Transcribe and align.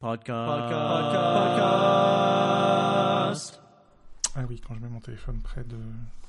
Podcast. 0.00 0.72
Podcast. 3.50 3.60
Ah 4.36 4.44
oui, 4.48 4.60
quand 4.60 4.76
je 4.76 4.80
mets 4.80 4.88
mon 4.88 5.00
téléphone 5.00 5.40
près 5.42 5.64
de. 5.64 5.76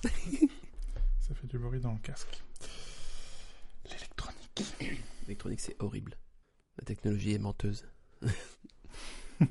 ça 1.20 1.36
fait 1.36 1.46
du 1.46 1.60
bruit 1.60 1.80
dans 1.80 1.92
le 1.92 2.00
casque. 2.00 2.44
L'électronique. 3.86 4.76
L'électronique, 5.22 5.60
c'est 5.60 5.76
horrible. 5.78 6.18
La 6.80 6.86
technologie 6.86 7.36
est 7.36 7.38
menteuse. 7.38 7.86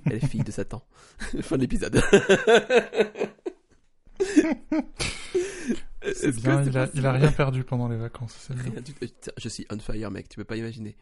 Elle 0.07 0.14
est 0.14 0.27
fille 0.27 0.43
de 0.43 0.50
Satan. 0.50 0.85
fin 1.41 1.55
de 1.55 1.61
l'épisode. 1.61 2.03
C'est 6.12 6.35
bien, 6.35 6.64
il 6.64 6.77
a, 6.77 6.89
il 6.93 7.07
a 7.07 7.12
rien 7.12 7.30
perdu 7.30 7.62
pendant 7.62 7.87
les 7.87 7.96
vacances. 7.96 8.48
Rien 8.50 8.82
Je 9.37 9.48
suis 9.48 9.64
on 9.71 9.79
fire, 9.79 10.11
mec. 10.11 10.29
Tu 10.29 10.39
peux 10.39 10.45
pas 10.45 10.57
imaginer. 10.57 10.96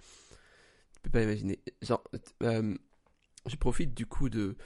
Tu 0.92 1.00
peux 1.00 1.08
pas 1.08 1.22
imaginer. 1.22 1.60
Genre, 1.80 2.04
euh, 2.42 2.76
je 3.48 3.56
profite 3.56 3.94
du 3.94 4.06
coup 4.06 4.28
de 4.28 4.56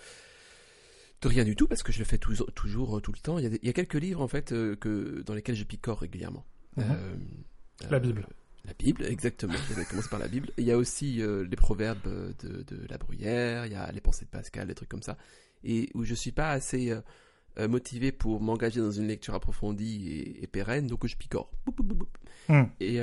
de 1.23 1.29
rien 1.29 1.45
du 1.45 1.55
tout 1.55 1.67
parce 1.69 1.83
que 1.83 1.93
je 1.93 1.99
le 1.99 2.05
fais 2.07 2.17
toujours, 2.19 2.51
toujours 2.55 2.97
euh, 2.97 3.01
tout 3.01 3.13
le 3.13 3.19
temps. 3.19 3.37
Il 3.39 3.45
y, 3.45 3.47
a 3.47 3.51
des- 3.51 3.59
il 3.63 3.67
y 3.67 3.71
a 3.71 3.75
quelques 3.75 3.95
livres 3.95 4.23
en 4.23 4.29
fait 4.29 4.53
euh, 4.53 4.75
que 4.77 5.23
dans 5.27 5.35
lesquels 5.35 5.55
je 5.57 5.65
picore 5.65 5.99
régulièrement. 6.01 6.47
Mhm. 6.77 6.85
Euh, 6.91 7.15
La 7.91 7.97
euh, 7.99 8.01
Bible. 8.01 8.27
La 8.65 8.73
Bible, 8.75 9.05
exactement. 9.05 9.55
Je 9.69 9.75
vais 9.75 9.85
commencer 9.85 10.09
par 10.09 10.19
la 10.19 10.29
Bible. 10.29 10.49
Il 10.57 10.65
y 10.65 10.73
a 10.73 10.79
aussi 10.79 11.21
euh, 11.23 11.45
les 11.47 11.57
proverbes 11.57 12.09
de, 12.43 12.63
de 12.63 12.87
la 12.89 12.97
bruyère, 12.99 13.67
il 13.67 13.73
y 13.73 13.75
a 13.75 13.91
les 13.93 14.01
pensées 14.01 14.25
de 14.25 14.31
Pascal, 14.31 14.69
des 14.69 14.75
trucs 14.75 14.89
comme 14.89 15.03
ça. 15.03 15.19
Et 15.65 15.91
où 15.95 16.05
je 16.05 16.15
suis 16.15 16.33
pas 16.33 16.51
assez 16.51 16.95
motivé 17.59 18.13
pour 18.13 18.41
m'engager 18.41 18.81
dans 18.81 18.91
une 18.93 19.07
lecture 19.09 19.35
approfondie 19.35 20.09
et, 20.09 20.43
et 20.45 20.47
pérenne, 20.47 20.87
donc 20.87 21.07
je 21.07 21.17
picore. 21.17 21.51
Hmm. 22.49 22.63
Et, 22.81 23.01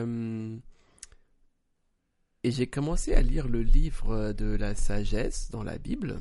et 2.43 2.51
j'ai 2.51 2.67
commencé 2.67 3.13
à 3.13 3.21
lire 3.21 3.47
le 3.47 3.61
livre 3.61 4.31
de 4.33 4.45
la 4.55 4.75
sagesse 4.75 5.49
dans 5.51 5.63
la 5.63 5.77
Bible, 5.77 6.19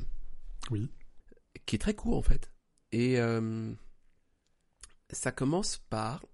Oui. 0.71 0.89
qui 1.65 1.75
est 1.75 1.79
très 1.79 1.93
court 1.93 2.17
en 2.17 2.21
fait. 2.21 2.51
Et 2.91 3.19
euh, 3.19 3.73
ça 5.11 5.31
commence 5.31 5.77
par 5.89 6.25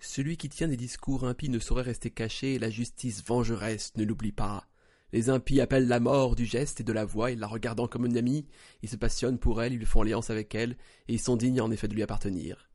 Celui 0.00 0.36
qui 0.36 0.48
tient 0.50 0.68
des 0.68 0.76
discours 0.76 1.24
impies 1.24 1.48
ne 1.48 1.58
saurait 1.58 1.82
rester 1.82 2.10
caché, 2.10 2.54
et 2.54 2.58
la 2.58 2.68
justice 2.68 3.24
vengeresse 3.24 3.92
ne 3.96 4.04
l'oublie 4.04 4.32
pas. 4.32 4.66
Les 5.12 5.30
impies 5.30 5.60
appellent 5.62 5.88
la 5.88 6.00
mort 6.00 6.34
du 6.36 6.44
geste 6.44 6.80
et 6.80 6.84
de 6.84 6.92
la 6.92 7.04
voix, 7.06 7.30
et 7.30 7.36
la 7.36 7.46
regardant 7.46 7.88
comme 7.88 8.04
une 8.04 8.18
amie, 8.18 8.46
ils 8.82 8.88
se 8.90 8.96
passionnent 8.96 9.38
pour 9.38 9.62
elle, 9.62 9.72
ils 9.72 9.86
font 9.86 10.02
alliance 10.02 10.28
avec 10.28 10.54
elle, 10.54 10.72
et 11.08 11.14
ils 11.14 11.20
sont 11.20 11.36
dignes 11.36 11.60
en 11.62 11.70
effet 11.70 11.88
de 11.88 11.94
lui 11.94 12.02
appartenir. 12.02 12.68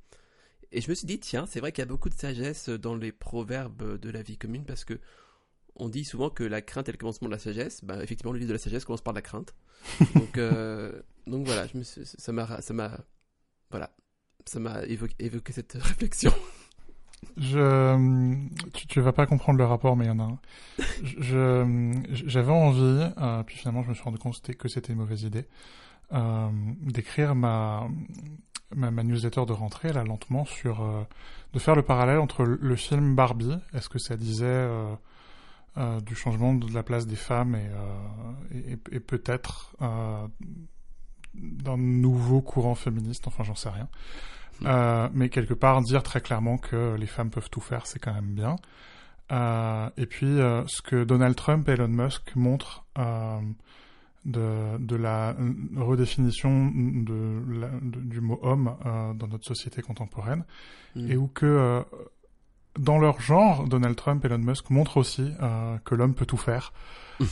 Et 0.72 0.82
je 0.82 0.90
me 0.90 0.96
suis 0.96 1.06
dit, 1.06 1.20
tiens, 1.20 1.46
c'est 1.46 1.60
vrai 1.60 1.72
qu'il 1.72 1.82
y 1.82 1.88
a 1.88 1.88
beaucoup 1.88 2.10
de 2.10 2.16
sagesse 2.16 2.70
dans 2.70 2.96
les 2.96 3.12
proverbes 3.12 4.00
de 4.00 4.10
la 4.10 4.24
vie 4.24 4.38
commune, 4.38 4.66
parce 4.66 4.86
que 4.86 5.00
on 5.80 5.90
dit 5.90 6.04
souvent 6.04 6.30
que 6.30 6.44
la 6.44 6.62
crainte 6.62 6.90
est 6.90 6.92
le 6.92 6.98
commencement 6.98 7.28
de 7.28 7.34
la 7.34 7.40
sagesse. 7.40 7.84
Bah, 7.84 8.04
effectivement, 8.04 8.32
le 8.32 8.40
livre 8.40 8.50
de 8.50 8.54
la 8.54 8.60
sagesse 8.60 8.86
commence 8.86 9.02
par 9.02 9.14
la 9.14 9.22
crainte. 9.22 9.54
donc, 10.16 10.38
euh, 10.38 11.02
donc 11.28 11.46
voilà, 11.46 11.68
je 11.68 11.78
me 11.78 11.84
suis- 11.84 12.06
ça 12.06 12.32
m'a, 12.32 12.62
ça 12.62 12.74
m'a, 12.74 13.00
voilà, 13.72 13.92
ça 14.46 14.60
m'a 14.60 14.84
évoqué, 14.86 15.16
évoqué 15.20 15.54
cette 15.54 15.74
réflexion. 15.80 16.34
Je, 17.38 18.48
tu, 18.74 18.88
tu 18.88 19.02
vas 19.02 19.12
pas 19.12 19.26
comprendre 19.26 19.58
le 19.60 19.66
rapport, 19.66 19.96
mais 19.98 20.06
il 20.06 20.08
y 20.08 20.12
en 20.12 20.20
a 20.20 20.24
un. 20.24 20.40
Je, 21.04 21.94
j'avais 22.12 22.52
envie, 22.52 23.12
euh, 23.18 23.44
puis 23.44 23.58
finalement 23.58 23.84
je 23.84 23.90
me 23.90 23.94
suis 23.94 24.04
rendu 24.04 24.18
compte 24.18 24.40
que 24.42 24.68
c'était 24.70 24.94
une 24.94 25.00
mauvaise 25.00 25.24
idée, 25.24 25.46
euh, 26.14 26.50
d'écrire 26.82 27.36
ma, 27.36 27.88
ma, 28.74 28.90
ma 28.92 29.04
newsletter 29.04 29.46
de 29.46 29.52
rentrée 29.54 29.92
là 29.92 30.04
lentement 30.06 30.46
sur, 30.46 30.82
de 31.54 31.60
faire 31.60 31.76
le 31.76 31.84
parallèle 31.84 32.20
entre 32.20 32.44
le, 32.44 32.58
le 32.62 32.76
film 32.78 33.16
Barbie. 33.16 33.56
Est-ce 33.74 33.90
que 33.90 34.00
ça 34.00 34.16
disait 34.16 34.68
euh, 35.80 36.00
du 36.02 36.14
changement 36.14 36.54
de 36.54 36.72
la 36.74 36.84
place 36.84 37.08
des 37.08 37.16
femmes 37.16 37.56
et, 37.56 37.68
euh, 37.70 38.34
et, 38.52 38.74
et- 38.74 38.96
et 38.98 39.00
peut-être 39.00 39.76
euh, 39.82 40.28
d'un 41.34 41.78
nouveau 41.78 42.42
courant 42.42 42.76
féministe. 42.76 43.28
Enfin, 43.28 43.44
j'en 43.44 43.56
sais 43.56 43.70
rien. 43.70 43.88
Euh, 44.66 45.08
mais 45.14 45.30
quelque 45.30 45.54
part 45.54 45.82
dire 45.82 46.04
très 46.04 46.20
clairement 46.22 46.58
que 46.58 46.96
les 47.00 47.06
femmes 47.08 47.30
peuvent 47.30 47.50
tout 47.50 47.62
faire, 47.62 47.86
c'est 47.88 48.00
quand 48.00 48.14
même 48.14 48.34
bien. 48.34 48.56
Et 49.32 50.06
puis 50.08 50.26
ce 50.26 50.82
que 50.82 51.04
Donald 51.06 51.36
Trump 51.36 51.70
et 51.70 51.74
Elon 51.74 51.88
Musk 51.88 52.36
montrent 52.36 52.84
de, 54.26 54.78
de 54.80 54.96
la 54.96 55.36
redéfinition 55.78 56.72
de 56.76 57.42
la- 57.48 57.70
de- 57.82 58.02
du 58.02 58.20
mot 58.22 58.40
homme 58.42 58.76
dans 59.16 59.28
notre 59.28 59.46
société 59.46 59.82
contemporaine, 59.82 60.44
et 60.98 61.16
où 61.16 61.28
que 61.28 61.84
dans 62.80 62.98
leur 62.98 63.22
genre, 63.22 63.68
Donald 63.68 63.96
Trump 63.96 64.24
et 64.24 64.28
Elon 64.28 64.40
Musk 64.40 64.70
montrent 64.70 64.98
aussi 64.98 65.34
euh, 65.42 65.78
que 65.84 65.96
l'homme 65.96 66.16
peut 66.16 66.26
tout 66.26 66.38
faire. 66.38 66.74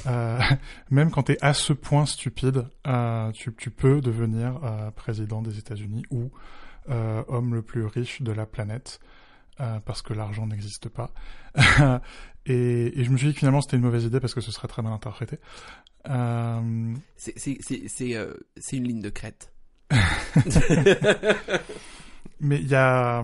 Euh, 0.05 0.37
même 0.91 1.11
quand 1.11 1.23
tu 1.23 1.31
es 1.31 1.37
à 1.41 1.53
ce 1.53 1.71
point 1.71 2.05
stupide, 2.05 2.65
euh, 2.87 3.31
tu, 3.31 3.55
tu 3.55 3.71
peux 3.71 4.01
devenir 4.01 4.59
président 4.97 5.41
des 5.41 5.59
États-Unis 5.59 6.03
ou 6.11 6.29
homme 6.89 7.53
le 7.53 7.61
plus 7.61 7.85
riche 7.85 8.21
de 8.21 8.33
la 8.33 8.45
planète, 8.45 8.99
parce 9.57 10.01
que 10.01 10.13
l'argent 10.13 10.45
n'existe 10.45 10.89
pas. 10.89 11.13
et, 12.45 12.99
et 12.99 13.03
je 13.05 13.09
me 13.09 13.15
suis 13.15 13.27
dit 13.27 13.33
que 13.33 13.39
finalement 13.39 13.61
c'était 13.61 13.77
une 13.77 13.83
mauvaise 13.83 14.03
idée 14.03 14.19
parce 14.19 14.33
que 14.33 14.41
ce 14.41 14.51
serait 14.51 14.67
très 14.67 14.81
mal 14.81 14.91
interprété. 14.91 15.39
C'est 16.05 16.11
une 18.73 18.87
ligne 18.89 19.01
de 19.01 19.09
crête. 19.09 19.53
mais 22.41 22.59
il 22.59 22.67
y 22.67 22.75
a... 22.75 23.23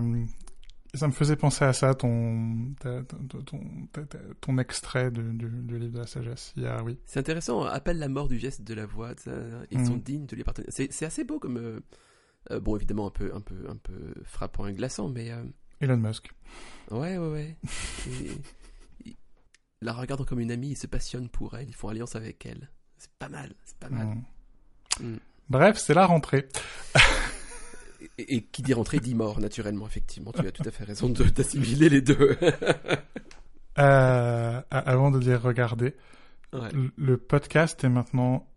Ça 0.94 1.06
me 1.08 1.12
faisait 1.12 1.34
penser 1.36 1.64
à 1.64 1.72
ça, 1.72 1.94
ton, 1.94 2.72
ta- 2.80 3.02
ton, 3.02 3.86
ta- 3.92 4.04
ta- 4.06 4.18
ton 4.40 4.58
extrait 4.58 5.10
de- 5.10 5.22
du, 5.32 5.48
du 5.48 5.78
livre 5.78 5.92
de 5.94 5.98
la 5.98 6.06
sagesse. 6.06 6.52
Il 6.56 6.62
y 6.62 6.66
a, 6.66 6.82
oui. 6.84 6.98
C'est 7.04 7.18
intéressant, 7.18 7.62
appelle 7.64 7.98
la 7.98 8.08
mort 8.08 8.28
du 8.28 8.38
geste 8.38 8.62
de 8.62 8.74
la 8.74 8.86
voix, 8.86 9.10
ça, 9.16 9.32
ils 9.72 9.78
Mhm. 9.80 9.86
sont 9.86 9.96
dignes 9.96 10.26
de 10.26 10.34
lui 10.36 10.42
appartenir. 10.42 10.68
C'est, 10.70 11.04
assez 11.04 11.24
beau 11.24 11.38
comme, 11.40 11.56
euh, 11.56 11.80
euh, 12.52 12.60
bon 12.60 12.76
évidemment 12.76 13.08
un 13.08 13.10
peu, 13.10 13.34
un 13.34 13.40
peu, 13.40 13.66
un 13.68 13.76
peu 13.76 14.14
frappant 14.22 14.66
et 14.68 14.72
glaçant, 14.72 15.08
mais 15.08 15.30
euh, 15.32 15.42
Elon 15.80 15.96
Musk. 15.96 16.30
ouais, 16.92 17.18
ouais, 17.18 17.28
ouais. 17.28 17.56
Et- 19.06 19.16
la 19.80 19.92
regardant 19.92 20.24
comme 20.24 20.40
une 20.40 20.52
amie, 20.52 20.70
ils 20.70 20.76
se 20.76 20.86
passionnent 20.86 21.28
pour 21.28 21.56
elle, 21.58 21.68
ils 21.68 21.74
font 21.74 21.88
alliance 21.88 22.14
avec 22.16 22.46
elle. 22.46 22.70
C'est 22.98 23.10
pas 23.18 23.28
mal, 23.28 23.52
c'est 23.64 23.76
pas 23.78 23.90
mal. 23.90 24.06
Mm. 25.00 25.06
Mm. 25.06 25.18
Bref, 25.50 25.76
c'est 25.76 25.92
la 25.94 26.06
rentrée. 26.06 26.48
Et, 28.18 28.36
et 28.36 28.42
qui 28.44 28.62
dit 28.62 28.72
rentrée 28.74 28.98
dit 29.00 29.14
mort, 29.14 29.40
naturellement, 29.40 29.86
effectivement. 29.86 30.32
Tu 30.32 30.46
as 30.46 30.52
tout 30.52 30.62
à 30.66 30.70
fait 30.70 30.84
raison 30.84 31.08
de, 31.08 31.24
d'assimiler 31.24 31.88
les 31.88 32.00
deux. 32.02 32.36
Euh, 33.78 34.62
avant 34.70 35.10
de 35.10 35.18
dire 35.18 35.42
regarder, 35.42 35.96
Ouais. 36.52 36.68
le- 36.96 37.16
podcast 37.16 37.82
est 37.82 37.88
maintenant 37.88 38.48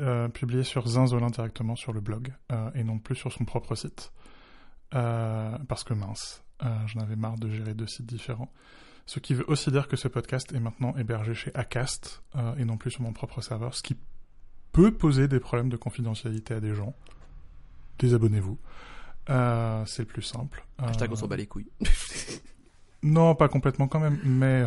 euh, 0.00 0.28
publié 0.28 0.64
sur 0.64 0.86
Zinzolin 0.88 1.28
directement 1.28 1.76
sur 1.76 1.92
le 1.92 2.00
blog 2.00 2.32
euh, 2.50 2.70
et 2.74 2.82
non 2.82 2.98
plus 2.98 3.14
sur 3.16 3.30
son 3.30 3.44
propre 3.44 3.74
site. 3.74 4.12
Parce 4.90 5.84
que 5.84 5.92
mince, 5.92 6.42
j'en 6.86 7.00
avais 7.00 7.16
marre 7.16 7.36
de 7.36 7.50
gérer 7.50 7.74
deux 7.74 7.86
sites 7.86 8.06
différents. 8.06 8.50
Ce 9.04 9.20
qui 9.20 9.34
veut 9.34 9.44
aussi 9.48 9.70
dire 9.70 9.88
que 9.88 9.96
ce 9.96 10.08
podcast 10.08 10.52
est 10.54 10.60
maintenant 10.60 10.96
hébergé 10.96 11.34
chez 11.34 11.50
Acast 11.54 12.22
et 12.56 12.64
non 12.64 12.78
plus 12.78 12.92
sur 12.92 13.02
mon 13.02 13.12
propre 13.12 13.42
serveur, 13.42 13.74
ce 13.74 13.82
qui 13.82 13.96
peut 14.72 14.90
poser 14.92 15.28
des 15.28 15.38
problèmes 15.40 15.68
de 15.68 15.76
confidentialité 15.76 16.54
à 16.54 16.60
des 16.60 16.74
gens. 16.74 16.94
Désabonnez-vous. 18.00 18.58
Euh, 19.28 19.84
c'est 19.86 20.02
le 20.02 20.06
plus 20.06 20.22
simple. 20.22 20.64
Hashtag 20.78 21.10
on 21.10 21.12
Euh, 21.12 21.16
s'en 21.16 21.28
bat 21.28 21.36
les 21.36 21.46
couilles. 21.46 21.70
Non, 23.02 23.34
pas 23.34 23.48
complètement 23.48 23.88
quand 23.88 23.98
même, 23.98 24.18
mais 24.24 24.62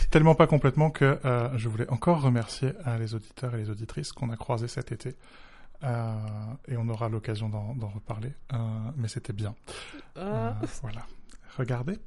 tellement 0.10 0.34
pas 0.34 0.46
complètement 0.46 0.90
que 0.90 1.18
euh, 1.26 1.50
je 1.58 1.68
voulais 1.68 1.86
encore 1.90 2.22
remercier 2.22 2.72
euh, 2.86 2.96
les 2.96 3.14
auditeurs 3.14 3.54
et 3.54 3.58
les 3.58 3.68
auditrices 3.68 4.10
qu'on 4.12 4.30
a 4.30 4.36
croisés 4.38 4.68
cet 4.68 4.90
été. 4.90 5.16
Euh, 5.82 6.14
et 6.66 6.78
on 6.78 6.88
aura 6.88 7.10
l'occasion 7.10 7.50
d'en 7.50 7.88
reparler, 7.88 8.32
euh, 8.54 8.56
mais 8.96 9.06
c'était 9.08 9.34
bien. 9.34 9.54
Euh, 10.16 10.50
Ah. 10.54 10.60
voilà. 10.80 11.06
Regardez. 11.58 11.98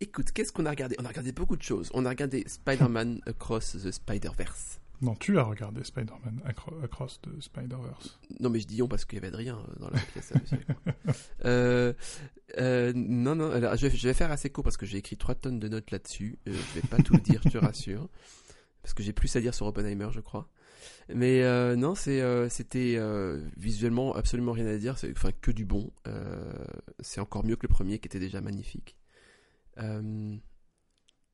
Écoute, 0.00 0.32
qu'est-ce 0.32 0.50
qu'on 0.50 0.66
a 0.66 0.70
regardé? 0.70 0.96
On 0.98 1.04
a 1.04 1.08
regardé 1.08 1.30
beaucoup 1.30 1.56
de 1.56 1.62
choses. 1.62 1.88
On 1.94 2.04
a 2.04 2.08
regardé 2.08 2.42
Spider-Man 2.48 3.20
Across 3.26 3.76
the 3.84 3.92
Spider-Verse. 3.92 4.80
Non, 5.04 5.14
tu 5.14 5.38
as 5.38 5.42
regardé 5.42 5.84
Spider-Man 5.84 6.40
Acro- 6.46 6.82
Across 6.82 7.20
the 7.20 7.38
Spider-Verse. 7.38 8.18
Non, 8.40 8.48
mais 8.48 8.58
je 8.58 8.66
dis 8.66 8.80
on 8.80 8.88
parce 8.88 9.04
qu'il 9.04 9.16
y 9.16 9.18
avait 9.18 9.28
Adrien 9.28 9.58
euh, 9.58 9.78
dans 9.78 9.90
la 9.90 10.00
pièce. 10.00 10.32
euh, 11.44 11.92
euh, 12.58 12.92
non, 12.96 13.34
non, 13.34 13.50
je, 13.76 13.86
vais, 13.86 14.14
faire 14.14 14.32
assez 14.32 14.48
court 14.48 14.64
parce 14.64 14.78
que 14.78 14.86
j'ai 14.86 14.96
écrit 14.96 15.18
3 15.18 15.34
tonnes 15.34 15.60
de 15.60 15.68
notes 15.68 15.90
là-dessus. 15.90 16.38
Euh, 16.48 16.52
je 16.54 16.80
vais 16.80 16.88
pas 16.88 16.96
tout 16.96 17.18
dire, 17.18 17.42
je 17.44 17.50
te 17.50 17.58
rassure. 17.58 18.08
Parce 18.80 18.94
que 18.94 19.02
j'ai 19.02 19.12
plus 19.12 19.34
à 19.36 19.42
dire 19.42 19.52
sur 19.52 19.66
Oppenheimer, 19.66 20.08
je 20.10 20.20
crois. 20.20 20.48
Mais 21.10 21.42
non, 21.76 21.94
c'était 21.94 22.98
visuellement 23.56 24.14
absolument 24.14 24.52
rien 24.52 24.66
à 24.66 24.76
dire. 24.78 24.96
Enfin, 25.10 25.30
que 25.38 25.50
du 25.50 25.66
bon. 25.66 25.92
C'est 27.00 27.20
encore 27.20 27.44
mieux 27.44 27.56
que 27.56 27.66
le 27.66 27.72
premier 27.72 27.98
qui 27.98 28.08
était 28.08 28.20
déjà 28.20 28.40
magnifique. 28.40 28.96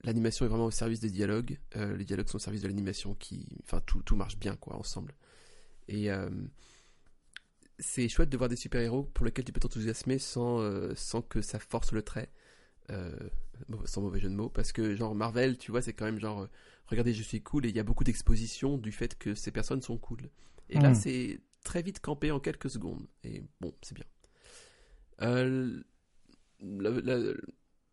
L'animation 0.03 0.47
est 0.47 0.49
vraiment 0.49 0.67
au 0.67 0.71
service 0.71 1.01
des 1.01 1.11
dialogues. 1.11 1.59
Euh, 1.77 1.97
les 1.97 2.05
dialogues 2.05 2.29
sont 2.29 2.37
au 2.37 2.41
service 2.41 2.63
de 2.63 2.69
l'animation 2.69 3.15
qui. 3.15 3.47
Enfin, 3.65 3.81
tout, 3.85 4.03
tout 4.03 4.17
marche 4.17 4.39
bien, 4.39 4.57
quoi, 4.57 4.77
ensemble. 4.77 5.15
Et 5.89 6.11
euh, 6.11 6.31
c'est 7.79 8.09
chouette 8.09 8.31
de 8.31 8.37
voir 8.37 8.49
des 8.49 8.57
super-héros 8.57 9.05
pour 9.15 9.25
lesquels 9.27 9.45
tu 9.45 9.53
peux 9.53 9.61
t'enthousiasmer 9.61 10.19
sans, 10.19 10.61
euh, 10.61 10.95
sans 10.95 11.21
que 11.23 11.43
ça 11.43 11.59
force 11.59 11.93
le 11.93 12.03
trait. 12.03 12.31
Sans 13.85 14.01
mauvais 14.01 14.19
jeu 14.21 14.29
de 14.31 14.35
mots. 14.35 14.49
Parce 14.49 14.73
que, 14.73 14.97
genre, 14.97 15.15
Marvel, 15.15 15.59
tu 15.59 15.71
vois, 15.71 15.83
c'est 15.83 15.93
quand 15.93 16.07
même 16.07 16.19
genre. 16.19 16.49
regardez, 16.87 17.13
je 17.15 17.23
suis 17.23 17.41
cool, 17.43 17.67
et 17.67 17.69
il 17.69 17.77
y 17.77 17.79
a 17.79 17.85
beaucoup 17.85 18.03
d'expositions 18.03 18.79
du 18.79 18.91
fait 18.91 19.17
que 19.17 19.35
ces 19.37 19.53
personnes 19.53 19.81
sont 19.83 19.97
cool. 19.99 20.29
Et 20.71 20.79
là, 20.81 20.91
Mm. 20.91 20.95
c'est 20.95 21.41
très 21.63 21.83
vite 21.83 22.01
campé 22.01 22.31
en 22.33 22.41
quelques 22.41 22.69
secondes. 22.71 23.07
Et 23.23 23.45
bon, 23.61 23.73
c'est 23.83 23.95
bien. 23.95 24.07
La- 25.21 26.91
la- 26.91 27.35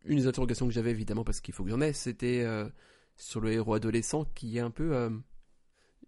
une 0.04 0.18
des 0.18 0.26
interrogations 0.26 0.66
que 0.66 0.72
j'avais, 0.72 0.90
évidemment, 0.90 1.24
parce 1.24 1.40
qu'il 1.40 1.54
faut 1.54 1.64
que 1.64 1.70
j'en 1.70 1.80
ai, 1.80 1.92
c'était 1.92 2.42
euh, 2.44 2.68
sur 3.16 3.40
le 3.40 3.52
héros 3.52 3.74
adolescent 3.74 4.24
qui 4.34 4.56
est 4.56 4.60
un 4.60 4.70
peu. 4.70 4.94
euh, 4.94 5.10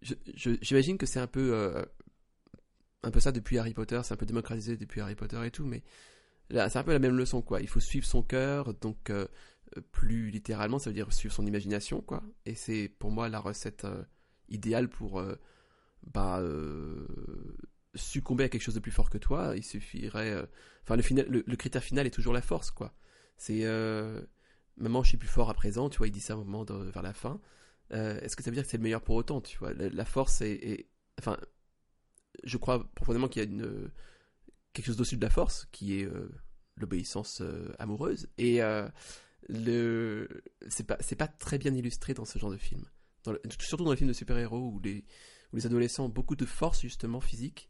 J'imagine 0.01 0.97
que 0.97 1.05
c'est 1.05 1.19
un 1.19 1.27
peu. 1.27 1.51
euh, 1.53 1.83
un 3.03 3.11
peu 3.11 3.19
ça 3.19 3.31
depuis 3.31 3.57
Harry 3.57 3.73
Potter, 3.73 3.99
c'est 4.03 4.13
un 4.13 4.17
peu 4.17 4.25
démocratisé 4.25 4.77
depuis 4.77 5.01
Harry 5.01 5.15
Potter 5.15 5.39
et 5.45 5.51
tout, 5.51 5.65
mais 5.65 5.83
là, 6.49 6.69
c'est 6.69 6.79
un 6.79 6.83
peu 6.83 6.93
la 6.93 6.99
même 6.99 7.17
leçon, 7.17 7.41
quoi. 7.41 7.61
Il 7.61 7.67
faut 7.67 7.79
suivre 7.79 8.05
son 8.05 8.21
cœur, 8.21 8.73
donc 8.75 9.11
plus 9.91 10.29
littéralement, 10.29 10.79
ça 10.79 10.89
veut 10.89 10.93
dire 10.93 11.11
suivre 11.13 11.33
son 11.33 11.45
imagination, 11.45 12.01
quoi. 12.01 12.23
Et 12.45 12.55
c'est 12.55 12.89
pour 12.99 13.09
moi 13.11 13.27
la 13.29 13.39
recette 13.39 13.87
idéale 14.49 14.87
pour 14.89 15.23
bah, 16.13 16.43
succomber 17.95 18.43
à 18.43 18.49
quelque 18.49 18.61
chose 18.61 18.75
de 18.75 18.79
plus 18.79 18.91
fort 18.91 19.09
que 19.09 19.17
toi. 19.17 19.53
Il 19.55 19.63
suffirait. 19.63 20.47
Enfin, 20.83 20.95
le, 20.95 21.43
le 21.45 21.55
critère 21.55 21.83
final 21.83 22.05
est 22.05 22.11
toujours 22.11 22.33
la 22.33 22.41
force, 22.41 22.69
quoi. 22.71 22.93
C'est. 23.41 23.65
Euh, 23.65 24.21
Maman, 24.77 25.01
je 25.01 25.09
suis 25.09 25.17
plus 25.17 25.27
fort 25.27 25.49
à 25.49 25.55
présent, 25.55 25.89
tu 25.89 25.97
vois, 25.97 26.07
il 26.07 26.11
dit 26.11 26.19
ça 26.19 26.37
au 26.37 26.43
moment 26.43 26.63
de, 26.63 26.75
vers 26.75 27.01
la 27.01 27.13
fin. 27.13 27.41
Euh, 27.91 28.19
Est-ce 28.21 28.35
que 28.35 28.43
ça 28.43 28.51
veut 28.51 28.55
dire 28.55 28.63
que 28.63 28.69
c'est 28.69 28.77
le 28.77 28.83
meilleur 28.83 29.01
pour 29.01 29.15
autant, 29.15 29.41
tu 29.41 29.57
vois? 29.57 29.73
La, 29.73 30.05
force 30.05 30.41
est, 30.41 30.87
Enfin, 31.19 31.37
je 32.43 32.57
crois 32.57 32.87
profondément 32.93 33.27
qu'il 33.27 33.43
y 33.43 33.45
a 33.45 33.49
une, 33.49 33.91
quelque 34.73 34.85
chose 34.85 34.95
au-dessus 34.95 35.17
de 35.17 35.25
la 35.25 35.31
force, 35.31 35.67
qui 35.71 35.99
est 35.99 36.05
euh, 36.05 36.29
l'obéissance 36.77 37.41
euh, 37.41 37.73
amoureuse. 37.79 38.29
Et 38.37 38.59
le 39.49 40.43
c'est 40.69 40.85
pas, 40.85 40.97
pas 40.97 41.27
très 41.27 41.57
bien 41.57 41.73
illustré 41.73 42.13
dans 42.13 42.25
ce 42.25 42.37
genre 42.37 42.51
de 42.51 42.57
film. 42.57 42.85
Surtout 43.59 43.85
dans 43.85 43.91
les 43.91 43.97
films 43.97 44.09
de 44.09 44.13
super-héros 44.13 44.69
où 44.69 44.79
les, 44.81 45.03
où 45.51 45.55
les 45.55 45.65
adolescents 45.65 46.05
ont 46.05 46.09
beaucoup 46.09 46.35
de 46.35 46.45
force, 46.45 46.81
justement, 46.81 47.21
physique, 47.21 47.69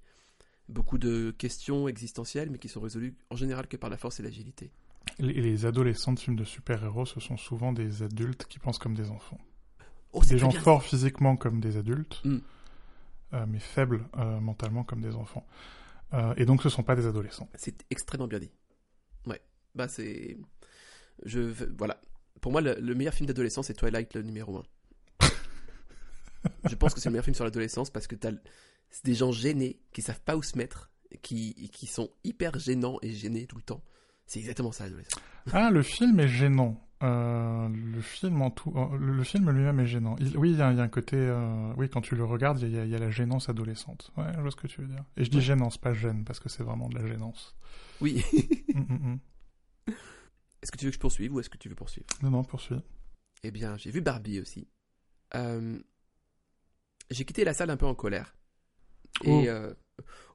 beaucoup 0.67 0.97
de 0.97 1.33
questions 1.37 1.87
existentielles, 1.87 2.49
mais 2.49 2.59
qui 2.59 2.67
sont 2.67 2.81
résolues 2.81 3.15
en 3.29 3.37
général 3.37 3.67
que 3.67 3.77
par 3.77 3.89
la 3.89 3.97
force 3.97 4.19
et 4.19 4.23
l'agilité. 4.23 4.73
Les, 5.19 5.33
les 5.33 5.65
adolescents 5.65 6.13
de 6.13 6.19
films 6.19 6.35
de 6.35 6.43
super-héros, 6.43 7.05
ce 7.05 7.19
sont 7.19 7.37
souvent 7.37 7.73
des 7.73 8.03
adultes 8.03 8.45
qui 8.45 8.59
pensent 8.59 8.79
comme 8.79 8.95
des 8.95 9.09
enfants. 9.09 9.39
Oh, 10.13 10.21
Des 10.27 10.37
gens 10.37 10.49
bien. 10.49 10.59
forts 10.61 10.83
physiquement 10.83 11.35
comme 11.37 11.59
des 11.61 11.77
adultes, 11.77 12.21
Mm. 12.25 12.37
euh, 13.33 13.45
mais 13.47 13.59
faibles 13.59 14.05
euh, 14.17 14.39
mentalement 14.39 14.83
comme 14.83 15.01
des 15.01 15.15
enfants. 15.15 15.45
Euh, 16.13 16.33
et 16.37 16.45
donc 16.45 16.61
ce 16.63 16.69
sont 16.69 16.83
pas 16.83 16.95
des 16.95 17.05
adolescents. 17.07 17.47
C'est 17.55 17.85
extrêmement 17.89 18.27
bien 18.27 18.39
dit. 18.39 18.51
Ouais. 19.25 19.41
Bah, 19.75 19.87
c'est. 19.87 20.37
Je. 21.23 21.39
Voilà. 21.77 22.01
Pour 22.41 22.51
moi, 22.51 22.59
le, 22.61 22.75
le 22.79 22.95
meilleur 22.95 23.13
film 23.13 23.27
d'adolescence, 23.27 23.67
c'est 23.67 23.73
Twilight, 23.75 24.13
le 24.15 24.23
numéro 24.23 24.57
1. 24.57 24.63
je 26.69 26.75
pense 26.75 26.93
que 26.93 26.99
c'est 26.99 27.09
le 27.09 27.13
meilleur 27.13 27.25
film 27.25 27.35
sur 27.35 27.45
l'adolescence 27.45 27.89
parce 27.89 28.07
que 28.07 28.15
t'as. 28.15 28.31
des 29.03 29.13
gens 29.13 29.31
gênés 29.31 29.79
qui 29.93 30.01
savent 30.01 30.21
pas 30.21 30.35
où 30.35 30.43
se 30.43 30.57
mettre, 30.57 30.89
qui, 31.21 31.69
qui 31.71 31.87
sont 31.87 32.09
hyper 32.23 32.57
gênants 32.59 32.97
et 33.01 33.11
gênés 33.13 33.45
tout 33.47 33.55
le 33.57 33.61
temps. 33.63 33.81
C'est 34.31 34.39
exactement 34.39 34.71
ça, 34.71 34.85
l'adolescence. 34.85 35.21
Ah, 35.51 35.69
le 35.71 35.83
film 35.83 36.17
est 36.21 36.29
gênant. 36.29 36.81
Euh, 37.03 37.67
le 37.67 37.99
film 37.99 38.41
en 38.41 38.49
tout, 38.49 38.71
euh, 38.77 38.97
le, 38.97 39.13
le 39.17 39.23
film 39.25 39.49
lui-même 39.51 39.77
est 39.81 39.87
gênant. 39.87 40.15
Il- 40.19 40.37
oui, 40.37 40.51
il 40.51 40.57
y, 40.57 40.61
a 40.61 40.71
il 40.71 40.77
y 40.77 40.79
a 40.79 40.83
un 40.83 40.87
côté, 40.87 41.17
euh, 41.17 41.73
oui, 41.75 41.89
quand 41.89 41.99
tu 41.99 42.15
le 42.15 42.23
regardes, 42.23 42.61
il 42.61 42.69
y, 42.69 42.89
y 42.89 42.95
a 42.95 42.97
la 42.97 43.09
gênance 43.09 43.49
adolescente. 43.49 44.09
Ouais, 44.15 44.31
je 44.33 44.39
vois 44.39 44.51
ce 44.51 44.55
que 44.55 44.67
tu 44.67 44.79
veux 44.79 44.87
dire. 44.87 45.03
Et 45.17 45.25
je 45.25 45.29
dis 45.29 45.37
Ouais. 45.37 45.43
gênance, 45.43 45.77
pas 45.77 45.93
gêne, 45.93 46.23
parce 46.23 46.39
que 46.39 46.47
c'est 46.47 46.63
vraiment 46.63 46.87
de 46.87 46.97
la 46.97 47.05
gênance. 47.05 47.57
Oui. 47.99 48.23
Mm, 48.73 48.79
mm, 48.79 49.11
mm. 49.13 49.19
est-ce 50.61 50.71
que 50.71 50.77
tu 50.77 50.85
veux 50.85 50.91
que 50.91 50.95
je 50.95 50.99
poursuive 51.01 51.33
ou 51.33 51.41
est-ce 51.41 51.49
que 51.49 51.57
tu 51.57 51.67
veux 51.67 51.75
poursuivre? 51.75 52.07
Non, 52.23 52.29
non, 52.29 52.43
poursuis. 52.45 52.79
Eh 53.43 53.51
bien, 53.51 53.75
j'ai 53.75 53.91
vu 53.91 53.99
Barbie 53.99 54.39
aussi. 54.39 54.69
Euh, 55.35 55.77
j'ai 57.09 57.25
quitté 57.25 57.43
la 57.43 57.53
salle 57.53 57.69
un 57.71 57.77
peu 57.77 57.85
en 57.87 57.95
colère. 57.95 58.33
Et 59.25 59.49
Oh. 59.49 59.73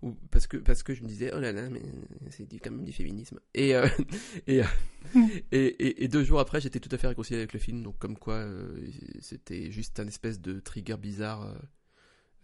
Ou- 0.02 0.14
parce 0.30 0.46
que 0.46 0.56
parce 0.56 0.82
que 0.82 0.94
je 0.94 1.02
me 1.02 1.08
disais 1.08 1.30
oh 1.34 1.40
là 1.40 1.52
là 1.52 1.68
mais 1.70 1.82
c'est 2.30 2.46
quand 2.58 2.70
même 2.70 2.84
du 2.84 2.92
féminisme. 2.92 3.40
Et 3.54 3.74
euh, 3.74 3.86
et, 4.46 4.62
euh, 4.62 4.66
et, 5.52 5.58
et- 5.66 6.04
et 6.04 6.08
deux 6.08 6.24
jours 6.24 6.40
après 6.40 6.60
j'étais 6.60 6.80
tout 6.80 6.88
à 6.92 6.98
fait 6.98 7.08
réconcilié 7.08 7.38
avec 7.40 7.52
le 7.52 7.58
film 7.60 7.82
donc 7.82 7.98
comme 7.98 8.16
quoi 8.18 8.34
euh, 8.34 8.86
c'était 9.20 9.70
juste 9.70 10.00
un 10.00 10.06
espèce 10.06 10.40
de 10.40 10.60
trigger 10.60 10.96
bizarre, 10.96 11.54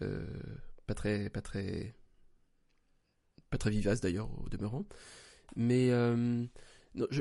euh, 0.03 0.27
pas 0.87 0.95
très 0.95 1.31
pas 1.31 1.41
très 1.43 1.95
pas 3.51 3.59
très 3.59 3.71
vivace 3.71 4.01
d'ailleurs 4.01 4.31
au 4.43 4.49
demeurant. 4.49 4.87
Mais 5.57 5.89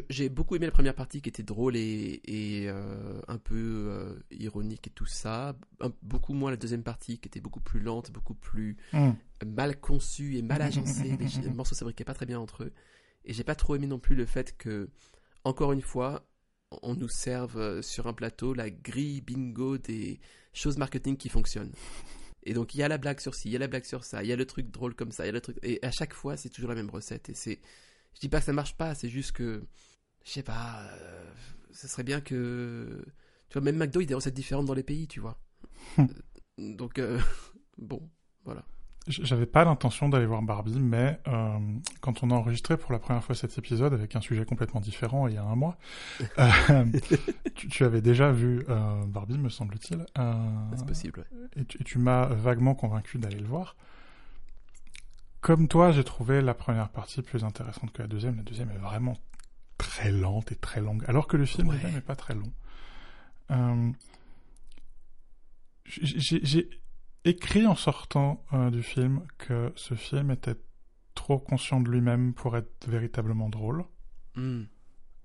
j'ai 0.09 0.27
beaucoup 0.29 0.56
aimé 0.56 0.65
la 0.65 0.71
première 0.71 0.95
partie 0.95 1.21
qui 1.21 1.29
était 1.29 1.44
drôle 1.44 1.77
et, 1.77 2.21
et, 2.25 2.68
euh, 2.69 3.21
un 3.29 3.38
peu 3.38 3.56
euh, 3.56 4.19
ironique 4.31 4.88
et 4.88 4.89
tout 4.89 5.06
ça. 5.06 5.56
Un- 5.79 5.94
beaucoup 6.01 6.33
moins 6.33 6.51
la 6.51 6.57
deuxième 6.57 6.83
partie 6.83 7.19
qui 7.19 7.27
était 7.29 7.39
beaucoup 7.39 7.62
plus 7.62 7.79
lente, 7.79 8.12
beaucoup 8.12 8.33
plus 8.35 8.75
Mm. 8.94 9.12
mal 9.45 9.79
conçue 9.79 10.35
et 10.38 10.41
mal 10.41 10.62
agencée. 10.62 11.15
les, 11.19 11.41
les 11.41 11.50
morceaux 11.53 11.75
s'abriquaient 11.75 12.03
pas 12.03 12.13
très 12.13 12.25
bien 12.25 12.39
entre 12.39 12.63
eux. 12.63 12.73
Et 13.23 13.33
j'ai 13.33 13.44
pas 13.45 13.56
trop 13.56 13.75
aimé 13.75 13.88
non 13.88 14.00
plus 14.00 14.15
le 14.15 14.25
fait 14.25 14.57
que, 14.57 14.89
encore 15.45 15.71
une 15.71 15.81
fois, 15.81 16.27
on 16.81 16.95
nous 16.95 17.09
serve 17.09 17.57
euh, 17.57 17.81
sur 17.81 18.07
un 18.07 18.13
plateau 18.13 18.53
la 18.53 18.69
grille 18.69 19.21
bingo 19.21 19.77
des 19.77 20.19
choses 20.53 20.77
marketing 20.77 21.15
qui 21.17 21.29
fonctionnent. 21.29 21.71
Et 22.44 22.53
donc 22.53 22.74
il 22.75 22.79
y 22.79 22.83
a 22.83 22.88
la 22.88 22.97
blague 22.97 23.19
sur 23.19 23.35
ci, 23.35 23.50
il 23.50 23.51
y 23.51 23.56
a 23.56 23.59
la 23.59 23.67
blague 23.67 23.85
sur 23.85 24.03
ça, 24.03 24.24
il 24.24 24.27
y 24.29 24.33
a 24.33 24.35
le 24.35 24.45
truc 24.45 24.71
drôle 24.71 24.95
comme 24.95 25.12
ça, 25.12 25.24
il 25.24 25.27
y 25.27 25.29
a 25.29 25.33
le 25.33 25.41
truc. 25.41 25.57
Et 25.63 25.79
à 25.85 25.91
chaque 25.91 26.13
fois, 26.13 26.35
c'est 26.38 26.50
toujours 26.50 26.69
la 26.71 26.75
même 26.75 26.89
recette. 26.89 27.29
Et 27.29 27.35
c'est. 27.35 27.59
Je 28.15 28.19
dis 28.19 28.29
pas 28.29 28.39
que 28.39 28.45
ça 28.45 28.53
marche 28.53 28.75
pas, 28.75 28.93
c'est 28.95 29.09
juste 29.09 29.31
que. 29.31 29.63
Je 30.23 30.31
sais 30.31 30.43
pas. 30.43 30.81
euh, 30.83 31.31
ce 31.71 31.87
serait 31.87 32.03
bien 32.03 32.21
que. 32.21 33.03
Tu 33.49 33.53
vois, 33.57 33.63
même 33.63 33.77
McDo, 33.77 33.99
il 33.99 34.03
y 34.03 34.07
a 34.07 34.09
des 34.09 34.13
recettes 34.15 34.33
différentes 34.33 34.65
dans 34.65 34.73
les 34.73 34.83
pays, 34.83 35.07
tu 35.07 35.19
vois. 35.19 35.39
Hmm. 35.97 36.05
Donc, 36.57 36.99
euh, 36.99 37.19
bon, 37.77 38.01
voilà. 38.45 38.63
J'avais 39.07 39.47
pas 39.47 39.65
l'intention 39.65 40.09
d'aller 40.09 40.27
voir 40.27 40.43
Barbie, 40.43 40.79
mais 40.79 41.19
euh, 41.27 41.57
quand 42.01 42.21
on 42.21 42.29
a 42.29 42.35
enregistré 42.35 42.77
pour 42.77 42.91
la 42.93 42.99
première 42.99 43.23
fois 43.23 43.33
cet 43.33 43.57
épisode 43.57 43.93
avec 43.95 44.15
un 44.15 44.21
sujet 44.21 44.45
complètement 44.45 44.79
différent 44.79 45.27
il 45.27 45.33
y 45.33 45.37
a 45.37 45.43
un 45.43 45.55
mois, 45.55 45.79
euh, 46.37 46.85
tu, 47.55 47.67
tu 47.67 47.83
avais 47.83 48.01
déjà 48.01 48.31
vu 48.31 48.63
euh, 48.69 49.03
Barbie, 49.07 49.39
me 49.39 49.49
semble-t-il, 49.49 50.05
C'est 50.77 50.85
possible, 50.85 51.25
ouais. 51.31 51.47
et 51.61 51.65
tu, 51.65 51.81
et 51.81 51.83
tu 51.83 51.97
m'as 51.97 52.27
vaguement 52.27 52.75
convaincu 52.75 53.17
d'aller 53.17 53.39
le 53.39 53.47
voir. 53.47 53.75
Comme 55.41 55.67
toi, 55.67 55.91
j'ai 55.91 56.03
trouvé 56.03 56.41
la 56.41 56.53
première 56.53 56.89
partie 56.89 57.21
plus 57.21 57.43
intéressante 57.43 57.91
que 57.91 58.01
la 58.01 58.07
deuxième. 58.07 58.38
La 58.38 58.43
deuxième 58.43 58.69
est 58.71 58.77
vraiment 58.77 59.17
très 59.77 60.11
lente 60.11 60.51
et 60.51 60.55
très 60.55 60.79
longue, 60.81 61.03
alors 61.07 61.27
que 61.27 61.38
le 61.38 61.45
film 61.45 61.69
Ouais. 61.69 61.75
lui-même 61.77 61.95
n'est 61.95 62.01
pas 62.01 62.15
très 62.15 62.35
long. 62.35 62.51
Euh, 63.49 63.91
j'ai 65.85 66.69
écrit 67.25 67.65
en 67.65 67.75
sortant 67.75 68.43
euh, 68.53 68.69
du 68.69 68.83
film 68.83 69.21
que 69.38 69.74
ce 69.75 69.95
film 69.95 70.31
était 70.31 70.55
trop 71.15 71.39
conscient 71.39 71.81
de 71.81 71.89
lui-même 71.89 72.33
pour 72.33 72.55
être 72.55 72.88
véritablement 72.88 73.50
drôle. 73.50 73.83
Hmm. 74.36 74.63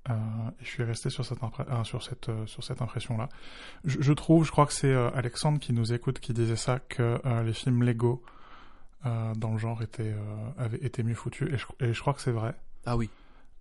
Euh, 0.09 0.15
et 0.61 0.65
je 0.65 0.69
suis 0.69 0.83
resté 0.85 1.11
sur 1.11 1.25
cette, 1.25 1.39
euh, 1.43 1.85
sur 1.85 2.03
cette, 2.03 2.29
euh, 2.29 2.47
sur 2.47 2.63
cette 2.65 2.81
impression-là. 2.81 3.29
Je, 3.85 4.01
je 4.01 4.13
trouve, 4.13 4.45
je 4.45 4.51
crois 4.51 4.67
que 4.67 4.73
c'est 4.73 4.95
Alexandre 4.95 5.59
qui 5.59 5.73
nous 5.73 5.93
écoute 5.93 6.21
qui 6.21 6.33
disait 6.33 6.57
ça, 6.57 6.79
que 6.81 7.21
les 7.45 7.53
films 7.53 7.83
Lego 7.83 8.23
euh, 9.07 9.35
dans 9.35 9.53
le 9.53 9.59
genre 9.59 9.83
étaient, 9.83 10.13
euh, 10.13 10.51
avaient 10.59 10.85
été 10.85 11.03
mieux 11.03 11.15
foutus. 11.15 11.49
Et 11.53 11.59
je, 11.59 11.67
et 11.81 11.93
je 11.93 12.01
crois 12.01 12.15
que 12.15 12.21
c'est 12.21 12.33
vrai. 12.33 12.55
Ah 12.85 12.97
oui. 12.97 13.09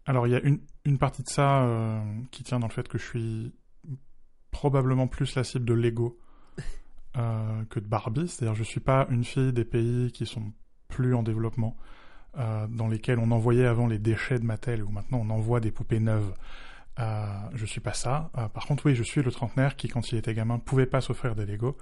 Alors 0.05 0.27
il 0.27 0.31
y 0.31 0.35
a 0.35 0.41
une, 0.41 0.59
une 0.83 0.97
partie 0.97 1.23
de 1.23 1.29
ça 1.29 1.63
euh, 1.63 1.99
qui 2.31 2.43
tient 2.43 2.59
dans 2.59 2.67
le 2.67 2.73
fait 2.73 2.87
que 2.87 2.97
je 2.97 3.05
suis 3.05 3.53
probablement 4.51 5.07
plus 5.07 5.35
la 5.35 5.43
cible 5.43 5.65
de 5.65 5.73
Lego 5.73 6.17
que 7.13 7.79
de 7.79 7.87
Barbie. 7.87 8.27
C'est-à-dire 8.27 8.55
je 8.55 8.63
suis 8.63 8.79
pas 8.79 9.07
une 9.09 9.23
fille 9.23 9.53
des 9.53 9.65
pays 9.65 10.11
qui 10.11 10.25
sont 10.25 10.51
plus 10.87 11.15
en 11.15 11.23
développement, 11.23 11.75
dans 12.35 12.87
lesquels 12.87 13.19
on 13.19 13.31
envoyait 13.31 13.65
avant 13.65 13.87
les 13.87 13.97
déchets 13.97 14.39
de 14.39 14.45
Mattel, 14.45 14.83
où 14.83 14.89
maintenant 14.89 15.19
on 15.23 15.29
envoie 15.29 15.59
des 15.59 15.71
poupées 15.71 15.99
neuves. 15.99 16.33
Euh, 16.99 17.25
je 17.53 17.65
suis 17.65 17.81
pas 17.81 17.93
ça. 17.93 18.29
Euh, 18.37 18.47
par 18.47 18.65
contre, 18.65 18.85
oui, 18.85 18.95
je 18.95 19.03
suis 19.03 19.21
le 19.21 19.31
trentenaire 19.31 19.75
qui, 19.75 19.87
quand 19.87 20.11
il 20.11 20.17
était 20.17 20.33
gamin, 20.33 20.59
pouvait 20.59 20.85
pas 20.85 21.01
s'offrir 21.01 21.35
des 21.35 21.45
Lego, 21.45 21.77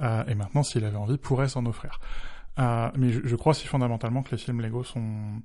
euh, 0.00 0.24
et 0.26 0.34
maintenant, 0.34 0.62
s'il 0.62 0.84
avait 0.84 0.96
envie, 0.96 1.16
pourrait 1.16 1.48
s'en 1.48 1.64
offrir. 1.66 2.00
Euh, 2.58 2.90
mais 2.96 3.10
je, 3.10 3.20
je 3.24 3.36
crois 3.36 3.54
si 3.54 3.66
fondamentalement 3.66 4.22
que 4.22 4.30
les 4.32 4.38
films 4.38 4.60
Lego 4.60 4.82
sont 4.84 5.40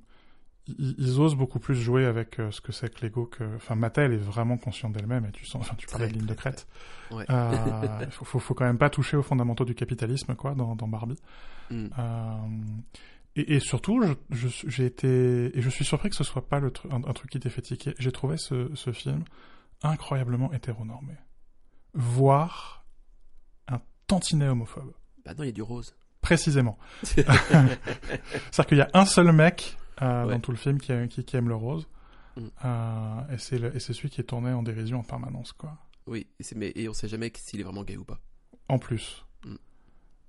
ils, 0.66 0.94
ils 0.98 1.20
osent 1.20 1.36
beaucoup 1.36 1.58
plus 1.60 1.74
jouer 1.76 2.06
avec 2.06 2.40
euh, 2.40 2.50
ce 2.50 2.60
que 2.60 2.72
c'est 2.72 2.92
que 2.92 3.04
Lego 3.04 3.26
que 3.26 3.44
enfin 3.56 3.74
Mattel 3.74 4.12
est 4.12 4.16
vraiment 4.16 4.56
consciente 4.56 4.92
d'elle-même 4.94 5.26
et 5.26 5.30
tu 5.32 5.44
sens 5.46 5.60
enfin 5.60 5.74
tu 5.76 5.86
parlais 5.86 6.08
de 6.08 6.14
ligne 6.14 6.26
de 6.26 6.34
crête. 6.34 6.66
Ouais. 7.10 7.24
euh, 7.30 7.98
il 8.06 8.10
faut, 8.10 8.24
faut, 8.24 8.38
faut 8.38 8.54
quand 8.54 8.64
même 8.64 8.78
pas 8.78 8.90
toucher 8.90 9.16
aux 9.16 9.22
fondamentaux 9.22 9.64
du 9.64 9.74
capitalisme 9.74 10.34
quoi 10.34 10.54
dans, 10.54 10.74
dans 10.74 10.88
Barbie. 10.88 11.18
Euh, 11.98 12.36
et, 13.36 13.56
et 13.56 13.60
surtout 13.60 14.02
je- 14.02 14.36
je- 14.48 14.68
j'ai 14.68 14.86
été 14.86 15.56
et 15.56 15.60
je 15.60 15.68
suis 15.68 15.84
surpris 15.84 16.08
que 16.10 16.16
ce 16.16 16.24
soit 16.24 16.48
pas 16.48 16.60
le 16.60 16.70
tru- 16.70 16.90
un, 16.92 17.08
un 17.08 17.12
truc 17.12 17.30
qui 17.30 17.38
t'ait 17.40 17.50
fait 17.50 17.62
tiquer. 17.62 17.94
J'ai 17.98 18.10
trouvé 18.12 18.36
ce, 18.38 18.74
ce 18.74 18.90
film 18.92 19.22
incroyablement 19.82 20.52
hétéronormé. 20.52 21.14
Voire 21.92 22.84
un 23.68 23.80
tantinet 24.06 24.48
homophobe. 24.48 24.92
Bah 25.24 25.32
non, 25.34 25.44
il 25.44 25.46
y 25.46 25.50
a 25.50 25.52
du 25.52 25.62
rose. 25.62 25.94
Précisément 26.24 26.78
c'est-à-dire 27.02 28.66
qu'il 28.66 28.78
y 28.78 28.80
a 28.80 28.88
un 28.94 29.04
seul 29.04 29.30
mec 29.32 29.76
euh, 30.02 30.24
Ouais. 30.24 30.32
dans 30.34 30.40
tout 30.40 30.50
le 30.50 30.56
film 30.56 30.80
qui, 30.80 30.90
a- 30.92 31.06
qui, 31.06 31.22
qui 31.24 31.36
aime 31.36 31.48
le 31.48 31.54
rose. 31.54 31.86
Mm. 32.36 32.40
Euh, 32.64 33.20
et 33.32 33.38
c'est 33.78 33.92
celui 33.92 34.10
qui 34.10 34.20
est 34.20 34.24
tourné 34.24 34.50
en 34.52 34.62
dérision 34.62 34.98
en 35.00 35.02
permanence, 35.04 35.52
quoi. 35.52 35.76
Oui, 36.06 36.26
et, 36.40 36.44
mais, 36.56 36.72
et 36.74 36.88
on 36.88 36.92
sait 36.92 37.06
jamais 37.08 37.30
s'il 37.36 37.60
est 37.60 37.62
vraiment 37.62 37.84
gay 37.84 37.96
ou 37.96 38.04
pas. 38.04 38.18
en 38.68 38.78
plus. 38.78 39.24
Mm. 39.46 39.54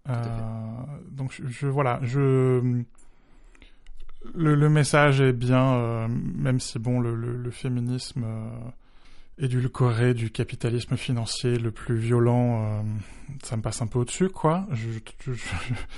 Euh, 0.09 0.13
donc 1.09 1.31
je, 1.33 1.47
je- 1.47 1.67
voilà, 1.67 1.99
je 2.03 2.83
le, 4.33 4.55
le 4.55 4.69
message 4.69 5.21
est 5.21 5.33
bien, 5.33 6.07
même 6.07 6.59
si 6.59 6.77
bon 6.79 6.99
le, 6.99 7.15
le, 7.15 7.35
le 7.37 7.51
féminisme 7.51 8.25
édulcoré 9.37 10.13
du 10.13 10.31
capitalisme 10.31 10.95
financier 10.95 11.57
le 11.57 11.71
plus 11.71 11.97
violent, 11.97 12.63
euh, 12.63 12.81
ça 13.43 13.57
me 13.57 13.61
passe 13.61 13.81
un 13.81 13.87
peu 13.87 13.99
au-dessus 13.99 14.29
quoi. 14.29 14.65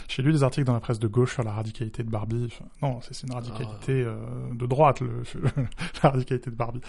J'ai 0.08 0.24
lu 0.24 0.32
des 0.32 0.44
articles 0.44 0.66
dans 0.66 0.74
la 0.74 0.80
presse 0.80 1.00
de 1.00 1.08
gauche 1.08 1.34
sur 1.34 1.44
la 1.44 1.52
radicalité 1.52 2.04
de 2.04 2.10
Barbie. 2.10 2.48
Enfin, 2.48 2.66
non, 2.82 3.00
c'est 3.02 3.22
une 3.24 3.34
radicalité 3.34 4.04
euh, 4.04 4.18
de 4.54 4.66
droite, 4.66 5.02
le, 5.02 5.24
la 6.04 6.10
radicalité 6.10 6.50
de 6.50 6.56
Barbie. 6.56 6.82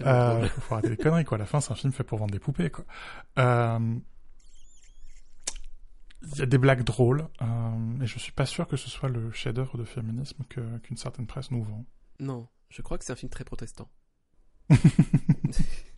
Euh, 0.00 0.46
faut 0.48 0.74
arrêter 0.74 0.90
les 0.90 0.96
conneries, 0.96 1.24
quoi. 1.24 1.36
À 1.36 1.38
la 1.38 1.46
fin, 1.46 1.60
c'est 1.60 1.72
un 1.72 1.76
film 1.76 1.92
fait 1.92 2.04
pour 2.04 2.18
vendre 2.18 2.32
des 2.32 2.40
poupées, 2.40 2.70
quoi. 2.70 2.84
Euh, 3.38 3.78
Il 6.32 6.38
y 6.38 6.42
a 6.42 6.46
des 6.46 6.58
blagues 6.58 6.82
drôles, 6.84 7.28
et 7.40 8.06
je 8.06 8.18
suis 8.18 8.32
pas 8.32 8.46
sûr 8.46 8.66
que 8.66 8.76
ce 8.76 8.90
soit 8.90 9.08
le 9.08 9.30
chef-d'œuvre 9.30 9.78
de 9.78 9.84
féminisme 9.84 10.42
qu'une 10.48 10.96
certaine 10.96 11.26
presse 11.26 11.50
nous 11.52 11.62
vend. 11.62 11.84
Non, 12.18 12.48
je 12.70 12.82
crois 12.82 12.98
que 12.98 13.04
c'est 13.04 13.12
un 13.12 13.16
film 13.16 13.30
très 13.30 13.44
protestant. 13.44 13.88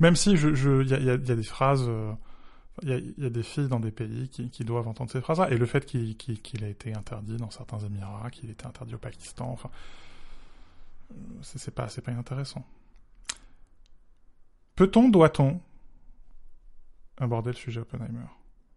Même 0.00 0.16
si 0.16 0.36
je, 0.36 0.54
je, 0.54 0.82
y 0.84 1.10
a, 1.10 1.16
des 1.16 1.42
phrases, 1.42 1.84
euh, 1.88 2.12
il 2.82 3.14
y, 3.18 3.26
a, 3.26 3.30
des 3.30 3.42
filles 3.42 3.68
dans 3.68 3.80
des 3.80 3.90
pays 3.90 4.28
qui, 4.28 4.64
doivent 4.64 4.86
entendre 4.86 5.10
ces 5.10 5.20
phrases-là, 5.20 5.50
et 5.50 5.58
le 5.58 5.66
fait 5.66 5.84
qu'il 5.84 6.64
a 6.64 6.68
été 6.68 6.94
interdit 6.94 7.36
dans 7.36 7.50
certains 7.50 7.78
Émirats, 7.80 8.30
qu'il 8.30 8.50
été 8.50 8.66
interdit 8.66 8.94
au 8.94 8.98
Pakistan, 8.98 9.50
enfin, 9.50 9.70
c'est 11.42 11.74
pas, 11.74 11.86
pas 11.86 12.12
inintéressant. 12.12 12.64
Peut-on, 14.76 15.08
doit-on 15.08 15.60
aborder 17.18 17.50
le 17.50 17.56
sujet 17.56 17.80
Oppenheimer? 17.80 18.26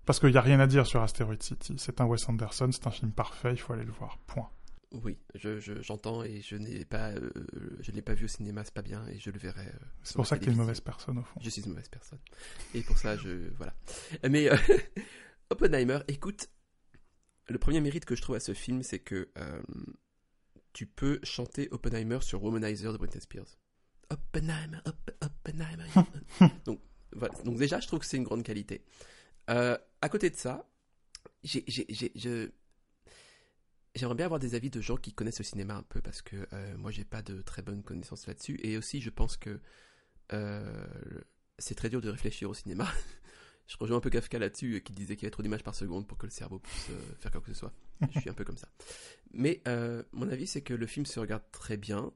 Parce 0.06 0.20
qu'il 0.20 0.32
n'y 0.32 0.38
a 0.38 0.42
rien 0.42 0.60
à 0.60 0.66
dire 0.66 0.88
sur 0.88 1.02
Asteroid 1.02 1.36
City. 1.40 1.76
C'est 1.78 2.02
un 2.02 2.06
Wes 2.06 2.28
Anderson, 2.28 2.70
c'est 2.72 2.88
un 2.88 2.92
film 2.92 3.12
parfait, 3.12 3.52
il 3.52 3.58
faut 3.58 3.74
aller 3.74 3.84
le 3.84 3.92
voir. 3.92 4.18
Point. 4.26 4.50
Oui, 4.94 5.18
je, 5.36 5.60
je- 5.60 5.82
j'entends 5.82 6.22
et 6.24 6.42
je 6.42 6.56
n'ai 6.58 6.84
pas, 6.84 7.12
euh, 7.12 7.32
je 7.80 7.92
l'ai 7.92 8.02
pas 8.02 8.14
vu 8.14 8.26
au 8.26 8.28
cinéma, 8.28 8.64
c'est 8.66 8.74
pas 8.74 8.82
bien 8.82 9.08
et 9.08 9.20
je 9.20 9.30
le 9.32 9.40
verrai. 9.40 9.66
euh, 9.68 9.86
C'est 10.04 10.16
pour 10.16 10.28
ça 10.28 10.36
que 10.36 10.42
t'es 10.42 10.46
une 10.48 10.58
télévision. 10.58 10.64
mauvaise 10.64 10.82
personne, 10.82 11.18
au 11.20 11.24
fond. 11.24 11.40
Je 11.42 11.50
suis 11.50 11.62
une 11.62 11.70
mauvaise 11.70 11.88
personne. 11.88 12.20
Et 12.74 12.82
pour 12.82 12.98
ça, 12.98 13.16
je. 13.16 13.50
Voilà. 13.56 13.74
Mais 14.30 14.52
euh, 14.52 14.58
Oppenheimer, 15.50 16.00
écoute, 16.10 16.50
le 17.48 17.58
premier 17.58 17.80
mérite 17.80 18.04
que 18.06 18.16
je 18.16 18.22
trouve 18.22 18.36
à 18.36 18.40
ce 18.42 18.54
film, 18.54 18.84
c'est 18.84 19.00
que 19.00 19.30
tu 20.74 20.86
peux 20.86 21.20
chanter 21.24 21.68
Oppenheimer 21.72 22.20
sur 22.22 22.44
Womanizer 22.44 22.92
de 22.94 22.98
Britney 22.98 23.22
Spears. 23.22 23.58
Oppenheimer, 24.10 24.80
Op- 24.86 25.12
Oppenheimer. 25.22 25.86
donc, 26.66 26.80
voilà. 27.14 27.34
donc, 27.44 27.58
déjà, 27.58 27.80
je 27.80 27.88
trouve 27.88 28.00
que 28.00 28.06
c'est 28.06 28.18
une 28.18 28.24
grande 28.24 28.44
qualité. 28.44 28.84
À 29.48 30.10
côté 30.10 30.30
de 30.30 30.36
ça, 30.36 30.70
j'ai, 31.44 31.64
j'ai, 31.68 31.86
j'ai- 31.90 32.12
je- 32.16 32.52
J'aimerais 33.94 34.16
bien 34.16 34.26
avoir 34.26 34.40
des 34.40 34.56
avis 34.56 34.70
de 34.70 34.80
gens 34.80 34.96
qui 34.96 35.14
connaissent 35.14 35.40
le 35.40 35.46
cinéma 35.46 35.76
un 35.76 35.84
peu 35.84 36.02
parce 36.02 36.22
que 36.22 36.48
euh, 36.54 36.78
moi 36.78 36.92
j'ai 36.92 37.04
pas 37.04 37.22
de 37.22 37.42
très 37.42 37.62
bonnes 37.62 37.84
connaissances 37.84 38.26
là-dessus 38.26 38.58
et 38.64 38.78
aussi 38.78 39.02
je 39.02 39.10
pense 39.10 39.36
que 39.36 39.60
euh, 40.32 40.88
c'est 41.60 41.76
très 41.76 41.90
dur 41.90 42.00
de 42.00 42.10
réfléchir 42.10 42.50
au 42.50 42.54
cinéma. 42.54 42.88
je 43.68 43.76
rejoins 43.78 43.98
un 43.98 44.02
peu 44.02 44.10
Kafka 44.10 44.40
là-dessus, 44.40 44.82
qui 44.82 44.94
disait 44.94 45.18
qu'il 45.18 45.24
y 45.24 45.26
avait 45.26 45.32
trop 45.32 45.44
d'images 45.44 45.64
par 45.64 45.76
seconde 45.76 46.08
pour 46.08 46.18
que 46.18 46.26
le 46.26 46.32
cerveau 46.32 46.60
puisse 46.60 46.90
euh, 46.90 47.16
faire 47.20 47.32
quoi 47.32 47.42
que 47.42 47.48
ce 47.48 47.54
soit. 47.54 47.74
Je 48.14 48.20
suis 48.22 48.30
un 48.30 48.34
peu 48.34 48.46
comme 48.46 48.58
ça. 48.58 48.70
Mais 49.34 49.62
mon 50.14 50.30
avis, 50.30 50.48
c'est 50.48 50.62
que 50.62 50.74
le 50.74 50.88
film 50.88 51.06
se 51.06 51.20
regarde 51.20 51.44
très 51.52 51.78
bien, 51.78 52.12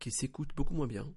qu'il 0.00 0.12
s'écoute 0.12 0.50
beaucoup 0.56 0.74
moins 0.74 0.88
bien. 0.88 1.14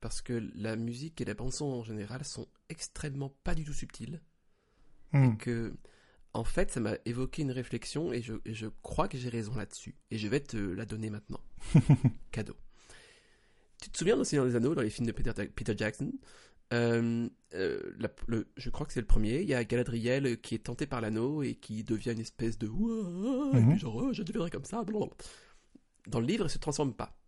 Parce 0.00 0.22
que 0.22 0.50
la 0.54 0.76
musique 0.76 1.20
et 1.20 1.24
la 1.24 1.34
bande-son 1.34 1.66
en 1.66 1.84
général 1.84 2.24
sont 2.24 2.48
extrêmement 2.68 3.28
pas 3.44 3.54
du 3.54 3.64
tout 3.64 3.74
subtiles. 3.74 4.22
Hmm. 5.12 5.36
Que, 5.36 5.76
en 6.34 6.44
fait, 6.44 6.70
ça 6.70 6.80
m'a 6.80 6.96
évoqué 7.04 7.42
une 7.42 7.50
réflexion 7.50 8.12
et 8.12 8.22
je, 8.22 8.34
et 8.44 8.54
je 8.54 8.66
crois 8.82 9.08
que 9.08 9.18
j'ai 9.18 9.28
raison 9.28 9.54
là-dessus. 9.54 9.96
Et 10.10 10.18
je 10.18 10.28
vais 10.28 10.40
te 10.40 10.56
la 10.56 10.84
donner 10.86 11.10
maintenant. 11.10 11.40
Cadeau. 12.32 12.56
Tu 13.80 13.90
te 13.90 13.98
souviens 13.98 14.16
dans 14.16 14.24
Seigneur 14.24 14.46
des 14.46 14.56
Anneaux, 14.56 14.74
dans 14.74 14.82
les 14.82 14.90
films 14.90 15.06
de 15.06 15.12
Peter, 15.12 15.32
Peter 15.46 15.74
Jackson? 15.76 16.12
Euh, 16.72 17.28
euh, 17.54 17.92
la- 17.98 18.08
le- 18.28 18.48
Je 18.56 18.70
crois 18.70 18.86
que 18.86 18.92
c'est 18.92 19.00
le 19.00 19.06
premier. 19.06 19.42
Il 19.42 19.48
y 19.48 19.54
a 19.54 19.62
Galadriel 19.64 20.40
qui 20.40 20.54
est 20.54 20.64
tenté 20.64 20.86
par 20.86 21.00
l'anneau 21.00 21.42
et 21.42 21.54
qui 21.54 21.84
devient 21.84 22.12
une 22.12 22.20
espèce 22.20 22.56
de. 22.58 22.66
Et 22.66 23.60
Mhm. 23.60 23.70
puis 23.70 23.78
genre, 23.78 23.96
oh, 23.96 24.12
je 24.12 24.22
deviendrai 24.22 24.50
comme 24.50 24.64
ça. 24.64 24.82
blablabla. 24.84 25.14
Dans 26.06 26.20
le 26.20 26.26
livre, 26.26 26.44
elle 26.44 26.50
se 26.50 26.58
transforme 26.58 26.94
pas. 26.94 27.18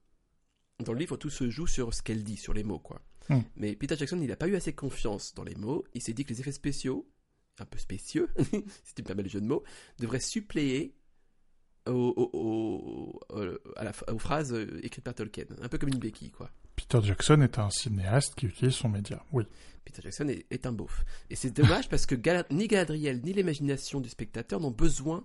Dans 0.80 0.92
le 0.92 0.98
livre, 0.98 1.16
tout 1.16 1.30
se 1.30 1.50
joue 1.50 1.66
sur 1.66 1.92
ce 1.92 2.02
qu'elle 2.02 2.24
dit, 2.24 2.36
sur 2.36 2.54
les 2.54 2.64
mots, 2.64 2.78
quoi. 2.78 3.02
Mhm. 3.28 3.44
Mais 3.56 3.76
Peter 3.76 3.96
Jackson, 3.96 4.18
il 4.20 4.28
n'a 4.28 4.36
pas 4.36 4.48
eu 4.48 4.56
assez 4.56 4.72
confiance 4.72 5.34
dans 5.34 5.44
les 5.44 5.54
mots. 5.56 5.84
Il 5.92 6.00
s'est 6.02 6.14
dit 6.14 6.24
que 6.24 6.30
les 6.32 6.40
effets 6.40 6.52
spéciaux, 6.52 7.06
un 7.60 7.64
peu 7.66 7.78
spécieux, 7.78 8.28
si 8.84 8.94
tu 8.94 9.02
me 9.02 9.06
permets 9.06 9.22
le 9.22 9.28
jeu 9.28 9.40
de 9.40 9.46
mots, 9.46 9.62
devraient 9.98 10.20
suppléer 10.20 10.94
au- 11.86 11.92
au- 11.92 12.30
au- 12.32 13.20
au- 13.30 13.60
à 13.76 13.84
la- 13.84 13.92
aux 14.12 14.18
phrases 14.18 14.52
euh, 14.52 14.80
écrites 14.82 15.04
par 15.04 15.14
Tolkien. 15.14 15.44
Un 15.62 15.68
peu 15.68 15.78
comme 15.78 15.90
une 15.90 15.98
béquille, 15.98 16.30
quoi. 16.30 16.50
Peter 16.76 16.98
Jackson 17.02 17.40
est 17.42 17.58
un 17.58 17.70
cinéaste 17.70 18.34
qui 18.34 18.46
utilise 18.46 18.74
son 18.74 18.88
média. 18.88 19.22
Oui. 19.32 19.44
Peter 19.84 20.02
Jackson 20.02 20.28
est, 20.28 20.46
est 20.50 20.66
un 20.66 20.72
beauf. 20.72 21.04
Et 21.30 21.36
c'est 21.36 21.50
dommage 21.50 21.88
parce 21.88 22.06
que 22.06 22.16
ni 22.52 22.66
Galadriel 22.66 23.20
ni 23.22 23.32
l'imagination 23.32 24.00
du 24.00 24.08
spectateur 24.08 24.58
n'ont 24.60 24.70
besoin 24.72 25.24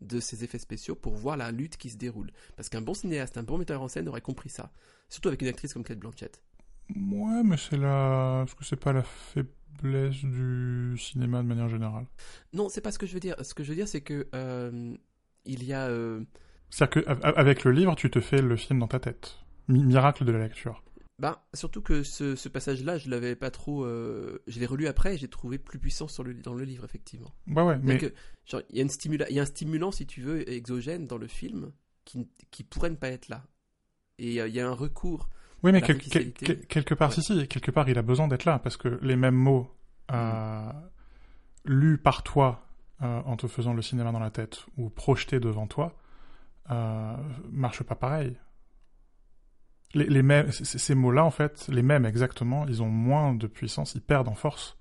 de 0.00 0.18
ces 0.20 0.42
effets 0.42 0.58
spéciaux 0.58 0.96
pour 0.96 1.14
voir 1.14 1.36
la 1.36 1.52
lutte 1.52 1.76
qui 1.76 1.90
se 1.90 1.96
déroule. 1.96 2.32
Parce 2.56 2.68
qu'un 2.68 2.80
bon 2.82 2.94
cinéaste, 2.94 3.36
un 3.38 3.42
bon 3.44 3.58
metteur 3.58 3.80
en 3.82 3.88
scène 3.88 4.08
aurait 4.08 4.20
compris 4.20 4.48
ça. 4.50 4.72
Surtout 5.08 5.28
avec 5.28 5.42
une 5.42 5.48
actrice 5.48 5.72
comme 5.74 5.84
Kate 5.84 5.98
Blanchett. 5.98 6.42
Ouais, 6.96 7.42
mais 7.44 7.56
c'est 7.56 7.76
la. 7.76 8.42
Est-ce 8.46 8.54
que 8.56 8.64
c'est 8.64 8.76
pas 8.76 8.92
la 8.92 9.02
faiblesse 9.04 9.52
du 9.82 10.94
cinéma 10.98 11.42
de 11.42 11.46
manière 11.48 11.68
générale 11.68 12.06
Non, 12.52 12.68
c'est 12.68 12.80
pas 12.80 12.92
ce 12.92 12.98
que 12.98 13.06
je 13.06 13.14
veux 13.14 13.20
dire. 13.20 13.36
Ce 13.42 13.54
que 13.54 13.62
je 13.64 13.70
veux 13.70 13.74
dire, 13.76 13.88
c'est 13.88 14.00
que 14.00 14.28
euh, 14.34 14.94
il 15.44 15.64
y 15.64 15.72
a. 15.72 15.88
euh, 15.88 16.22
C'est-à-dire 16.70 17.04
qu'avec 17.20 17.64
le 17.64 17.70
livre, 17.72 17.94
tu 17.94 18.10
te 18.10 18.20
fais 18.20 18.40
le 18.42 18.56
film 18.56 18.78
dans 18.78 18.88
ta 18.88 19.00
tête. 19.00 19.38
Mi- 19.68 19.82
miracle 19.82 20.24
de 20.24 20.32
la 20.32 20.38
lecture. 20.40 20.82
Ben, 21.20 21.36
surtout 21.54 21.80
que 21.80 22.02
ce, 22.02 22.34
ce 22.34 22.48
passage-là, 22.48 22.98
je 22.98 23.08
l'avais 23.08 23.36
pas 23.36 23.50
trop. 23.50 23.84
euh, 23.84 24.42
je 24.48 24.58
l'ai 24.58 24.66
relu 24.66 24.86
après 24.88 25.14
et 25.14 25.18
j'ai 25.18 25.28
trouvé 25.28 25.58
plus 25.58 25.78
puissant 25.78 26.08
sur 26.08 26.24
le, 26.24 26.34
dans 26.34 26.54
le 26.54 26.64
livre, 26.64 26.84
effectivement. 26.84 27.32
Ouais, 27.46 27.62
ouais, 27.62 27.78
mais. 27.82 27.96
Il 28.52 28.76
y, 28.76 28.80
a 28.80 28.82
une 28.82 28.88
stimula- 28.88 29.26
il 29.30 29.36
y 29.36 29.38
a 29.38 29.42
un 29.42 29.46
stimulant, 29.46 29.90
si 29.92 30.06
tu 30.06 30.20
veux, 30.20 30.48
exogène 30.50 31.06
dans 31.06 31.16
le 31.16 31.28
film 31.28 31.72
qui, 32.04 32.28
qui 32.50 32.62
pourrait 32.64 32.90
ne 32.90 32.96
pas 32.96 33.08
être 33.08 33.28
là. 33.28 33.44
Et 34.18 34.34
il 34.36 34.54
y 34.54 34.60
a 34.60 34.68
un 34.68 34.72
recours. 34.74 35.28
Oui, 35.64 35.72
mais 35.72 35.80
quel- 35.80 35.96
quel- 35.98 36.22
l'artificialité. 36.26 36.44
quel- 36.46 36.66
quelque 36.66 36.94
part, 36.94 37.08
Ouais. 37.08 37.14
si, 37.16 37.22
si, 37.22 37.48
quelque 37.48 37.70
part, 37.72 37.88
il 37.88 37.98
a 37.98 38.02
besoin 38.02 38.28
d'être 38.28 38.44
là, 38.44 38.58
parce 38.60 38.76
que 38.76 38.98
les 39.02 39.16
mêmes 39.16 39.34
mots 39.34 39.74
euh, 40.12 40.70
lus 41.64 41.98
par 41.98 42.22
toi 42.22 42.66
euh, 43.02 43.22
en 43.24 43.36
te 43.36 43.46
faisant 43.48 43.72
le 43.72 43.82
cinéma 43.82 44.12
dans 44.12 44.20
la 44.20 44.30
tête 44.30 44.66
ou 44.76 44.90
projetés 44.90 45.40
devant 45.40 45.66
toi 45.66 45.96
euh, 46.70 47.16
marchent 47.50 47.82
pas 47.82 47.94
pareil. 47.96 48.36
Les, 49.94 50.06
les 50.06 50.22
mêmes, 50.22 50.50
ces 50.52 50.94
mots-là, 50.94 51.24
en 51.24 51.30
fait, 51.30 51.66
les 51.68 51.82
mêmes 51.82 52.04
exactement, 52.04 52.66
ils 52.66 52.82
ont 52.82 52.88
moins 52.88 53.32
de 53.34 53.46
puissance, 53.46 53.94
ils 53.94 54.00
perdent 54.02 54.28
en 54.28 54.34
force 54.34 54.76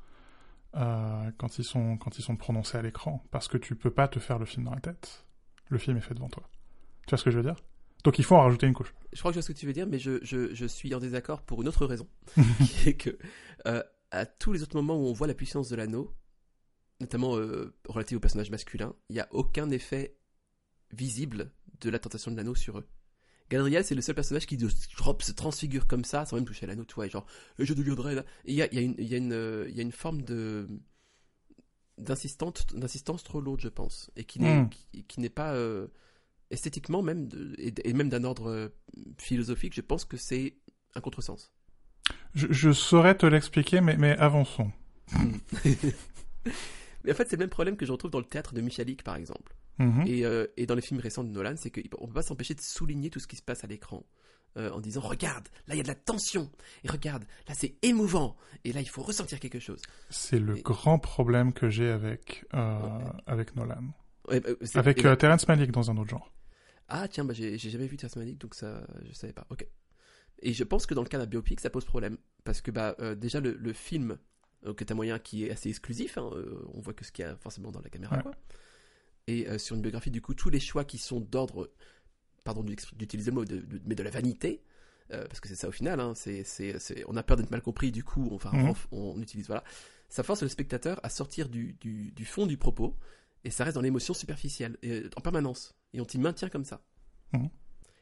euh, 0.75 1.31
quand 1.37 1.59
ils 1.59 1.63
sont 1.63 1.97
quand 1.97 2.17
ils 2.17 2.23
sont 2.23 2.35
prononcés 2.35 2.77
à 2.77 2.81
l'écran, 2.81 3.23
parce 3.31 3.47
que 3.47 3.57
tu 3.57 3.75
peux 3.75 3.91
pas 3.91 4.07
te 4.07 4.19
faire 4.19 4.39
le 4.39 4.45
film 4.45 4.65
dans 4.65 4.73
la 4.73 4.81
tête. 4.81 5.25
Le 5.69 5.77
film 5.77 5.97
est 5.97 6.01
fait 6.01 6.15
devant 6.15 6.29
toi. 6.29 6.43
Tu 7.05 7.11
vois 7.11 7.17
ce 7.19 7.23
que 7.23 7.31
je 7.31 7.37
veux 7.37 7.43
dire? 7.43 7.55
Donc 8.03 8.19
il 8.19 8.25
faut 8.25 8.35
en 8.35 8.41
rajouter 8.41 8.67
une 8.67 8.73
couche. 8.73 8.93
Je 9.13 9.19
crois 9.19 9.31
que 9.31 9.35
je 9.35 9.39
vois 9.39 9.47
ce 9.47 9.53
que 9.53 9.57
tu 9.57 9.65
veux 9.65 9.73
dire, 9.73 9.87
mais 9.87 9.99
je, 9.99 10.19
je, 10.23 10.53
je 10.53 10.65
suis 10.65 10.93
en 10.93 10.99
désaccord 10.99 11.41
pour 11.41 11.61
une 11.61 11.67
autre 11.67 11.85
raison. 11.85 12.07
qui 12.65 12.89
est 12.89 12.93
que, 12.95 13.17
euh, 13.67 13.81
à 14.11 14.25
tous 14.25 14.51
les 14.51 14.61
autres 14.61 14.75
moments 14.75 14.97
où 14.97 15.07
on 15.07 15.13
voit 15.13 15.27
la 15.27 15.33
puissance 15.33 15.69
de 15.69 15.75
l'anneau, 15.75 16.13
notamment 16.99 17.37
euh, 17.37 17.73
relatif 17.87 18.17
au 18.17 18.19
personnage 18.19 18.51
masculin, 18.51 18.93
il 19.09 19.13
n'y 19.13 19.19
a 19.21 19.27
aucun 19.31 19.69
effet 19.71 20.17
visible 20.91 21.51
de 21.81 21.89
la 21.89 21.99
tentation 21.99 22.31
de 22.31 22.37
l'anneau 22.37 22.55
sur 22.55 22.79
eux. 22.79 22.87
Galadriel, 23.49 23.83
c'est 23.83 23.95
le 23.95 24.01
seul 24.01 24.15
personnage 24.15 24.45
qui 24.45 24.57
se 24.59 25.31
transfigure 25.31 25.87
comme 25.87 26.05
ça, 26.05 26.25
sans 26.25 26.35
même 26.37 26.45
toucher 26.45 26.65
à 26.65 26.67
l'anneau, 26.67 26.85
tu 26.85 26.95
vois, 26.95 27.05
et 27.05 27.09
genre, 27.09 27.25
et 27.59 27.65
je 27.65 27.73
deviendrai 27.73 28.15
là. 28.15 28.25
Il 28.45 28.55
y 28.55 28.61
a, 28.61 28.73
y, 28.73 28.77
a 28.77 28.81
y, 28.81 29.31
euh, 29.31 29.69
y 29.69 29.79
a 29.79 29.83
une 29.83 29.91
forme 29.91 30.21
de 30.21 30.67
d'insistance 31.99 33.23
trop 33.23 33.39
lourde 33.39 33.61
je 33.61 33.67
pense 33.67 34.09
et 34.15 34.23
qui 34.23 34.39
n'est 34.39 34.63
Mm. 34.63 34.69
qui, 34.69 35.03
qui 35.03 35.29
pas 35.29 35.53
esthétiquement 36.53 37.01
même 37.01 37.27
de- 37.27 37.53
et, 37.57 37.93
même 37.93 38.09
d'un 38.09 38.23
ordre 38.23 38.47
euh, 38.49 38.69
philosophique 39.17 39.73
je 39.75 39.81
pense 39.81 40.05
que 40.05 40.17
c'est 40.17 40.55
un 40.95 41.01
contresens 41.01 41.51
Je, 42.35 42.47
je 42.51 42.71
saurais 42.71 43.15
te 43.17 43.25
l'expliquer, 43.25 43.81
mais, 43.81 43.97
mais 43.97 44.17
avançons. 44.17 44.71
mais 47.03 47.11
en 47.11 47.15
fait 47.15 47.27
c'est 47.29 47.35
le 47.35 47.39
même 47.41 47.49
problème 47.49 47.77
que 47.77 47.85
je 47.85 47.91
retrouve 47.91 48.11
dans 48.11 48.19
le 48.19 48.25
théâtre 48.25 48.53
de 48.53 48.61
Michalik 48.61 49.03
par 49.03 49.15
exemple 49.15 49.53
Mhm. 49.79 50.03
et, 50.05 50.23
euh, 50.23 50.45
et 50.55 50.67
dans 50.67 50.75
les 50.75 50.83
films 50.83 50.99
récents 50.99 51.23
de 51.23 51.29
Nolan 51.29 51.55
c'est 51.57 51.71
qu'on 51.71 52.05
peut 52.05 52.13
pas 52.13 52.21
s'empêcher 52.21 52.53
de 52.53 52.61
souligner 52.61 53.09
tout 53.09 53.19
ce 53.19 53.25
qui 53.25 53.35
se 53.35 53.41
passe 53.41 53.63
à 53.63 53.67
l'écran 53.67 54.03
euh, 54.55 54.69
en 54.69 54.79
disant 54.79 55.01
regarde 55.01 55.47
là 55.67 55.73
il 55.73 55.77
y 55.77 55.79
a 55.79 55.83
de 55.83 55.87
la 55.87 55.95
tension 55.95 56.51
et 56.83 56.87
regarde 56.91 57.23
là 57.47 57.55
c'est 57.57 57.73
émouvant 57.81 58.37
et 58.65 58.71
là 58.71 58.81
il 58.81 58.87
faut 58.89 59.01
ressentir 59.01 59.39
quelque 59.39 59.59
chose 59.59 59.81
C'est 60.11 60.37
le 60.37 60.59
Et- 60.59 60.61
grand 60.61 60.99
problème 60.99 61.53
que 61.53 61.69
j'ai 61.71 61.89
avec, 61.89 62.45
euh, 62.53 62.79
Ouais. 62.81 63.03
avec 63.25 63.55
Nolan. 63.55 63.81
Ouais, 64.29 64.39
bah, 64.41 64.49
Avec 64.75 65.01
bah- 65.01 65.15
Terrence 65.17 65.47
Malick 65.47 65.71
dans 65.71 65.89
un 65.89 65.97
autre 65.97 66.11
genre. 66.11 66.31
Ah 66.95 67.07
tiens, 67.07 67.25
bah, 67.25 67.33
j'ai 67.33 67.57
jamais 67.57 67.87
vu 67.87 67.97
Malick, 68.15 68.37
donc 68.39 68.53
ça, 68.53 68.85
je 69.03 69.13
savais 69.13 69.33
pas. 69.33 69.47
Ok. 69.49 69.65
Et 70.43 70.53
je 70.53 70.63
pense 70.63 70.85
que 70.85 70.93
dans 70.93 71.01
le 71.01 71.07
cas 71.09 71.17
d'un 71.17 71.25
biopic, 71.25 71.59
ça 71.59 71.69
pose 71.71 71.85
problème. 71.85 72.17
Parce 72.43 72.61
que 72.61 72.69
bah, 72.69 72.95
euh, 72.99 73.15
déjà, 73.15 73.39
le, 73.39 73.53
le 73.53 73.73
film 73.73 74.17
donc 74.63 74.81
est 74.81 74.91
un 74.91 74.95
moyen 74.95 75.17
qui 75.17 75.45
est 75.45 75.51
assez 75.51 75.69
exclusif. 75.69 76.17
hein, 76.17 76.29
euh, 76.33 76.63
on 76.73 76.81
voit 76.81 76.93
que 76.93 77.03
ce 77.03 77.11
qu'il 77.11 77.25
y 77.25 77.27
a 77.27 77.35
forcément 77.37 77.71
dans 77.71 77.81
la 77.81 77.89
caméra. 77.89 78.17
Ouais. 78.17 78.21
quoi. 78.21 78.35
Et 79.27 79.47
euh, 79.49 79.57
sur 79.57 79.75
une 79.75 79.81
biographie, 79.81 80.11
du 80.11 80.21
coup, 80.21 80.33
tous 80.35 80.49
les 80.49 80.59
choix 80.59 80.83
qui 80.85 80.97
sont 80.99 81.19
d'ordre, 81.19 81.71
pardon 82.43 82.61
d'utiliser 82.63 83.31
le 83.31 83.35
mot, 83.35 83.45
de- 83.45 83.61
de- 83.61 83.81
mais 83.85 83.95
de 83.95 84.03
la 84.03 84.09
vanité, 84.11 84.61
euh, 85.11 85.25
parce 85.27 85.39
que 85.39 85.47
c'est 85.47 85.55
ça 85.55 85.67
au 85.69 85.71
final. 85.71 85.99
hein, 85.99 86.13
c'est, 86.13 86.43
on 87.07 87.15
a 87.17 87.23
peur 87.23 87.37
d'être 87.37 87.49
mal 87.51 87.61
compris, 87.61 87.91
du 87.91 88.03
coup, 88.03 88.29
enfin, 88.33 88.51
Mhm. 88.53 88.73
on, 88.91 89.13
on 89.17 89.21
utilise 89.21 89.47
voilà. 89.47 89.63
Ça 90.09 90.21
force 90.21 90.43
le 90.43 90.49
spectateur 90.49 90.99
à 91.03 91.09
sortir 91.09 91.49
du, 91.49 91.73
du, 91.81 92.11
du 92.11 92.25
fond 92.25 92.45
du 92.45 92.57
propos, 92.57 92.95
et 93.45 93.49
ça 93.49 93.63
reste 93.63 93.75
dans 93.75 93.81
l'émotion 93.81 94.13
superficielle, 94.13 94.77
et, 94.83 94.91
euh, 94.91 95.09
en 95.15 95.21
permanence. 95.21 95.73
Et 95.93 96.01
on 96.01 96.05
t'y 96.05 96.17
maintient 96.19 96.49
comme 96.49 96.65
ça. 96.65 96.81
Mhm. 97.33 97.49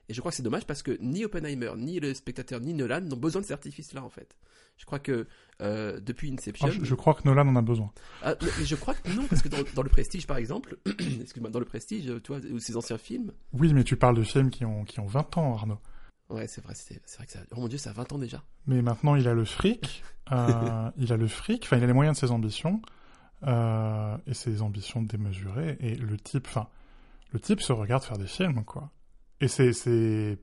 Et 0.09 0.13
je 0.13 0.19
crois 0.19 0.31
que 0.31 0.35
c'est 0.35 0.43
dommage 0.43 0.65
parce 0.65 0.83
que 0.83 0.97
ni 1.01 1.23
Oppenheimer, 1.23 1.71
ni 1.77 1.99
le 1.99 2.13
spectateur, 2.13 2.59
ni 2.59 2.73
Nolan 2.73 3.01
n'ont 3.01 3.15
besoin 3.17 3.41
de 3.41 3.45
cet 3.45 3.53
artifice-là, 3.53 4.03
en 4.03 4.09
fait. 4.09 4.35
Je 4.77 4.85
crois 4.85 4.99
que 4.99 5.27
euh, 5.61 5.99
depuis 6.01 6.31
Inception. 6.33 6.67
Ah, 6.67 6.71
je, 6.71 6.83
je 6.83 6.95
crois 6.95 7.13
que 7.13 7.21
Nolan 7.25 7.47
en 7.47 7.55
a 7.55 7.61
besoin. 7.61 7.91
Ah, 8.23 8.35
mais 8.41 8.65
je 8.65 8.75
crois 8.75 8.93
que 8.95 9.09
non, 9.13 9.25
parce 9.27 9.41
que 9.41 9.47
dans, 9.49 9.59
dans 9.75 9.83
le 9.83 9.89
Prestige, 9.89 10.27
par 10.27 10.37
exemple, 10.37 10.77
excuse-moi, 11.21 11.49
dans 11.49 11.59
le 11.59 11.65
Prestige, 11.65 12.05
tu 12.23 12.33
vois, 12.33 12.41
ou 12.51 12.59
ces 12.59 12.75
anciens 12.75 12.97
films, 12.97 13.31
Oui, 13.53 13.73
mais 13.73 13.83
tu 13.83 13.95
parles 13.95 14.17
de 14.17 14.23
films 14.23 14.49
qui 14.49 14.65
ont, 14.65 14.83
qui 14.83 14.99
ont 14.99 15.05
20 15.05 15.37
ans, 15.37 15.53
Arnaud. 15.53 15.77
ouais, 16.29 16.47
c'est 16.47 16.61
vrai, 16.63 16.73
c'est 16.75 16.99
vrai 17.15 17.25
que 17.25 17.31
ça, 17.31 17.39
oh 17.51 17.59
mon 17.61 17.67
dieu, 17.67 17.77
ça 17.77 17.91
a 17.91 17.93
20 17.93 18.11
ans 18.13 18.17
déjà. 18.17 18.43
Mais 18.67 18.81
maintenant, 18.81 19.15
il 19.15 19.27
a 19.27 19.33
le 19.33 19.45
fric. 19.45 20.03
euh, 20.31 20.89
il 20.97 21.13
a 21.13 21.17
le 21.17 21.27
fric. 21.27 21.63
Enfin, 21.65 21.77
il 21.77 21.83
a 21.83 21.87
les 21.87 21.93
moyens 21.93 22.17
de 22.19 22.25
ses 22.27 22.31
ambitions. 22.33 22.81
euh, 23.43 24.17
et 24.27 24.33
ses 24.33 24.61
ambitions 24.61 25.01
démesurées. 25.01 25.77
Et 25.79 25.95
le 25.95 26.17
type, 26.17 26.47
enfin, 26.47 26.67
le 27.31 27.39
type 27.39 27.61
se 27.61 27.71
regarde 27.73 28.03
faire 28.03 28.17
des 28.17 28.27
films, 28.27 28.63
quoi. 28.65 28.91
Et 29.39 29.47
c'est, 29.47 30.37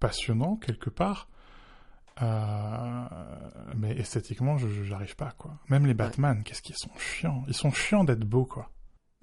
passionnant, 0.00 0.56
quelque 0.56 0.90
part. 0.90 1.28
Euh, 2.22 3.04
mais 3.76 3.96
esthétiquement, 3.96 4.56
je, 4.58 4.68
j'arrive 4.84 5.16
pas, 5.16 5.32
quoi. 5.32 5.58
Même 5.68 5.86
les 5.86 5.94
Batman, 5.94 6.42
qu'est-ce 6.42 6.62
qu'ils 6.62 6.76
sont 6.76 6.94
chiants. 6.98 7.44
Ils 7.48 7.54
sont 7.54 7.70
chiants 7.70 8.04
d'être 8.04 8.24
beaux, 8.24 8.46
quoi. 8.46 8.72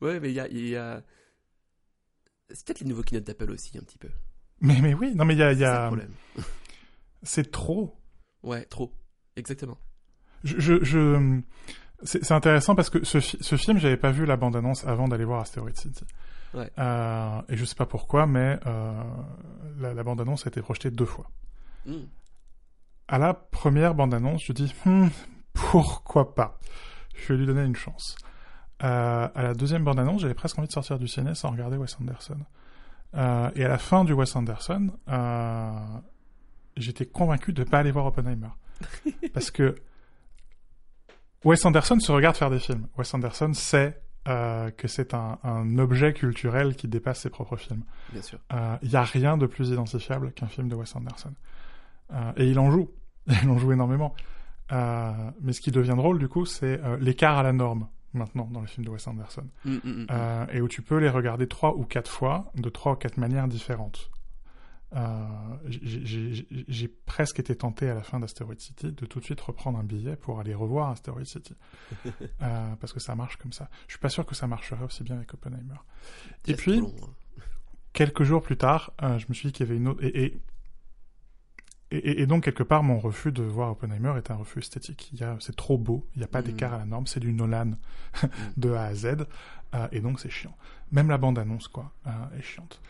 ouais, 0.00 0.20
mais 0.20 0.30
il 0.30 0.34
y 0.34 0.40
a, 0.40 0.48
il 0.48 0.68
y 0.68 0.76
a... 0.76 1.02
C'est 2.50 2.64
peut-être 2.64 2.80
les 2.80 2.86
nouveaux 2.86 3.02
keynotes 3.02 3.24
d'Apple 3.26 3.50
aussi, 3.50 3.76
un 3.76 3.82
petit 3.82 3.98
peu. 3.98 4.10
Mais, 4.60 4.80
mais 4.80 4.94
oui, 4.94 5.14
non, 5.14 5.24
mais 5.24 5.34
il 5.34 5.38
y 5.38 5.42
a, 5.42 5.52
C'est 5.54 5.60
ça 5.60 5.72
le 5.72 5.78
a, 5.78 5.86
problème. 5.88 6.12
c'est 7.24 7.50
trop. 7.50 8.00
Ouais, 8.42 8.64
trop. 8.66 8.92
Exactement. 9.34 9.78
Je, 10.44 10.58
je, 10.60 10.84
je- 10.84 11.40
c'est 12.02 12.32
intéressant 12.32 12.74
parce 12.74 12.90
que 12.90 13.04
ce, 13.04 13.20
ce 13.20 13.56
film, 13.56 13.78
j'avais 13.78 13.96
pas 13.96 14.10
vu 14.10 14.26
la 14.26 14.36
bande-annonce 14.36 14.84
avant 14.86 15.08
d'aller 15.08 15.24
voir 15.24 15.40
Asteroid 15.40 15.70
City. 15.74 16.04
Ouais. 16.54 16.70
Euh, 16.78 17.40
et 17.48 17.56
je 17.56 17.64
sais 17.64 17.74
pas 17.74 17.86
pourquoi, 17.86 18.26
mais 18.26 18.58
euh, 18.66 19.02
la, 19.78 19.94
la 19.94 20.02
bande-annonce 20.02 20.46
a 20.46 20.48
été 20.48 20.60
projetée 20.60 20.90
deux 20.90 21.06
fois. 21.06 21.30
Hmm. 21.86 22.04
À 23.08 23.18
la 23.18 23.34
première 23.34 23.94
bande-annonce, 23.94 24.44
je 24.44 24.52
dis 24.52 24.74
Hmm, 24.84 25.08
pourquoi 25.52 26.34
pas? 26.34 26.58
Je 27.14 27.32
vais 27.32 27.38
lui 27.38 27.46
donner 27.46 27.64
une 27.64 27.76
chance. 27.76 28.16
Euh, 28.82 29.28
à 29.34 29.42
la 29.42 29.54
deuxième 29.54 29.84
bande-annonce, 29.84 30.20
j'avais 30.20 30.34
presque 30.34 30.58
envie 30.58 30.68
de 30.68 30.72
sortir 30.72 30.98
du 30.98 31.08
ciné 31.08 31.34
sans 31.34 31.50
regarder 31.50 31.76
Wes 31.76 31.96
Anderson. 32.00 32.38
Euh, 33.14 33.50
et 33.54 33.64
à 33.64 33.68
la 33.68 33.78
fin 33.78 34.04
du 34.04 34.12
Wes 34.12 34.36
Anderson, 34.36 34.90
j'étais 36.76 37.06
convaincu 37.06 37.52
de 37.54 37.64
pas 37.64 37.78
aller 37.78 37.90
voir 37.90 38.06
Oppenheimer. 38.06 38.50
Parce 39.32 39.50
que 39.50 39.76
Wes 41.46 41.64
Anderson 41.64 41.98
se 42.00 42.12
regarde 42.12 42.36
faire 42.36 42.50
des 42.50 42.58
films. 42.58 42.86
Wes 42.98 43.14
Anderson 43.14 43.52
sait 43.54 44.00
euh, 44.28 44.70
que 44.70 44.88
c'est 44.88 45.14
un, 45.14 45.38
un 45.44 45.78
objet 45.78 46.12
culturel 46.12 46.76
qui 46.76 46.88
dépasse 46.88 47.20
ses 47.20 47.30
propres 47.30 47.56
films. 47.56 47.84
Bien 48.12 48.22
sûr. 48.22 48.38
Il 48.82 48.88
n'y 48.88 48.96
a 48.96 49.04
rien 49.04 49.38
de 49.38 49.46
plus 49.46 49.70
identifiable 49.70 50.32
qu'un 50.32 50.48
film 50.48 50.68
de 50.68 50.74
Wes 50.74 50.94
Anderson. 50.94 51.32
Euh, 52.12 52.32
et 52.36 52.46
il 52.48 52.58
en 52.58 52.70
joue. 52.70 52.90
Il 53.42 53.48
en 53.48 53.58
joue 53.58 53.72
énormément. 53.72 54.14
Euh, 54.72 55.12
mais 55.40 55.52
ce 55.52 55.60
qui 55.60 55.70
devient 55.70 55.94
drôle, 55.96 56.18
du 56.18 56.28
coup, 56.28 56.46
c'est 56.46 56.80
euh, 56.84 56.96
l'écart 57.00 57.38
à 57.38 57.42
la 57.42 57.52
norme, 57.52 57.88
maintenant, 58.12 58.48
dans 58.50 58.60
les 58.60 58.66
films 58.66 58.84
de 58.84 58.90
Wes 58.90 59.06
Anderson. 59.06 59.46
Hmm, 59.64 59.76
hmm. 59.84 60.06
Euh, 60.10 60.46
et 60.52 60.60
où 60.60 60.68
tu 60.68 60.82
peux 60.82 60.98
les 60.98 61.08
regarder 61.08 61.46
trois 61.46 61.76
ou 61.76 61.84
quatre 61.84 62.10
fois, 62.10 62.50
de 62.54 62.68
trois 62.68 62.92
ou 62.92 62.96
quatre 62.96 63.16
manières 63.16 63.48
différentes. 63.48 64.10
Euh, 64.96 65.26
j'ai- 65.68 66.88
presque 66.88 67.38
été 67.38 67.54
tenté 67.54 67.88
à 67.90 67.94
la 67.94 68.02
fin 68.02 68.18
d'Asteroid 68.18 68.54
City 68.58 68.92
de 68.92 69.04
tout 69.06 69.20
de 69.20 69.24
suite 69.24 69.40
reprendre 69.42 69.78
un 69.78 69.84
billet 69.84 70.16
pour 70.16 70.40
aller 70.40 70.54
revoir 70.54 70.90
Asteroid 70.90 71.24
City. 71.24 71.54
Euh, 72.42 72.74
parce 72.80 72.92
que 72.92 73.00
ça 73.00 73.14
marche 73.14 73.36
comme 73.36 73.52
ça. 73.52 73.68
Je 73.88 73.92
suis 73.92 74.00
pas 74.00 74.08
sûr 74.08 74.24
que 74.26 74.34
ça 74.34 74.46
marcherait 74.46 74.84
aussi 74.84 75.02
bien 75.02 75.16
avec 75.16 75.32
Oppenheimer. 75.34 75.74
Et 76.46 76.54
puis, 76.54 76.80
long, 76.80 76.94
hein. 77.02 77.40
quelques 77.92 78.22
jours 78.24 78.42
plus 78.42 78.56
tard, 78.56 78.92
euh, 79.02 79.18
je 79.18 79.26
me 79.28 79.34
suis 79.34 79.48
dit 79.48 79.52
qu'il 79.52 79.66
y 79.66 79.68
avait 79.68 79.76
une 79.78 79.88
autre. 79.88 80.02
Et, 80.04 80.24
et, 80.24 80.40
et, 81.90 82.22
et 82.22 82.26
donc, 82.26 82.44
quelque 82.44 82.62
part, 82.62 82.82
mon 82.82 82.98
refus 82.98 83.32
de 83.32 83.42
voir 83.42 83.70
Oppenheimer 83.72 84.14
est 84.16 84.30
un 84.30 84.36
refus 84.36 84.58
esthétique. 84.60 85.12
C'est 85.40 85.56
trop 85.56 85.78
beau, 85.78 86.06
il 86.14 86.18
n'y 86.18 86.24
a 86.24 86.28
pas 86.28 86.40
Mhm. 86.40 86.46
d'écart 86.46 86.74
à 86.74 86.78
la 86.78 86.84
norme, 86.86 87.06
c'est 87.06 87.20
du 87.20 87.32
Nolan 87.32 87.72
de 88.56 88.70
A 88.72 88.84
à 88.84 88.94
Z, 88.94 89.26
euh, 89.74 89.88
et 89.92 90.00
donc 90.00 90.20
c'est 90.20 90.30
chiant. 90.30 90.56
Même 90.92 91.08
la 91.08 91.18
bande-annonce, 91.18 91.68
quoi, 91.68 91.92
euh, 92.06 92.10
est 92.38 92.42
chiante. 92.42 92.80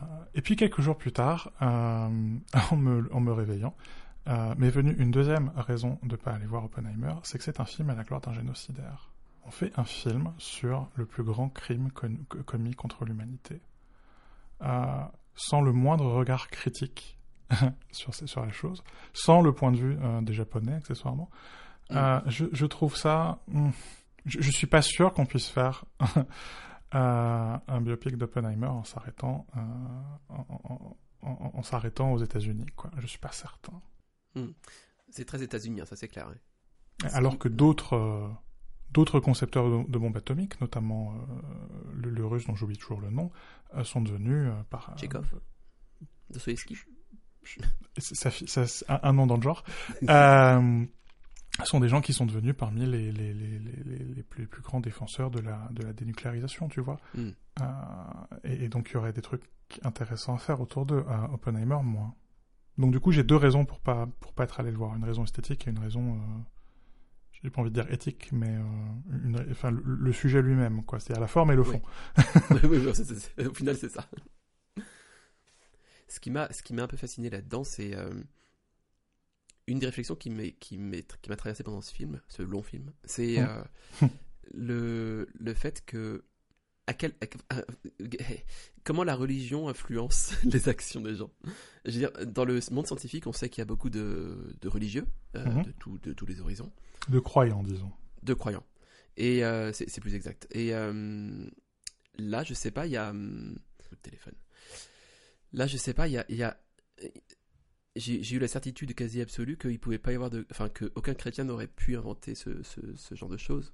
Euh, 0.00 0.04
et 0.34 0.42
puis, 0.42 0.56
quelques 0.56 0.80
jours 0.80 0.96
plus 0.96 1.12
tard, 1.12 1.50
euh, 1.62 2.08
en, 2.70 2.76
me, 2.76 3.08
en 3.14 3.20
me 3.20 3.32
réveillant, 3.32 3.74
euh, 4.28 4.54
m'est 4.58 4.70
venue 4.70 4.94
une 4.98 5.10
deuxième 5.10 5.52
raison 5.56 5.98
de 6.02 6.12
ne 6.12 6.16
pas 6.16 6.32
aller 6.32 6.46
voir 6.46 6.64
Oppenheimer, 6.64 7.14
c'est 7.22 7.38
que 7.38 7.44
c'est 7.44 7.60
un 7.60 7.64
film 7.64 7.90
à 7.90 7.94
la 7.94 8.04
gloire 8.04 8.20
d'un 8.20 8.32
génocidaire. 8.32 9.10
On 9.46 9.50
fait 9.50 9.72
un 9.78 9.84
film 9.84 10.32
sur 10.38 10.88
le 10.94 11.06
plus 11.06 11.24
grand 11.24 11.48
crime 11.48 11.90
commis 11.90 12.74
contre 12.74 13.04
l'humanité 13.04 13.60
sans 15.40 15.62
le 15.62 15.72
moindre 15.72 16.06
regard 16.06 16.48
critique 16.48 17.18
sur, 17.90 18.14
sur 18.14 18.44
la 18.44 18.52
chose, 18.52 18.84
sans 19.12 19.40
le 19.40 19.52
point 19.52 19.72
de 19.72 19.76
vue 19.78 19.98
euh, 20.02 20.20
des 20.20 20.34
Japonais 20.34 20.74
accessoirement. 20.74 21.30
Euh, 21.92 22.20
je, 22.26 22.44
je 22.52 22.66
trouve 22.66 22.96
ça... 22.96 23.38
hmm, 23.48 23.70
je, 24.26 24.40
je 24.40 24.50
suis 24.50 24.66
pas 24.66 24.82
sûr 24.82 25.12
qu'on 25.12 25.26
puisse 25.26 25.48
faire 25.48 25.84
euh, 26.94 27.56
un 27.68 27.80
biopic 27.80 28.16
d'Oppenheimer 28.16 28.66
en 28.66 28.84
s'arrêtant 28.84 29.46
euh, 29.56 29.60
en, 30.28 30.46
en- 30.64 30.96
en- 31.22 31.50
en 31.54 31.62
s'arrêtant 31.62 32.12
aux 32.12 32.18
États-Unis. 32.18 32.66
Quoi. 32.76 32.90
Je 32.98 33.06
suis 33.06 33.18
pas 33.18 33.32
certain. 33.32 33.80
C'est 35.10 35.24
très 35.24 35.42
états-unien, 35.42 35.84
ça 35.84 35.96
c'est 35.96 36.08
clair. 36.08 36.28
ouais. 36.28 37.08
Alors 37.12 37.38
que 37.38 37.48
d'autres 37.48 37.94
euh, 37.96 38.28
d'autres 38.90 39.20
concepteurs 39.20 39.68
de, 39.70 39.90
de 39.90 39.98
bombes 39.98 40.16
atomiques, 40.16 40.60
notamment 40.60 41.14
euh, 41.14 41.92
le, 41.94 42.10
le 42.10 42.26
russe 42.26 42.46
dont 42.46 42.54
j'oublie 42.56 42.76
toujours 42.76 43.00
le 43.00 43.10
nom, 43.10 43.30
sont 43.84 44.00
devenus 44.00 44.50
par 44.70 44.96
Chekhov. 44.98 45.32
Dostoïevski. 46.30 46.76
ça, 47.98 48.30
un, 48.88 49.00
un 49.02 49.12
nom 49.12 49.26
dans 49.26 49.36
le 49.36 49.42
genre, 49.42 49.64
sont 51.66 51.80
des 51.80 51.88
gens 51.88 52.00
qui 52.00 52.12
sont 52.12 52.26
devenus 52.26 52.54
parmi 52.56 52.86
les, 52.86 53.12
les, 53.12 53.34
les, 53.34 53.58
les, 53.58 54.22
plus, 54.22 54.46
plus 54.46 54.62
grands 54.62 54.80
défenseurs 54.80 55.30
de 55.30 55.40
la, 55.40 55.68
de 55.72 55.82
la 55.82 55.92
dénucléarisation, 55.92 56.68
tu 56.68 56.80
vois. 56.80 56.98
Mm. 57.14 57.28
Euh, 57.60 57.64
et, 58.44 58.64
et 58.64 58.68
donc 58.68 58.90
il 58.90 58.94
y 58.94 58.96
aurait 58.96 59.12
des 59.12 59.22
trucs 59.22 59.42
intéressants 59.82 60.34
à 60.34 60.38
faire 60.38 60.60
autour 60.60 60.86
d'eux. 60.86 61.04
Euh, 61.08 61.34
Oppenheimer, 61.34 61.78
moins. 61.82 62.14
Donc 62.78 62.92
du 62.92 63.00
coup, 63.00 63.12
j'ai 63.12 63.24
deux 63.24 63.36
raisons 63.36 63.64
pour 63.64 63.80
pas, 63.80 64.08
pour 64.20 64.32
pas 64.32 64.44
être 64.44 64.60
allé 64.60 64.70
le 64.70 64.76
voir. 64.76 64.96
Une 64.96 65.04
raison 65.04 65.24
esthétique 65.24 65.66
et 65.66 65.70
une 65.70 65.78
raison, 65.78 66.14
euh, 66.14 66.18
j'ai 67.32 67.50
pas 67.50 67.60
envie 67.60 67.70
de 67.70 67.80
dire 67.80 67.92
éthique, 67.92 68.30
mais 68.32 68.48
euh, 68.48 68.62
une, 69.24 69.46
enfin, 69.50 69.70
le, 69.70 69.82
le 69.84 70.12
sujet 70.12 70.40
lui-même, 70.40 70.84
quoi. 70.84 70.98
C'est 70.98 71.14
à 71.14 71.20
la 71.20 71.26
forme 71.26 71.52
et 71.52 71.56
le 71.56 71.62
fond. 71.62 71.82
oui, 72.64 72.86
au 73.46 73.54
final, 73.54 73.76
c'est 73.76 73.90
ça. 73.90 74.06
Ce 76.08 76.18
qui 76.20 76.30
m'a, 76.30 76.50
ce 76.52 76.62
qui 76.62 76.74
m'a 76.74 76.82
un 76.82 76.88
peu 76.88 76.96
fasciné 76.96 77.30
là-dedans, 77.30 77.64
c'est 77.64 77.94
euh, 77.94 78.10
une 79.70 79.78
des 79.78 79.86
réflexions 79.86 80.16
qui 80.16 80.30
m'est, 80.30 80.52
qui 80.52 80.76
m'a 80.78 81.36
traversé 81.36 81.62
pendant 81.62 81.80
ce 81.80 81.92
film, 81.92 82.20
ce 82.28 82.42
long 82.42 82.62
film, 82.62 82.92
c'est 83.04 83.38
euh, 83.40 83.62
le, 84.54 85.28
le 85.38 85.54
fait 85.54 85.84
que 85.86 86.24
à 86.86 86.94
quel, 86.94 87.12
à- 87.50 87.56
à- 87.58 87.64
comment 88.84 89.04
la 89.04 89.14
religion 89.14 89.68
influence 89.68 90.32
les 90.44 90.68
actions 90.68 91.00
des 91.00 91.14
gens. 91.14 91.30
Je 91.84 91.92
veux 91.92 91.98
dire, 91.98 92.10
dans 92.26 92.44
le 92.44 92.58
monde 92.72 92.86
scientifique, 92.86 93.26
on 93.26 93.32
sait 93.32 93.48
qu'il 93.48 93.60
y 93.60 93.62
a 93.62 93.66
beaucoup 93.66 93.90
de, 93.90 94.56
de 94.60 94.68
religieux 94.68 95.06
euh, 95.36 95.44
Mhm. 95.46 95.62
de, 95.64 95.72
tout- 95.72 95.98
de 95.98 96.12
tous 96.12 96.26
les 96.26 96.40
horizons 96.40 96.72
De 97.08 97.20
croyants, 97.20 97.62
disons. 97.62 97.92
de 98.22 98.34
croyants. 98.34 98.64
Et 99.16 99.44
euh, 99.44 99.72
c'est 99.72 100.00
plus 100.00 100.14
exact. 100.14 100.46
Et 100.50 100.74
euh, 100.74 101.46
là, 102.18 102.42
je 102.42 102.54
sais 102.54 102.70
pas, 102.70 102.86
il 102.86 102.92
y 102.92 102.96
a. 102.96 103.10
hum, 103.10 103.56
le 103.90 103.96
téléphone. 103.98 104.34
Là, 105.52 105.66
je 105.66 105.76
sais 105.76 105.94
pas, 105.94 106.06
il 106.08 106.12
y 106.12 106.18
a. 106.18 106.24
il 106.28 106.36
y 106.36 106.42
a- 106.44 106.56
j'ai 108.00 108.36
eu 108.36 108.38
la 108.38 108.48
certitude 108.48 108.94
quasi 108.94 109.20
absolue 109.20 109.56
qu'il 109.56 109.78
pouvait 109.80 109.98
pas 109.98 110.12
y 110.12 110.14
avoir. 110.16 110.30
Enfin, 110.50 110.68
qu'aucun 110.68 111.14
chrétien 111.14 111.44
n'aurait 111.44 111.66
pu 111.68 111.96
inventer 111.96 112.34
ce, 112.34 112.62
ce, 112.62 113.14
genre 113.14 113.28
de 113.28 113.36
choses. 113.36 113.72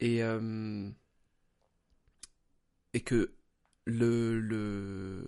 Et. 0.00 0.22
euh, 0.22 0.90
et 2.94 3.00
que 3.00 3.34
le. 3.84 4.40
le 4.40 5.24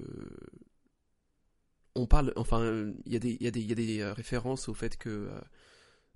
on 1.95 2.07
parle. 2.07 2.33
Enfin, 2.37 2.93
il 3.07 3.13
y 3.13 3.17
a 3.17 3.19
des, 3.19 3.33
il 3.33 3.43
y 3.43 3.47
a 3.47 3.51
des, 3.51 3.61
il 3.61 3.69
y 3.69 3.73
a 3.73 3.75
des 3.75 4.01
euh, 4.01 4.13
références 4.13 4.69
au 4.69 4.75
fait 4.75 4.97
que. 4.97 5.29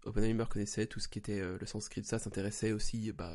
euh, 0.07 0.45
connaissait 0.47 0.87
tout 0.87 1.01
ce 1.01 1.09
qui 1.09 1.19
était 1.19 1.41
euh, 1.41 1.59
le 1.59 1.67
sanskrit, 1.67 2.05
ça 2.05 2.19
s'intéressait 2.19 2.73
aussi 2.73 3.13
bah, 3.13 3.35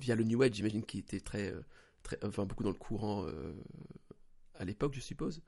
via 0.00 0.14
le 0.16 0.24
New 0.24 0.42
Age, 0.42 0.54
j'imagine 0.54 0.84
qu'il 0.84 1.00
était 1.00 1.20
très, 1.20 1.54
très, 2.02 2.18
enfin 2.24 2.44
beaucoup 2.44 2.64
dans 2.64 2.70
le 2.70 2.76
courant 2.76 3.26
à 4.54 4.64
l'époque, 4.64 4.94
je 4.94 5.00
suppose. 5.00 5.42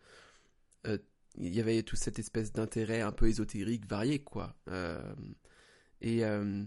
Il 1.36 1.54
y 1.54 1.60
avait 1.60 1.82
toute 1.82 1.98
cette 1.98 2.18
espèce 2.18 2.52
d'intérêt 2.52 3.00
un 3.00 3.12
peu 3.12 3.28
ésotérique 3.28 3.86
varié, 3.86 4.20
quoi. 4.20 4.54
Euh, 4.68 5.02
et 6.00 6.24
euh, 6.24 6.64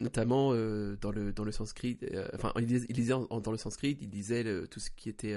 notamment 0.00 0.52
euh, 0.52 0.96
dans 1.00 1.10
le 1.10 1.32
dans 1.32 1.44
le 1.44 1.52
sanskrit, 1.52 1.98
enfin, 2.34 2.52
il 2.58 2.66
disait, 2.66 3.14
dans 3.14 3.50
le 3.50 3.58
sanskrit, 3.58 3.98
il 4.00 4.08
disait 4.08 4.44
tout 4.68 4.80
ce 4.80 4.90
qui 4.90 5.10
était 5.10 5.36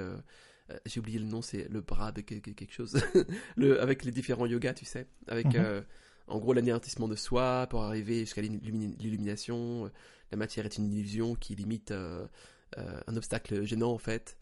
j'ai 0.86 1.00
oublié 1.00 1.20
le 1.20 1.26
nom, 1.26 1.42
c'est 1.42 1.68
le 1.70 1.82
bras 1.82 2.12
de 2.12 2.22
quelque 2.22 2.72
chose, 2.72 3.02
le, 3.58 3.82
avec 3.82 4.04
les 4.04 4.12
différents 4.12 4.46
yogas, 4.46 4.74
tu 4.74 4.86
sais, 4.86 5.08
avec 5.28 5.48
mhm. 5.48 5.84
en 6.28 6.40
gros 6.40 6.54
l'anéantissement 6.54 7.08
de 7.08 7.16
soi 7.16 7.68
pour 7.70 7.84
arriver 7.84 8.22
jusqu'à 8.22 8.42
l'illumination. 8.42 9.92
La 10.32 10.38
matière 10.38 10.66
est 10.66 10.78
une 10.78 10.92
illusion 10.92 11.36
qui 11.36 11.56
limite 11.56 11.92
un 11.92 13.16
obstacle 13.16 13.64
gênant 13.64 13.92
en 13.92 13.98
fait. 13.98 14.38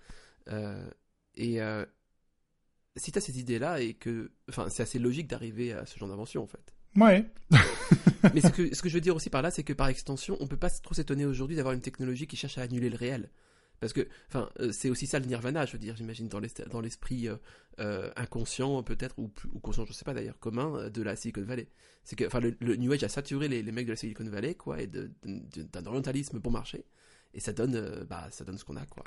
et 1.36 1.60
si 2.96 3.12
tu 3.12 3.18
as 3.18 3.22
ces 3.22 3.40
idées-là 3.40 3.82
et 3.82 3.94
que. 3.94 4.32
Enfin, 4.50 4.68
c'est 4.70 4.84
assez 4.84 5.00
logique 5.00 5.28
d'arriver 5.28 5.74
à 5.74 5.86
ce 5.86 5.98
genre 5.98 6.10
d'invention 6.10 6.44
en 6.44 6.48
fait. 6.48 6.74
Ouais. 6.96 7.26
Mais 8.34 8.42
ce 8.42 8.48
que, 8.48 8.74
ce 8.74 8.82
que 8.82 8.90
je 8.90 8.94
veux 8.94 9.02
dire 9.02 9.16
aussi 9.16 9.30
par 9.30 9.42
là, 9.42 9.52
c'est 9.52 9.64
que 9.64 9.74
par 9.74 9.88
extension, 9.88 10.38
on 10.40 10.48
peut 10.48 10.58
pas 10.58 10.70
trop 10.70 10.94
s'étonner 10.94 11.26
aujourd'hui 11.26 11.56
d'avoir 11.56 11.74
une 11.74 11.82
technologie 11.82 12.28
qui 12.28 12.38
cherche 12.38 12.58
à 12.58 12.62
annuler 12.62 12.90
le 12.90 12.96
réel. 12.96 13.30
Parce 13.80 13.94
que, 13.94 14.08
enfin, 14.30 14.50
euh, 14.60 14.72
c'est 14.72 14.90
aussi 14.90 15.06
ça 15.06 15.20
le 15.20 15.26
nirvana, 15.26 15.66
je 15.66 15.74
veux 15.74 15.78
dire, 15.78 15.96
j'imagine, 15.96 16.28
dans 16.28 16.40
l'esprit 16.82 17.28
euh, 17.28 17.36
euh, 17.80 18.10
inconscient, 18.16 18.82
peut-être, 18.84 19.16
ou, 19.20 19.32
ou, 19.54 19.60
conscient, 19.60 19.86
je 19.86 19.94
sais 19.94 20.06
pas 20.06 20.14
d'ailleurs, 20.14 20.40
commun 20.40 20.90
de 20.90 21.02
la 21.02 21.16
Silicon 21.16 21.44
Valley. 21.44 21.68
C'est 22.04 22.16
que, 22.16 22.26
enfin, 22.26 22.40
le, 22.40 22.76
New 22.78 22.92
Age 22.94 23.04
a 23.04 23.10
saturé 23.10 23.48
les, 23.48 23.62
les, 23.62 23.72
mecs 23.72 23.86
de 23.86 23.92
la 23.92 23.98
Silicon 23.98 24.24
Valley, 24.24 24.56
quoi, 24.56 24.82
et 24.82 24.88
d'un 24.88 25.86
orientalisme 25.86 26.40
bon 26.40 26.52
marché. 26.52 26.86
Et 27.34 27.40
ça 27.40 27.52
donne, 27.52 28.06
bah, 28.10 28.28
ça 28.32 28.46
donne 28.46 28.58
ce 28.58 28.64
qu'on 28.64 28.78
a, 28.78 28.86
quoi. 28.86 29.04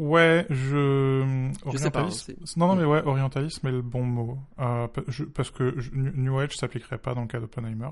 Ouais, 0.00 0.46
je. 0.48 1.50
Je 1.70 1.76
sais 1.76 1.90
pas. 1.90 2.00
Hein, 2.00 2.08
non, 2.56 2.68
non, 2.68 2.74
mais 2.74 2.84
ouais, 2.84 3.02
orientalisme 3.04 3.68
est 3.68 3.72
le 3.72 3.82
bon 3.82 4.02
mot. 4.02 4.38
Euh, 4.58 4.88
parce 5.34 5.50
que 5.50 5.76
New 5.92 6.38
Age 6.38 6.56
s'appliquerait 6.56 6.96
pas 6.96 7.14
dans 7.14 7.20
le 7.20 7.26
cas 7.26 7.38
d'Oppenheimer. 7.38 7.90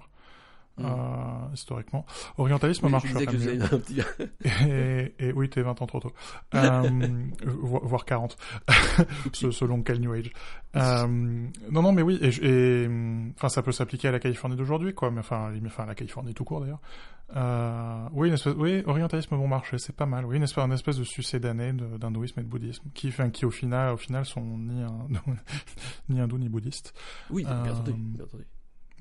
Mm. 0.79 0.85
Euh, 0.87 1.55
historiquement. 1.55 2.07
Orientalisme 2.37 2.89
marche 2.89 3.09
je 3.09 3.25
que 3.25 3.37
mieux. 3.37 3.63
Un 3.63 3.79
petit... 3.79 4.01
et, 4.69 5.15
et, 5.19 5.33
oui, 5.33 5.49
t'es 5.49 5.63
20 5.63 5.83
ans 5.83 5.87
trop 5.87 6.01
tôt. 6.01 6.13
Euh, 6.55 6.83
voire 7.45 8.05
40. 8.05 8.37
selon 9.33 9.83
quel 9.83 10.01
New 10.01 10.13
Age. 10.13 10.31
Euh, 10.77 11.07
non, 11.07 11.83
non, 11.83 11.93
mais 11.93 12.03
oui, 12.03 12.19
et, 12.21 12.29
et 12.29 12.89
enfin, 13.37 13.49
ça 13.49 13.63
peut 13.63 13.73
s'appliquer 13.73 14.09
à 14.09 14.13
la 14.13 14.21
Californie 14.21 14.57
d'aujourd'hui, 14.57 14.95
quoi. 14.95 15.11
Mais 15.11 15.21
enfin, 15.21 15.53
enfin, 15.67 15.85
à 15.85 15.87
la 15.87 15.95
Californie 15.95 16.35
tout 16.35 16.45
court 16.45 16.61
d'ailleurs. 16.61 16.81
Euh, 17.37 18.09
oui, 18.13 18.29
une 18.29 18.35
espèce, 18.35 18.55
oui, 18.57 18.83
orientalisme 18.87 19.37
bon 19.37 19.49
marché, 19.49 19.79
c'est 19.79 19.95
pas 19.95 20.07
mal. 20.07 20.25
Oui, 20.25 20.37
une 20.37 20.43
espèce, 20.45 20.65
une 20.65 20.73
espèce 20.73 20.97
de 20.97 21.05
succédané 21.05 21.73
d'hindouisme 21.73 22.41
et 22.41 22.43
de 22.43 22.49
bouddhisme, 22.49 22.89
qui, 22.95 23.09
enfin, 23.09 23.31
qui 23.31 23.45
au 23.45 23.51
final, 23.51 23.95
au 23.95 23.97
final, 23.97 24.25
sont 24.25 24.41
ni 24.41 24.83
un, 24.83 25.07
ni 26.09 26.21
hindou 26.21 26.39
ni 26.39 26.49
bouddhiste. 26.49 26.95
Oui, 27.31 27.45
bien 27.45 27.73
entendu, 27.73 27.93
bien 27.93 28.25
entendu. 28.25 28.47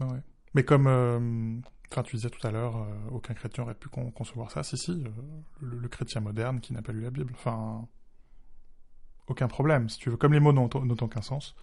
Ouais. 0.01 0.21
Mais 0.53 0.63
comme, 0.63 0.87
euh, 0.87 1.59
enfin, 1.91 2.03
tu 2.03 2.15
disais 2.15 2.29
tout 2.29 2.45
à 2.45 2.51
l'heure, 2.51 2.77
euh, 2.77 3.09
aucun 3.11 3.33
chrétien 3.33 3.63
aurait 3.63 3.75
pu 3.75 3.89
concevoir 3.89 4.51
ça. 4.51 4.63
Si, 4.63 4.77
si, 4.77 4.91
euh, 4.91 5.09
le, 5.61 5.87
chrétien 5.87 6.21
moderne 6.21 6.59
qui 6.59 6.73
n'a 6.73 6.81
pas 6.81 6.91
lu 6.91 7.01
la 7.01 7.09
Bible. 7.09 7.33
Enfin, 7.35 7.87
aucun 9.27 9.47
problème, 9.47 9.89
si 9.89 9.99
tu 9.99 10.09
veux. 10.09 10.17
Comme 10.17 10.33
les 10.33 10.39
mots 10.39 10.53
n'ont 10.53 10.69
aucun 10.69 11.21
sens, 11.21 11.55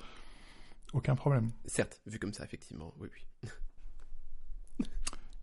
aucun 0.92 1.14
problème. 1.14 1.51
Certes, 1.64 2.01
vu 2.07 2.18
comme 2.18 2.33
ça, 2.33 2.44
effectivement, 2.44 2.94
oui, 2.99 3.09
oui. 3.12 3.49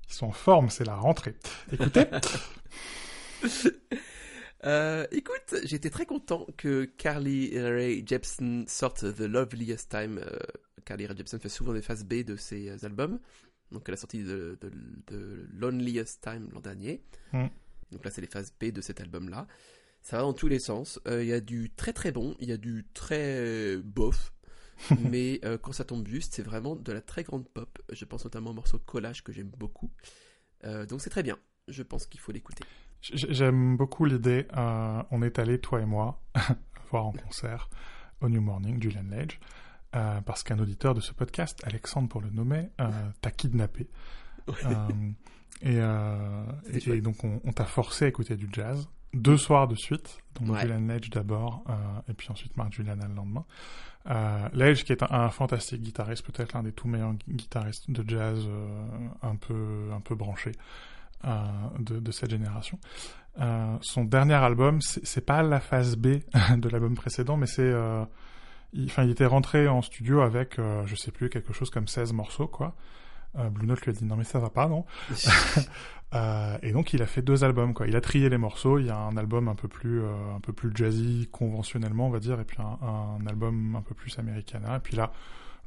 Ils 0.08 0.13
sont 0.13 0.27
en 0.27 0.32
forme, 0.32 0.69
c'est 0.69 0.84
la 0.84 0.95
rentrée. 0.95 1.36
Écoutez. 1.71 2.06
écoute, 5.12 5.56
j'étais 5.63 5.89
très 5.89 6.06
content 6.06 6.45
que 6.58 6.86
Carly 6.86 7.60
Rae 7.60 8.04
Jepsen 8.06 8.65
sorte 8.67 9.15
The 9.15 9.21
Loveliest 9.21 9.89
Time 9.89 10.19
Carly 10.82 11.08
Rae 11.08 11.15
Jepsen 11.15 11.39
fait 11.39 11.50
souvent 11.50 11.74
des 11.74 11.82
phases 11.82 12.04
B 12.04 12.24
de 12.24 12.36
ses 12.36 12.69
euh, 12.69 12.78
albums. 12.84 13.19
Donc 13.71 13.84
elle 13.88 13.93
a 13.93 13.97
sorti 13.97 14.24
de, 14.24 14.58
de, 15.08 15.47
Loneliest 15.54 16.21
Time 16.21 16.50
l'an 16.54 16.60
dernier. 16.60 17.02
Mm. 17.32 17.47
Donc 17.91 18.04
là 18.04 18.12
c'est 18.12 18.21
les 18.21 18.28
phases 18.28 18.54
B 18.60 18.65
de 18.65 18.82
cet 18.82 19.00
album-là. 19.00 19.47
Ça 20.02 20.17
va 20.17 20.24
dans 20.24 20.34
tous 20.34 20.47
les 20.47 20.60
sens. 20.60 21.00
Euh, 21.08 21.24
il 21.24 21.30
y 21.30 21.34
a 21.34 21.39
du 21.39 21.71
très 21.71 21.93
très 21.93 22.12
bon, 22.12 22.36
il 22.39 22.50
y 22.50 22.52
a 22.52 22.58
du 22.58 22.86
très 22.93 23.78
bof. 23.78 24.34
mais 25.00 25.39
euh, 25.45 25.60
quand 25.60 25.74
ça 25.74 25.84
tombe 25.84 26.08
juste, 26.08 26.34
c'est 26.34 26.41
vraiment 26.41 26.76
de 26.76 26.91
la 26.91 27.02
très 27.02 27.24
grande 27.24 27.47
pop. 27.47 27.80
Je 27.91 28.04
pense 28.04 28.24
notamment 28.24 28.50
au 28.50 28.54
morceau 28.54 28.80
Collage 28.80 29.24
que 29.24 29.32
j'aime 29.32 29.52
beaucoup. 29.58 29.91
donc 30.63 31.02
c'est 31.02 31.12
très 31.12 31.24
bien. 31.24 31.38
Je 31.67 31.84
pense 31.84 32.08
qu'il 32.08 32.19
faut 32.19 32.32
l'écouter. 32.32 32.63
J'aime 33.01 33.77
beaucoup 33.77 34.05
l'idée. 34.05 34.47
on 34.55 35.21
est 35.21 35.39
allé, 35.39 35.59
toi 35.59 35.81
et 35.81 35.85
moi, 35.85 36.21
voir 36.91 37.07
en 37.07 37.11
concert 37.11 37.69
au 38.21 38.29
New 38.29 38.41
Morning, 38.41 38.81
Julian 38.81 39.03
Lage. 39.09 39.39
Euh, 39.93 40.21
parce 40.21 40.43
qu'un 40.43 40.57
auditeur 40.59 40.93
de 40.93 41.01
ce 41.01 41.11
podcast, 41.11 41.61
Alexandre 41.65 42.07
pour 42.07 42.21
le 42.21 42.29
nommer, 42.29 42.69
euh, 42.79 42.89
t'a 43.19 43.29
kidnappé. 43.29 43.89
Euh, 45.63 46.45
et, 46.73 47.01
donc 47.01 47.23
on, 47.23 47.51
t'a 47.51 47.65
forcé 47.65 48.05
à 48.05 48.07
écouter 48.07 48.35
du 48.35 48.49
jazz 48.51 48.87
deux 49.13 49.37
soirs 49.37 49.67
de 49.67 49.75
suite, 49.75 50.17
donc 50.33 50.57
Julian 50.57 50.79
Ledge 50.79 51.09
d'abord, 51.09 51.63
et 52.07 52.13
puis 52.13 52.29
ensuite 52.31 52.55
Mark 52.55 52.73
Julian 52.73 52.95
le 52.95 53.13
lendemain. 53.13 53.45
Euh, 54.09 54.47
Ledge 54.53 54.83
qui 54.85 54.93
est 54.93 55.03
un, 55.03 55.29
fantastique 55.29 55.81
guitariste, 55.81 56.25
peut-être 56.25 56.53
l'un 56.53 56.63
des 56.63 56.71
tout 56.71 56.87
meilleurs 56.87 57.13
guitaristes 57.29 57.91
de 57.91 58.09
jazz 58.09 58.47
un 59.21 59.35
peu 59.35 59.89
un 59.93 59.99
peu 59.99 60.15
branché 60.15 60.53
de, 61.79 61.99
de, 61.99 62.12
cette 62.12 62.31
génération. 62.31 62.79
son 63.81 64.03
dernier 64.05 64.36
album, 64.36 64.79
c'est 64.81 65.25
pas 65.25 65.43
la 65.43 65.60
phase 65.60 65.95
B 65.95 66.19
de 66.57 66.69
l'album 66.69 66.95
précédent, 66.95 67.38
mais 67.38 67.47
c'est 67.47 67.71
il, 68.73 68.86
enfin, 68.86 69.03
il 69.03 69.12
était 69.12 69.25
rentré 69.25 69.67
en 69.67 69.81
studio 69.81 70.21
avec, 70.21 70.60
euh, 70.60 70.86
je 70.86 70.95
sais 70.95 71.12
plus, 71.12 71.29
quelque 71.29 71.53
chose 71.53 71.69
comme 71.69 71.88
16 71.88 72.13
morceaux, 72.13 72.47
quoi. 72.47 72.75
Euh, 73.38 73.49
Blue 73.49 73.65
Note 73.65 73.81
lui 73.81 73.91
a 73.91 73.93
dit 73.93 74.03
non 74.03 74.17
mais 74.17 74.25
ça 74.25 74.39
va 74.39 74.49
pas 74.49 74.67
non 74.67 74.84
euh, 76.13 76.57
et 76.62 76.73
donc 76.73 76.91
il 76.91 77.01
a 77.01 77.05
fait 77.05 77.21
deux 77.21 77.45
albums 77.45 77.73
quoi 77.73 77.88
il 77.88 77.95
a 77.95 78.01
trié 78.01 78.27
les 78.27 78.38
morceaux 78.38 78.77
il 78.77 78.88
y 78.88 78.89
a 78.89 78.97
un 78.97 79.15
album 79.15 79.47
un 79.47 79.55
peu 79.55 79.69
plus 79.69 80.01
euh, 80.01 80.36
un 80.36 80.41
peu 80.41 80.51
plus 80.51 80.69
jazzy 80.75 81.29
conventionnellement 81.31 82.07
on 82.07 82.10
va 82.10 82.19
dire 82.19 82.41
et 82.41 82.43
puis 82.43 82.57
un, 82.60 82.77
un 82.86 83.25
album 83.27 83.77
un 83.77 83.81
peu 83.84 83.95
plus 83.95 84.19
américana 84.19 84.75
et 84.75 84.79
puis 84.79 84.97
là 84.97 85.13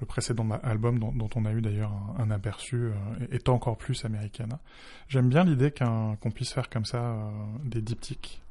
le 0.04 0.06
précédent 0.06 0.48
album 0.62 0.98
dont, 0.98 1.12
dont 1.12 1.30
on 1.34 1.44
a 1.44 1.52
eu 1.52 1.60
d'ailleurs 1.60 1.92
un, 1.92 2.24
un, 2.24 2.30
aperçu 2.30 2.76
euh, 2.76 2.92
est 3.30 3.48
encore 3.48 3.76
plus 3.76 4.04
américana 4.04 4.60
j'aime 5.08 5.28
bien 5.28 5.44
l'idée 5.44 5.72
qu'on 5.72 6.30
puisse 6.34 6.52
faire 6.52 6.68
comme 6.68 6.84
ça 6.84 7.16
des 7.64 7.82
diptyques 7.82 8.42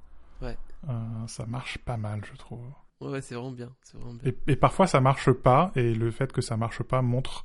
ouais 0.42 0.58
ça 1.28 1.46
marche 1.46 1.78
pas 1.80 1.98
mal 1.98 2.22
je 2.32 2.38
trouve 2.38 2.66
Ouais, 3.04 3.22
c'est 3.22 3.36
vraiment 3.36 3.52
bien. 3.52 3.76
Et, 4.48 4.56
parfois 4.56 4.88
ça 4.88 5.02
marche 5.02 5.32
pas, 5.32 5.72
et 5.76 5.94
le 5.94 6.12
fait 6.12 6.32
que 6.32 6.42
ça 6.42 6.58
marche 6.58 6.84
pas 6.84 7.02
montre 7.02 7.44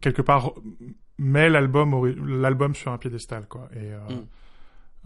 quelque 0.00 0.22
part 0.22 0.52
met 1.18 1.48
l'album 1.48 2.40
l'album 2.40 2.74
sur 2.74 2.92
un 2.92 2.98
piédestal 2.98 3.46
quoi. 3.48 3.68
Et 3.72 3.92
euh, 3.92 3.98
mm. 4.08 4.26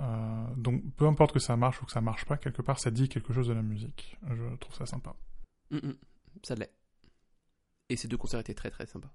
euh, 0.00 0.46
donc 0.56 0.82
peu 0.96 1.06
importe 1.06 1.32
que 1.32 1.38
ça 1.38 1.56
marche 1.56 1.80
ou 1.82 1.86
que 1.86 1.92
ça 1.92 2.00
marche 2.00 2.24
pas, 2.26 2.36
quelque 2.36 2.62
part 2.62 2.78
ça 2.78 2.90
dit 2.90 3.08
quelque 3.08 3.32
chose 3.32 3.48
de 3.48 3.54
la 3.54 3.62
musique. 3.62 4.18
Je 4.28 4.56
trouve 4.56 4.74
ça 4.74 4.86
sympa. 4.86 5.14
Mm, 5.70 5.76
mm. 5.76 5.96
Ça 6.42 6.54
l'est. 6.54 6.72
Et 7.88 7.96
ces 7.96 8.08
deux 8.08 8.16
concerts 8.16 8.40
étaient 8.40 8.54
très 8.54 8.70
très 8.70 8.86
sympas. 8.86 9.10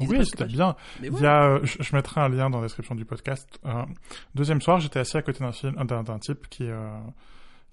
oui, 0.00 0.24
c'était 0.24 0.46
bien. 0.46 0.76
Il 1.02 1.12
y 1.18 1.26
a, 1.26 1.44
euh, 1.44 1.60
je, 1.64 1.96
mettrai 1.96 2.20
un 2.20 2.28
lien 2.28 2.50
dans 2.50 2.58
la 2.58 2.66
description 2.66 2.94
du 2.94 3.04
podcast. 3.04 3.60
deuxième 4.34 4.60
soir, 4.60 4.80
j'étais 4.80 5.00
assis 5.00 5.16
à 5.16 5.22
côté 5.22 5.42
d'un 5.42 6.18
type 6.18 6.48
qui 6.48 6.68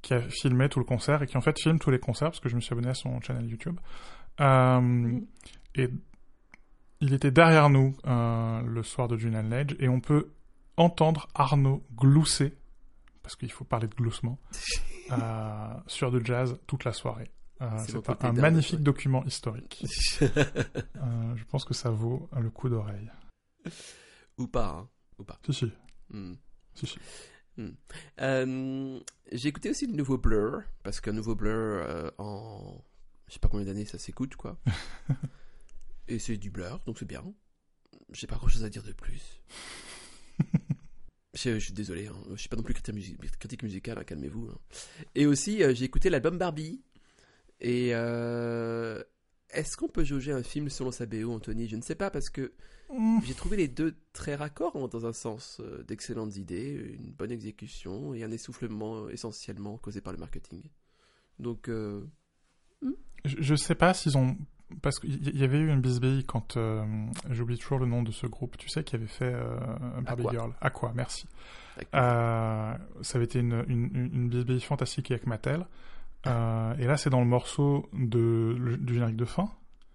qui 0.04 0.14
a 0.14 0.22
filmé 0.22 0.70
tout 0.70 0.80
le 0.80 0.86
concert 0.86 1.24
et 1.24 1.28
qui 1.28 1.38
en 1.38 1.42
fait 1.42 1.58
filme 1.60 1.80
tous 1.80 1.90
les 1.90 1.98
concerts 1.98 2.30
parce 2.30 2.42
que 2.42 2.50
je 2.50 2.56
me 2.56 2.62
suis 2.62 2.74
abonné 2.74 2.90
à 2.90 2.94
son 2.94 3.20
channel 3.22 3.50
YouTube. 3.50 3.80
Euh, 4.40 5.20
et 5.74 5.90
il 7.00 7.14
était 7.14 7.32
derrière 7.32 7.70
nous 7.70 7.96
euh, 8.06 8.62
le 8.62 8.84
soir 8.84 9.08
de 9.08 9.18
Julian 9.18 9.44
Ledge 9.44 9.76
et 9.80 9.88
on 9.88 10.02
peut 10.02 10.32
entendre 10.78 11.28
Arnaud 11.34 11.84
glousser 11.96 12.54
parce 13.24 13.36
qu'il 13.38 13.52
faut 13.52 13.64
parler 13.64 13.88
de 13.88 13.96
gloussement 13.96 14.38
euh, 15.12 15.74
sur 15.88 16.12
du 16.12 16.24
jazz 16.24 16.60
toute 16.68 16.84
la 16.84 16.92
soirée. 16.92 17.32
C'est 17.60 18.24
un, 18.24 18.34
magnifique 18.34 18.82
document 18.82 19.24
historique. 19.26 19.86
je 20.20 21.44
pense 21.50 21.66
que 21.66 21.74
ça 21.74 21.90
vaut 21.90 22.30
le 22.40 22.50
coup 22.50 22.70
d'oreille. 22.70 23.10
Ou 24.38 24.48
pas, 24.48 24.70
hein. 24.70 24.90
ou 25.20 25.24
pas. 25.24 25.40
Si 25.46 25.54
si. 25.54 25.72
Hmm. 26.10 26.34
Si 26.74 26.88
si. 26.88 26.98
Hmm. 27.58 27.70
Euh, 28.20 29.00
j'ai 29.32 29.50
écouté 29.50 29.70
aussi 29.70 29.86
le 29.86 29.94
nouveau 29.94 30.18
Blur, 30.18 30.64
parce 30.82 31.00
qu'un 31.02 31.12
nouveau 31.12 31.36
Blur 31.36 31.54
euh, 31.54 32.10
en. 32.18 32.84
Je 33.28 33.34
sais 33.34 33.40
pas 33.40 33.48
combien 33.48 33.66
d'années 33.66 33.86
ça 33.86 33.98
s'écoute, 33.98 34.36
quoi. 34.36 34.60
Et 36.08 36.20
c'est 36.20 36.38
du 36.38 36.50
Blur, 36.50 36.80
donc 36.86 37.00
c'est 37.00 37.08
bien. 37.08 37.24
J'ai 38.12 38.28
pas 38.28 38.36
grand 38.36 38.48
chose 38.48 38.64
à 38.64 38.70
dire 38.70 38.84
de 38.84 38.92
plus. 38.92 39.42
je, 41.34 41.58
suis 41.60 41.74
désolé, 41.74 42.08
hein. 42.08 42.16
je 42.32 42.36
suis 42.36 42.50
pas 42.50 42.58
non 42.58 42.64
plus 42.64 42.74
critique, 42.74 43.64
musical, 43.64 43.98
hein, 43.98 44.04
calmez-vous. 44.04 44.50
Hein. 44.52 44.58
Et 45.16 45.26
aussi, 45.26 45.64
euh, 45.64 45.74
j'ai 45.74 45.86
écouté 45.86 46.10
l'album 46.10 46.38
Barbie. 46.38 46.82
Et 47.64 47.94
est-ce 49.54 49.78
qu'on 49.78 49.88
peut 49.88 50.04
jauger 50.04 50.32
un 50.32 50.44
film 50.44 50.70
selon 50.70 50.92
sa 50.92 51.06
BO, 51.06 51.32
Anthony? 51.32 51.68
Je 51.68 51.76
ne 51.76 51.82
sais 51.82 51.96
pas 51.96 52.10
parce 52.10 52.30
que 52.30 52.54
mm. 52.92 53.20
j'ai 53.24 53.34
trouvé 53.34 53.58
les 53.58 53.68
deux 53.68 53.96
très 54.12 54.36
raccords 54.36 54.76
hein, 54.76 54.88
dans 54.92 55.06
un 55.06 55.14
sens 55.14 55.62
euh, 55.62 55.84
d'excellentes 55.84 56.36
idées, 56.38 56.98
une 57.00 57.12
bonne 57.12 57.32
exécution 57.32 58.14
et 58.14 58.24
un 58.24 58.32
essoufflement 58.32 59.10
essentiellement 59.10 59.78
causé 59.78 60.02
par 60.02 60.14
le 60.14 60.20
marketing. 60.20 60.64
Donc, 61.40 61.70
euh, 61.70 62.04
je, 63.26 63.52
ne 63.52 63.58
sais 63.58 63.76
pas 63.76 63.94
s'ils 63.94 64.18
ont 64.18 64.36
parce 64.82 65.00
qu'il 65.00 65.38
y 65.38 65.44
avait 65.44 65.60
eu 65.60 65.70
une 65.70 65.82
bisbille 65.82 66.24
quand 66.26 66.58
euh, 66.58 66.84
j'oublie 67.30 67.58
toujours 67.58 67.78
le 67.78 67.86
nom 67.86 68.02
de 68.02 68.12
ce 68.12 68.26
groupe. 68.26 68.58
Tu 68.58 68.70
sais 68.70 68.84
qui 68.84 68.96
avait 68.96 69.06
fait 69.06 69.34
euh, 69.34 69.56
Barbie 70.02 70.24
Aqua. 70.24 70.32
Girl. 70.32 70.54
À 70.62 70.70
quoi 70.72 70.92
Merci. 70.96 71.28
Euh, 71.94 72.74
ça 73.02 73.18
avait 73.18 73.26
été 73.26 73.40
une, 73.40 73.64
une, 73.68 73.90
une 73.94 74.10
une 74.14 74.30
bisbille 74.30 74.62
fantastique 74.62 75.12
avec 75.12 75.28
Mattel. 75.28 75.68
Euh, 76.26 76.74
et 76.78 76.86
là, 76.86 76.98
c'est 76.98 77.10
dans 77.10 77.20
le 77.20 77.26
morceau 77.28 77.90
de, 77.94 78.56
le- 78.58 78.78
du 78.78 78.94
générique 78.94 79.18
de 79.18 79.26
fin. 79.26 79.50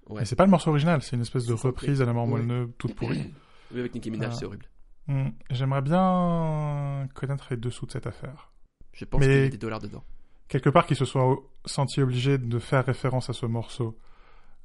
Ouais. 0.09 0.21
Mais 0.21 0.25
c'est 0.25 0.37
pas 0.37 0.45
le 0.45 0.51
morceau 0.51 0.71
original, 0.71 1.03
c'est 1.03 1.17
une 1.17 1.23
espèce 1.23 1.47
de 1.47 1.53
reprise 1.55 2.01
à 2.03 2.05
la 2.07 2.13
mort 2.13 2.29
Ouais. 2.29 2.43
toute 2.79 2.95
pourrie. 2.95 3.33
Oui, 3.71 3.81
avec 3.81 3.95
Nicki 3.95 4.11
Minaj, 4.11 4.33
c'est 4.35 4.47
horrible. 4.47 4.65
Hmm, 5.09 5.29
J'aimerais 5.51 5.83
bien 5.83 7.07
connaître 7.15 7.49
les 7.51 7.59
dessous 7.59 7.85
de 7.85 7.91
cette 7.91 8.07
affaire. 8.07 8.51
Je 8.95 9.05
pense 9.05 9.21
qu'il 9.21 9.31
y 9.31 9.35
a 9.45 9.49
des 9.51 9.59
dollars 9.59 9.79
dedans. 9.81 10.03
Quelque 10.49 10.71
part 10.71 10.87
qu'ils 10.87 10.97
se 10.97 11.05
soient 11.05 11.37
sentis 11.67 12.01
obligés 12.01 12.39
de 12.39 12.59
faire 12.59 12.87
référence 12.87 13.29
à 13.29 13.35
ce 13.35 13.45
morceau, 13.45 13.99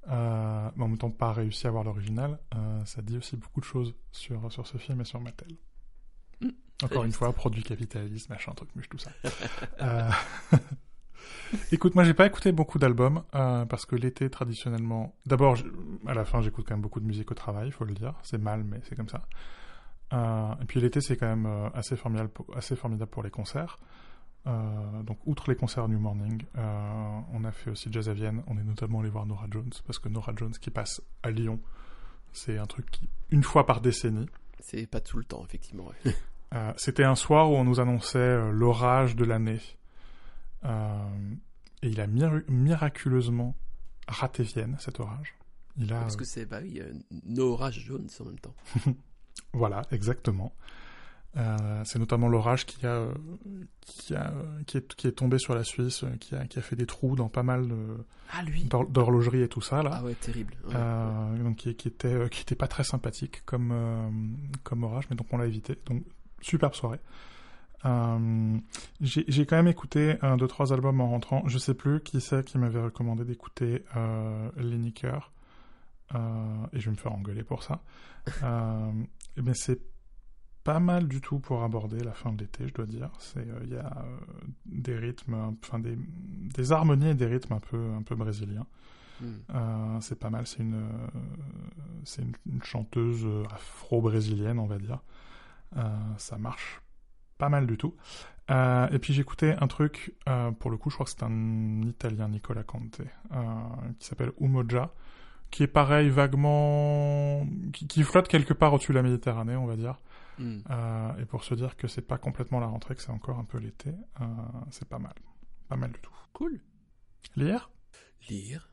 euh, 0.10 0.70
mais 0.78 0.84
en 0.86 0.88
même 0.88 0.98
temps 0.98 1.12
pas 1.12 1.34
réussi 1.34 1.68
à 1.68 1.72
voir 1.72 1.84
l'original, 1.84 2.40
euh, 2.56 2.86
ça 2.86 3.02
dit 3.02 3.18
aussi 3.18 3.36
beaucoup 3.36 3.60
de 3.60 3.66
choses 3.66 3.94
sur, 4.14 4.50
sur 4.54 4.66
ce 4.68 4.78
film 4.78 5.02
et 5.02 5.06
sur 5.06 5.20
Mattel. 5.20 5.50
Hmm, 6.40 6.50
Encore 6.84 7.04
une 7.04 7.10
juste. 7.10 7.20
fois, 7.20 7.34
produit 7.34 7.64
capitaliste, 7.64 8.30
machin, 8.30 8.54
truc 8.54 8.74
muche, 8.78 8.88
tout 8.88 8.98
ça. 8.98 9.12
Euh, 9.82 10.10
Écoute, 11.72 11.96
moi 11.96 12.04
j'ai 12.04 12.14
pas 12.14 12.26
écouté 12.26 12.52
beaucoup 12.52 12.80
d'albums 12.80 13.24
euh, 13.36 13.66
parce 13.66 13.86
que 13.86 13.96
l'été 13.96 14.30
traditionnellement, 14.30 15.16
d'abord 15.26 15.56
à 16.08 16.14
la 16.14 16.26
fin 16.26 16.42
j'écoute 16.42 16.66
quand 16.68 16.74
même 16.74 16.82
beaucoup 16.82 17.00
de 17.00 17.06
musique 17.06 17.32
au 17.32 17.36
travail, 17.36 17.68
il 17.68 17.72
faut 17.72 17.86
le 17.86 17.94
dire, 17.94 18.14
c'est 18.24 18.38
mal 18.38 18.64
mais 18.64 18.80
c'est 18.84 18.96
comme 18.96 19.10
ça. 19.10 19.22
Euh, 20.14 20.54
et 20.62 20.66
puis 20.66 20.80
l'été 20.80 21.02
c'est 21.02 21.18
quand 21.18 21.28
même 21.28 21.46
euh, 21.46 21.70
assez 21.74 21.96
formidable, 21.96 22.30
pour, 22.30 22.46
assez 22.56 22.76
formidable 22.76 23.12
pour 23.12 23.24
les 23.24 23.30
concerts. 23.30 23.80
Donc 24.46 25.20
outre 25.26 25.50
les 25.50 25.56
concerts 25.56 25.88
New 25.88 26.00
Morning, 26.00 26.44
on 26.56 27.46
a 27.46 27.52
fait 27.54 27.70
aussi 27.70 27.88
Jazz 27.90 28.10
à 28.10 28.14
Vienne, 28.14 28.44
on 28.48 28.58
est 28.58 28.64
notamment 28.64 29.00
allé 29.00 29.10
voir 29.10 29.26
Nora 29.26 29.46
Jones 29.50 29.72
parce 29.88 30.00
que 30.00 30.10
Nora 30.10 30.34
Jones 30.36 30.52
qui 30.52 30.70
passe 30.70 31.02
à 31.24 31.32
Lyon, 31.32 31.62
c'est 32.34 32.58
un 32.58 32.66
truc 32.66 32.92
qui 32.92 33.08
une 33.30 33.44
fois 33.44 33.66
par 33.66 33.80
décennie. 33.80 34.28
C'est 34.60 34.86
pas 34.86 35.00
tout 35.00 35.18
le 35.18 35.24
temps, 35.24 35.46
effectivement. 35.46 35.86
ouais. 36.04 36.14
C'était 36.76 37.06
un 37.06 37.16
soir 37.16 37.50
où 37.50 37.56
on 37.56 37.64
nous 37.64 37.80
annonçait 37.80 38.52
l'orage 38.52 39.16
de 39.16 39.24
l'année. 39.24 39.62
Euh, 40.66 41.34
et 41.82 41.90
il 41.90 42.00
a 42.00 42.08
mir- 42.08 42.44
miraculeusement 42.50 43.56
raté 44.08 44.44
Vienne, 44.44 44.76
cet 44.80 45.00
orage. 45.00 45.36
Il 45.78 45.92
a, 45.92 46.02
Parce 46.02 46.16
que 46.16 46.26
c'est, 46.26 46.46
bah 46.46 46.60
oui, 46.62 46.80
euh, 46.82 46.94
nos 47.26 47.54
orages 47.54 47.80
jaunes 47.80 48.08
en 48.20 48.26
même 48.26 48.40
temps. 48.40 48.56
voilà, 49.54 49.82
exactement. 49.92 50.54
Euh, 51.36 51.82
c'est 51.84 51.98
notamment 51.98 52.28
l'orage 52.28 52.68
qui 52.68 52.86
a, 52.86 53.08
qui 53.82 54.14
a, 54.14 54.32
qui 54.68 54.78
est, 54.78 54.94
qui 54.96 55.08
est 55.08 55.14
tombé 55.14 55.40
sur 55.40 55.56
la 55.56 55.64
Suisse, 55.64 56.06
qui 56.20 56.36
a, 56.36 56.46
qui 56.46 56.60
a 56.60 56.62
fait 56.62 56.76
des 56.76 56.86
trous 56.86 57.16
dans 57.16 57.28
pas 57.28 57.42
mal 57.42 57.70
Ah, 58.32 58.44
d'horlogerie 58.90 59.42
et 59.42 59.48
tout 59.48 59.60
ça 59.62 59.82
là. 59.82 59.92
Ah 59.96 60.04
ouais, 60.04 60.14
terrible. 60.14 60.54
Ouais, 60.68 60.74
Euh, 60.76 61.38
donc 61.44 61.56
qui, 61.58 61.74
qui 61.76 61.88
était 61.88 62.30
qui 62.30 62.42
était 62.44 62.54
pas 62.54 62.68
très 62.68 62.84
sympathique 62.84 63.42
comme 63.48 63.72
euh, 63.72 64.10
comme 64.64 64.84
orage 64.84 65.06
mais 65.10 65.16
donc 65.16 65.26
on 65.34 65.38
l'a 65.38 65.48
évité 65.48 65.76
donc 65.88 66.04
superbe 66.42 66.76
soirée 66.76 67.00
euh, 67.86 68.58
j'ai 69.02 69.46
quand 69.46 69.58
même 69.58 69.68
écouté 69.68 70.16
un 70.22 70.38
deux 70.38 70.48
trois 70.48 70.72
albums 70.74 71.02
en 71.02 71.10
rentrant. 71.10 71.44
Je 71.48 71.58
sais 71.58 71.74
plus 71.74 72.00
qui 72.02 72.22
c'est 72.22 72.46
qui 72.46 72.58
m'avait 72.58 72.82
recommandé 72.82 73.26
d'écouter 73.26 73.84
euh, 73.96 74.50
Lineker 74.58 75.32
euh, 76.16 76.68
et 76.72 76.80
je 76.80 76.86
vais 76.86 76.92
me 76.92 76.98
faire 76.98 77.14
engueuler 77.14 77.44
pour 77.44 77.64
ça. 77.64 77.82
Euh, 78.44 78.92
bien 79.38 79.54
c'est 79.54 79.82
pas 80.64 80.80
mal 80.80 81.10
du 81.10 81.20
tout 81.20 81.40
pour 81.40 81.64
aborder 81.64 82.02
la 82.02 82.14
fin 82.14 82.32
de 82.32 82.40
l'été 82.40 82.68
je 82.68 82.74
dois 82.74 82.86
dire. 82.86 83.10
C'est 83.20 83.46
il 83.64 83.74
y 83.74 83.78
a 83.78 84.06
des 84.66 84.96
rythmes 84.96 85.36
enfin 85.62 85.80
des 85.80 85.98
des 85.98 86.72
harmonies 86.72 87.10
et 87.10 87.16
des 87.16 87.26
rythmes 87.26 87.54
un 87.54 87.60
peu 87.60 87.92
un 87.98 88.02
peu 88.02 88.16
brésiliens. 88.16 88.68
Hmm. 89.22 90.00
c'est 90.02 90.18
pas 90.18 90.32
mal, 90.32 90.48
c'est 90.48 90.64
une, 90.64 90.86
c'est 92.04 92.24
une, 92.24 92.34
une 92.52 92.64
chanteuse 92.64 93.26
afro-brésilienne, 93.52 94.60
on 94.60 94.66
va 94.66 94.80
dire. 94.80 95.02
Ça 96.18 96.38
marche 96.38 96.82
pas 97.44 97.50
mal 97.50 97.68
du 97.68 97.76
tout. 97.76 97.94
Euh, 98.52 98.88
et 98.88 99.00
puis 99.00 99.14
j'écoutais 99.14 99.54
un 99.60 99.68
truc, 99.68 100.16
euh, 100.30 100.52
pour 100.52 100.72
le 100.72 100.78
coup, 100.78 100.90
je 100.90 100.96
crois 100.96 101.04
que 101.04 101.12
c'est 101.12 101.24
un 101.24 101.82
italien, 101.82 102.30
Nicola 102.30 102.64
Conte, 102.64 103.02
euh, 103.34 103.44
qui 104.00 104.08
s'appelle 104.08 104.32
Umoja, 104.40 104.94
qui 105.52 105.64
est 105.64 105.68
pareil, 105.68 106.08
vaguement. 106.08 107.46
qui, 107.74 107.86
qui 107.86 108.04
flotte 108.04 108.30
quelque 108.30 108.54
part 108.54 108.74
au-dessus 108.74 108.94
de 108.94 108.98
la 108.98 109.04
Méditerranée, 109.04 109.58
on 109.58 109.66
va 109.66 109.76
dire. 109.76 110.00
Hmm. 110.40 110.60
Et 111.20 111.26
pour 111.26 111.44
se 111.44 111.54
dire 111.54 111.76
que 111.76 111.90
c'est 111.90 112.02
pas 112.02 112.18
complètement 112.18 112.62
la 112.62 112.68
rentrée, 112.68 112.96
que 112.96 113.02
c'est 113.02 113.12
encore 113.12 113.40
un 113.40 113.44
peu 113.44 113.58
l'été, 113.58 113.92
c'est 114.72 114.88
pas 114.88 115.00
mal. 115.00 115.14
Pas 115.68 115.76
mal 115.76 115.92
du 115.92 116.00
tout. 116.00 116.16
Cool. 116.32 116.62
Lire? 117.36 117.72
Lire. 118.30 118.70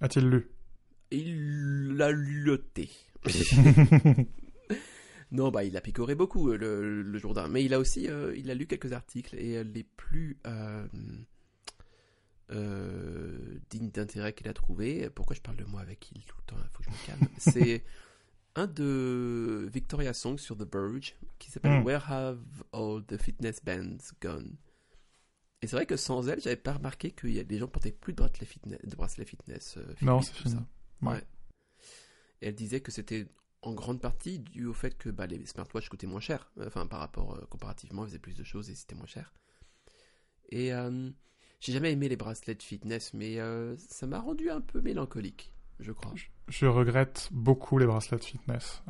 A-t-il 0.00 0.26
lu? 0.26 0.50
Il 1.10 1.96
l'a 1.96 2.10
luté. 2.10 2.88
Non, 5.32 5.50
bah, 5.50 5.64
il 5.64 5.76
a 5.76 5.80
picoré 5.80 6.14
beaucoup 6.14 6.50
euh, 6.50 6.56
le, 6.56 7.02
le 7.02 7.18
Jourdain, 7.18 7.48
mais 7.48 7.64
il 7.64 7.74
a 7.74 7.78
aussi, 7.80 8.08
euh, 8.08 8.34
il 8.36 8.50
a 8.50 8.54
lu 8.54 8.66
quelques 8.66 8.92
articles 8.92 9.34
et 9.36 9.56
euh, 9.56 9.64
les 9.64 9.82
plus 9.82 10.38
euh, 10.46 10.86
dignes 13.70 13.90
d'intérêt 13.90 14.32
qu'il 14.32 14.48
a 14.48 14.52
trouvé. 14.54 15.10
Pourquoi 15.10 15.34
je 15.34 15.40
parle 15.40 15.56
de 15.56 15.64
moi 15.64 15.80
avec 15.80 16.10
il 16.12 16.22
tout 16.24 16.36
le 16.38 16.44
temps 16.44 16.62
Il 16.62 16.70
faut 16.70 16.78
que 16.82 16.84
je 16.84 16.90
me 16.90 17.06
calme. 17.06 17.28
C'est 17.38 17.84
un 18.54 18.66
de 18.66 19.68
Victoria 19.72 20.14
Song 20.14 20.38
sur 20.38 20.56
The 20.56 20.72
Verge 20.72 21.14
qui 21.38 21.50
s'appelle 21.50 21.80
Mm. 21.80 21.84
Where 21.84 22.10
Have 22.10 22.38
All 22.72 23.04
the 23.04 23.16
Fitness 23.20 23.62
Bands 23.64 24.12
Gone? 24.20 24.56
Et 25.62 25.66
c'est 25.66 25.76
vrai 25.76 25.86
que 25.86 25.96
sans 25.96 26.28
elle, 26.28 26.40
j'avais 26.40 26.54
pas 26.56 26.74
remarqué 26.74 27.10
que 27.10 27.26
y 27.26 27.40
a 27.40 27.44
des 27.44 27.58
gens 27.58 27.66
portaient 27.66 27.90
plus 27.90 28.12
de 28.12 28.18
bracelets 28.18 28.46
fitness. 28.46 28.78
De 28.84 28.94
bracelets 28.94 29.24
fitness 29.24 29.78
Non, 30.02 30.20
c'est 30.20 30.48
ça. 30.48 30.64
Ouais. 31.02 31.12
Ouais. 31.12 31.22
Et 32.42 32.48
elle 32.48 32.54
disait 32.54 32.80
que 32.80 32.92
c'était 32.92 33.26
en 33.66 33.74
grande 33.74 34.00
partie 34.00 34.38
dû 34.38 34.64
au 34.66 34.72
fait 34.72 34.96
que 34.96 35.08
bah, 35.10 35.26
les 35.26 35.44
smartwatches 35.44 35.88
coûtaient 35.88 36.06
moins 36.06 36.20
cher. 36.20 36.50
Enfin, 36.64 36.86
par 36.86 37.00
rapport, 37.00 37.34
euh, 37.34 37.44
comparativement, 37.50 38.04
ils 38.04 38.08
faisaient 38.08 38.18
plus 38.18 38.36
de 38.36 38.44
choses 38.44 38.70
et 38.70 38.74
c'était 38.74 38.94
moins 38.94 39.06
cher. 39.06 39.32
Et 40.50 40.72
euh, 40.72 41.10
j'ai 41.60 41.72
jamais 41.72 41.92
aimé 41.92 42.08
les 42.08 42.16
bracelets 42.16 42.54
de 42.54 42.62
fitness, 42.62 43.12
mais 43.12 43.40
euh, 43.40 43.76
ça 43.78 44.06
m'a 44.06 44.20
rendu 44.20 44.50
un 44.50 44.60
peu 44.60 44.80
mélancolique, 44.80 45.52
je 45.80 45.90
crois. 45.90 46.12
Je 46.46 46.66
regrette 46.66 47.28
beaucoup 47.32 47.78
les 47.78 47.86
bracelets 47.86 48.18
de 48.18 48.24
fitness. 48.24 48.82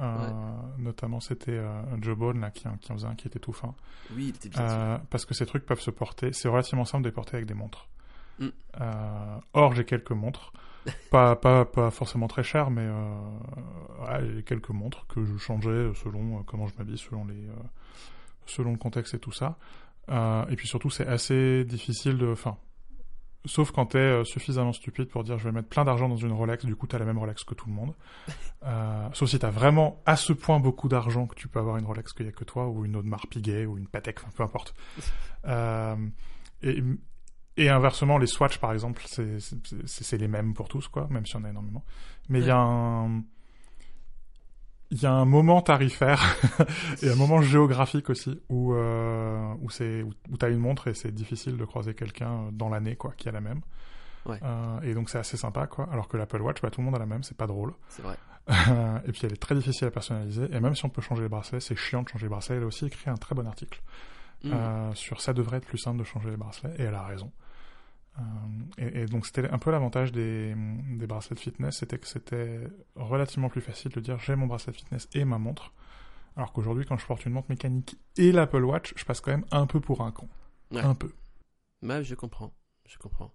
Notamment, 0.78 1.20
c'était 1.20 1.58
Joe 2.02 2.16
Bone 2.18 2.40
là, 2.40 2.50
qui, 2.50 2.68
en- 2.68 2.76
qui 2.76 2.92
en 2.92 2.96
faisait 2.96 3.06
un 3.08 3.14
qui 3.14 3.26
était 3.28 3.38
tout 3.40 3.54
fin. 3.54 3.74
Oui, 4.12 4.24
il 4.24 4.28
était 4.28 4.50
bien 4.50 5.00
parce 5.08 5.24
que 5.24 5.32
ces 5.32 5.46
trucs 5.46 5.64
peuvent 5.64 5.80
se 5.80 5.90
porter. 5.90 6.34
C'est 6.34 6.48
relativement 6.48 6.84
simple 6.84 7.04
de 7.04 7.08
les 7.08 7.14
porter 7.14 7.36
avec 7.36 7.46
des 7.46 7.54
montres. 7.54 7.88
Mm. 8.38 8.48
Or, 9.54 9.74
j'ai 9.74 9.86
quelques 9.86 10.10
montres. 10.12 10.52
Pas, 11.10 11.36
pas, 11.36 11.64
pas 11.64 11.90
forcément 11.90 12.28
très 12.28 12.42
chères, 12.42 12.70
mais 12.70 12.84
euh, 12.84 13.20
ouais, 14.00 14.30
j'ai 14.34 14.42
quelques 14.42 14.70
montres 14.70 15.06
que 15.06 15.24
je 15.24 15.36
changeais 15.36 15.90
selon 15.94 16.38
euh, 16.38 16.42
comment 16.46 16.66
je 16.66 16.74
m'habille, 16.78 16.98
selon, 16.98 17.24
les, 17.24 17.34
euh, 17.34 17.54
selon 18.46 18.72
le 18.72 18.78
contexte 18.78 19.14
et 19.14 19.18
tout 19.18 19.32
ça. 19.32 19.56
Euh, 20.08 20.46
et 20.48 20.56
puis 20.56 20.68
surtout, 20.68 20.90
c'est 20.90 21.06
assez 21.06 21.64
difficile 21.64 22.18
de. 22.18 22.28
Enfin, 22.28 22.56
sauf 23.46 23.70
quand 23.70 23.86
t'es 23.86 23.98
euh, 23.98 24.24
suffisamment 24.24 24.72
stupide 24.72 25.08
pour 25.08 25.24
dire 25.24 25.38
je 25.38 25.44
vais 25.44 25.52
mettre 25.52 25.68
plein 25.68 25.84
d'argent 25.84 26.08
dans 26.08 26.16
une 26.16 26.32
Rolex, 26.32 26.64
du 26.64 26.76
coup 26.76 26.86
t'as 26.86 26.98
la 26.98 27.04
même 27.04 27.18
Rolex 27.18 27.44
que 27.44 27.54
tout 27.54 27.68
le 27.68 27.74
monde. 27.74 27.94
Euh, 28.64 29.08
sauf 29.12 29.28
si 29.28 29.38
t'as 29.38 29.50
vraiment 29.50 30.02
à 30.06 30.16
ce 30.16 30.32
point 30.32 30.58
beaucoup 30.58 30.88
d'argent 30.88 31.28
que 31.28 31.36
tu 31.36 31.46
peux 31.46 31.60
avoir 31.60 31.76
une 31.76 31.84
Rolex 31.84 32.12
qu'il 32.12 32.26
y 32.26 32.28
a 32.28 32.32
que 32.32 32.42
toi, 32.42 32.66
ou 32.66 32.84
une 32.84 32.96
Audemars 32.96 33.28
Piguet, 33.28 33.64
ou 33.64 33.78
une 33.78 33.86
Patek, 33.86 34.18
enfin 34.18 34.30
peu 34.36 34.42
importe. 34.42 34.74
Euh, 35.44 35.94
et, 36.62 36.82
et 37.56 37.68
inversement, 37.68 38.18
les 38.18 38.26
Swatch 38.26 38.58
par 38.58 38.72
exemple, 38.72 39.02
c'est 39.06 40.18
les 40.18 40.28
mêmes 40.28 40.54
pour 40.54 40.68
tous, 40.68 40.88
quoi, 40.88 41.06
même 41.10 41.26
si 41.26 41.36
on 41.36 41.44
a 41.44 41.50
énormément. 41.50 41.84
Mais 42.28 42.40
il 42.40 42.46
y 42.46 42.50
a 42.50 42.58
un. 42.58 43.22
Il 44.92 45.02
y 45.02 45.06
a 45.06 45.12
un 45.12 45.24
moment 45.24 45.62
tarifaire 45.62 46.36
et 47.02 47.10
un 47.10 47.16
moment 47.16 47.42
géographique 47.42 48.08
aussi 48.08 48.40
où 48.48 48.72
euh, 48.72 49.52
où 49.60 49.68
c'est 49.68 50.02
où, 50.02 50.12
où 50.30 50.36
t'as 50.36 50.48
une 50.48 50.60
montre 50.60 50.86
et 50.86 50.94
c'est 50.94 51.10
difficile 51.10 51.56
de 51.56 51.64
croiser 51.64 51.94
quelqu'un 51.94 52.50
dans 52.52 52.68
l'année 52.68 52.94
quoi 52.94 53.12
qui 53.16 53.28
a 53.28 53.32
la 53.32 53.40
même. 53.40 53.62
Ouais. 54.26 54.38
Euh, 54.44 54.80
et 54.82 54.94
donc 54.94 55.10
c'est 55.10 55.18
assez 55.18 55.36
sympa 55.36 55.66
quoi. 55.66 55.88
Alors 55.90 56.06
que 56.06 56.16
l'Apple 56.16 56.40
Watch, 56.40 56.62
bah, 56.62 56.70
tout 56.70 56.80
le 56.82 56.84
monde 56.84 56.94
a 56.94 57.00
la 57.00 57.06
même, 57.06 57.24
c'est 57.24 57.36
pas 57.36 57.48
drôle. 57.48 57.72
C'est 57.88 58.02
vrai. 58.02 58.16
et 59.08 59.10
puis 59.10 59.22
elle 59.24 59.32
est 59.32 59.42
très 59.42 59.56
difficile 59.56 59.88
à 59.88 59.90
personnaliser. 59.90 60.44
Et 60.52 60.60
même 60.60 60.76
si 60.76 60.84
on 60.84 60.88
peut 60.88 61.02
changer 61.02 61.22
les 61.22 61.28
bracelets, 61.28 61.58
c'est 61.58 61.74
chiant 61.74 62.04
de 62.04 62.08
changer 62.08 62.26
les 62.26 62.30
bracelets. 62.30 62.58
Elle 62.58 62.62
a 62.62 62.66
aussi 62.66 62.86
écrit 62.86 63.10
un 63.10 63.16
très 63.16 63.34
bon 63.34 63.44
article 63.44 63.82
Mm. 64.44 64.52
euh, 64.52 64.94
sur 64.94 65.20
ça 65.20 65.32
devrait 65.32 65.58
être 65.58 65.66
plus 65.66 65.78
simple 65.78 65.98
de 65.98 66.04
changer 66.04 66.30
les 66.30 66.36
bracelets. 66.36 66.74
Et 66.78 66.82
elle 66.82 66.94
a 66.94 67.04
raison. 67.04 67.30
Euh, 68.18 68.22
et, 68.78 69.02
et 69.02 69.06
donc 69.06 69.26
c'était 69.26 69.48
un 69.50 69.58
peu 69.58 69.70
l'avantage 69.70 70.10
des, 70.12 70.54
des 70.98 71.06
bracelets 71.06 71.34
de 71.34 71.40
fitness, 71.40 71.78
c'était 71.78 71.98
que 71.98 72.06
c'était 72.06 72.60
relativement 72.94 73.48
plus 73.50 73.60
facile 73.60 73.92
de 73.92 74.00
dire 74.00 74.18
j'ai 74.18 74.36
mon 74.36 74.46
bracelet 74.46 74.72
de 74.72 74.76
fitness 74.78 75.08
et 75.12 75.24
ma 75.24 75.38
montre. 75.38 75.72
Alors 76.36 76.52
qu'aujourd'hui, 76.52 76.84
quand 76.86 76.96
je 76.98 77.06
porte 77.06 77.24
une 77.26 77.32
montre 77.32 77.50
mécanique 77.50 77.96
et 78.16 78.32
l'Apple 78.32 78.64
Watch, 78.64 78.92
je 78.96 79.04
passe 79.04 79.20
quand 79.20 79.30
même 79.32 79.44
un 79.50 79.66
peu 79.66 79.80
pour 79.80 80.00
un 80.02 80.12
con. 80.12 80.28
Ouais. 80.70 80.80
Un 80.80 80.94
peu. 80.94 81.10
Ouais, 81.82 82.04
je 82.04 82.14
comprends. 82.14 82.54
Je 82.86 82.98
comprends. 82.98 83.32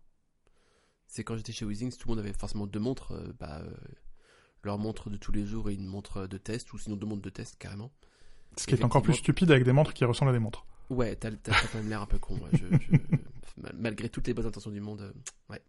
C'est 1.07 1.23
quand 1.23 1.35
j'étais 1.35 1.51
chez 1.51 1.65
Weezings, 1.65 1.97
tout 1.97 2.07
le 2.07 2.15
monde 2.15 2.23
avait 2.25 2.33
forcément 2.33 2.67
deux 2.67 2.79
montres. 2.79 3.11
euh, 3.13 3.33
bah, 3.39 3.59
euh, 3.63 3.71
leur 4.63 4.77
montre 4.77 5.09
de 5.09 5.17
tous 5.17 5.31
les 5.31 5.45
jours 5.45 5.69
et 5.71 5.73
une 5.73 5.87
montre 5.87 6.27
de 6.27 6.37
test, 6.37 6.71
ou 6.73 6.77
sinon 6.77 6.95
deux 6.95 7.07
montres 7.07 7.23
de 7.23 7.29
test 7.31 7.57
carrément. 7.57 7.91
Ce 8.57 8.67
qui 8.67 8.75
est 8.75 8.83
encore 8.83 9.01
plus 9.01 9.15
stupide 9.15 9.49
avec 9.51 9.63
des 9.63 9.71
montres 9.73 9.93
qui 9.93 10.05
ressemblent 10.05 10.29
à 10.29 10.33
des 10.33 10.39
montres. 10.39 10.65
Ouais, 10.91 11.15
t'as 11.15 11.31
quand 11.31 11.75
même 11.79 11.89
l'air 11.89 12.01
un 12.01 12.05
peu 12.05 12.19
con. 12.19 12.35
ouais, 12.35 12.49
je- 12.53 12.57
je- 12.67 12.91
mal- 12.91 13.19
malgré 13.77 14.09
toutes 14.09 14.27
les 14.27 14.33
bonnes 14.33 14.45
intentions 14.47 14.71
du 14.71 14.81
monde. 14.81 15.01
euh, 15.01 15.11
ouais. 15.49 15.61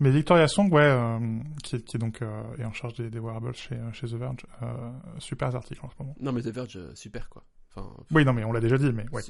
Mais 0.00 0.10
Victoria 0.10 0.48
Song, 0.48 0.70
ouais, 0.72 0.82
euh, 0.82 1.38
qui, 1.62 1.76
est, 1.76 1.82
qui 1.84 1.98
donc 1.98 2.20
euh, 2.22 2.42
est 2.58 2.64
en 2.64 2.72
charge 2.72 2.94
des, 2.94 3.10
des 3.10 3.20
wearables 3.20 3.54
chez, 3.54 3.78
chez 3.92 4.08
The 4.08 4.14
Verge, 4.14 4.44
euh, 4.62 4.90
super 5.18 5.54
article 5.54 5.80
en 5.84 5.88
ce 5.90 5.94
moment. 6.00 6.16
Non, 6.20 6.32
mais 6.32 6.42
The 6.42 6.48
Verge, 6.48 6.78
super 6.94 7.28
quoi. 7.28 7.44
Enfin, 7.76 7.92
Oui, 8.10 8.24
non, 8.24 8.32
mais 8.32 8.44
on 8.44 8.52
l'a 8.52 8.60
déjà 8.60 8.76
dit, 8.78 8.92
mais 8.92 9.04
ouais. 9.12 9.22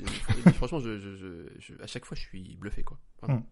franchement, 0.55 0.81
je, 0.81 0.99
je- 0.99 1.17
je- 1.17 1.49
je- 1.59 1.83
à 1.83 1.87
chaque 1.87 2.05
fois, 2.07 2.15
je 2.17 2.23
suis 2.23 2.57
bluffé 2.57 2.83
quoi. 2.83 2.99
Vraiment. 3.23 3.41
Mm. 3.41 3.45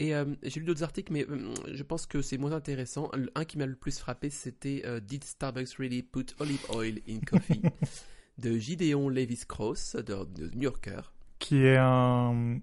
Et 0.00 0.12
j'ai 0.42 0.60
lu 0.60 0.66
d'autres 0.66 0.82
articles, 0.82 1.12
mais 1.12 1.24
je 1.72 1.82
pense 1.84 2.06
que 2.06 2.20
c'est 2.20 2.36
moins 2.36 2.50
intéressant. 2.52 3.10
Un 3.36 3.44
qui 3.44 3.58
m'a 3.58 3.66
le 3.66 3.76
plus 3.76 3.98
frappé, 3.98 4.28
c'était 4.28 4.82
Did 5.00 5.22
Starbucks 5.24 5.74
really 5.78 6.02
put 6.02 6.26
olive 6.40 6.64
oil 6.74 6.98
in 7.08 7.20
coffee 7.20 7.62
de 8.38 8.58
Gideon 8.58 9.08
Levis 9.08 9.44
Cross 9.46 9.94
de, 9.96 10.24
de 10.24 10.50
New 10.56 10.62
Yorker. 10.62 11.00
Qui 11.38 11.64
est 11.64 11.76
un, 11.76 12.58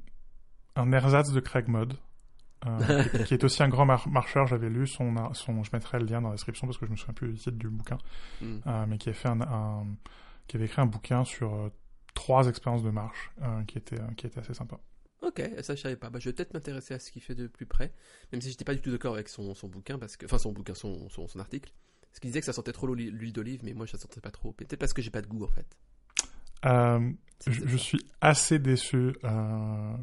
un 0.75 0.91
ersatz 0.91 1.31
de 1.31 1.39
Craig 1.39 1.67
Mod. 1.67 1.93
euh, 2.65 3.03
qui, 3.12 3.23
qui 3.23 3.34
est 3.34 3.43
aussi 3.43 3.63
un 3.63 3.69
grand 3.69 3.86
mar- 3.86 4.07
marcheur, 4.07 4.45
j'avais 4.47 4.69
lu 4.69 4.86
son, 4.88 5.13
je 5.34 5.69
mettrai 5.73 5.99
le 5.99 6.05
lien 6.05 6.21
dans 6.21 6.29
la 6.29 6.36
description 6.36 6.67
parce 6.67 6.77
que 6.77 6.86
je 6.86 6.91
me 6.91 6.95
souviens 6.95 7.13
plus 7.13 7.29
du 7.34 7.38
titre 7.38 7.57
du 7.57 7.69
bouquin, 7.69 7.97
Mm. 8.41 8.57
euh, 8.67 8.86
mais 8.88 8.97
qui 8.97 9.10
a 9.10 9.13
fait 9.13 9.29
un, 9.29 9.41
un- 9.41 9.88
qui 10.47 10.57
avait 10.57 10.65
écrit 10.65 10.81
un 10.81 10.86
bouquin 10.86 11.23
sur 11.23 11.53
euh, 11.53 11.69
trois 12.13 12.47
expériences 12.47 12.84
de 12.84 12.89
marche 12.91 13.31
qui 13.67 13.77
était 13.77 13.97
qui 14.17 14.27
était 14.27 14.39
assez 14.39 14.53
sympa. 14.53 14.79
Ok, 15.21 15.39
ça 15.62 15.75
je 15.75 15.81
savais 15.81 15.95
pas. 15.95 16.10
Bah, 16.10 16.19
je 16.19 16.29
vais 16.29 16.34
peut-être 16.34 16.53
m'intéresser 16.53 16.93
à 16.95 16.99
ce 16.99 17.12
qu'il 17.12 17.21
fait 17.21 17.36
de 17.36 17.47
plus 17.47 17.65
près, 17.67 17.93
même 18.31 18.41
si 18.41 18.49
j'étais 18.49 18.65
pas 18.65 18.73
du 18.75 18.81
tout 18.81 18.91
d'accord 18.91 19.13
avec 19.13 19.29
son, 19.29 19.53
son 19.55 19.67
bouquin, 19.67 19.97
parce 19.99 20.17
que, 20.17 20.25
enfin 20.25 20.38
son 20.39 20.51
bouquin, 20.51 20.73
son, 20.73 21.10
son, 21.10 21.27
son 21.27 21.39
article. 21.39 21.71
Parce 22.10 22.19
qu'il 22.19 22.29
disait 22.29 22.41
que 22.41 22.45
ça 22.45 22.53
sentait 22.53 22.73
trop 22.73 22.93
l'huile 22.93 23.31
d'olive, 23.31 23.62
mais 23.63 23.73
moi 23.73 23.86
je 23.86 23.93
la 23.93 23.99
sentais 23.99 24.19
pas 24.19 24.31
trop. 24.31 24.51
Peut-être 24.51 24.77
parce 24.79 24.93
que 24.93 25.01
j'ai 25.01 25.12
pas 25.12 25.21
de 25.21 25.27
goût 25.27 25.43
en 25.45 25.47
fait. 25.47 25.65
Euh, 26.65 27.12
je, 27.47 27.78
suis 27.78 28.00
assez 28.21 28.60
déçu. 28.60 29.13
euh, 29.24 29.93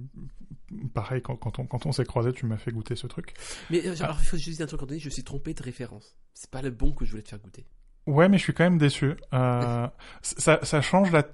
pareil, 0.92 1.22
quand, 1.22 1.36
quand 1.36 1.58
on, 1.58 1.66
quand 1.66 1.86
on 1.86 1.92
s'est 1.92 2.04
croisés, 2.04 2.32
tu 2.32 2.46
m'as 2.46 2.56
fait 2.56 2.72
goûter 2.72 2.96
ce 2.96 3.06
truc. 3.06 3.34
Mais 3.70 3.86
euh, 3.86 3.94
alors, 4.00 4.18
il 4.20 4.26
faut 4.26 4.36
juste 4.36 4.58
dire 4.58 4.64
un 4.64 4.66
truc, 4.66 4.82
Anthony, 4.82 5.00
je 5.00 5.10
suis 5.10 5.24
trompé 5.24 5.54
de 5.54 5.62
référence. 5.62 6.16
C'est 6.34 6.50
pas 6.50 6.62
le 6.62 6.70
bon 6.70 6.92
que 6.92 7.04
je 7.04 7.10
voulais 7.12 7.22
te 7.22 7.28
faire 7.28 7.38
goûter. 7.38 7.66
Ouais, 8.06 8.28
mais 8.28 8.38
je 8.38 8.42
suis 8.42 8.54
quand 8.54 8.64
même 8.64 8.78
déçu. 8.78 9.14
Euh, 9.32 9.88
ça, 10.22 10.60
ça 10.62 10.80
change 10.80 11.12
la 11.12 11.24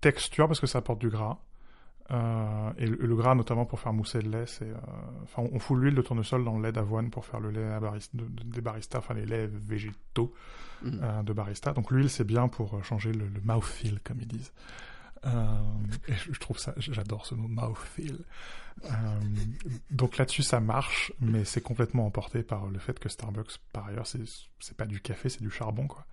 texture 0.00 0.48
parce 0.48 0.60
que 0.60 0.66
ça 0.66 0.78
apporte 0.78 0.98
du 0.98 1.08
gras. 1.08 1.38
Euh, 2.10 2.70
et 2.78 2.86
le, 2.86 2.96
le 2.96 3.16
gras, 3.16 3.34
notamment 3.34 3.64
pour 3.64 3.78
faire 3.80 3.92
mousser 3.92 4.20
le 4.20 4.30
lait, 4.30 4.46
c'est. 4.46 4.68
euh, 4.68 4.76
Enfin, 5.22 5.44
on 5.52 5.58
fout 5.58 5.78
l'huile 5.78 5.94
de 5.94 6.02
tournesol 6.02 6.44
dans 6.44 6.56
le 6.58 6.62
lait 6.64 6.72
d'avoine 6.72 7.10
pour 7.10 7.24
faire 7.24 7.40
le 7.40 7.50
lait 7.50 7.64
à 7.72 7.80
baris- 7.80 8.10
de- 8.12 8.24
de- 8.26 8.42
des 8.44 8.60
baristas, 8.60 8.98
enfin 8.98 9.14
les 9.14 9.24
laits 9.24 9.50
végétaux 9.50 10.34
Mhm. 10.82 11.00
euh, 11.02 11.22
de 11.22 11.32
barista. 11.32 11.72
Donc 11.72 11.90
l'huile, 11.92 12.10
c'est 12.10 12.24
bien 12.24 12.48
pour 12.48 12.84
changer 12.84 13.12
le, 13.12 13.26
le 13.28 13.40
mouthfeel, 13.44 14.00
comme 14.04 14.20
ils 14.20 14.26
disent. 14.26 14.52
Et 15.24 16.14
je, 16.14 16.32
je 16.32 16.40
trouve 16.40 16.58
ça, 16.58 16.74
j'adore 16.78 17.24
ce 17.26 17.36
mot 17.36 17.46
mouthfeel. 17.46 18.18
Donc 19.90 20.16
là-dessus, 20.16 20.42
ça 20.42 20.60
marche, 20.60 21.12
mais 21.20 21.44
c'est 21.44 21.60
complètement 21.60 22.06
emporté 22.06 22.42
par 22.42 22.66
le 22.66 22.78
fait 22.78 22.98
que 22.98 23.08
Starbucks, 23.08 23.58
par 23.72 23.86
ailleurs, 23.86 24.06
c'est 24.06 24.76
pas 24.76 24.86
du 24.86 25.00
café, 25.00 25.28
c'est 25.28 25.42
du 25.42 25.50
charbon, 25.50 25.86
quoi. 25.86 26.04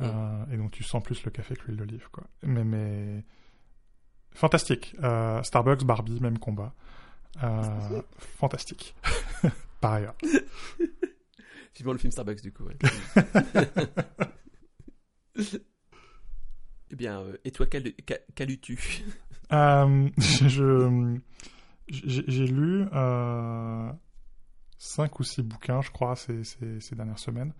Euh, 0.00 0.44
et 0.52 0.56
donc 0.56 0.70
tu 0.70 0.84
sens 0.84 1.02
plus 1.02 1.22
le 1.24 1.30
café 1.30 1.56
que 1.56 1.64
l'huile 1.66 1.76
d'olive, 1.76 2.08
quoi. 2.12 2.24
Mais, 2.42 2.64
mais 2.64 3.24
fantastique. 4.38 4.94
Euh, 5.02 5.42
Starbucks, 5.42 5.84
Barbie, 5.84 6.20
même 6.20 6.38
combat. 6.38 6.72
Euh, 7.42 8.02
fantastique. 8.18 8.94
par 9.80 9.94
ailleurs. 9.94 10.14
Vivement 11.76 11.92
le 11.92 11.98
film 11.98 12.10
Starbucks 12.10 12.42
du 12.42 12.52
coup. 12.52 12.64
ouais. 12.64 12.76
eh 16.90 16.96
bien, 16.96 17.20
euh, 17.20 17.36
et 17.44 17.50
toi, 17.52 17.66
Euh, 19.50 20.08
je 20.18 21.18
j'ai 21.88 22.46
lu 22.46 22.84
euh, 22.92 23.90
cinq 24.76 25.20
ou 25.20 25.24
six 25.24 25.42
bouquins, 25.42 25.80
je 25.80 25.90
crois, 25.90 26.16
ces, 26.16 26.44
ces, 26.44 26.80
ces 26.80 26.94
dernières 26.94 27.18
semaines. 27.18 27.52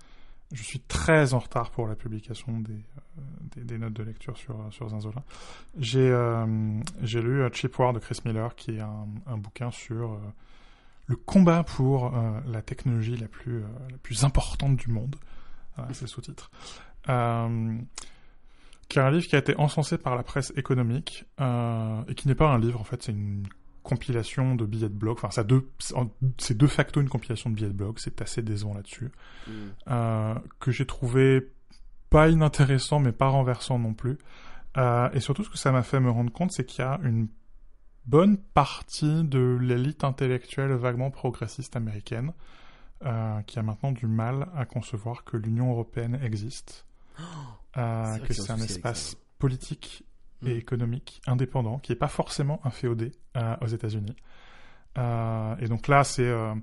Je 0.52 0.62
suis 0.62 0.80
très 0.80 1.34
en 1.34 1.38
retard 1.40 1.70
pour 1.70 1.86
la 1.86 1.94
publication 1.94 2.60
des, 2.60 2.72
euh, 2.72 3.20
des, 3.56 3.78
notes 3.78 3.92
de 3.92 4.02
lecture 4.02 4.36
sur, 4.38 4.56
sur 4.70 4.88
Zinzolin. 4.88 5.22
J'ai 5.76 6.10
euh, 6.10 6.80
j'ai 7.02 7.20
lu 7.20 7.42
euh, 7.42 7.50
Cheap 7.52 7.78
War 7.78 7.92
de 7.92 7.98
Chris 7.98 8.20
Miller, 8.24 8.54
qui 8.54 8.76
est 8.76 8.80
un, 8.80 9.06
un 9.26 9.36
bouquin 9.36 9.70
sur 9.70 10.12
euh, 10.12 10.18
le 11.06 11.16
combat 11.16 11.64
pour 11.64 12.16
euh, 12.16 12.40
la 12.46 12.62
technologie 12.62 13.16
la 13.16 13.28
plus, 13.28 13.58
euh, 13.58 13.68
la 13.90 13.98
plus 13.98 14.24
importante 14.24 14.76
du 14.76 14.88
monde. 14.90 15.16
C'est 15.92 16.02
le 16.02 16.08
sous-titre. 16.08 16.50
Euh, 17.08 17.78
qui 18.88 18.98
est 18.98 19.02
un 19.02 19.10
livre 19.10 19.26
qui 19.26 19.36
a 19.36 19.38
été 19.38 19.56
encensé 19.58 19.96
par 19.96 20.16
la 20.16 20.22
presse 20.22 20.52
économique 20.56 21.24
euh, 21.40 22.02
et 22.08 22.14
qui 22.14 22.26
n'est 22.26 22.34
pas 22.34 22.48
un 22.48 22.58
livre 22.58 22.80
en 22.80 22.84
fait, 22.84 23.02
c'est 23.02 23.12
une 23.12 23.46
compilation 23.88 24.54
de 24.54 24.66
billets 24.66 24.90
de 24.90 24.94
blog. 24.94 25.16
Enfin, 25.16 25.30
ça 25.30 25.44
deux, 25.44 25.66
c'est 26.36 26.56
de 26.56 26.66
facto 26.66 27.00
une 27.00 27.08
compilation 27.08 27.48
de 27.48 27.54
billets 27.54 27.68
de 27.68 27.72
blog. 27.72 27.98
C'est 27.98 28.20
assez 28.20 28.42
décevant 28.42 28.74
là-dessus. 28.74 29.10
Mm. 29.46 29.52
Euh, 29.88 30.34
que 30.60 30.70
j'ai 30.70 30.84
trouvé 30.84 31.50
pas 32.10 32.28
inintéressant 32.28 33.00
mais 33.00 33.12
pas 33.12 33.28
renversant 33.28 33.78
non 33.78 33.94
plus. 33.94 34.18
Euh, 34.76 35.08
et 35.12 35.20
surtout, 35.20 35.42
ce 35.42 35.48
que 35.48 35.56
ça 35.56 35.72
m'a 35.72 35.82
fait 35.82 36.00
me 36.00 36.10
rendre 36.10 36.30
compte, 36.30 36.52
c'est 36.52 36.66
qu'il 36.66 36.84
y 36.84 36.86
a 36.86 37.00
une 37.02 37.28
bonne 38.04 38.36
partie 38.36 39.24
de 39.24 39.58
l'élite 39.60 40.04
intellectuelle 40.04 40.72
vaguement 40.72 41.10
progressiste 41.10 41.74
américaine 41.74 42.32
euh, 43.06 43.40
qui 43.42 43.58
a 43.58 43.62
maintenant 43.62 43.92
du 43.92 44.06
mal 44.06 44.48
à 44.54 44.66
concevoir 44.66 45.24
que 45.24 45.38
l'Union 45.38 45.70
européenne 45.70 46.18
existe, 46.22 46.84
que 47.74 48.32
c'est 48.34 48.50
un 48.50 48.58
espace 48.58 49.16
politique 49.38 50.04
et 50.44 50.54
Mm. 50.54 50.58
économique 50.58 51.20
indépendant 51.26 51.78
qui 51.78 51.92
n'est 51.92 51.98
pas 51.98 52.08
forcément 52.08 52.60
inféodé 52.64 53.12
euh, 53.36 53.56
aux 53.60 53.66
États-Unis. 53.66 54.16
Euh, 54.96 55.56
et 55.60 55.66
donc 55.66 55.88
là, 55.88 56.04
c'est 56.04 56.26
euh, 56.26 56.54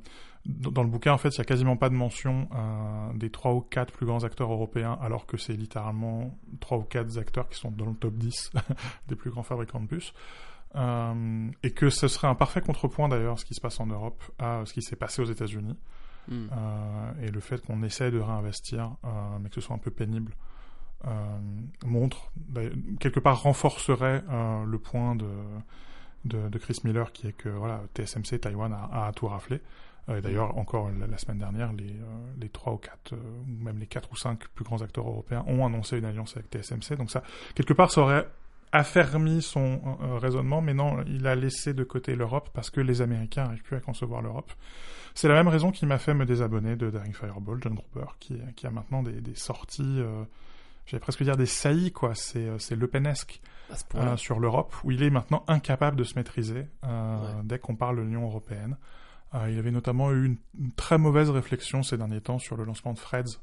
dans 0.45 0.83
le 0.83 0.89
bouquin, 0.89 1.13
en 1.13 1.17
fait, 1.17 1.29
il 1.29 1.37
y 1.39 1.41
a 1.41 1.45
quasiment 1.45 1.77
pas 1.77 1.89
de 1.89 1.95
mention 1.95 2.47
euh, 2.53 3.13
des 3.15 3.29
trois 3.29 3.53
ou 3.53 3.61
quatre 3.61 3.91
plus 3.91 4.05
grands 4.05 4.23
acteurs 4.23 4.51
européens, 4.51 4.97
alors 5.01 5.25
que 5.25 5.37
c'est 5.37 5.53
littéralement 5.53 6.37
trois 6.59 6.77
ou 6.77 6.83
quatre 6.83 7.17
acteurs 7.17 7.49
qui 7.49 7.57
sont 7.59 7.71
dans 7.71 7.85
le 7.85 7.95
top 7.95 8.13
10 8.15 8.51
des 9.07 9.15
plus 9.15 9.31
grands 9.31 9.43
fabricants 9.43 9.81
de. 9.81 9.99
Euh, 10.75 11.49
et 11.63 11.71
que 11.71 11.89
ce 11.89 12.07
serait 12.07 12.27
un 12.27 12.35
parfait 12.35 12.61
contrepoint 12.61 13.07
d'ailleurs, 13.07 13.39
ce 13.39 13.45
qui 13.45 13.53
se 13.53 13.61
passe 13.61 13.79
en 13.79 13.87
Europe, 13.87 14.23
à 14.37 14.63
ce 14.65 14.73
qui 14.73 14.81
s'est 14.81 14.97
passé 14.97 15.21
aux 15.21 15.25
États-Unis. 15.25 15.77
Mm. 16.27 16.47
Et 17.21 17.29
le 17.29 17.39
fait 17.39 17.63
qu'on 17.63 17.83
essaie 17.83 18.09
de 18.09 18.19
réinvestir, 18.19 18.95
mais 19.39 19.49
que 19.49 19.55
ce 19.55 19.61
soit 19.61 19.75
un 19.75 19.79
peu 19.79 19.91
pénible, 19.91 20.33
montre, 21.85 22.31
bah, 22.35 22.61
quelque 22.99 23.19
part 23.19 23.41
renforcerait 23.41 24.23
euh, 24.29 24.65
le 24.65 24.77
point 24.79 25.15
de, 25.15 25.27
de, 26.25 26.57
Chris 26.57 26.79
Miller 26.83 27.11
qui 27.11 27.27
est 27.27 27.33
que 27.33 27.49
voilà, 27.49 27.81
TSMC, 27.95 28.39
Taïwan 28.39 28.73
a, 28.73 29.11
tout 29.15 29.27
raflé. 29.27 29.61
Euh, 30.09 30.17
et 30.17 30.21
D'ailleurs, 30.21 30.57
encore 30.57 30.89
la, 30.89 31.17
semaine 31.17 31.39
dernière, 31.39 31.73
les, 31.73 31.89
euh, 31.89 32.33
les 32.39 32.49
3 32.49 32.73
ou 32.73 32.77
4, 32.77 33.13
euh, 33.13 33.15
ou 33.15 33.63
même 33.63 33.79
les 33.79 33.87
4 33.87 34.11
ou 34.11 34.15
5 34.15 34.47
plus 34.49 34.63
grands 34.63 34.81
acteurs 34.81 35.07
européens 35.07 35.43
ont 35.47 35.65
annoncé 35.65 35.97
une 35.97 36.05
alliance 36.05 36.35
avec 36.37 36.49
TSMC. 36.49 36.97
Donc 36.97 37.11
ça, 37.11 37.23
quelque 37.55 37.73
part, 37.73 37.91
ça 37.91 38.01
aurait 38.01 38.27
affermi 38.75 39.41
son 39.41 39.79
euh, 40.01 40.17
raisonnement, 40.17 40.61
mais 40.61 40.73
non, 40.73 41.03
il 41.07 41.27
a 41.27 41.35
laissé 41.35 41.73
de 41.73 41.83
côté 41.83 42.15
l'Europe 42.15 42.49
parce 42.53 42.69
que 42.69 42.81
les 42.81 43.01
Américains 43.01 43.45
n'arrivent 43.45 43.63
plus 43.63 43.77
à 43.77 43.79
concevoir 43.79 44.21
l'Europe. 44.21 44.51
C'est 45.13 45.29
la 45.29 45.33
même 45.33 45.47
raison 45.47 45.71
qui 45.71 45.85
m'a 45.85 45.97
fait 45.97 46.13
me 46.13 46.25
désabonner 46.25 46.75
de 46.75 46.89
Daring 46.89 47.13
Fireball, 47.13 47.59
John 47.61 47.75
Gruber, 47.75 48.11
qui, 48.19 48.37
qui 48.57 48.67
a 48.67 48.71
maintenant 48.71 49.01
des, 49.01 49.21
sorties, 49.35 49.99
euh, 49.99 50.23
j'allais 50.85 51.01
presque 51.01 51.23
dire 51.23 51.37
des 51.37 51.45
saillies, 51.45 51.91
quoi. 51.91 52.15
C'est, 52.15 52.47
euh, 52.47 52.59
c'est 52.59 52.75
Le 52.75 52.87
Penesque 52.87 53.41
euh, 53.95 54.17
sur 54.17 54.39
l'Europe, 54.39 54.73
où 54.83 54.91
il 54.91 55.01
est 55.03 55.09
maintenant 55.09 55.43
incapable 55.47 55.97
de 55.97 56.03
se 56.03 56.15
maîtriser 56.15 56.67
euh, 56.83 57.17
Ouais. 57.37 57.41
dès 57.43 57.59
qu'on 57.59 57.75
parle 57.75 57.97
de 57.97 58.01
l'Union 58.03 58.23
européenne. 58.25 58.77
Euh, 59.33 59.49
il 59.49 59.57
avait 59.59 59.71
notamment 59.71 60.11
eu 60.11 60.25
une, 60.25 60.37
une 60.59 60.71
très 60.73 60.97
mauvaise 60.97 61.29
réflexion 61.29 61.81
ces 61.83 61.97
derniers 61.97 62.21
temps 62.21 62.39
sur 62.39 62.55
le 62.57 62.63
lancement 62.63 62.93
de 62.93 62.99
Freds 62.99 63.39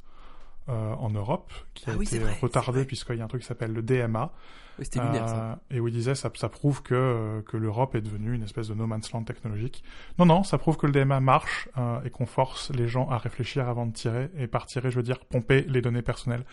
euh, 0.69 0.95
en 0.95 1.11
Europe, 1.11 1.53
qui 1.75 1.89
a 1.91 1.95
Ah 1.95 1.97
oui, 1.99 2.07
c'est 2.07 2.17
été 2.17 2.25
vrai, 2.25 2.37
retardé 2.41 2.85
puisqu'il 2.85 3.17
y 3.17 3.21
a 3.21 3.25
un 3.25 3.29
truc 3.29 3.43
qui 3.43 3.49
s'appelle 3.49 3.73
le 3.73 3.83
DMA, 3.83 4.33
Oui, 4.79 4.85
c'était 4.85 5.01
lunaire 5.01 5.29
ça. 5.29 5.37
euh, 5.53 5.55
et 5.71 5.81
où 5.81 5.89
il 5.89 5.95
disait 5.95 6.15
ça, 6.15 6.31
ça 6.35 6.49
prouve 6.49 6.83
que, 6.83 6.95
euh, 6.95 7.43
que 7.43 7.57
l'Europe 7.57 7.95
est 7.95 8.01
devenue 8.01 8.35
une 8.35 8.45
espèce 8.45 8.69
de 8.69 8.75
no 8.75 8.87
man's 8.87 9.11
land 9.13 9.25
technologique. 9.25 9.83
Non, 10.19 10.27
non, 10.27 10.45
ça 10.45 10.59
prouve 10.59 10.77
que 10.77 10.87
le 10.87 10.93
DMA 10.93 11.21
marche 11.21 11.69
euh, 11.79 12.01
et 12.05 12.11
qu'on 12.11 12.27
force 12.27 12.71
les 12.71 12.87
gens 12.89 13.09
à 13.11 13.19
réfléchir 13.19 13.69
avant 13.69 13.87
de 13.87 13.93
tirer. 13.93 14.31
Et 14.37 14.47
par 14.47 14.67
tirer, 14.67 14.91
je 14.91 14.97
veux 14.97 15.03
dire 15.03 15.19
pomper 15.25 15.63
les 15.63 15.83
données 15.83 16.03
personnelles 16.03 16.45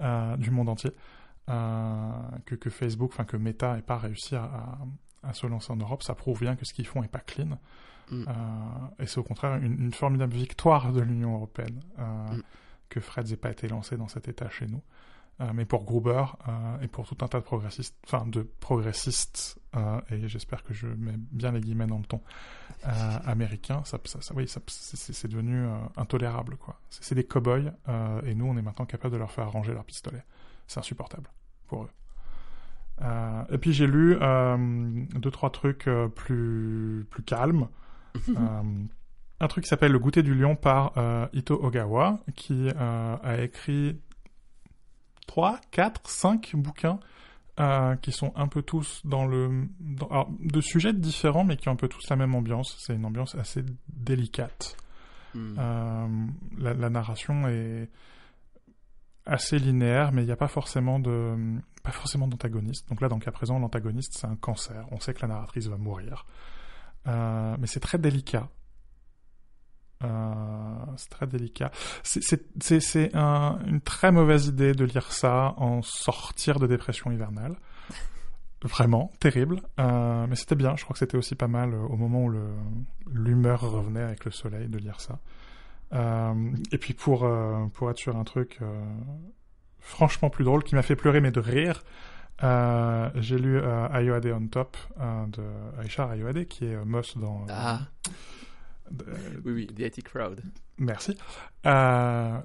euh, 0.00 0.36
du 0.38 0.50
monde 0.50 0.68
entier. 0.70 0.92
Euh, 1.50 2.10
que, 2.44 2.54
que 2.54 2.68
Facebook, 2.70 3.10
enfin 3.12 3.24
que 3.24 3.36
Meta 3.38 3.74
n'ait 3.74 3.82
pas 3.82 3.96
réussi 3.96 4.34
à, 4.36 4.44
à, 4.44 5.28
à 5.30 5.32
se 5.32 5.46
lancer 5.46 5.72
en 5.72 5.76
Europe, 5.76 6.02
ça 6.02 6.14
prouve 6.14 6.40
bien 6.40 6.56
que 6.56 6.66
ce 6.66 6.74
qu'ils 6.74 6.86
font 6.86 7.02
est 7.02 7.08
pas 7.08 7.20
clean. 7.20 7.58
Mm. 8.10 8.24
Euh, 8.28 8.32
et 9.02 9.06
c'est 9.06 9.18
au 9.18 9.22
contraire 9.22 9.54
une, 9.56 9.80
une 9.80 9.92
formidable 9.92 10.34
victoire 10.34 10.92
de 10.92 11.00
l'Union 11.00 11.34
européenne 11.34 11.80
euh, 11.98 12.26
Mm. 12.36 12.42
Que 12.88 13.00
Freds 13.00 13.24
n'ait 13.30 13.36
pas 13.36 13.50
été 13.50 13.68
lancé 13.68 13.96
dans 13.96 14.08
cet 14.08 14.28
état 14.28 14.48
chez 14.50 14.66
nous. 14.66 14.82
Euh, 15.40 15.52
mais 15.54 15.64
pour 15.64 15.84
Gruber 15.84 16.24
euh, 16.48 16.80
et 16.80 16.88
pour 16.88 17.06
tout 17.06 17.16
un 17.24 17.28
tas 17.28 17.38
de 17.38 17.44
progressistes, 17.44 17.96
enfin 18.04 18.26
de 18.26 18.42
progressistes, 18.58 19.60
euh, 19.76 20.00
et 20.10 20.26
j'espère 20.28 20.64
que 20.64 20.74
je 20.74 20.88
mets 20.88 21.14
bien 21.16 21.52
les 21.52 21.60
guillemets 21.60 21.86
dans 21.86 21.98
le 21.98 22.04
ton 22.04 22.20
américain, 22.82 23.82
ça, 23.84 23.98
ça, 24.04 24.20
ça- 24.20 24.34
oui, 24.34 24.48
ça- 24.48 24.60
c'est 24.66 25.28
devenu 25.28 25.64
intolérable 25.96 26.56
quoi. 26.56 26.80
C'est 26.90 27.14
des 27.14 27.22
cow-boys 27.22 27.70
et 28.24 28.34
nous 28.34 28.46
on 28.46 28.56
est 28.56 28.62
maintenant 28.62 28.84
capable 28.86 29.14
de 29.14 29.18
leur 29.18 29.30
faire 29.30 29.48
ranger 29.50 29.74
leurs 29.74 29.84
pistolets. 29.84 30.24
C'est 30.66 30.80
insupportable 30.80 31.30
pour 31.68 31.84
eux. 31.84 31.90
Et 33.50 33.58
puis 33.58 33.72
j'ai 33.72 33.86
lu 33.86 34.16
deux 35.14 35.30
trois 35.30 35.50
trucs 35.50 35.88
plus 36.16 37.06
plus 37.10 37.22
calmes. 37.22 37.68
Un 39.40 39.48
truc 39.48 39.64
qui 39.64 39.68
s'appelle 39.68 39.92
Le 39.92 39.98
goûter 39.98 40.22
du 40.22 40.34
lion 40.34 40.56
par 40.56 40.92
euh, 40.96 41.26
Ito 41.32 41.62
Ogawa, 41.62 42.18
qui 42.34 42.68
euh, 42.68 43.16
a 43.22 43.40
écrit 43.40 44.00
3, 45.26 45.60
4, 45.70 46.08
5 46.08 46.56
bouquins 46.56 46.98
euh, 47.60 47.94
qui 47.96 48.12
sont 48.12 48.32
un 48.36 48.48
peu 48.48 48.62
tous 48.62 49.00
dans 49.04 49.26
le... 49.26 49.68
Dans, 49.80 50.08
alors, 50.08 50.30
de 50.40 50.60
sujets 50.60 50.92
différents, 50.92 51.44
mais 51.44 51.56
qui 51.56 51.68
ont 51.68 51.72
un 51.72 51.76
peu 51.76 51.88
tous 51.88 52.08
la 52.08 52.16
même 52.16 52.34
ambiance. 52.34 52.76
C'est 52.78 52.94
une 52.94 53.04
ambiance 53.04 53.34
assez 53.36 53.64
délicate. 53.88 54.76
Hmm. 55.34 55.54
La, 56.56 56.74
la 56.74 56.90
narration 56.90 57.46
est 57.48 57.90
assez 59.28 59.58
linéaire, 59.58 60.10
mais 60.10 60.22
il 60.22 60.26
n'y 60.26 60.32
a 60.32 60.36
pas 60.36 60.48
forcément 60.48 60.98
de 60.98 61.36
pas 61.82 61.92
forcément 61.92 62.26
d'antagoniste. 62.26 62.88
Donc 62.88 63.00
là, 63.00 63.08
dans 63.08 63.16
le 63.16 63.20
cas 63.20 63.30
présent, 63.30 63.58
l'antagoniste 63.58 64.14
c'est 64.18 64.26
un 64.26 64.36
cancer. 64.36 64.86
On 64.90 64.98
sait 64.98 65.14
que 65.14 65.22
la 65.22 65.28
narratrice 65.28 65.66
va 65.68 65.76
mourir, 65.76 66.26
Euh, 67.06 67.56
mais 67.58 67.66
c'est 67.66 67.80
très 67.80 67.96
délicat. 67.96 68.48
Euh, 70.04 70.34
c'est 70.96 71.10
très 71.10 71.26
délicat. 71.26 71.70
C'est- 72.02 72.22
C'est 72.22 72.44
c'est- 72.62 72.80
c'est 72.80 73.10
un- 73.14 73.58
une 73.66 73.80
très 73.80 74.12
mauvaise 74.12 74.46
idée 74.46 74.72
de 74.72 74.84
lire 74.84 75.10
ça 75.12 75.54
en 75.56 75.82
sortir 75.82 76.58
de 76.60 76.66
dépression 76.66 77.10
hivernale. 77.10 77.56
Vraiment, 78.64 79.12
terrible. 79.20 79.60
Euh, 79.78 80.26
mais 80.28 80.34
c'était 80.36 80.56
bien. 80.56 80.74
Je 80.76 80.82
crois 80.84 80.94
que 80.94 80.98
c'était 80.98 81.16
aussi 81.16 81.34
pas 81.36 81.46
mal 81.48 81.74
euh, 81.74 81.78
au 81.78 81.96
moment 81.96 82.24
où 82.24 82.32
l'humeur 83.12 83.60
revenait 83.60 84.02
avec 84.02 84.24
le 84.24 84.30
soleil 84.32 84.68
de 84.68 84.78
lire 84.78 85.00
ça. 85.00 85.18
Et 86.72 86.78
puis 86.78 86.92
pour, 86.92 87.26
pour 87.72 87.90
être 87.90 87.96
sur 87.98 88.16
un 88.16 88.24
truc 88.24 88.58
franchement 89.80 90.28
plus 90.28 90.44
drôle 90.44 90.62
qui 90.64 90.74
m'a 90.74 90.82
fait 90.82 90.96
pleurer 90.96 91.20
mais 91.22 91.30
de 91.30 91.40
rire, 91.40 91.82
j'ai 92.42 93.38
lu 93.38 93.58
Ayoade 93.92 94.26
on 94.26 94.46
Top 94.48 94.76
de 94.98 95.42
Aisha 95.82 96.04
Ayoade 96.10 96.44
qui 96.46 96.66
est 96.66 96.84
Moss 96.84 97.16
dans... 97.16 97.46
Ah, 97.48 97.80
oui, 99.44 99.52
oui, 99.52 99.66
The 99.66 99.80
IT 99.80 100.04
Crowd. 100.04 100.42
Merci. 100.78 101.16
Euh, 101.66 102.40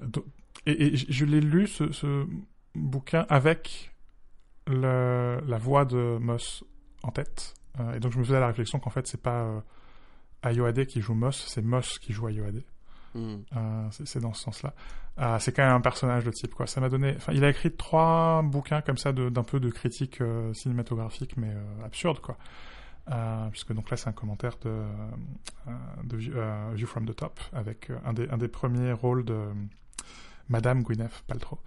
et, 0.66 0.86
et 0.86 0.96
je 0.96 1.24
l'ai 1.24 1.40
lu 1.40 1.66
ce, 1.66 1.92
ce 1.92 2.26
bouquin 2.74 3.26
avec 3.28 3.92
le, 4.66 5.40
la 5.46 5.58
voix 5.58 5.84
de 5.84 6.18
Moss 6.18 6.64
en 7.02 7.10
tête. 7.10 7.54
Euh, 7.80 7.94
et 7.94 8.00
donc 8.00 8.12
je 8.12 8.18
me 8.18 8.24
faisais 8.24 8.40
la 8.40 8.46
réflexion 8.46 8.78
qu'en 8.78 8.90
fait 8.90 9.06
c'est 9.06 9.20
pas 9.20 9.42
euh, 9.42 9.60
Ayoade 10.42 10.86
qui 10.86 11.00
joue 11.00 11.14
Moss, 11.14 11.44
c'est 11.48 11.62
Moss 11.62 11.98
qui 11.98 12.12
joue 12.12 12.28
Ayoade. 12.28 12.62
Hmm. 13.14 13.36
Euh, 13.56 13.88
c'est 13.90 14.20
dans 14.20 14.34
ce 14.34 14.42
sens-là. 14.42 14.74
Euh, 15.20 15.38
c'est 15.38 15.52
quand 15.52 15.64
même 15.64 15.74
un 15.76 15.80
personnage 15.80 16.24
de 16.24 16.30
type, 16.30 16.54
quoi. 16.54 16.66
Ça 16.66 16.80
m'a 16.80 16.88
donné. 16.88 17.14
Enfin, 17.16 17.32
il 17.32 17.44
a 17.44 17.48
écrit 17.48 17.70
trois 17.70 18.42
bouquins 18.42 18.80
comme 18.80 18.98
ça 18.98 19.12
d'un 19.12 19.44
peu 19.44 19.60
de 19.60 19.70
critique 19.70 20.20
euh, 20.20 20.52
cinématographique, 20.52 21.36
mais 21.36 21.50
euh, 21.50 21.84
absurde, 21.84 22.18
quoi. 22.20 22.36
Euh, 23.10 23.50
puisque 23.50 23.72
donc 23.72 23.90
là, 23.90 23.96
c'est 23.96 24.08
un 24.08 24.12
commentaire 24.12 24.56
de, 24.62 24.70
euh, 24.70 25.72
de 26.04 26.16
View, 26.16 26.32
euh, 26.36 26.72
View 26.74 26.86
from 26.86 27.06
the 27.06 27.14
Top 27.14 27.38
avec 27.52 27.90
un, 28.04 28.12
des, 28.14 28.28
un 28.30 28.38
des 28.38 28.48
premiers 28.48 28.92
rôles 28.92 29.24
de 29.24 29.48
Madame 30.48 30.82
Gwyneth 30.82 31.22
Paltrow. 31.26 31.60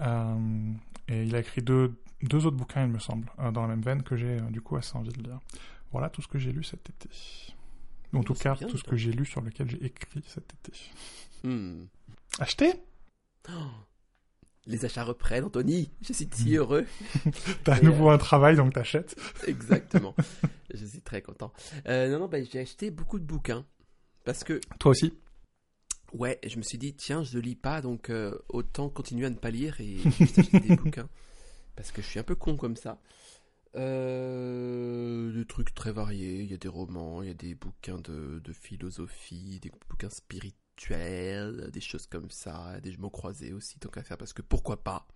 Euh, 0.00 0.72
et 1.08 1.24
il 1.24 1.34
a 1.34 1.40
écrit 1.40 1.62
deux, 1.62 2.00
deux 2.22 2.46
autres 2.46 2.56
bouquins, 2.56 2.84
il 2.84 2.92
me 2.92 2.98
semble, 3.00 3.26
dans 3.52 3.62
la 3.62 3.68
même 3.68 3.82
veine 3.82 4.02
que 4.02 4.16
j'ai 4.16 4.40
du 4.50 4.60
coup 4.60 4.76
assez 4.76 4.96
envie 4.96 5.12
de 5.12 5.22
lire. 5.22 5.40
Voilà 5.90 6.10
tout 6.10 6.22
ce 6.22 6.28
que 6.28 6.38
j'ai 6.38 6.52
lu 6.52 6.62
cet 6.62 6.88
été. 6.90 7.08
En 8.14 8.22
tout 8.22 8.34
cas, 8.34 8.54
bien, 8.54 8.68
tout 8.68 8.78
ce 8.78 8.84
que 8.84 8.96
j'ai 8.96 9.12
lu 9.12 9.26
sur 9.26 9.40
lequel 9.40 9.70
j'ai 9.70 9.84
écrit 9.84 10.22
cet 10.26 10.54
été. 10.54 10.72
Hmm. 11.42 11.86
Acheté? 12.38 12.72
Oh. 13.48 13.52
Les 14.68 14.84
achats 14.84 15.02
reprennent, 15.02 15.44
Anthony. 15.44 15.90
Je 16.02 16.12
suis 16.12 16.28
si 16.32 16.52
Hmm. 16.52 16.56
heureux. 16.58 16.86
T'as 17.64 17.74
à 17.76 17.78
Et, 17.80 17.84
nouveau 17.84 18.10
euh, 18.10 18.12
un 18.14 18.18
travail, 18.18 18.54
donc 18.54 18.74
t'achètes. 18.74 19.16
Exactement. 19.48 20.14
je 20.72 20.84
suis 20.84 21.00
très 21.00 21.22
content. 21.22 21.52
Euh, 21.88 22.08
non, 22.10 22.18
non, 22.20 22.28
bah, 22.28 22.42
j'ai 22.42 22.60
acheté 22.60 22.90
beaucoup 22.90 23.18
de 23.18 23.24
bouquins. 23.24 23.64
Parce 24.24 24.44
que, 24.44 24.60
Toi 24.78 24.90
aussi? 24.90 25.14
Ouais, 26.12 26.38
je 26.46 26.56
me 26.58 26.62
suis 26.62 26.76
dit, 26.78 26.94
tiens, 26.94 27.22
je 27.22 27.36
ne 27.36 27.42
lis 27.42 27.54
pas, 27.56 27.80
donc 27.80 28.10
euh, 28.10 28.38
autant 28.50 28.88
continuer 28.90 29.26
à 29.26 29.30
ne 29.30 29.36
pas 29.36 29.50
lire 29.50 29.80
et 29.80 29.96
juste 30.18 30.38
acheter 30.38 30.60
des 30.60 30.76
bouquins. 30.76 31.08
Parce 31.74 31.90
que 31.90 32.02
je 32.02 32.06
suis 32.06 32.18
un 32.20 32.22
peu 32.24 32.34
con 32.34 32.56
comme 32.56 32.76
ça. 32.76 33.00
Euh, 33.76 35.32
des 35.32 35.44
trucs 35.46 35.74
très 35.74 35.92
variés. 35.92 36.40
Il 36.42 36.50
y 36.50 36.54
a 36.54 36.58
des 36.58 36.68
romans, 36.68 37.22
il 37.22 37.28
y 37.28 37.30
a 37.30 37.34
des 37.34 37.54
bouquins 37.54 37.98
de, 37.98 38.40
de 38.42 38.52
philosophie, 38.52 39.60
des 39.60 39.70
bouquins 39.88 40.10
spirituels, 40.10 40.54
des 40.90 41.80
choses 41.80 42.06
comme 42.06 42.30
ça, 42.30 42.80
des 42.82 42.96
mots 42.96 43.10
croisés 43.10 43.52
aussi, 43.52 43.78
tant 43.78 43.88
qu'à 43.88 44.02
faire, 44.02 44.16
parce 44.16 44.32
que 44.32 44.42
pourquoi 44.42 44.82
pas. 44.82 45.06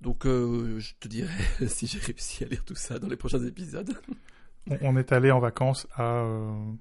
Donc, 0.00 0.26
euh, 0.26 0.78
je 0.78 0.94
te 1.00 1.08
dirai 1.08 1.32
si 1.68 1.86
j'ai 1.86 1.98
réussi 1.98 2.44
à 2.44 2.48
lire 2.48 2.64
tout 2.64 2.74
ça 2.76 2.98
dans 2.98 3.08
les 3.08 3.16
prochains 3.16 3.44
épisodes. 3.44 3.92
on, 4.80 4.96
est 4.96 5.12
allé 5.12 5.30
en 5.30 5.40
vacances 5.40 5.86
à 5.94 6.22
euh, 6.22 6.72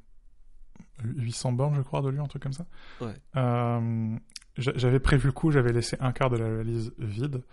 800 1.03 1.53
bornes, 1.53 1.75
je 1.75 1.81
crois, 1.81 2.01
de 2.01 2.09
Lyon, 2.09 2.25
un 2.25 2.27
truc 2.27 2.43
comme 2.43 2.53
ça. 2.53 2.65
Ouais. 3.01 3.13
Euh, 3.35 4.15
j'a- 4.57 4.77
j'avais 4.77 4.99
prévu 4.99 5.27
le 5.27 5.31
coup, 5.33 5.51
j'avais 5.51 5.73
laissé 5.73 5.97
un 5.99 6.11
quart 6.11 6.29
de 6.29 6.37
la 6.37 6.49
valise 6.49 6.93
vide. 6.99 7.43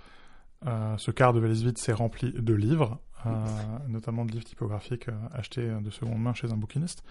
Euh, 0.66 0.97
ce 0.99 1.11
quart 1.11 1.32
de 1.32 1.41
valise 1.41 1.62
vide 1.62 1.78
s'est 1.78 1.93
rempli 1.93 2.32
de 2.32 2.55
livres, 2.55 3.01
euh, 3.26 3.30
notamment 3.89 4.24
de 4.24 4.32
livres 4.32 4.45
typographiques 4.45 5.09
euh, 5.09 5.28
achetés 5.32 5.66
de 5.80 5.91
seconde 5.91 6.18
main 6.20 6.35
chez 6.35 6.51
un 6.53 6.57
bouquiniste. 6.57 7.05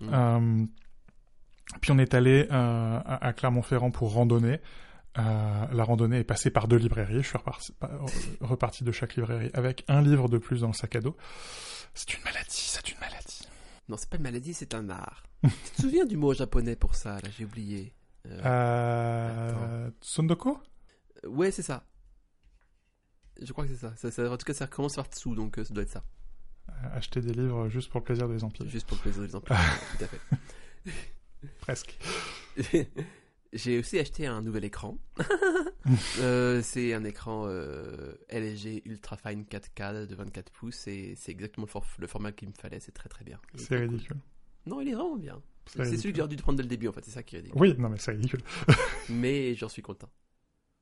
Mm. 0.00 0.66
Euh, 1.74 1.78
puis 1.80 1.90
on 1.92 1.98
est 1.98 2.14
allé 2.14 2.46
euh, 2.50 3.00
à, 3.04 3.32
Clermont-Ferrand 3.32 3.90
pour 3.90 4.12
randonner. 4.12 4.60
Euh, 5.18 5.66
la 5.72 5.84
randonnée 5.84 6.18
est 6.20 6.24
passée 6.24 6.50
par 6.50 6.68
deux 6.68 6.76
librairies. 6.76 7.22
Je 7.22 7.28
suis 7.28 7.38
reparti, 7.38 7.72
pa- 7.72 7.90
reparti 8.40 8.84
de 8.84 8.92
chaque 8.92 9.16
librairie 9.16 9.50
avec 9.54 9.84
un 9.88 10.00
livre 10.02 10.28
de 10.28 10.38
plus 10.38 10.60
dans 10.60 10.68
le 10.68 10.72
sac 10.74 10.94
à 10.96 11.00
dos. 11.00 11.16
C'est 11.94 12.14
une 12.14 12.22
maladie, 12.24 12.50
c'est 12.50 12.88
une 12.90 12.98
maladie. 13.00 13.48
Non, 13.88 13.96
c'est 13.96 14.08
pas 14.08 14.16
une 14.18 14.22
maladie, 14.22 14.54
c'est 14.54 14.74
un 14.74 14.88
art. 14.90 15.24
tu 15.42 15.50
te 15.76 15.82
souviens 15.82 16.04
du 16.04 16.16
mot 16.16 16.34
japonais 16.34 16.76
pour 16.76 16.94
ça 16.94 17.14
Là, 17.22 17.28
j'ai 17.36 17.44
oublié. 17.44 17.94
Euh, 18.26 18.40
Euh, 18.44 19.90
Tsundoko? 20.02 20.60
Ouais, 21.26 21.50
c'est 21.50 21.62
ça. 21.62 21.84
Je 23.40 23.50
crois 23.52 23.64
que 23.66 23.70
c'est 23.70 23.80
ça. 23.80 23.94
Ça- 23.96 24.10
ça- 24.10 24.30
En 24.30 24.36
tout 24.36 24.44
cas, 24.44 24.54
ça 24.54 24.66
commence 24.66 24.96
par 24.96 25.06
Tsu, 25.06 25.34
donc 25.34 25.58
euh, 25.58 25.64
ça 25.64 25.72
doit 25.74 25.82
être 25.84 25.90
ça. 25.90 26.02
Euh, 26.68 26.72
Acheter 26.96 27.20
des 27.22 27.32
livres 27.32 27.68
juste 27.68 27.90
pour 27.90 28.00
le 28.00 28.04
plaisir 28.04 28.28
de 28.28 28.34
les 28.34 28.44
empiler. 28.44 28.68
Juste 28.68 28.86
pour 28.86 28.96
le 28.98 29.02
plaisir 29.02 29.22
des 29.22 29.34
emplois. 29.34 29.56
tout 29.98 30.04
à 30.04 30.06
fait. 30.06 30.20
Presque. 31.60 31.98
J'ai 33.54 33.78
aussi 33.78 33.98
acheté 33.98 34.26
un 34.26 34.42
nouvel 34.42 34.64
écran. 34.64 34.98
Euh, 36.20 36.60
c'est 36.62 36.92
un 36.92 37.02
écran 37.04 37.46
euh, 37.48 38.12
LG 38.30 38.82
Ultra 38.84 39.16
Fine 39.16 39.44
4K 39.44 40.06
de 40.06 40.14
24 40.14 40.52
pouces 40.52 40.86
et 40.86 41.14
c'est 41.16 41.32
exactement 41.32 41.64
le, 41.64 41.70
for- 41.70 41.86
le 41.98 42.06
format 42.06 42.30
qu'il 42.32 42.48
me 42.48 42.52
fallait. 42.52 42.78
C'est 42.78 42.92
très 42.92 43.08
très 43.08 43.24
bien. 43.24 43.40
C'est 43.54 43.68
cool. 43.68 43.88
ridicule. 43.88 44.16
Non, 44.66 44.82
il 44.82 44.88
est 44.88 44.94
vraiment 44.94 45.16
bien. 45.16 45.40
C'est 45.64 45.96
celui 45.96 46.12
que 46.12 46.18
j'aurais 46.18 46.28
dû 46.28 46.36
prendre 46.36 46.58
dès 46.58 46.62
le 46.62 46.68
début 46.68 46.88
en 46.88 46.92
fait. 46.92 47.02
C'est 47.06 47.12
ça 47.12 47.22
qui 47.22 47.36
est 47.36 47.38
ridicule. 47.38 47.58
Oui, 47.58 47.74
non 47.78 47.88
mais 47.88 47.96
c'est 47.98 48.10
ridicule. 48.10 48.42
mais 49.08 49.54
j'en 49.54 49.70
suis 49.70 49.80
content. 49.80 50.10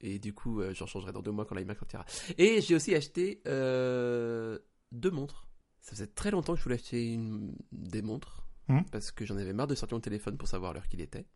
Et 0.00 0.18
du 0.18 0.34
coup, 0.34 0.61
euh, 0.61 0.74
j'en 0.74 0.86
changerai 0.86 1.12
dans 1.12 1.22
deux 1.22 1.30
mois 1.30 1.44
quand 1.44 1.54
l'iMac 1.54 1.78
sortira. 1.78 2.04
Et 2.36 2.61
j'ai 2.61 2.74
aussi 2.74 2.92
acheté 2.96 3.42
deux 3.44 5.11
montres. 5.12 5.46
Ça 5.82 5.92
faisait 5.92 6.09
très 6.09 6.32
longtemps 6.32 6.54
que 6.54 6.59
je 6.59 6.64
voulais 6.64 6.74
acheter 6.76 7.12
une, 7.12 7.54
des 7.70 8.02
montres 8.02 8.44
Mhm. 8.68 8.84
parce 8.90 9.12
que 9.12 9.24
j'en 9.24 9.36
avais 9.36 9.52
marre 9.52 9.66
de 9.68 9.74
sortir 9.74 9.96
mon 9.96 10.00
téléphone 10.00 10.36
pour 10.36 10.48
savoir 10.48 10.72
l'heure 10.72 10.88
qu'il 10.88 11.00
était. 11.00 11.26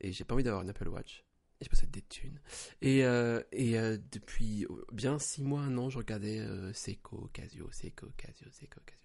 Et 0.00 0.12
j'ai 0.12 0.24
pas 0.24 0.34
envie 0.34 0.44
d'avoir 0.44 0.62
une 0.62 0.70
Apple 0.70 0.88
Watch. 0.88 1.24
Et 1.60 1.64
je 1.64 1.70
possède 1.70 1.90
des 1.90 2.02
thunes. 2.02 2.38
Et, 2.82 3.04
euh, 3.04 3.42
et 3.50 3.76
euh, 3.78 3.98
depuis 4.12 4.64
bien 4.92 5.18
six 5.18 5.42
mois, 5.42 5.62
un 5.62 5.76
an, 5.76 5.90
je 5.90 5.98
regardais 5.98 6.38
euh, 6.38 6.72
Seiko, 6.72 7.28
Casio, 7.32 7.68
Seiko, 7.72 8.06
Casio, 8.16 8.46
Seiko, 8.52 8.80
Casio. 8.86 9.02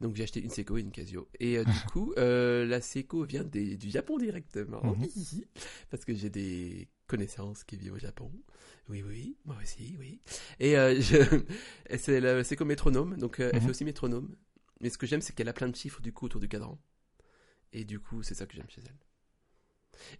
Donc 0.00 0.16
j'ai 0.16 0.22
acheté 0.22 0.40
une 0.40 0.48
Seiko 0.48 0.78
et 0.78 0.80
une 0.80 0.92
Casio. 0.92 1.28
Et 1.40 1.58
euh, 1.58 1.64
du 1.64 1.70
coup, 1.92 2.14
euh, 2.16 2.64
la 2.64 2.80
Seiko 2.80 3.24
vient 3.24 3.44
des- 3.44 3.76
du 3.76 3.90
Japon 3.90 4.16
directement. 4.16 4.82
Mhm. 4.82 5.08
Parce 5.90 6.06
que 6.06 6.14
j'ai 6.14 6.30
des 6.30 6.88
connaissances 7.06 7.64
qui 7.64 7.76
vivent 7.76 7.92
au 7.94 7.98
Japon. 7.98 8.32
Oui, 8.88 9.02
oui, 9.06 9.36
moi 9.44 9.56
aussi, 9.62 9.96
oui. 9.98 10.20
Et 10.58 10.78
euh, 10.78 10.98
je... 11.02 11.18
c'est 11.98 12.18
la 12.20 12.42
Seiko 12.44 12.64
métronome, 12.64 13.18
donc 13.18 13.40
euh, 13.40 13.50
elle 13.52 13.58
Mhm. 13.60 13.64
fait 13.66 13.70
aussi 13.70 13.84
métronome. 13.84 14.34
Mais 14.80 14.90
ce 14.90 14.98
que 14.98 15.06
j'aime, 15.06 15.20
c'est 15.20 15.34
qu'elle 15.34 15.48
a 15.48 15.52
plein 15.52 15.68
de 15.68 15.76
chiffres 15.76 16.00
du 16.00 16.12
coup 16.12 16.26
autour 16.26 16.40
du 16.40 16.48
cadran. 16.48 16.78
Et 17.72 17.84
du 17.84 18.00
coup, 18.00 18.22
c'est 18.22 18.34
ça 18.34 18.46
que 18.46 18.54
j'aime 18.54 18.68
chez 18.68 18.82
elle. 18.86 18.98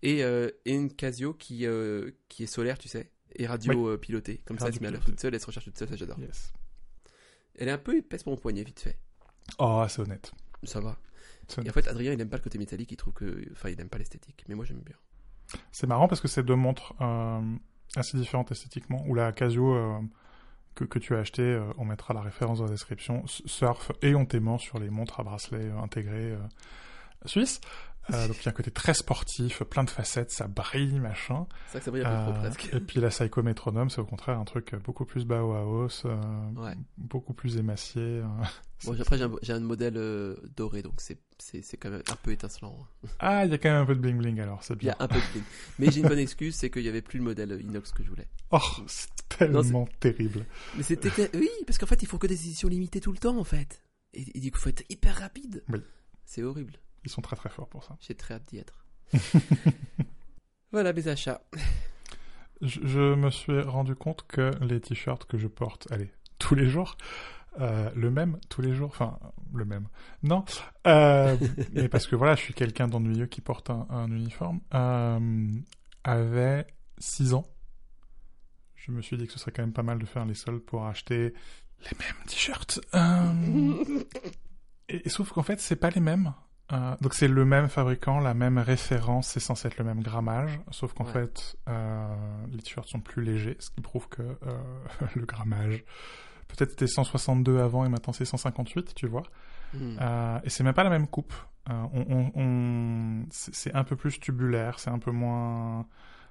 Et, 0.02 0.22
euh, 0.22 0.50
et 0.64 0.74
une 0.74 0.94
Casio 0.94 1.32
qui, 1.32 1.66
euh, 1.66 2.10
qui 2.28 2.42
est 2.42 2.46
solaire, 2.46 2.78
tu 2.78 2.88
sais, 2.88 3.10
et 3.34 3.46
radio 3.46 3.88
euh, 3.88 3.96
pilotée. 3.96 4.42
Comme 4.44 4.58
ça, 4.58 4.68
elle 4.68 4.74
se 4.74 4.80
met 4.80 4.88
à 4.88 4.90
l'heure 4.90 5.04
toute 5.04 5.18
seule, 5.18 5.34
elle 5.34 5.40
se 5.40 5.46
recharge 5.46 5.64
toute 5.64 5.78
seule, 5.78 5.88
ça 5.88 5.96
j'adore. 5.96 6.18
Yes. 6.18 6.52
Elle 7.56 7.68
est 7.68 7.72
un 7.72 7.78
peu 7.78 7.96
épaisse 7.96 8.22
pour 8.22 8.32
mon 8.32 8.38
poignet, 8.38 8.62
vite 8.62 8.80
fait. 8.80 8.98
Oh, 9.58 9.84
c'est 9.88 10.00
honnête. 10.00 10.32
Ça 10.64 10.80
va. 10.80 10.98
Et 11.64 11.68
en 11.68 11.72
fait, 11.72 11.88
Adrien, 11.88 12.12
il 12.12 12.20
aime 12.20 12.28
pas 12.28 12.36
le 12.36 12.42
côté 12.42 12.58
métallique, 12.58 12.92
il 12.92 12.96
trouve 12.96 13.14
que. 13.14 13.44
Enfin, 13.52 13.70
il 13.70 13.80
aime 13.80 13.88
pas 13.88 13.98
l'esthétique. 13.98 14.44
Mais 14.48 14.54
moi, 14.54 14.64
j'aime 14.64 14.80
bien. 14.80 14.96
C'est 15.72 15.86
marrant 15.86 16.06
parce 16.06 16.20
que 16.20 16.28
c'est 16.28 16.44
deux 16.44 16.54
montres 16.54 16.94
euh, 17.00 17.40
assez 17.96 18.16
différentes 18.16 18.52
esthétiquement. 18.52 19.04
Ou 19.08 19.14
la 19.14 19.32
Casio 19.32 19.74
que, 20.74 20.84
que 20.84 20.98
tu 20.98 21.14
as 21.14 21.18
acheté, 21.18 21.42
euh, 21.42 21.62
on 21.78 21.84
mettra 21.84 22.14
la 22.14 22.20
référence 22.20 22.58
dans 22.58 22.64
la 22.64 22.70
description, 22.70 23.22
s- 23.24 23.42
surfe 23.46 23.92
éhontément 24.02 24.58
sur 24.58 24.78
les 24.78 24.90
montres 24.90 25.20
à 25.20 25.22
bracelet 25.24 25.58
euh, 25.70 25.78
intégrés 25.82 26.32
euh, 26.32 26.38
suisses. 27.26 27.60
Euh, 28.14 28.26
donc 28.28 28.36
il 28.40 28.44
y 28.44 28.48
a 28.48 28.50
un 28.50 28.54
côté 28.54 28.70
très 28.70 28.94
sportif, 28.94 29.62
plein 29.64 29.84
de 29.84 29.90
facettes, 29.90 30.30
ça 30.30 30.46
brille, 30.48 30.98
machin. 31.00 31.46
C'est 31.66 31.72
vrai 31.72 31.78
que 31.80 31.84
ça 31.84 31.90
brille 31.90 32.02
un 32.04 32.26
peu 32.26 32.32
trop 32.32 32.40
Euh, 32.44 32.50
presque. 32.50 32.74
et 32.74 32.80
puis 32.80 33.00
la 33.00 33.08
Psycho 33.08 33.42
Metronome, 33.42 33.90
c'est 33.90 34.00
au 34.00 34.04
contraire 34.06 34.38
un 34.38 34.44
truc 34.44 34.74
beaucoup 34.84 35.04
plus 35.04 35.24
Bauhaus, 35.24 36.04
euh, 36.06 36.16
Ouais. 36.56 36.74
beaucoup 36.98 37.32
plus 37.34 37.56
émacié. 37.56 38.22
Bon, 38.86 38.98
après, 38.98 39.18
j'ai 39.42 39.52
un, 39.52 39.60
modèle 39.60 39.98
euh, 39.98 40.36
doré, 40.56 40.80
donc 40.80 41.02
c'est, 41.02 41.18
quand 41.78 41.90
même 41.90 42.02
un 42.10 42.16
peu 42.16 42.32
étincelant. 42.32 42.78
hein. 43.04 43.08
Ah, 43.18 43.44
il 43.44 43.50
y 43.50 43.54
a 43.54 43.58
quand 43.58 43.68
même 43.68 43.82
un 43.82 43.84
peu 43.84 43.94
de 43.94 44.00
bling 44.00 44.16
bling 44.16 44.40
alors, 44.40 44.62
c'est 44.62 44.72
Il 44.72 44.76
y 44.76 44.78
bien. 44.86 44.96
a 44.98 45.04
un 45.04 45.06
peu 45.06 45.16
de 45.16 45.32
bling. 45.32 45.44
Mais 45.78 45.90
j'ai 45.90 46.00
une 46.00 46.08
bonne 46.08 46.18
excuse, 46.18 46.54
c'est 46.54 46.70
qu'il 46.70 46.80
n'y 46.84 46.88
avait 46.88 47.02
plus 47.02 47.18
le 47.18 47.24
modèle 47.24 47.60
inox 47.60 47.92
que 47.92 48.02
je 48.02 48.08
voulais. 48.08 48.26
Oh, 48.52 48.58
c'est 48.86 49.10
tellement 49.28 49.86
terrible. 50.00 50.46
Mais 50.78 50.82
c'était. 50.82 51.10
Oui, 51.34 51.50
parce 51.66 51.76
qu'en 51.76 51.84
fait, 51.84 52.02
ils 52.02 52.06
font 52.06 52.16
que 52.16 52.26
des 52.26 52.40
éditions 52.46 52.68
limitées 52.68 53.02
tout 53.02 53.12
le 53.12 53.18
temps, 53.18 53.36
en 53.38 53.44
fait. 53.44 53.82
Et, 54.14 54.38
et 54.38 54.40
du 54.40 54.50
coup, 54.50 54.56
il 54.56 54.62
faut 54.62 54.68
être 54.70 54.84
hyper 54.88 55.14
rapide. 55.18 55.62
Oui. 55.68 55.80
C'est 56.24 56.42
horrible. 56.42 56.72
Ils 57.04 57.10
sont 57.10 57.22
très 57.22 57.36
très 57.36 57.48
forts 57.48 57.68
pour 57.68 57.84
ça. 57.84 57.96
J'ai 58.00 58.14
très 58.14 58.34
hâte 58.34 58.48
d'y 58.48 58.58
être. 58.58 58.86
voilà 60.72 60.92
mes 60.92 61.08
achats. 61.08 61.42
Je, 62.60 62.80
je 62.84 63.14
me 63.14 63.30
suis 63.30 63.60
rendu 63.62 63.94
compte 63.94 64.26
que 64.26 64.50
les 64.60 64.80
t-shirts 64.80 65.24
que 65.24 65.38
je 65.38 65.48
porte, 65.48 65.90
allez, 65.90 66.10
tous 66.38 66.54
les 66.54 66.66
jours, 66.66 66.96
euh, 67.58 67.90
le 67.96 68.10
même 68.10 68.38
tous 68.48 68.62
les 68.62 68.74
jours, 68.74 68.90
enfin 68.90 69.18
le 69.54 69.64
même, 69.64 69.88
non, 70.22 70.44
euh, 70.86 71.36
mais 71.72 71.88
parce 71.88 72.06
que 72.06 72.16
voilà, 72.16 72.34
je 72.34 72.42
suis 72.42 72.54
quelqu'un 72.54 72.86
d'ennuyeux 72.86 73.26
qui 73.26 73.40
porte 73.40 73.70
un, 73.70 73.86
un 73.90 74.10
uniforme, 74.10 74.60
euh, 74.74 75.48
avait 76.04 76.66
6 76.98 77.34
ans. 77.34 77.46
Je 78.76 78.92
me 78.92 79.02
suis 79.02 79.16
dit 79.16 79.26
que 79.26 79.32
ce 79.32 79.38
serait 79.38 79.52
quand 79.52 79.62
même 79.62 79.72
pas 79.72 79.82
mal 79.82 79.98
de 79.98 80.06
faire 80.06 80.24
les 80.24 80.34
soldes 80.34 80.62
pour 80.62 80.86
acheter 80.86 81.34
les 81.80 81.98
mêmes 81.98 82.26
t-shirts. 82.26 82.80
Euh, 82.94 83.84
et, 84.88 85.06
et 85.06 85.08
sauf 85.08 85.32
qu'en 85.32 85.42
fait, 85.42 85.60
c'est 85.60 85.76
pas 85.76 85.90
les 85.90 86.00
mêmes. 86.00 86.32
Euh, 86.72 86.94
donc 87.00 87.14
c'est 87.14 87.26
le 87.28 87.44
même 87.44 87.68
fabricant, 87.68 88.20
la 88.20 88.34
même 88.34 88.58
référence, 88.58 89.28
c'est 89.28 89.40
censé 89.40 89.66
être 89.68 89.78
le 89.78 89.84
même 89.84 90.02
grammage, 90.02 90.60
sauf 90.70 90.92
qu'en 90.92 91.04
Ouais. 91.04 91.12
fait 91.12 91.56
euh, 91.68 92.14
les 92.52 92.58
t-shirts 92.62 92.88
sont 92.88 93.00
plus 93.00 93.22
légers, 93.24 93.56
ce 93.58 93.70
qui 93.70 93.80
prouve 93.80 94.08
que 94.08 94.22
euh, 94.22 94.58
le 95.16 95.26
grammage 95.26 95.84
peut-être 96.48 96.70
c'était 96.70 96.86
162 96.88 97.60
avant 97.60 97.84
et 97.84 97.88
maintenant 97.88 98.12
c'est 98.12 98.24
158, 98.24 98.94
tu 98.94 99.06
vois. 99.06 99.22
Hmm. 99.72 99.96
Et 100.42 100.50
c'est 100.50 100.64
même 100.64 100.74
pas 100.74 100.82
la 100.82 100.90
même 100.90 101.06
coupe. 101.06 101.32
On, 101.68 101.88
on- 102.08 102.32
on- 102.34 103.24
c'est 103.30 103.54
c'est 103.54 103.74
un 103.74 103.84
peu 103.84 103.94
plus 103.94 104.18
tubulaire, 104.18 104.80
c'est 104.80 104.90
un 104.90 104.98
peu 104.98 105.12
moins, 105.12 105.86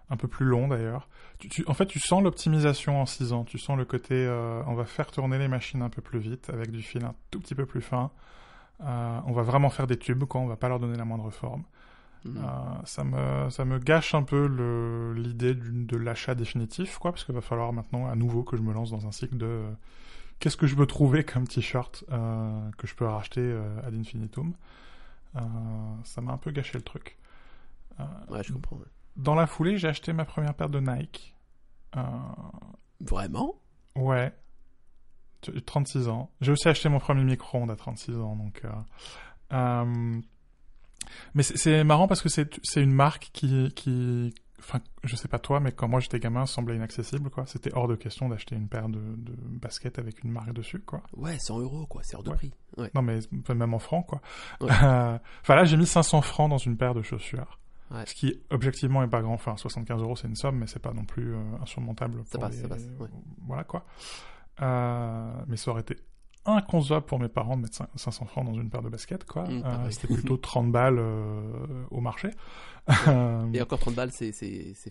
un 0.09 0.17
peu 0.17 0.27
plus 0.27 0.45
long 0.45 0.67
d'ailleurs. 0.67 1.07
Tu, 1.37 1.47
tu- 1.47 1.63
en 1.67 1.73
fait, 1.73 1.85
tu 1.85 1.99
sens 1.99 2.21
l'optimisation 2.21 2.99
en 3.01 3.05
6 3.05 3.31
ans. 3.31 3.45
Tu 3.45 3.57
sens 3.57 3.77
le 3.77 3.85
côté, 3.85 4.13
euh, 4.15 4.61
on 4.67 4.73
va 4.73 4.83
faire 4.83 5.09
tourner 5.11 5.37
les 5.37 5.47
machines 5.47 5.81
un 5.81 5.89
peu 5.89 6.01
plus 6.01 6.19
vite 6.19 6.49
avec 6.49 6.71
du 6.71 6.81
fil 6.81 7.05
un 7.05 7.15
tout 7.31 7.39
petit 7.39 7.55
peu 7.55 7.65
plus 7.65 7.81
fin. 7.81 8.11
Euh, 8.81 9.19
on 9.25 9.31
va 9.33 9.41
vraiment 9.43 9.69
faire 9.69 9.87
des 9.87 9.97
tubes, 9.97 10.23
quoi. 10.25 10.41
On 10.41 10.47
va 10.47 10.55
pas 10.55 10.69
leur 10.69 10.79
donner 10.79 10.97
la 10.97 11.05
moindre 11.05 11.29
forme. 11.29 11.63
Hmm. 12.25 12.37
Euh, 12.37 12.49
ça 12.83 13.03
me 13.05 13.49
ça 13.49 13.63
me 13.63 13.79
gâche 13.79 14.13
un 14.13 14.23
peu 14.23 15.13
l'idée 15.15 15.53
de 15.55 15.95
l'achat 15.95 16.35
définitif 16.35 16.97
quoi 16.97 17.13
parce 17.13 17.23
qu'il 17.23 17.33
va 17.33 17.39
falloir 17.39 17.71
maintenant 17.71 18.09
à 18.09 18.15
nouveau 18.15 18.43
que 18.43 18.57
je 18.57 18.61
me 18.61 18.73
lance 18.73 18.91
dans 18.91 19.07
un 19.07 19.13
cycle 19.13 19.37
de 19.37 19.45
euh, 19.45 19.71
qu'est-ce 20.39 20.57
que 20.57 20.67
je 20.67 20.75
veux 20.75 20.85
trouver 20.85 21.23
comme 21.23 21.47
t-shirt 21.47 22.03
euh, 22.11 22.71
que 22.77 22.87
je 22.87 22.95
peux 22.95 23.05
racheter 23.05 23.57
ad 23.85 23.95
infinitum 23.95 24.53
ça 26.03 26.19
m'a 26.19 26.33
un 26.33 26.37
peu 26.37 26.51
gâché 26.51 26.77
le 26.77 26.83
truc 26.83 27.17
Ouais, 28.29 28.43
je 28.43 28.51
comprends. 28.51 28.79
dans 29.15 29.35
la 29.35 29.47
foulée 29.47 29.77
j'ai 29.77 29.87
acheté 29.87 30.11
ma 30.11 30.25
première 30.25 30.53
paire 30.55 30.69
de 30.69 30.81
Nike 30.81 31.33
Vraiment? 32.99 33.55
Ouais 33.95 34.33
36 35.65 36.07
ans 36.09 36.29
j'ai 36.41 36.51
aussi 36.51 36.67
acheté 36.67 36.89
mon 36.89 36.99
premier 36.99 37.23
micro-ondes 37.23 37.71
à 37.71 37.75
36 37.75 38.17
ans 38.17 38.35
donc 38.35 38.61
euh, 38.65 38.69
euh, 39.53 40.19
mais 41.33 41.43
c'est- 41.43 41.83
marrant 41.83 42.07
parce 42.07 42.21
que 42.21 42.29
c'est 42.29 42.81
une 42.81 42.91
marque 42.93 43.29
qui 43.33 43.71
qui 43.75 44.33
enfin 44.59 44.79
je 45.03 45.15
sais 45.15 45.27
pas 45.29 45.39
toi 45.39 45.59
mais 45.59 45.71
quand 45.71 45.87
moi 45.87 45.99
j'étais 46.01 46.19
gamin 46.19 46.45
semblait 46.45 46.75
inaccessible 46.75 47.29
quoi 47.29 47.45
c'était 47.45 47.73
hors 47.73 47.87
de 47.87 47.95
question 47.95 48.27
d'acheter 48.29 48.55
une 48.55 48.67
paire 48.67 48.89
de, 48.89 48.99
de 48.99 49.33
baskets 49.39 49.97
avec 49.99 50.23
une 50.23 50.31
marque 50.31 50.51
dessus 50.53 50.79
quoi 50.79 51.01
Ouais, 51.15 51.37
100 51.39 51.59
euros, 51.59 51.85
quoi. 51.87 52.01
C'est 52.03 52.15
hors 52.17 52.23
de 52.23 52.29
Ouais. 52.31 52.35
prix. 52.35 52.53
Ouais. 52.77 52.91
non 52.93 53.01
mais 53.01 53.19
même 53.55 53.73
en 53.73 53.79
francs 53.79 54.05
quoi 54.05 54.21
Ouais. 54.61 54.69
Euh, 54.83 55.17
enfin 55.41 55.55
là 55.55 55.63
j'ai 55.63 55.77
mis 55.77 55.87
500 55.87 56.21
francs 56.21 56.49
dans 56.49 56.57
une 56.57 56.75
paire 56.77 56.93
de 56.93 57.01
chaussures 57.01 57.57
ce 58.05 58.13
qui 58.13 58.39
objectivement 58.51 59.01
est 59.01 59.07
pas 59.07 59.21
grand 59.21 59.33
enfin 59.33 59.57
75 59.57 60.01
euros 60.03 60.15
c'est 60.15 60.27
une 60.27 60.35
somme 60.35 60.57
mais 60.59 60.67
c'est 60.67 60.77
pas 60.81 60.93
non 60.93 61.05
plus 61.05 61.33
euh, 61.33 61.39
insurmontable 61.63 62.21
Ça 62.25 62.31
pour 62.37 62.41
passe, 62.41 62.55
les- 62.57 62.61
ça 62.61 62.67
passe, 62.67 62.83
voilà 63.47 63.63
quoi 63.63 63.83
Euh, 64.61 65.31
mais 65.47 65.57
ça 65.57 65.71
aurait 65.71 65.81
été 65.81 65.95
inconcevable 66.45 67.05
pour 67.05 67.19
mes 67.19 67.27
parents 67.29 67.55
de 67.57 67.61
mettre 67.63 67.77
cin- 67.83 67.87
500 67.95 68.25
francs 68.25 68.45
dans 68.45 68.53
une 68.53 68.69
paire 68.69 68.81
de 68.81 68.89
baskets 68.89 69.23
quoi 69.25 69.43
Mm, 69.47 69.61
Euh, 69.65 69.89
c'était 69.91 70.13
plutôt 70.13 70.37
30 70.37 70.71
balles 70.71 70.97
euh, 70.99 71.85
au 71.91 72.01
marché 72.01 72.29
Euh, 73.07 73.51
Et 73.53 73.61
encore 73.61 73.79
30 73.79 73.95
balles, 73.95 74.11
c'est, 74.11 74.31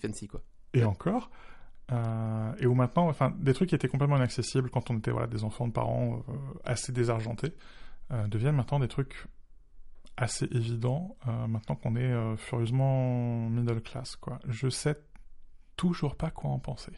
fancy, 0.00 0.28
quoi. 0.28 0.40
et 0.74 0.84
encore. 0.84 1.30
Euh, 1.90 2.52
et 2.60 2.66
où 2.66 2.74
maintenant, 2.74 3.08
enfin, 3.08 3.34
des 3.38 3.54
trucs 3.54 3.70
qui 3.70 3.74
étaient 3.74 3.88
complètement 3.88 4.16
inaccessibles 4.16 4.68
quand 4.70 4.90
on 4.90 4.98
était 4.98 5.10
voilà, 5.10 5.26
des 5.26 5.42
enfants 5.42 5.66
de 5.66 5.72
parents 5.72 6.22
euh, 6.28 6.32
assez 6.64 6.92
désargentés, 6.92 7.54
euh, 8.12 8.26
deviennent 8.28 8.56
maintenant 8.56 8.78
des 8.78 8.88
trucs 8.88 9.26
assez 10.16 10.44
évidents, 10.46 11.16
euh, 11.28 11.46
maintenant 11.46 11.76
qu'on 11.76 11.96
est 11.96 12.02
euh, 12.12 12.36
furieusement 12.36 13.48
middle 13.48 13.80
class. 13.80 14.16
Quoi. 14.16 14.38
Je 14.48 14.68
sais 14.68 14.96
toujours 15.76 16.14
pas 16.16 16.30
quoi 16.30 16.50
en 16.50 16.58
penser 16.58 16.92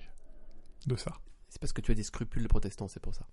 de 0.86 0.96
ça. 0.96 1.12
C'est 1.50 1.60
parce 1.60 1.72
que 1.72 1.80
tu 1.82 1.92
as 1.92 1.94
des 1.94 2.02
scrupules 2.02 2.42
de 2.42 2.48
protestant, 2.48 2.88
c'est 2.88 3.00
pour 3.00 3.14
ça. 3.14 3.26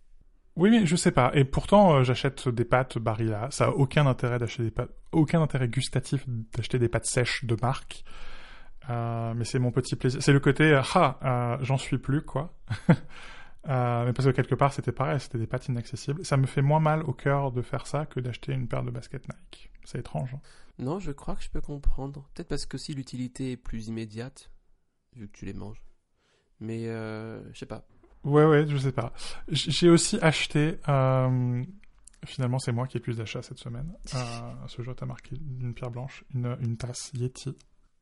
Oui, 0.55 0.71
mais 0.71 0.85
je 0.85 0.95
sais 0.95 1.11
pas. 1.11 1.31
Et 1.35 1.45
pourtant, 1.45 1.93
euh, 1.97 2.03
j'achète 2.03 2.49
des 2.49 2.65
pâtes 2.65 2.97
Barilla. 2.97 3.47
Ça 3.51 3.65
a 3.67 3.69
aucun 3.69 4.07
intérêt 4.07 4.39
d'acheter 4.39 4.63
des 4.63 4.71
pâtes, 4.71 4.89
aucun 5.11 5.41
intérêt 5.41 5.67
gustatif 5.69 6.25
d'acheter 6.27 6.79
des 6.79 6.89
pâtes 6.89 7.05
sèches 7.05 7.45
de 7.45 7.55
marque. 7.61 8.03
Euh, 8.89 9.33
mais 9.35 9.45
c'est 9.45 9.59
mon 9.59 9.71
petit 9.71 9.95
plaisir. 9.95 10.21
C'est 10.23 10.33
le 10.33 10.39
côté, 10.39 10.79
ah, 10.95 11.19
euh, 11.23 11.63
j'en 11.63 11.77
suis 11.77 11.97
plus, 11.97 12.21
quoi. 12.23 12.53
Euh, 13.69 14.05
mais 14.05 14.13
parce 14.13 14.25
que 14.25 14.31
quelque 14.31 14.55
part, 14.55 14.71
c'était 14.71 14.93
pareil, 14.93 15.19
c'était 15.19 15.37
des 15.39 15.47
pâtes 15.47 15.67
inaccessibles. 15.67 16.23
Ça 16.25 16.37
me 16.37 16.45
fait 16.45 16.61
moins 16.61 16.79
mal 16.79 17.03
au 17.03 17.11
cœur 17.11 17.51
de 17.51 17.61
faire 17.61 17.85
ça 17.85 18.05
que 18.05 18.21
d'acheter 18.21 18.53
une 18.53 18.65
paire 18.69 18.81
de 18.81 18.91
baskets 18.91 19.27
Nike. 19.27 19.69
C'est 19.83 19.99
étrange. 19.99 20.33
hein. 20.35 20.39
Non, 20.79 20.99
je 20.99 21.11
crois 21.11 21.35
que 21.35 21.43
je 21.43 21.49
peux 21.49 21.59
comprendre. 21.59 22.29
Peut-être 22.33 22.47
parce 22.47 22.65
que 22.65 22.77
si 22.77 22.93
l'utilité 22.93 23.51
est 23.51 23.57
plus 23.57 23.87
immédiate, 23.87 24.51
vu 25.17 25.27
que 25.27 25.37
tu 25.37 25.43
les 25.43 25.51
manges. 25.53 25.83
Mais, 26.61 26.87
euh, 26.87 27.41
je 27.51 27.59
sais 27.59 27.65
pas. 27.65 27.85
Ouais, 28.27 28.45
ouais, 28.45 28.65
je 28.67 28.77
sais 28.77 28.91
pas. 28.91 29.13
J'ai 29.49 29.89
aussi 29.89 30.17
acheté. 30.21 30.79
euh, 30.89 31.63
finalement, 32.25 32.59
c'est 32.59 32.71
moi 32.73 32.87
qui 32.87 32.97
ai 32.97 32.99
plus 32.99 33.17
d'achats 33.17 33.41
cette 33.41 33.59
semaine. 33.59 33.93
Euh, 34.15 34.19
ce 34.67 34.81
jour, 34.81 34.95
t'as 34.95 35.05
marqué 35.05 35.35
une 35.61 35.73
pierre 35.73 35.91
blanche, 35.91 36.23
une, 36.33 36.57
une 36.61 36.77
tasse 36.77 37.11
Yeti 37.13 37.55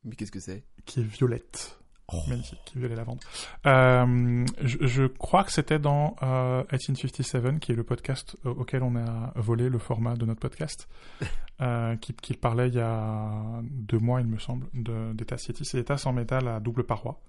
Mais 0.03 0.15
qu'est-ce 0.15 0.31
que 0.31 0.39
c'est? 0.39 0.63
Qui 0.85 1.01
est 1.01 1.03
violette. 1.03 1.79
Magnifique, 2.27 2.59
qui 2.65 2.77
est 2.77 2.79
violet 2.81 2.95
lavande. 2.95 3.19
Euh, 3.65 4.45
je, 4.61 4.77
je 4.85 5.03
crois 5.07 5.43
que 5.43 5.51
c'était 5.51 5.79
dans 5.79 6.15
euh, 6.21 6.63
1857, 6.71 7.59
qui 7.59 7.71
est 7.71 7.75
le 7.75 7.83
podcast 7.83 8.37
euh, 8.45 8.49
auquel 8.51 8.83
on 8.83 8.95
a 8.95 9.33
volé 9.35 9.69
le 9.69 9.79
format 9.79 10.15
de 10.15 10.23
notre 10.25 10.39
podcast, 10.39 10.87
euh, 11.61 11.95
qui, 11.97 12.13
qui 12.13 12.35
parlait 12.35 12.67
il 12.67 12.75
y 12.75 12.79
a 12.79 13.61
deux 13.63 13.97
mois, 13.97 14.21
il 14.21 14.27
me 14.27 14.37
semble, 14.37 14.67
de, 14.75 15.13
des 15.13 15.25
tasses 15.25 15.47
Yeti. 15.47 15.65
C'est 15.65 15.77
des 15.79 15.83
tasses 15.85 16.05
en 16.05 16.13
métal 16.13 16.47
à 16.47 16.59
double 16.59 16.83
paroi, 16.83 17.19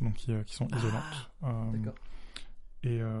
donc 0.00 0.14
qui, 0.14 0.32
euh, 0.32 0.44
qui 0.44 0.54
sont 0.54 0.68
isolantes. 0.68 1.30
Euh, 1.42 1.48
D'accord. 1.72 1.94
Et 2.82 3.00
euh, 3.00 3.20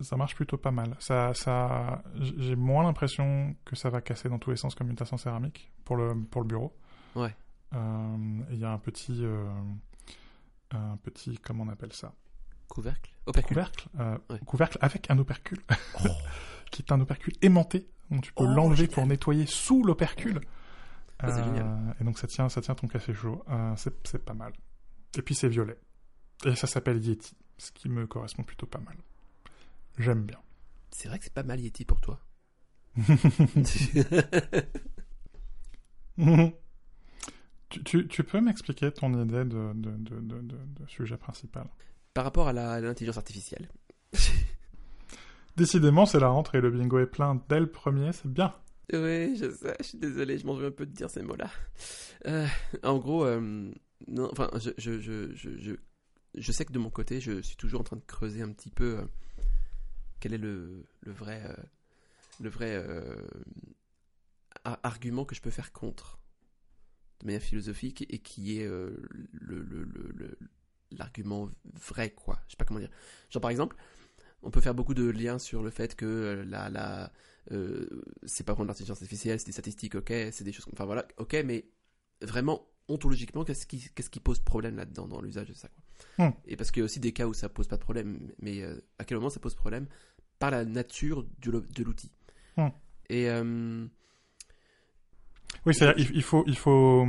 ça 0.00 0.16
marche 0.16 0.34
plutôt 0.34 0.56
pas 0.56 0.70
mal. 0.72 0.96
Ça, 0.98 1.32
ça, 1.34 2.02
j'ai 2.16 2.56
moins 2.56 2.82
l'impression 2.82 3.54
que 3.64 3.76
ça 3.76 3.90
va 3.90 4.00
casser 4.00 4.28
dans 4.28 4.38
tous 4.38 4.50
les 4.50 4.56
sens 4.56 4.74
comme 4.74 4.90
une 4.90 4.96
tasse 4.96 5.12
en 5.12 5.16
céramique 5.18 5.72
pour 5.84 5.96
le, 5.96 6.14
pour 6.30 6.40
le 6.42 6.46
bureau. 6.48 6.76
Ouais. 7.14 7.34
Euh, 7.74 8.16
Il 8.50 8.58
y 8.58 8.64
a 8.64 8.70
un 8.72 8.78
petit, 8.78 9.24
euh, 9.24 9.48
un 10.72 10.96
petit, 10.98 11.38
comment 11.38 11.64
on 11.64 11.68
appelle 11.68 11.92
ça? 11.92 12.12
Couvercle? 12.68 13.12
Opercule 13.26 13.48
Couvercle, 13.56 13.88
euh, 14.00 14.18
Ouais. 14.30 14.38
couvercle 14.44 14.78
avec 14.80 15.10
un 15.10 15.18
opercule, 15.18 15.60
qui 16.70 16.82
est 16.82 16.92
un 16.92 17.00
opercule 17.00 17.34
aimanté. 17.42 17.86
Donc 18.10 18.22
tu 18.22 18.32
peux 18.32 18.44
Oh, 18.44 18.46
l'enlever 18.46 18.86
pour 18.88 19.06
nettoyer 19.06 19.46
sous 19.46 19.82
l'opercule. 19.84 20.40
Ça, 21.20 21.28
Euh, 21.28 21.44
génial. 21.44 21.96
Et 22.00 22.04
donc 22.04 22.18
ça 22.18 22.26
tient, 22.26 22.48
ça 22.48 22.60
tient 22.60 22.74
ton 22.74 22.88
café 22.88 23.14
chaud. 23.14 23.42
Euh, 23.48 23.72
c'est 23.76 23.94
c'est 24.08 24.24
pas 24.24 24.34
mal. 24.34 24.52
Et 25.16 25.22
puis 25.22 25.34
c'est 25.34 25.48
violet. 25.48 25.78
Et 26.44 26.54
ça 26.56 26.66
s'appelle 26.66 27.02
Yeti, 27.02 27.36
ce 27.58 27.72
qui 27.72 27.88
me 27.88 28.06
correspond 28.06 28.42
plutôt 28.42 28.66
pas 28.66 28.80
mal. 28.80 28.96
J'aime 29.98 30.22
bien. 30.24 30.38
C'est 30.90 31.08
vrai 31.08 31.18
que 31.18 31.24
c'est 31.24 31.32
pas 31.34 31.42
mal 31.42 31.60
Yeti 31.60 31.84
pour 31.84 32.00
toi. 32.00 32.20
tu, 37.70 37.82
tu, 37.84 38.08
tu 38.08 38.24
peux 38.24 38.40
m'expliquer 38.40 38.92
ton 38.92 39.12
idée 39.22 39.44
de, 39.44 39.72
de, 39.74 39.90
de, 39.90 40.20
de, 40.20 40.40
de- 40.40 40.56
de 40.80 40.86
sujet 40.88 41.16
principal? 41.16 41.66
Par 42.12 42.24
rapport 42.24 42.48
à 42.48 42.52
l'intelligence 42.52 43.16
artificielle. 43.16 43.68
Décidément, 45.56 46.06
c'est 46.06 46.20
la 46.20 46.28
rentrée, 46.28 46.60
le 46.60 46.70
bingo 46.70 46.98
est 46.98 47.06
plein 47.06 47.40
dès 47.48 47.60
le 47.60 47.70
premier, 47.70 48.12
c'est 48.12 48.28
bien. 48.32 48.54
Oui, 48.92 49.36
je 49.36 49.50
sais, 49.50 49.74
je 49.80 49.84
suis 49.84 49.98
désolé, 49.98 50.38
je 50.38 50.46
m'en 50.46 50.54
veux 50.54 50.66
un 50.66 50.70
peu 50.70 50.84
de 50.84 50.92
dire 50.92 51.08
ces 51.10 51.22
mots-là. 51.22 51.50
Euh, 52.26 52.46
en 52.82 52.98
gros, 52.98 53.24
euh, 53.24 53.70
non, 54.08 54.28
enfin, 54.30 54.50
je, 54.58 54.70
je, 54.78 55.00
je, 55.00 55.34
je, 55.34 55.72
je, 56.34 56.52
sais 56.52 56.64
que 56.64 56.72
de 56.72 56.78
mon 56.78 56.90
côté, 56.90 57.20
je 57.20 57.40
suis 57.42 57.56
toujours 57.56 57.80
en 57.80 57.84
train 57.84 57.96
de 57.96 58.04
creuser 58.04 58.42
un 58.42 58.52
petit 58.52 58.70
peu 58.70 58.98
euh, 58.98 59.04
quel 60.20 60.34
est 60.34 60.38
le, 60.38 60.84
vrai, 61.04 61.42
euh, 61.44 62.56
euh, 62.62 63.16
argument 64.82 65.24
que 65.24 65.34
je 65.34 65.40
peux 65.40 65.50
faire 65.50 65.72
contre. 65.72 66.18
de 67.20 67.26
manière 67.26 67.42
philosophique 67.42 68.06
et 68.08 68.18
qui 68.18 68.58
est 68.58 68.66
le, 68.66 70.38
l'argument 70.90 71.48
vrai, 71.74 72.10
quoi. 72.10 72.40
Je 72.46 72.52
sais 72.52 72.56
pas 72.56 72.64
comment 72.64 72.80
dire. 72.80 72.90
Genre, 73.30 73.40
par 73.40 73.50
exemple, 73.50 73.76
on 74.42 74.50
peut 74.50 74.60
faire 74.60 74.74
beaucoup 74.74 74.94
de 74.94 75.08
liens 75.08 75.38
sur 75.38 75.62
le 75.62 75.70
fait 75.70 75.96
que 75.96 76.44
la, 76.46 76.70
la, 76.70 77.12
c'est 78.24 78.44
pas 78.44 78.52
vraiment 78.52 78.68
l'intelligence 78.68 78.98
artificielle, 78.98 79.38
c'est 79.38 79.46
des 79.46 79.52
statistiques, 79.52 79.94
ok, 79.94 80.08
c'est 80.08 80.44
des 80.44 80.52
choses, 80.52 80.66
enfin 80.72 80.84
voilà, 80.84 81.06
ok, 81.18 81.36
mais 81.44 81.66
vraiment, 82.22 82.66
ontologiquement, 82.88 83.44
qu'est-ce 83.44 83.66
qui, 83.66 83.80
qui 83.80 84.20
pose 84.20 84.40
problème 84.40 84.76
là-dedans, 84.76 85.06
dans 85.08 85.20
l'usage 85.20 85.48
de 85.48 85.54
ça, 85.54 85.68
quoi. 85.68 85.83
Hmm. 86.18 86.30
Et 86.46 86.56
parce 86.56 86.70
qu'il 86.70 86.80
y 86.80 86.82
a 86.82 86.84
aussi 86.84 87.00
des 87.00 87.12
cas 87.12 87.26
où 87.26 87.34
ça 87.34 87.48
pose 87.48 87.66
pas 87.68 87.76
de 87.76 87.82
problème, 87.82 88.30
mais 88.40 88.62
euh, 88.62 88.80
à 88.98 89.04
quel 89.04 89.16
moment 89.18 89.30
ça 89.30 89.40
pose 89.40 89.54
problème? 89.54 89.86
Par 90.38 90.50
la 90.50 90.64
nature 90.64 91.24
du 91.40 91.50
de 91.50 91.82
l'outil. 91.84 92.10
Hmm. 92.56 92.68
Et, 93.08 93.28
euh, 93.30 93.86
Oui, 95.66 95.74
c'est-à-dire 95.74 96.10
il, 96.10 96.16
il 96.16 96.22
faut, 96.22 96.44
il 96.46 96.56
faut 96.56 97.06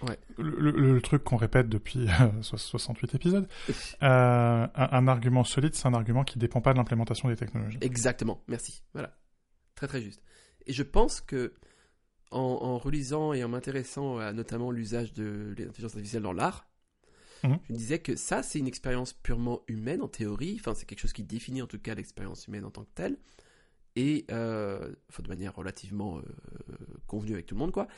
Ouais. 0.00 0.16
le, 0.36 0.70
le- 0.70 0.94
le 0.94 1.00
truc 1.02 1.24
qu'on 1.24 1.36
répète 1.36 1.68
depuis 1.68 2.06
euh, 2.20 2.42
so- 2.42 2.56
68 2.56 3.16
épisodes. 3.16 3.48
euh, 3.68 3.76
un, 4.02 4.68
un 4.74 5.08
argument 5.08 5.42
solide, 5.42 5.74
c'est 5.74 5.86
un 5.88 5.94
argument 5.94 6.22
qui 6.22 6.38
dépend 6.38 6.60
pas 6.60 6.72
de 6.72 6.78
l'implémentation 6.78 7.28
des 7.28 7.34
technologies. 7.36 7.78
Exactement, 7.80 8.40
merci. 8.46 8.82
Voilà. 8.92 9.16
Très 9.74 9.88
très 9.88 10.00
juste. 10.00 10.22
Et 10.66 10.72
je 10.72 10.82
pense 10.84 11.20
que 11.20 11.54
en, 12.30 12.38
en 12.40 12.78
relisant 12.78 13.32
et 13.32 13.42
en 13.42 13.48
m'intéressant 13.48 14.18
à 14.18 14.32
notamment 14.32 14.70
l'usage 14.70 15.12
de 15.14 15.54
l'intelligence 15.58 15.94
artificielle 15.94 16.22
dans 16.22 16.32
l'art, 16.32 16.66
Mhm. 17.44 17.58
je 17.68 17.72
me 17.72 17.78
disais 17.78 17.98
que 18.00 18.16
ça 18.16 18.42
c'est 18.42 18.58
une 18.58 18.66
expérience 18.66 19.12
purement 19.12 19.62
humaine 19.68 20.02
en 20.02 20.08
théorie, 20.08 20.56
enfin 20.58 20.74
c'est 20.74 20.86
quelque 20.86 21.00
chose 21.00 21.12
qui 21.12 21.24
définit 21.24 21.62
en 21.62 21.66
tout 21.66 21.78
cas 21.78 21.94
l'expérience 21.94 22.46
humaine 22.46 22.64
en 22.64 22.70
tant 22.70 22.84
que 22.84 22.90
telle, 22.94 23.18
et 23.96 24.24
euh, 24.30 24.92
enfin, 25.10 25.22
de 25.22 25.28
manière 25.28 25.54
relativement 25.54 26.18
euh, 26.18 26.22
convenue 27.06 27.34
avec 27.34 27.46
tout 27.46 27.54
le 27.54 27.60
monde 27.60 27.72
quoi. 27.72 27.88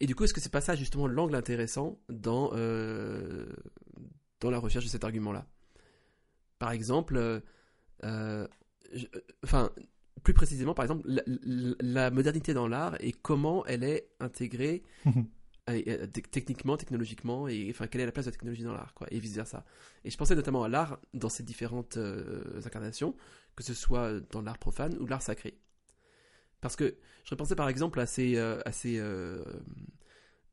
Et 0.00 0.06
du 0.06 0.14
coup 0.14 0.24
est-ce 0.24 0.34
que 0.34 0.40
c'est 0.40 0.52
pas 0.52 0.60
ça 0.60 0.74
justement 0.74 1.06
l'angle 1.06 1.34
intéressant 1.34 1.98
dans, 2.08 2.50
euh, 2.54 3.46
dans 4.40 4.50
la 4.50 4.58
recherche 4.58 4.84
de 4.84 4.90
cet 4.90 5.04
argument-là? 5.04 5.46
Par 6.58 6.70
exemple, 6.70 7.16
euh, 8.04 8.48
je- 8.92 9.06
enfin, 9.44 9.70
plus 10.22 10.34
précisément, 10.34 10.74
par 10.74 10.84
exemple, 10.84 11.08
la, 11.80 12.10
modernité 12.10 12.54
dans 12.54 12.66
l'art 12.68 12.96
et 13.00 13.12
comment 13.12 13.64
elle 13.66 13.84
est 13.84 14.08
intégrée 14.20 14.82
te- 15.04 15.26
techniquement, 16.30 16.76
technologiquement, 16.76 17.48
et 17.48 17.68
enfin, 17.70 17.86
quelle 17.86 18.00
est 18.00 18.06
la 18.06 18.12
place 18.12 18.26
de 18.26 18.30
la 18.30 18.36
technologie 18.36 18.62
dans 18.62 18.72
l'art, 18.72 18.94
quoi, 18.94 19.06
et 19.10 19.18
vice 19.18 19.34
versa. 19.34 19.64
Et 20.04 20.10
je 20.10 20.16
pensais 20.16 20.36
notamment 20.36 20.62
à 20.62 20.68
l'art 20.68 20.98
dans 21.12 21.28
ses 21.28 21.42
différentes 21.42 21.96
euh, 21.96 22.60
incarnations, 22.64 23.16
que 23.56 23.64
ce 23.64 23.74
soit 23.74 24.20
dans 24.30 24.42
l'art 24.42 24.58
profane 24.58 24.96
ou 24.98 25.06
l'art 25.06 25.22
sacré. 25.22 25.58
Parce 26.60 26.76
que 26.76 26.96
je 27.24 27.30
repensais 27.30 27.56
par 27.56 27.68
exemple 27.68 28.00
à 28.00 28.06
ces, 28.06 28.36
euh, 28.36 28.60
euh, 28.86 29.44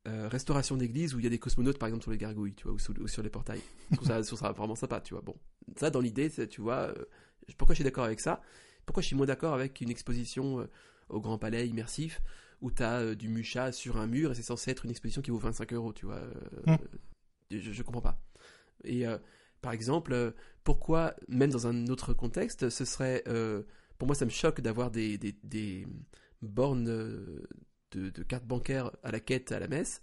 euh, 0.06 0.28
restaurations 0.28 0.76
d'églises 0.76 1.14
où 1.14 1.18
il 1.18 1.24
y 1.24 1.26
a 1.26 1.30
des 1.30 1.38
cosmonautes, 1.38 1.78
par 1.78 1.88
exemple, 1.88 2.02
sur 2.02 2.10
les 2.10 2.18
gargouilles, 2.18 2.54
tu 2.54 2.64
vois, 2.64 2.74
ou, 2.74 3.08
sur 3.08 3.22
les 3.22 3.30
portails. 3.30 3.62
Je 3.90 3.96
trouve 3.96 4.08
ça, 4.08 4.20
je 4.20 4.34
ça 4.34 4.52
vraiment 4.52 4.74
sympa, 4.74 5.00
tu 5.00 5.14
vois. 5.14 5.22
Bon, 5.22 5.34
ça, 5.76 5.88
dans 5.88 6.00
l'idée, 6.00 6.30
tu 6.48 6.60
vois, 6.60 6.92
euh, 6.94 7.04
pourquoi 7.56 7.72
je 7.72 7.78
suis 7.78 7.84
d'accord 7.84 8.04
avec 8.04 8.20
ça? 8.20 8.42
Pourquoi 8.84 9.02
je 9.02 9.06
suis 9.06 9.16
moins 9.16 9.26
d'accord 9.26 9.54
avec 9.54 9.80
une 9.80 9.88
exposition 9.88 10.60
euh, 10.60 10.66
au 11.08 11.20
Grand 11.20 11.38
Palais 11.38 11.66
immersif 11.66 12.20
où 12.60 12.70
tu 12.70 12.82
as 12.82 13.14
du 13.14 13.28
mucha 13.28 13.72
sur 13.72 13.96
un 13.98 14.06
mur 14.06 14.30
et 14.32 14.34
c'est 14.34 14.42
censé 14.42 14.70
être 14.70 14.84
une 14.84 14.90
exposition 14.90 15.22
qui 15.22 15.30
vaut 15.30 15.38
25 15.38 15.72
euros, 15.72 15.92
tu 15.92 16.06
vois. 16.06 16.16
euh, 16.16 16.32
Mm. 16.66 16.76
je, 17.50 17.72
je 17.72 17.82
comprends 17.82 18.00
pas. 18.02 18.18
Et 18.84 19.06
euh, 19.06 19.18
par 19.60 19.72
exemple, 19.72 20.12
euh, 20.12 20.30
pourquoi, 20.64 21.14
même 21.28 21.50
dans 21.50 21.66
un 21.66 21.86
autre 21.88 22.14
contexte, 22.14 22.68
ce 22.70 22.84
serait. 22.84 23.22
euh, 23.28 23.62
pour 23.98 24.06
moi, 24.06 24.14
ça 24.14 24.24
me 24.24 24.30
choque 24.30 24.60
d'avoir 24.60 24.90
des, 24.90 25.18
des, 25.18 25.34
des 25.44 25.86
bornes 26.42 26.88
euh, 26.88 27.42
de, 27.92 28.10
de 28.10 28.22
cartes 28.22 28.44
bancaires 28.46 28.90
à 29.02 29.10
la 29.12 29.20
quête 29.20 29.52
à 29.52 29.58
la 29.60 29.68
messe. 29.68 30.02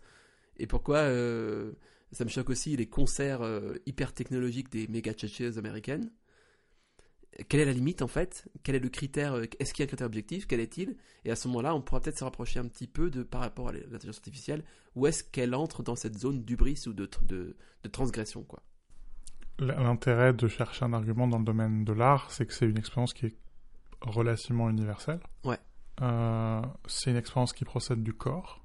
Et 0.57 0.67
pourquoi 0.67 0.97
euh, 0.99 1.73
ça 2.11 2.23
me 2.23 2.29
choque 2.29 2.49
aussi 2.49 2.75
les 2.77 2.87
concerts 2.87 3.41
euh, 3.41 3.75
hyper 3.85 4.13
technologiques 4.13 4.69
des 4.71 4.87
méga 4.87 5.13
tchétchées 5.13 5.57
américaines. 5.57 6.11
Quelle 7.47 7.61
est 7.61 7.65
la 7.65 7.73
limite 7.73 8.01
en 8.01 8.07
fait? 8.07 8.49
Quel 8.63 8.75
est 8.75 8.79
le 8.79 8.89
critère 8.89 9.33
euh, 9.33 9.45
Est-ce 9.59 9.73
qu'il 9.73 9.83
y 9.83 9.83
a 9.83 9.85
un 9.85 9.87
critère 9.87 10.07
objectif? 10.07 10.47
Quel 10.47 10.59
est-il? 10.59 10.97
Et 11.23 11.31
à 11.31 11.35
ce 11.35 11.47
moment-là, 11.47 11.73
on 11.73 11.81
pourra 11.81 12.01
peut-être 12.01 12.17
se 12.17 12.23
rapprocher 12.23 12.59
un 12.59 12.67
petit 12.67 12.87
peu 12.87 13.09
de 13.09 13.23
par 13.23 13.41
rapport 13.41 13.69
à 13.69 13.71
l'intelligence 13.71 14.17
artificielle. 14.17 14.63
Où 14.95 15.07
est-ce 15.07 15.23
qu'elle 15.23 15.55
entre 15.55 15.81
dans 15.81 15.95
cette 15.95 16.17
zone 16.17 16.43
d'ubris 16.43 16.83
ou 16.87 16.93
de, 16.93 17.09
de, 17.23 17.55
de 17.83 17.89
transgression 17.89 18.43
quoi? 18.43 18.61
L'intérêt 19.59 20.33
de 20.33 20.47
chercher 20.47 20.85
un 20.85 20.93
argument 20.93 21.27
dans 21.27 21.37
le 21.37 21.45
domaine 21.45 21.85
de 21.85 21.93
l'art, 21.93 22.31
c'est 22.31 22.45
que 22.45 22.53
c'est 22.53 22.65
une 22.65 22.77
expérience 22.77 23.13
qui 23.13 23.27
est 23.27 23.35
relativement 24.01 24.69
universelle. 24.69 25.19
Ouais. 25.43 25.59
Euh, 26.01 26.61
c'est 26.87 27.11
une 27.11 27.17
expérience 27.17 27.53
qui 27.53 27.63
procède 27.63 28.01
du 28.01 28.13
corps. 28.13 28.63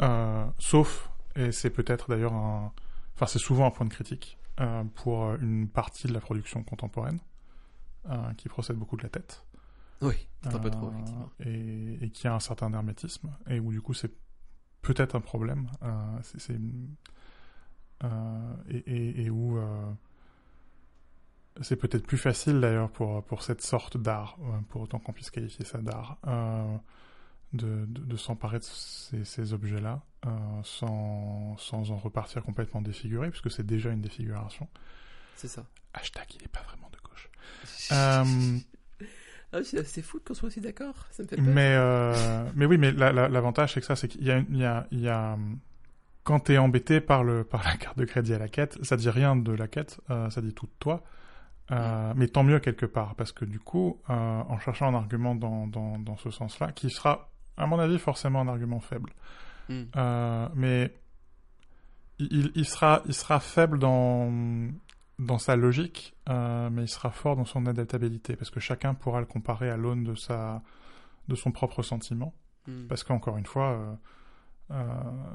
Euh, 0.00 0.46
sauf, 0.58 1.10
et 1.36 1.52
c'est 1.52 1.70
peut-être 1.70 2.08
d'ailleurs 2.08 2.32
un... 2.32 2.72
Enfin, 3.14 3.26
c'est 3.26 3.38
souvent 3.38 3.66
un 3.66 3.70
point 3.70 3.84
de 3.84 3.92
critique 3.92 4.38
euh, 4.60 4.84
pour 4.94 5.34
une 5.34 5.68
partie 5.68 6.06
de 6.06 6.14
la 6.14 6.20
production 6.20 6.62
contemporaine, 6.62 7.20
euh, 8.08 8.32
qui 8.34 8.48
procède 8.48 8.76
beaucoup 8.76 8.96
de 8.96 9.02
la 9.02 9.08
tête. 9.08 9.44
Oui, 10.00 10.28
c'est 10.42 10.54
un 10.54 10.58
peu 10.60 10.68
Euh, 10.68 10.70
trop 10.70 10.90
effectivement. 10.92 11.30
Et, 11.40 11.98
et 12.04 12.10
qui 12.10 12.28
a 12.28 12.34
un 12.34 12.40
certain 12.40 12.72
hermétisme, 12.72 13.30
et 13.48 13.58
où 13.60 13.70
du 13.72 13.80
coup 13.80 13.94
c'est 13.94 14.12
peut-être 14.82 15.16
un 15.16 15.20
problème. 15.20 15.68
euh, 15.82 16.18
c'est, 16.22 16.40
c'est- 16.40 16.60
et, 18.70 18.76
et- 18.76 19.22
et 19.24 19.30
où 19.30 19.58
c'est 21.60 21.76
peut-être 21.76 22.06
plus 22.06 22.18
facile 22.18 22.60
d'ailleurs 22.60 22.90
pour, 22.90 23.24
pour 23.24 23.42
cette 23.42 23.62
sorte 23.62 23.96
d'art, 23.96 24.38
pour 24.68 24.82
autant 24.82 25.00
qu'on 25.00 25.12
puisse 25.12 25.30
qualifier 25.30 25.64
ça 25.64 25.78
d'art, 25.78 26.18
euh, 26.28 26.76
de, 27.52 27.84
de, 27.88 28.04
de 28.04 28.16
s'emparer 28.16 28.58
de 28.60 28.64
ces, 28.64 29.24
ces 29.24 29.52
objets-là 29.52 30.02
euh, 30.26 30.30
sans, 30.62 31.56
sans 31.58 31.90
en 31.90 31.96
repartir 31.96 32.44
complètement 32.44 32.80
défiguré, 32.82 33.30
puisque 33.30 33.50
c'est 33.50 33.66
déjà 33.66 33.90
une 33.90 34.02
défiguration. 34.02 34.68
C'est 35.34 35.48
ça. 35.48 35.64
Hashtag, 35.94 36.26
il 36.34 36.42
n'est 36.42 36.48
pas 36.48 36.62
vraiment. 36.62 36.87
Euh, 37.92 38.24
Ah, 39.52 39.58
c'est 39.64 39.82
c'est 39.86 40.02
fou 40.02 40.20
qu'on 40.24 40.34
soit 40.34 40.48
aussi 40.48 40.60
d'accord. 40.60 41.06
Ça 41.10 41.22
me 41.22 41.28
fait 41.28 41.36
peur. 41.36 41.44
Mais, 41.46 41.74
euh, 41.74 42.44
mais 42.54 42.66
oui, 42.66 42.76
mais 42.76 42.92
la- 42.92 43.12
la- 43.12 43.28
l'avantage, 43.28 43.72
c'est 43.72 43.80
que 43.80 43.86
ça, 43.86 43.96
c'est 43.96 44.08
qu'il 44.08 44.22
y 44.24 44.30
a, 44.30 44.38
il 44.50 44.56
y 44.58 44.64
a, 44.64 44.86
il 44.90 45.00
y 45.00 45.08
a, 45.08 45.38
quand 46.22 46.40
t'es 46.40 46.58
embêté 46.58 47.00
par 47.00 47.24
le, 47.24 47.44
par 47.44 47.64
la 47.64 47.76
carte 47.78 47.96
de 47.96 48.04
crédit 48.04 48.34
à 48.34 48.38
la 48.38 48.48
quête, 48.48 48.76
ça 48.84 48.96
dit 48.98 49.08
rien 49.08 49.36
de 49.36 49.52
la 49.52 49.66
quête, 49.66 50.00
euh, 50.10 50.28
ça 50.28 50.42
dit 50.42 50.52
tout 50.52 50.66
de 50.66 50.72
toi. 50.78 51.02
Euh, 51.70 52.12
mais 52.16 52.28
tant 52.28 52.44
mieux 52.44 52.58
quelque 52.60 52.84
part, 52.86 53.14
parce 53.14 53.32
que 53.32 53.44
du 53.46 53.58
coup, 53.58 54.00
en 54.08 54.58
cherchant 54.58 54.88
un 54.88 54.94
argument 54.94 55.34
dans, 55.34 55.66
dans, 55.66 55.98
dans 55.98 56.16
ce 56.18 56.30
sens-là, 56.30 56.72
qui 56.72 56.90
sera, 56.90 57.30
à 57.56 57.66
mon 57.66 57.78
avis, 57.78 57.98
forcément 57.98 58.40
un 58.42 58.48
argument 58.48 58.80
faible, 58.80 59.12
Hmm. 59.70 59.84
mais 60.54 60.94
il, 62.18 62.26
il- 62.32 62.52
il 62.54 62.64
sera, 62.66 63.02
il 63.06 63.14
sera 63.14 63.38
faible 63.40 63.78
dans, 63.78 64.30
dans 65.18 65.38
sa 65.38 65.56
logique, 65.56 66.14
euh, 66.28 66.70
mais 66.70 66.82
il 66.82 66.88
sera 66.88 67.10
fort 67.10 67.36
dans 67.36 67.44
son 67.44 67.66
adaptabilité, 67.66 68.36
parce 68.36 68.50
que 68.50 68.60
chacun 68.60 68.94
pourra 68.94 69.20
le 69.20 69.26
comparer 69.26 69.68
à 69.68 69.76
l'aune 69.76 70.04
de, 70.04 70.14
sa, 70.14 70.62
de 71.28 71.34
son 71.34 71.50
propre 71.50 71.82
sentiment. 71.82 72.34
Hmm. 72.66 72.86
Parce 72.86 73.02
qu'encore 73.02 73.36
une 73.36 73.46
fois, 73.46 73.72
euh, 73.72 73.94
euh, 74.72 74.84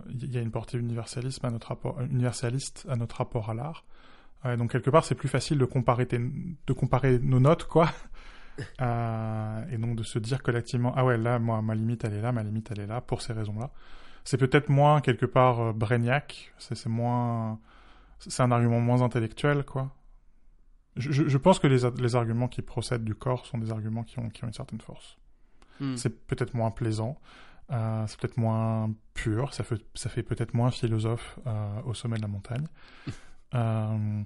il 0.10 0.32
y 0.32 0.38
a 0.38 0.42
une 0.42 0.52
portée 0.52 0.78
universalisme 0.78 1.46
à 1.46 1.50
notre 1.50 1.68
rapport, 1.68 2.00
universaliste 2.02 2.86
à 2.90 2.96
notre 2.96 3.18
rapport 3.18 3.50
à 3.50 3.54
l'art. 3.54 3.86
Donc 4.58 4.74
quelque 4.74 4.90
part, 4.90 5.06
c'est 5.06 5.16
plus 5.16 5.30
facile 5.30 5.58
de 5.58 5.64
comparer, 5.64 6.06
tes- 6.06 6.20
de 6.20 6.74
comparer 6.74 7.18
nos 7.18 7.40
notes, 7.40 7.64
quoi. 7.64 7.90
Et 8.60 9.78
donc 9.78 9.96
de 9.96 10.04
se 10.04 10.20
dire 10.20 10.44
collectivement, 10.44 10.92
ah 10.98 11.06
ouais, 11.06 11.18
là, 11.18 11.40
moi, 11.40 11.62
ma 11.62 11.76
limite, 11.76 12.04
elle 12.04 12.14
est 12.14 12.22
là, 12.22 12.34
ma 12.34 12.44
limite, 12.44 12.70
elle 12.72 12.82
est 12.82 12.88
là, 12.88 13.00
pour 13.00 13.22
ces 13.22 13.32
raisons-là. 13.32 13.72
C'est 14.26 14.38
peut-être 14.38 14.68
moins, 14.68 15.00
quelque 15.00 15.26
part, 15.26 15.74
c'est 16.58 16.76
c'est 16.76 16.90
moins... 16.90 17.58
C'est 18.20 18.42
un 18.44 18.52
argument 18.52 18.80
moins 18.80 19.02
intellectuel, 19.02 19.64
quoi. 19.66 19.92
Je, 20.96 21.12
je- 21.12 21.28
je 21.28 21.38
pense 21.38 21.60
que 21.60 21.68
les, 21.68 22.16
arguments 22.16 22.48
qui 22.48 22.62
procèdent 22.62 23.04
du 23.04 23.16
corps 23.16 23.46
sont 23.46 23.58
des 23.58 23.72
arguments 23.72 24.04
qui 24.04 24.20
ont, 24.20 24.30
qui 24.30 24.44
ont 24.44 24.48
une 24.48 24.54
certaine 24.54 24.80
force. 24.82 25.18
Hmm. 25.80 25.96
C'est 25.96 26.26
peut-être 26.28 26.54
moins 26.54 26.70
plaisant, 26.72 27.20
euh, 27.72 28.06
c'est 28.08 28.20
peut-être 28.20 28.38
moins 28.38 28.92
pur, 29.16 29.54
ça 29.54 29.64
fait, 29.64 29.82
ça 29.96 30.10
fait 30.10 30.22
peut-être 30.24 30.54
moins 30.54 30.70
philosophe 30.70 31.40
euh, 31.48 31.82
au 31.86 31.94
sommet 31.94 32.18
de 32.18 32.22
la 32.22 32.28
montagne. 32.28 32.68
Euh, 33.56 34.24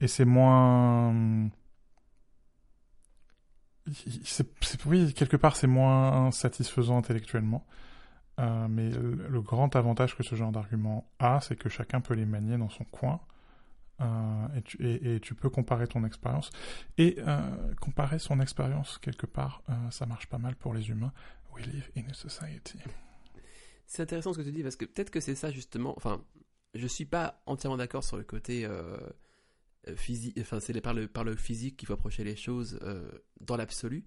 et 0.00 0.08
c'est 0.08 0.24
moins. 0.24 1.12
oui, 4.86 5.12
quelque 5.12 5.36
part, 5.36 5.56
c'est 5.56 5.66
moins 5.66 6.30
satisfaisant 6.30 6.96
intellectuellement. 6.96 7.66
Euh, 8.40 8.68
mais 8.68 8.90
le, 8.90 9.42
grand 9.42 9.74
avantage 9.76 10.16
que 10.16 10.22
ce 10.22 10.34
genre 10.34 10.52
d'argument 10.52 11.10
a, 11.18 11.40
c'est 11.40 11.56
que 11.56 11.68
chacun 11.68 12.00
peut 12.00 12.14
les 12.14 12.24
manier 12.24 12.56
dans 12.56 12.70
son 12.70 12.84
coin. 12.84 13.20
Euh, 14.00 14.48
et, 14.78 15.20
tu, 15.20 15.34
peux 15.34 15.50
comparer 15.50 15.86
ton 15.86 16.04
expérience. 16.04 16.50
Et 16.96 17.16
euh, 17.18 17.74
comparer 17.80 18.18
son 18.18 18.40
expérience, 18.40 18.98
quelque 18.98 19.26
part, 19.26 19.62
ça 19.90 20.06
marche 20.06 20.26
pas 20.26 20.38
mal 20.38 20.56
pour 20.56 20.72
les 20.72 20.88
humains. 20.88 21.12
We 21.54 21.66
live 21.66 21.90
in 21.96 22.08
a 22.10 22.14
society. 22.14 22.78
C'est 23.86 24.02
intéressant 24.02 24.32
ce 24.32 24.38
que 24.38 24.44
tu 24.44 24.52
dis 24.52 24.62
parce 24.62 24.76
que 24.76 24.84
peut-être 24.84 25.10
que 25.10 25.20
c'est 25.20 25.34
ça 25.34 25.50
justement. 25.50 25.94
Enfin, 25.96 26.24
je 26.74 26.86
suis 26.86 27.04
pas 27.04 27.42
entièrement 27.46 27.76
d'accord 27.76 28.04
sur 28.04 28.16
le 28.16 28.22
côté 28.22 28.66
physique. 29.96 30.38
Enfin, 30.40 30.60
c'est 30.60 30.80
par 30.80 30.94
le, 30.94 31.08
par 31.08 31.24
le 31.24 31.36
physique 31.36 31.76
qu'il 31.76 31.88
faut 31.88 31.94
approcher 31.94 32.24
les 32.24 32.36
choses 32.36 32.80
dans 33.40 33.56
l'absolu. 33.56 34.06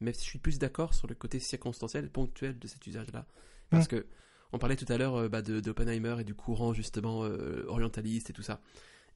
Mais 0.00 0.12
je 0.12 0.18
suis 0.18 0.38
plus 0.38 0.58
d'accord 0.58 0.94
sur 0.94 1.08
le 1.08 1.14
côté 1.14 1.40
circonstanciel, 1.40 2.10
ponctuel 2.10 2.58
de 2.58 2.68
cet 2.68 2.86
usage-là. 2.86 3.26
Parce 3.70 3.86
Mm. 3.86 3.88
que 3.88 4.06
On 4.52 4.58
parlait 4.58 4.76
tout 4.76 4.86
à 4.92 4.96
l'heure 4.98 5.16
euh, 5.16 5.28
bah, 5.28 5.42
de 5.42 5.58
d'Oppenheimer 5.58 6.16
et 6.20 6.24
du 6.24 6.34
courant 6.34 6.72
justement 6.72 7.24
euh, 7.24 7.64
orientaliste 7.66 8.30
et 8.30 8.32
tout 8.32 8.42
ça. 8.42 8.60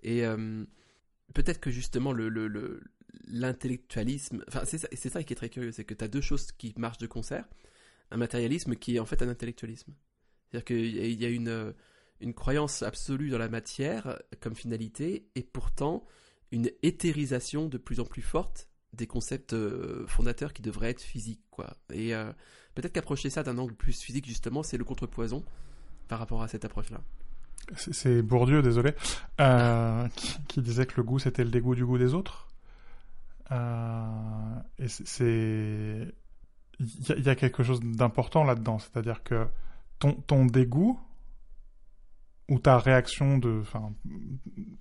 Et 0.03 0.25
euh, 0.27 0.65
peut-être 1.33 1.61
que 1.61 1.71
justement 1.71 2.13
le 2.13 2.29
le- 2.29 2.49
le- 2.49 2.83
l'intellectualisme, 3.29 4.45
enfin 4.49 4.63
c'est 4.65 4.79
ça, 4.79 4.89
c'est 4.93 5.09
ça 5.09 5.23
qui 5.23 5.33
est 5.33 5.37
très 5.37 5.49
curieux, 5.49 5.73
c'est 5.73 5.85
que 5.85 5.95
tu 5.95 6.05
as 6.05 6.09
deux 6.09 6.21
choses 6.21 6.53
qui 6.53 6.75
marchent 6.77 6.99
de 6.99 7.07
concert. 7.07 7.45
Un 8.11 8.17
matérialisme 8.17 8.75
qui 8.77 8.97
est 8.97 8.99
en 8.99 9.07
fait 9.07 9.23
un 9.23 9.29
intellectualisme. 9.29 9.93
C'est-à-dire 10.51 10.65
qu'il 10.65 11.21
y 11.21 11.25
a- 11.25 11.29
une, 11.29 11.49
euh, 11.49 11.73
une 12.21 12.35
croyance 12.35 12.83
absolue 12.83 13.31
dans 13.31 13.39
la 13.39 13.49
matière 13.49 14.21
comme 14.41 14.55
finalité 14.55 15.29
et 15.35 15.43
pourtant 15.43 16.07
une 16.51 16.71
éthérisation 16.83 17.69
de 17.69 17.79
plus 17.79 18.01
en 18.01 18.05
plus 18.05 18.23
forte 18.23 18.69
des 18.95 19.07
concepts 19.07 19.55
fondateurs 20.07 20.53
qui 20.55 20.63
devraient 20.63 20.91
être 20.91 21.03
physiques. 21.03 21.45
Quoi. 21.51 21.77
Et 21.93 22.15
peut-être 22.81 22.93
qu'approcher 22.93 23.29
ça 23.31 23.43
d'un 23.43 23.59
angle 23.59 23.75
plus 23.75 24.01
physique, 24.01 24.27
justement, 24.27 24.63
c'est 24.63 24.77
le 24.79 24.85
contrepoison 24.85 25.43
par 26.09 26.19
rapport 26.21 26.43
à 26.43 26.49
cette 26.49 26.65
approche-là. 26.65 27.01
C'est- 27.77 28.23
Bourdieu, 28.23 28.63
désolé, 28.63 28.95
euh, 29.41 30.07
qui, 30.17 30.39
qui 30.49 30.63
disait 30.63 30.87
que 30.87 30.95
le 30.97 31.03
goût 31.03 31.19
c'était 31.19 31.45
le 31.45 31.51
dégoût 31.51 31.75
du 31.75 31.85
goût 31.85 31.99
des 31.99 32.15
autres. 32.15 32.49
Euh, 33.51 34.55
et 34.79 34.89
c'est-. 34.89 36.15
Il 36.81 36.87
y, 37.09 37.13
a- 37.13 37.17
il 37.17 37.25
y 37.25 37.29
a 37.29 37.35
quelque 37.35 37.63
chose 37.65 37.81
d'important 37.81 38.45
là-dedans, 38.45 38.79
c'est-à-dire 38.79 39.23
que 39.25 39.47
ton, 39.99 40.13
ton 40.13 40.47
dégoût 40.47 40.99
ou 42.49 42.59
ta 42.59 42.79
réaction 42.79 43.37
de. 43.39 43.59
Enfin, 43.63 43.93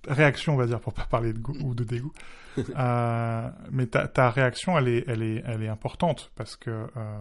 réaction, 0.06 0.54
on 0.54 0.56
va 0.56 0.66
dire, 0.66 0.80
pour 0.80 0.94
pas 0.94 1.04
parler 1.06 1.32
de 1.32 1.38
goût 1.40 1.56
ou 1.60 1.74
de 1.74 1.84
dégoût. 1.84 2.12
euh, 2.58 3.50
mais 3.70 3.86
ta, 3.86 4.06
ta 4.08 4.30
réaction, 4.30 4.78
elle 4.78 4.88
est, 4.88 5.04
elle, 5.08 5.22
est, 5.22 5.42
elle 5.46 5.62
est 5.62 5.68
importante 5.68 6.30
parce 6.36 6.56
que. 6.56 6.86
euh, 6.96 7.20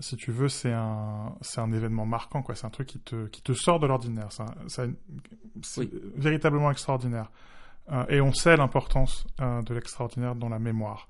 si 0.00 0.16
tu 0.16 0.32
veux, 0.32 0.48
c'est 0.48 0.72
un, 0.72 1.34
c'est 1.40 1.60
un 1.60 1.72
événement 1.72 2.04
marquant, 2.06 2.42
quoi. 2.42 2.54
C'est 2.54 2.66
un 2.66 2.70
truc 2.70 2.88
qui 2.88 2.98
te, 3.00 3.26
qui 3.28 3.42
te 3.42 3.52
sort 3.52 3.78
de 3.80 3.86
l'ordinaire. 3.86 4.28
C'est 4.66 4.90
Oui. 5.78 5.90
véritablement 6.16 6.70
extraordinaire. 6.70 7.30
Euh, 7.92 8.04
et 8.08 8.20
on 8.20 8.32
sait 8.32 8.56
l'importance 8.56 9.26
euh, 9.40 9.62
de 9.62 9.74
l'extraordinaire 9.74 10.34
dans 10.34 10.48
la 10.48 10.58
mémoire. 10.58 11.06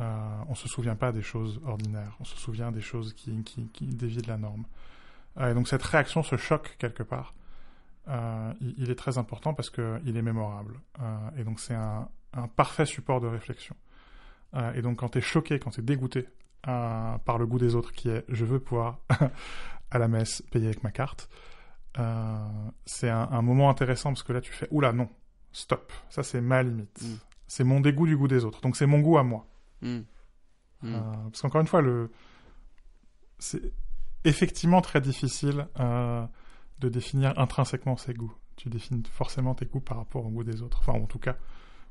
Euh, 0.00 0.42
on 0.48 0.54
se 0.54 0.68
souvient 0.68 0.96
pas 0.96 1.12
des 1.12 1.22
choses 1.22 1.60
ordinaires. 1.64 2.16
On 2.20 2.24
se 2.24 2.36
souvient 2.36 2.70
des 2.72 2.80
choses 2.80 3.14
qui, 3.14 3.42
qui, 3.44 3.68
qui 3.68 3.86
dévient 3.86 4.22
de 4.22 4.28
la 4.28 4.36
norme. 4.36 4.64
Euh, 5.38 5.50
et 5.50 5.54
donc 5.54 5.66
cette 5.68 5.82
réaction, 5.82 6.22
ce 6.22 6.36
choc 6.36 6.76
quelque 6.78 7.02
part, 7.02 7.34
il, 8.08 8.74
il 8.76 8.90
est 8.90 8.96
très 8.96 9.16
important 9.18 9.54
parce 9.54 9.70
que 9.70 9.98
il 10.04 10.16
est 10.16 10.22
mémorable. 10.22 10.78
Et 11.38 11.42
donc 11.44 11.58
c'est 11.58 11.74
un, 11.74 12.08
un 12.34 12.48
parfait 12.48 12.84
support 12.86 13.20
de 13.20 13.26
réflexion. 13.26 13.74
Et 14.74 14.82
donc 14.82 14.98
quand 14.98 15.08
tu 15.08 15.18
es 15.18 15.22
choqué, 15.22 15.58
quand 15.58 15.70
tu 15.70 15.80
es 15.80 15.82
dégoûté 15.82 16.28
euh, 16.68 17.18
par 17.18 17.38
le 17.38 17.46
goût 17.46 17.58
des 17.58 17.74
autres, 17.74 17.92
qui 17.92 18.08
est 18.08 18.24
je 18.28 18.44
veux 18.44 18.60
pouvoir 18.60 19.00
à 19.90 19.98
la 19.98 20.08
messe 20.08 20.42
payer 20.50 20.66
avec 20.66 20.82
ma 20.82 20.90
carte, 20.90 21.28
euh, 21.98 22.48
c'est 22.86 23.10
un, 23.10 23.28
un 23.30 23.42
moment 23.42 23.70
intéressant 23.70 24.10
parce 24.10 24.22
que 24.22 24.32
là 24.32 24.40
tu 24.40 24.52
fais 24.52 24.68
oula 24.70 24.92
non, 24.92 25.08
stop, 25.52 25.92
ça 26.08 26.22
c'est 26.22 26.40
ma 26.40 26.62
limite. 26.62 27.02
Mm. 27.02 27.14
C'est 27.46 27.64
mon 27.64 27.80
dégoût 27.80 28.06
du 28.06 28.16
goût 28.16 28.28
des 28.28 28.44
autres. 28.44 28.60
Donc 28.62 28.76
c'est 28.76 28.86
mon 28.86 29.00
goût 29.00 29.18
à 29.18 29.22
moi. 29.22 29.46
Hmm. 29.82 30.00
Hmm. 30.82 30.94
Euh, 30.94 31.00
parce 31.24 31.42
qu'encore 31.42 31.60
une 31.60 31.66
fois, 31.66 31.82
le... 31.82 32.10
c'est 33.38 33.72
effectivement 34.24 34.80
très 34.80 35.00
difficile 35.00 35.68
de 35.76 36.88
définir 36.88 37.38
intrinsèquement 37.38 37.96
ses 37.96 38.14
goûts. 38.14 38.34
Tu 38.56 38.70
définis 38.70 39.02
forcément 39.10 39.54
tes 39.54 39.66
goûts 39.66 39.80
par 39.80 39.98
rapport 39.98 40.24
au 40.24 40.30
goût 40.30 40.42
des 40.42 40.62
autres. 40.62 40.80
Enfin, 40.80 40.98
en 40.98 41.06
tout 41.06 41.18
cas, 41.18 41.36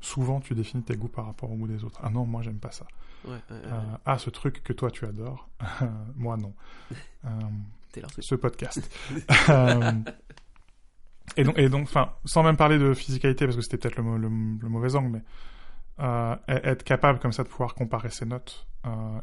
souvent 0.04 0.40
tu 0.42 0.54
définis 0.54 0.84
tes 0.84 0.96
goûts 0.96 1.08
par 1.08 1.26
rapport 1.26 1.52
au 1.52 1.56
goût 1.56 1.68
des 1.68 1.84
autres. 1.84 2.00
Ah 2.04 2.10
non, 2.10 2.26
moi 2.26 2.42
j'aime 2.42 2.60
pas 2.60 2.72
ça. 2.72 2.86
Ouais. 3.26 3.38
Euh, 3.52 3.82
ah, 4.06 4.18
ce 4.18 4.30
truc 4.30 4.62
que 4.64 4.74
toi 4.74 4.92
tu 4.92 5.06
adores, 5.06 5.48
moi 6.16 6.38
non. 6.38 6.54
Euh, 7.26 7.30
ce 8.20 8.36
podcast. 8.36 8.90
Euh, 9.50 9.92
et 11.38 11.44
donc, 11.46 11.58
et 11.58 11.70
donc, 11.70 11.84
enfin, 11.84 12.12
sans 12.26 12.44
même 12.44 12.58
parler 12.58 12.78
de 12.78 12.94
physicalité, 12.94 13.46
parce 13.46 13.56
que 13.56 13.62
c'était 13.62 13.78
peut-être 13.78 13.98
le, 13.98 14.18
le- 14.18 14.58
le 14.62 14.70
mauvais 14.70 14.96
angle, 14.96 15.10
mais 15.10 15.24
e- 16.00 16.38
être 16.48 16.84
capable 16.84 17.20
comme 17.20 17.32
ça 17.32 17.44
de 17.44 17.48
pouvoir 17.48 17.76
comparer 17.76 18.10
ses 18.10 18.26
notes 18.26 18.68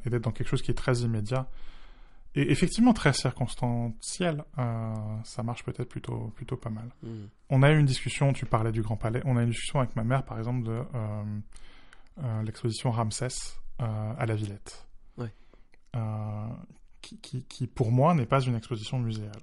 et 0.04 0.08
d'être 0.10 0.22
dans 0.24 0.30
quelque 0.32 0.48
chose 0.48 0.62
qui 0.62 0.70
est 0.70 0.74
très 0.74 0.98
immédiat 1.00 1.46
et 2.34 2.50
effectivement 2.50 2.92
très 2.92 3.12
circonstanciel, 3.12 4.44
euh, 4.58 4.94
ça 5.24 5.42
marche 5.42 5.64
peut-être 5.64 5.88
plutôt 5.88 6.28
plutôt 6.36 6.56
pas 6.56 6.70
mal. 6.70 6.90
Hmm. 7.02 7.26
On 7.48 7.62
a 7.62 7.70
eu 7.72 7.78
une 7.78 7.86
discussion, 7.86 8.32
tu 8.32 8.46
parlais 8.46 8.72
du 8.72 8.82
Grand 8.82 8.96
Palais, 8.96 9.22
on 9.24 9.36
a 9.36 9.40
eu 9.40 9.44
une 9.44 9.50
discussion 9.50 9.80
avec 9.80 9.96
ma 9.96 10.04
mère, 10.04 10.24
par 10.24 10.38
exemple, 10.38 10.62
de 10.64 10.82
euh, 10.94 11.24
euh, 12.22 12.42
l'exposition 12.42 12.90
Ramsès 12.90 13.28
à 13.78 14.26
la 14.26 14.34
Villette. 14.34 14.86
Ouais. 15.16 15.32
Qui, 17.00 17.18
qui, 17.18 17.44
qui, 17.44 17.66
pour 17.66 17.90
moi, 17.90 18.12
n'est 18.14 18.26
pas 18.26 18.40
une 18.42 18.54
exposition 18.54 18.98
muséale. 18.98 19.40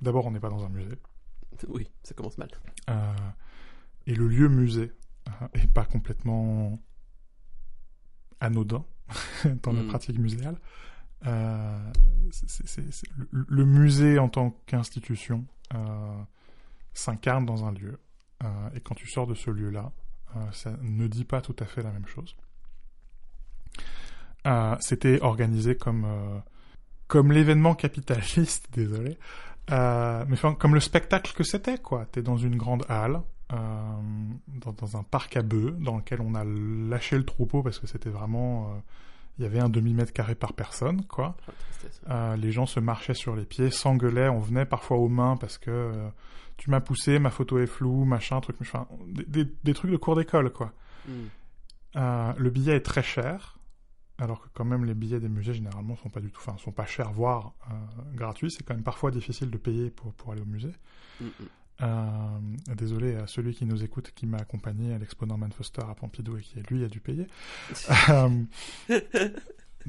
D'abord, 0.00 0.26
on 0.26 0.30
n'est 0.30 0.38
pas 0.38 0.50
dans 0.50 0.64
un 0.64 0.68
musée. 0.68 0.96
Oui, 1.68 1.90
ça 2.04 2.14
commence 2.14 2.38
mal. 2.38 2.48
Et 4.06 4.14
le 4.14 4.28
lieu 4.28 4.48
musée 4.48 4.92
euh, 5.28 5.48
est 5.54 5.66
pas 5.72 5.84
complètement 5.84 6.78
anodin 8.40 8.84
dans 9.62 9.72
la 9.72 9.82
Mm. 9.82 9.88
pratique 9.88 10.18
muséale. 10.18 10.56
Euh, 11.26 11.78
le, 13.30 13.64
musée 13.64 14.18
en 14.18 14.28
tant 14.28 14.50
qu'institution 14.66 15.46
euh, 15.74 15.78
s'incarne 16.92 17.46
dans 17.46 17.64
un 17.64 17.72
lieu. 17.72 17.98
Euh, 18.42 18.46
et 18.74 18.80
quand 18.80 18.94
tu 18.94 19.08
sors 19.08 19.26
de 19.26 19.34
ce 19.34 19.50
lieu-là, 19.50 19.92
ça 20.50 20.72
ne 20.82 21.06
dit 21.06 21.24
pas 21.24 21.40
tout 21.40 21.54
à 21.60 21.64
fait 21.64 21.82
la 21.82 21.92
même 21.92 22.06
chose. 22.06 22.36
C'était 24.80 25.22
organisé 25.22 25.76
comme, 25.76 26.42
comme 27.06 27.30
l'événement 27.30 27.76
capitaliste, 27.76 28.66
désolé, 28.72 29.16
mais 29.70 30.36
comme 30.58 30.74
le 30.74 30.80
spectacle 30.80 31.32
que 31.34 31.44
c'était, 31.44 31.78
quoi. 31.78 32.06
T'es 32.06 32.20
dans 32.20 32.36
une 32.36 32.56
grande 32.56 32.84
halle, 32.88 33.22
dans, 33.50 34.96
un 34.96 35.04
parc 35.04 35.36
à 35.36 35.42
bœufs, 35.42 35.76
dans 35.78 35.98
lequel 35.98 36.20
on 36.20 36.34
a 36.34 36.42
lâché 36.44 37.16
le 37.16 37.24
troupeau 37.24 37.62
parce 37.62 37.78
que 37.78 37.86
c'était 37.86 38.10
vraiment, 38.10 38.82
il 39.38 39.42
y 39.44 39.46
avait 39.46 39.58
un 39.60 39.68
demi 39.68 39.94
mètre 39.94 40.12
carré 40.12 40.34
par 40.34 40.52
personne, 40.52 41.04
quoi. 41.06 41.36
Ah. 41.46 41.52
Euh, 42.10 42.36
les 42.36 42.50
gens 42.52 42.66
se 42.66 42.80
marchaient 42.80 43.14
sur 43.14 43.36
les 43.36 43.44
pieds, 43.44 43.70
s'engueulaient, 43.70 44.28
on 44.28 44.38
venait 44.40 44.64
parfois 44.66 44.96
aux 44.96 45.08
mains 45.08 45.36
parce 45.36 45.58
que 45.58 45.70
euh, 45.70 46.08
tu 46.56 46.70
m'as 46.70 46.80
poussé, 46.80 47.18
ma 47.18 47.30
photo 47.30 47.58
est 47.58 47.66
floue, 47.66 48.04
machin, 48.04 48.40
truc, 48.40 48.56
enfin, 48.60 48.86
des, 49.08 49.24
des- 49.44 49.52
des 49.64 49.74
trucs 49.74 49.90
de 49.90 49.96
cours 49.96 50.16
d'école, 50.16 50.50
quoi. 50.52 50.72
Hmm. 51.08 51.26
Euh, 51.96 52.32
le 52.38 52.50
billet 52.50 52.76
est 52.76 52.80
très 52.80 53.02
cher, 53.02 53.58
alors 54.18 54.40
que 54.40 54.48
quand 54.54 54.64
même 54.64 54.84
les 54.84 54.94
billets 54.94 55.20
des 55.20 55.28
musées 55.28 55.54
généralement 55.54 55.96
sont 55.96 56.08
pas 56.08 56.20
du 56.20 56.30
tout, 56.30 56.40
enfin 56.44 56.56
sont 56.58 56.72
pas 56.72 56.86
chers, 56.86 57.12
voire 57.12 57.52
gratuits. 58.14 58.50
C'est 58.50 58.62
quand 58.64 58.74
même 58.74 58.84
parfois 58.84 59.10
difficile 59.10 59.50
de 59.50 59.58
payer 59.58 59.90
pour, 59.90 60.12
pour 60.14 60.32
aller 60.32 60.40
au 60.42 60.46
musée. 60.46 60.72
Hmm, 61.20 61.26
hmm. 61.26 61.46
Euh, 61.82 61.96
désolé 62.76 63.16
à 63.16 63.26
celui 63.26 63.52
qui 63.54 63.64
nous 63.66 63.82
écoute, 63.82 64.12
qui 64.14 64.26
m'a 64.26 64.38
accompagné 64.38 64.94
à 64.94 64.98
l'expo 64.98 65.26
Norman 65.26 65.48
Foster 65.50 65.82
à 65.82 65.94
Pompidou 65.94 66.36
et 66.36 66.40
qui 66.42 66.60
lui 66.70 66.84
a 66.84 66.88
dû 66.88 67.00
payer. 67.00 67.26
Euh, 68.10 69.28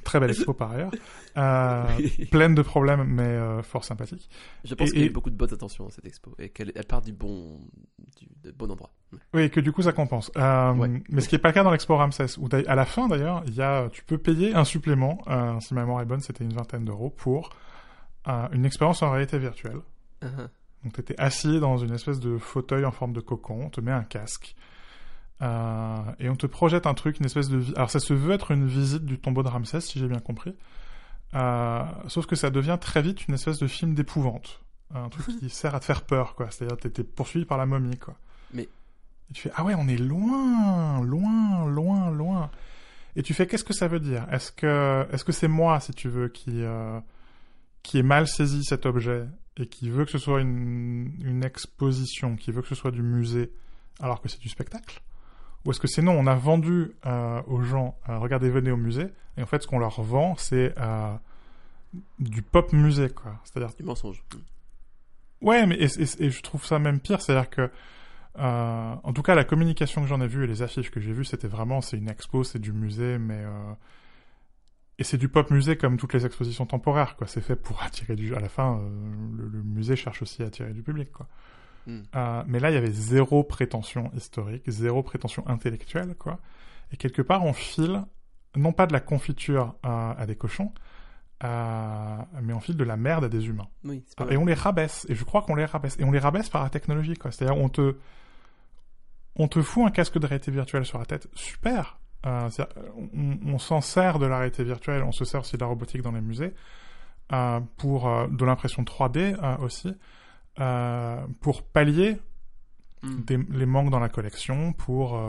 très 0.04 0.20
belle 0.20 0.32
expo 0.32 0.54
par 0.54 0.72
ailleurs, 0.72 0.92
Euh, 1.38 1.86
Oui. 1.98 2.26
pleine 2.32 2.54
de 2.56 2.62
problèmes 2.62 3.04
mais 3.06 3.38
fort 3.64 3.84
sympathique. 3.86 4.30
Je 4.64 4.74
pense 4.76 4.92
qu'il 4.92 5.00
y 5.00 5.04
a 5.04 5.06
eu 5.06 5.10
beaucoup 5.12 5.30
de 5.30 5.36
bonnes 5.38 5.54
intentions 5.54 5.86
dans 5.86 5.90
cette 5.90 6.06
expo 6.06 6.36
et 6.40 6.50
qu'elle 6.50 6.72
elle 6.76 6.86
part 6.86 7.02
du 7.02 7.14
bon, 7.14 7.60
du 8.20 8.28
de 8.44 8.52
bon 8.52 8.70
endroit. 8.72 8.92
Oui, 9.34 9.44
et 9.44 9.50
que 9.50 9.60
du 9.62 9.72
coup 9.72 9.82
ça 9.84 9.94
compense. 9.94 10.32
Ouais. 10.36 11.02
Mais 11.10 11.22
ce 11.22 11.30
qui 11.30 11.36
est 11.36 11.40
pas 11.40 11.50
le 11.50 11.54
cas 11.54 11.64
dans 11.64 11.72
l'expo 11.72 11.96
Ramsès, 11.96 12.38
où 12.40 12.50
à 12.68 12.76
la 12.76 12.86
fin 12.86 13.08
d'ailleurs, 13.08 13.44
il 13.48 13.54
y 13.56 13.62
a, 13.62 13.90
tu 13.90 14.04
peux 14.04 14.18
payer 14.18 14.54
un 14.56 14.66
supplément, 14.66 15.20
si 15.62 15.74
ma 15.74 15.82
mémoire 15.82 16.02
est 16.02 16.06
bonne, 16.06 16.20
c'était 16.22 16.44
une 16.44 16.54
vingtaine 16.54 16.84
d'euros 16.86 17.10
pour 17.12 17.50
une 18.28 18.66
expérience 18.66 19.02
en 19.02 19.12
réalité 19.12 19.38
virtuelle. 19.40 19.80
Uh-huh. 20.24 20.50
Donc 20.86 20.94
tu 20.94 21.02
étais 21.02 21.20
assis 21.20 21.60
dans 21.60 21.78
une 21.78 21.94
espèce 21.94 22.20
de 22.22 22.38
fauteuil 22.38 22.86
en 22.86 22.92
forme 22.92 23.12
de 23.12 23.20
cocon, 23.20 23.60
on 23.66 23.70
te 23.70 23.82
met 23.82 23.92
un 23.92 24.04
casque 24.04 24.56
euh, 25.42 25.98
et 26.20 26.30
on 26.30 26.36
te 26.36 26.46
projette 26.48 26.86
un 26.88 26.94
truc, 26.94 27.20
une 27.20 27.26
espèce 27.26 27.50
de... 27.50 27.62
Alors 27.76 27.90
ça 27.90 28.00
se 28.00 28.14
veut 28.14 28.34
être 28.34 28.52
une 28.52 28.66
visite 28.68 29.04
du 29.04 29.20
tombeau 29.20 29.44
de 29.44 29.50
Ramsès, 29.50 29.82
si 29.82 30.00
j'ai 30.00 30.08
bien 30.08 30.20
compris. 30.20 30.56
Euh, 31.34 31.84
sauf 32.08 32.26
que 32.28 32.36
ça 32.38 32.50
devient 32.52 32.78
très 32.80 33.02
vite 33.02 33.28
une 33.28 33.34
espèce 33.34 33.60
de 33.60 33.68
film 33.68 33.94
d'épouvante. 33.96 34.62
Un 34.94 35.10
truc 35.10 35.26
qui 35.40 35.50
sert 35.50 35.76
à 35.76 35.80
te 35.82 35.86
faire 35.86 36.04
peur, 36.04 36.36
quoi. 36.36 36.50
C'est-à-dire 36.52 36.78
que 36.78 36.88
t'es 36.88 37.04
poursuivi 37.04 37.46
par 37.46 37.58
la 37.58 37.66
momie, 37.66 37.98
quoi. 37.98 38.16
Mais- 38.54 38.70
Et 39.30 39.34
tu 39.34 39.42
fais, 39.42 39.52
ah 39.56 39.64
ouais, 39.66 39.74
on 39.76 39.88
est 39.88 39.98
loin, 39.98 41.02
loin, 41.02 41.66
loin, 41.68 42.12
loin. 42.12 42.52
Et 43.18 43.24
tu 43.24 43.34
fais, 43.34 43.48
qu'est-ce 43.48 43.64
que 43.64 43.74
ça 43.74 43.88
veut 43.88 44.00
dire? 44.00 44.26
Est-ce 44.32 44.52
que 44.52 45.06
est-ce 45.12 45.26
que 45.26 45.32
c'est 45.32 45.48
moi, 45.48 45.80
si 45.80 45.94
tu 45.94 46.08
veux, 46.10 46.28
qui 46.30 46.62
euh, 46.64 47.00
qui 47.84 47.98
ai 47.98 48.04
mal 48.04 48.28
saisi 48.28 48.64
cet 48.64 48.86
objet? 48.86 49.26
Et 49.58 49.68
qui 49.68 49.90
veut 49.90 50.06
que 50.06 50.12
ce 50.12 50.18
soit 50.18 50.42
une, 50.42 51.12
une 51.24 51.44
exposition, 51.44 52.36
qui 52.36 52.52
veut 52.52 52.62
que 52.62 52.68
ce 52.68 52.76
soit 52.76 52.92
du 52.92 53.02
musée, 53.02 53.52
alors 54.00 54.22
que 54.22 54.28
c'est 54.30 54.40
du 54.42 54.50
spectacle? 54.50 55.02
Ou 55.66 55.72
est-ce 55.72 55.80
que 55.80 55.88
c'est 55.88 56.02
non, 56.02 56.12
on 56.14 56.28
a 56.28 56.36
vendu 56.36 56.92
euh, 57.06 57.42
aux 57.48 57.62
gens, 57.62 57.98
euh, 58.10 58.18
regardez, 58.20 58.50
venez 58.50 58.70
au 58.72 58.78
musée, 58.78 59.08
et 59.38 59.42
en 59.42 59.46
fait, 59.46 59.64
ce 59.64 59.68
qu'on 59.68 59.80
leur 59.80 60.02
vend, 60.02 60.36
c'est 60.38 60.74
euh, 60.78 61.16
du 62.20 62.42
pop 62.42 62.72
musée, 62.74 63.10
quoi. 63.10 63.40
C'est-à-dire 63.44 63.76
Du 63.76 63.84
mensonge. 63.84 64.24
Ouais, 65.42 65.66
mais 65.66 65.76
et, 65.76 65.86
et- 66.02 66.26
et 66.26 66.30
je 66.30 66.42
trouve 66.42 66.66
ça 66.66 66.78
même 66.80 67.00
pire, 67.00 67.22
c'est-à-dire 67.22 67.50
que, 67.50 67.72
en 68.38 69.14
tout 69.14 69.22
cas, 69.22 69.34
la 69.36 69.44
communication 69.46 70.02
que 70.02 70.08
j'en 70.08 70.22
ai 70.22 70.28
vue 70.28 70.44
et 70.44 70.48
les 70.48 70.62
affiches 70.62 70.92
que 70.92 71.00
j'ai 71.00 71.14
vues, 71.14 71.26
c'était 71.26 71.48
vraiment, 71.48 71.82
c'est 71.82 71.98
une 71.98 72.10
expo, 72.10 72.44
c'est 72.44 72.60
du 72.60 72.74
musée, 72.74 73.18
mais 73.18 73.44
et 74.98 75.04
c'est 75.04 75.18
du 75.18 75.28
pop 75.28 75.52
musée 75.52 75.78
comme 75.78 75.98
toutes 75.98 76.14
les 76.14 76.26
expositions 76.26 76.66
temporaires, 76.66 77.16
quoi. 77.18 77.28
C'est 77.28 77.42
fait 77.42 77.56
pour 77.56 77.82
attirer 77.84 78.16
du. 78.16 78.36
À 78.36 78.40
la 78.40 78.50
fin, 78.50 78.78
euh, 78.78 78.90
le, 79.38 79.48
le 79.48 79.64
musée 79.64 79.96
cherche 79.96 80.22
aussi 80.22 80.44
à 80.44 80.48
attirer 80.48 80.74
du 80.74 80.84
public, 80.84 81.12
quoi. 81.12 81.28
Hmm. 81.88 82.02
Euh, 82.16 82.44
mais 82.48 82.60
là, 82.60 82.72
il 82.72 82.74
y 82.74 82.78
avait 82.78 82.92
zéro 82.92 83.44
prétention 83.44 84.12
historique, 84.16 84.64
zéro 84.68 85.04
prétention 85.04 85.48
intellectuelle, 85.48 86.16
quoi. 86.18 86.40
Et 86.92 86.98
quelque 86.98 87.22
part, 87.22 87.44
on 87.46 87.54
file 87.54 88.04
non 88.56 88.72
pas 88.72 88.88
de 88.88 88.94
la 88.94 89.02
confiture 89.02 89.76
à, 89.84 90.12
à 90.12 90.26
des 90.26 90.36
cochons, 90.36 90.72
euh, 91.44 92.18
mais 92.42 92.54
on 92.54 92.60
file 92.60 92.78
de 92.78 92.84
la 92.84 92.96
merde 92.96 93.26
à 93.26 93.30
des 93.30 93.48
humains. 93.48 93.68
Oui, 93.84 94.04
pas 94.16 94.26
Et 94.32 94.38
on 94.38 94.46
les 94.46 94.54
rabaisse. 94.54 95.06
Et 95.10 95.16
je 95.16 95.24
crois 95.24 95.42
qu'on 95.42 95.56
les 95.56 95.66
rabaisse. 95.66 95.98
Et 96.00 96.04
on 96.04 96.12
les 96.12 96.20
rabaisse 96.20 96.50
par 96.50 96.64
la 96.64 96.70
technologie, 96.70 97.16
quoi. 97.16 97.32
C'est-à-dire, 97.32 97.58
on 97.58 97.70
te, 97.70 97.98
on 99.36 99.48
te 99.48 99.62
fout 99.62 99.86
un 99.86 99.92
casque 99.92 100.18
de 100.18 100.26
réalité 100.26 100.52
virtuelle 100.52 100.86
sur 100.86 100.98
la 100.98 101.06
tête. 101.06 101.28
Super. 101.34 102.00
Euh, 102.26 102.50
on, 103.16 103.38
on 103.54 103.60
s'en 103.60 103.82
sert 103.82 104.18
de 104.20 104.26
la 104.26 104.38
réalité 104.40 104.64
virtuelle. 104.64 105.04
On 105.04 105.12
se 105.12 105.26
sert 105.26 105.42
aussi 105.42 105.56
de 105.58 105.62
la 105.62 105.68
robotique 105.68 106.02
dans 106.02 106.12
les 106.12 106.22
musées. 106.22 106.54
euh, 107.34 107.60
pour 107.78 108.08
euh, 108.08 108.28
de 108.28 108.46
l'impression 108.46 108.84
3D 108.84 109.36
euh, 109.42 109.58
aussi. 109.58 109.96
pour 111.42 111.64
pallier 111.64 112.18
Hmm. 113.04 113.22
des- 113.26 113.38
les 113.52 113.66
manques 113.68 113.90
dans 113.92 114.00
la 114.00 114.10
collection, 114.10 114.72
pour 114.74 115.20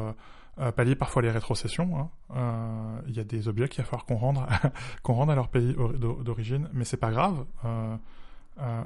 pallier 0.76 0.94
parfois 0.94 1.20
les 1.20 1.30
rétrocessions. 1.30 2.08
hein. 2.30 3.02
Il 3.06 3.14
y 3.14 3.20
a 3.20 3.24
des 3.24 3.48
objets 3.48 3.68
qu'il 3.68 3.82
va 3.82 3.90
falloir 3.90 4.06
qu'on 4.06 4.16
rende, 4.16 4.38
qu'on 5.02 5.12
rende 5.14 5.30
à 5.30 5.34
leur 5.34 5.48
pays 5.48 5.74
ori- 5.76 5.98
d'o- 5.98 6.22
d'origine, 6.22 6.70
mais 6.72 6.84
c'est 6.84 6.96
pas 6.96 7.10
grave. 7.10 7.44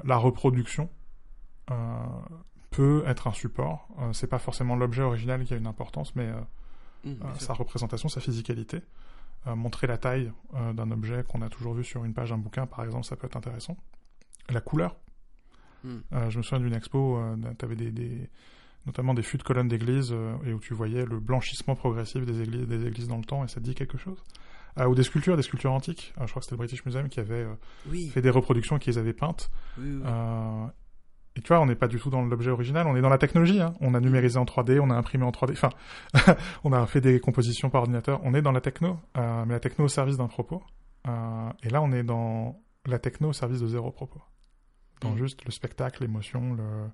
La 0.03 0.17
reproduction 0.17 0.89
peut 2.71 3.03
être 3.05 3.27
un 3.27 3.33
support. 3.33 3.87
C'est 4.13 4.27
pas 4.27 4.39
forcément 4.39 4.75
l'objet 4.75 5.03
original 5.03 5.43
qui 5.45 5.53
a 5.53 5.57
une 5.57 5.67
importance, 5.67 6.15
mais 6.15 6.29
bien 7.03 7.15
euh, 7.27 7.33
sa 7.39 7.53
représentation, 7.53 8.09
sa 8.09 8.21
physicalité. 8.21 8.81
Euh, 9.47 9.55
montrer 9.55 9.87
la 9.87 9.97
taille 9.97 10.31
euh, 10.53 10.71
d'un 10.73 10.91
objet 10.91 11.23
qu'on 11.27 11.41
a 11.41 11.49
toujours 11.49 11.73
vu 11.73 11.83
sur 11.83 12.03
une 12.05 12.13
page 12.13 12.29
d'un 12.29 12.37
bouquin, 12.37 12.67
par 12.67 12.83
exemple, 12.83 13.05
ça 13.05 13.15
peut 13.15 13.25
être 13.27 13.35
intéressant. 13.37 13.75
La 14.49 14.61
couleur. 14.61 14.95
Euh, 15.85 16.29
je 16.29 16.37
me 16.37 16.43
souviens 16.43 16.59
d'une 16.63 16.75
expo, 16.75 17.19
tu 17.57 17.65
avais 17.65 17.75
des, 17.75 17.89
des- 17.91 18.29
notamment 18.85 19.15
des 19.15 19.23
fûts 19.23 19.37
de 19.37 19.43
colonnes 19.43 19.67
d'église, 19.67 20.11
euh, 20.11 20.35
et 20.45 20.53
où 20.53 20.59
tu 20.59 20.75
voyais 20.75 21.05
le 21.05 21.19
blanchissement 21.19 21.75
progressif 21.75 22.23
des 22.25 22.41
églises, 22.41 22.67
des 22.67 22.85
églises 22.85 23.07
dans 23.07 23.17
le 23.17 23.23
temps, 23.23 23.43
et 23.43 23.47
ça 23.47 23.55
te 23.55 23.65
dit 23.65 23.73
quelque 23.73 23.97
chose? 23.97 24.23
Euh, 24.79 24.85
ou 24.85 24.93
des 24.95 25.03
sculptures, 25.03 25.35
des 25.35 25.41
sculptures 25.43 25.71
antiques. 25.73 26.13
Euh, 26.19 26.25
je 26.27 26.29
crois 26.31 26.39
que 26.39 26.45
c'était 26.45 26.53
le 26.55 26.59
British 26.59 26.85
Museum 26.85 27.09
qui 27.09 27.19
avait 27.19 27.47
Oui, 27.89 28.09
fait 28.09 28.21
des 28.21 28.29
reproductions 28.29 28.77
et 28.77 28.79
qui 28.79 28.89
les 28.91 28.97
avait 28.99 29.13
peintes. 29.13 29.49
oui, 29.79 29.85
oui. 29.95 30.01
Et 31.37 31.41
tu 31.41 31.47
vois, 31.47 31.61
on 31.61 31.65
n'est 31.65 31.75
pas 31.75 31.87
du 31.87 31.97
tout 31.97 32.09
dans 32.09 32.21
l'objet 32.23 32.51
original, 32.51 32.87
on 32.87 32.95
est 32.95 33.01
dans 33.01 33.09
la 33.09 33.17
technologie. 33.17 33.61
Hein. 33.61 33.73
On 33.79 33.93
a 33.93 33.99
numérisé 33.99 34.37
en 34.37 34.43
3D, 34.43 34.79
on 34.79 34.89
a 34.89 34.95
imprimé 34.95 35.23
en 35.23 35.31
3D. 35.31 35.53
Enfin, 35.53 35.69
on 36.63 36.73
a 36.73 36.85
fait 36.85 36.99
des 37.01 37.19
compositions 37.19 37.69
par 37.69 37.81
ordinateur. 37.81 38.19
On 38.23 38.33
est 38.33 38.41
dans 38.41 38.51
la 38.51 38.61
techno, 38.61 38.99
euh, 39.17 39.45
mais 39.45 39.53
la 39.53 39.59
techno 39.59 39.85
au 39.85 39.89
service 39.89 40.17
d'un 40.17 40.27
propos. 40.27 40.61
Euh, 41.07 41.49
et 41.63 41.69
là, 41.69 41.81
on 41.81 41.91
est 41.91 42.03
dans 42.03 42.59
la 42.85 42.99
techno 42.99 43.29
au 43.29 43.33
service 43.33 43.61
de 43.61 43.67
zéro 43.67 43.91
propos. 43.91 44.21
Dans 44.99 45.11
Mm. 45.11 45.17
juste 45.17 45.45
le 45.45 45.51
spectacle, 45.51 46.03
l'émotion, 46.03 46.53
le... 46.53 46.89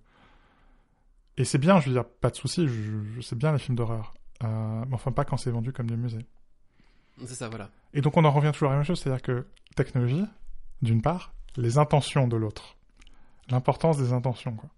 Et 1.37 1.43
c'est 1.43 1.57
bien, 1.57 1.79
je 1.79 1.87
veux 1.87 1.93
dire, 1.93 2.05
pas 2.05 2.29
de 2.29 2.35
souci, 2.35 2.67
je, 2.67 2.73
je 3.15 3.21
sais 3.21 3.35
bien 3.35 3.51
les 3.51 3.59
films 3.59 3.75
d'horreur. 3.75 4.13
Euh, 4.43 4.85
mais 4.87 4.93
enfin, 4.93 5.11
pas 5.11 5.25
quand 5.25 5.37
c'est 5.37 5.51
vendu 5.51 5.73
comme 5.73 5.89
des 5.89 5.97
musées. 5.97 6.25
C'est 7.25 7.35
ça, 7.35 7.49
voilà. 7.49 7.69
Et 7.93 8.01
donc 8.01 8.15
on 8.17 8.23
en 8.25 8.31
revient 8.31 8.51
toujours 8.53 8.69
à 8.69 8.73
la 8.73 8.77
même 8.77 8.85
chose, 8.85 8.99
c'est-à-dire 8.99 9.21
que 9.21 9.47
technologie, 9.75 10.25
d'une 10.81 11.01
part, 11.01 11.33
les 11.55 11.77
intentions 11.77 12.27
de 12.27 12.37
l'autre. 12.37 12.76
L'importance 13.49 13.97
des 13.97 14.13
intentions, 14.13 14.55
quoi. 14.55 14.69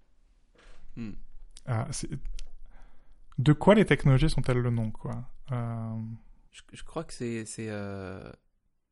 Hmm. 0.95 1.13
Ah, 1.65 1.87
de 3.37 3.53
quoi 3.53 3.75
les 3.75 3.85
technologies 3.85 4.29
sont-elles 4.29 4.57
le 4.59 4.69
nom, 4.69 4.91
quoi 4.91 5.29
Euh, 5.51 5.95
Je, 6.51 6.61
je 6.73 6.83
crois 6.83 7.03
que 7.03 7.13
c'est, 7.13 7.45
euh, 7.59 8.31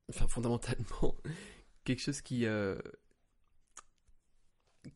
enfin, 0.09 0.27
fondamentalement 0.27 1.15
quelque 1.83 2.01
chose 2.01 2.21
qui, 2.21 2.45
euh, 2.45 2.77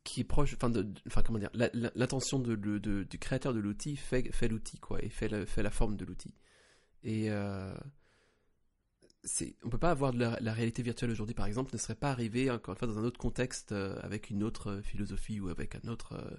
qui 0.03 0.21
est 0.21 0.25
proche, 0.25 0.53
enfin, 0.53 0.69
de, 0.69 0.87
enfin 1.07 1.21
comment 1.21 1.39
dire, 1.39 1.49
la- 1.53 1.69
la- 1.73 1.91
l'intention 1.95 2.39
de, 2.39 2.55
de- 2.55 2.77
de- 2.77 3.03
du 3.03 3.19
créateur 3.19 3.53
de 3.53 3.59
l'outil 3.59 3.95
fait, 3.97 4.31
fait 4.31 4.47
l'outil, 4.47 4.79
quoi, 4.79 5.03
et 5.03 5.09
fait, 5.09 5.27
le- 5.27 5.45
fait 5.45 5.63
la 5.63 5.71
forme 5.71 5.97
de 5.97 6.05
l'outil. 6.05 6.33
Et 7.03 7.29
c'est, 9.23 9.55
on 9.63 9.69
peut 9.69 9.77
pas 9.77 9.91
avoir 9.91 10.13
de 10.13 10.19
la, 10.19 10.53
réalité 10.53 10.81
virtuelle 10.81 11.11
aujourd'hui, 11.11 11.35
par 11.35 11.45
exemple, 11.45 11.71
ne 11.73 11.77
serait 11.77 11.95
pas 11.95 12.11
arrivé 12.11 12.49
encore 12.49 12.73
une 12.73 12.79
fois 12.79 12.87
dans 12.87 12.97
un 12.97 13.03
autre 13.03 13.19
contexte, 13.19 13.71
euh, 13.71 13.99
avec 14.01 14.29
une 14.29 14.43
autre 14.43 14.71
euh, 14.71 14.81
philosophie 14.81 15.39
ou 15.39 15.49
avec 15.49 15.75
un 15.75 15.87
autre, 15.89 16.13
euh, 16.13 16.37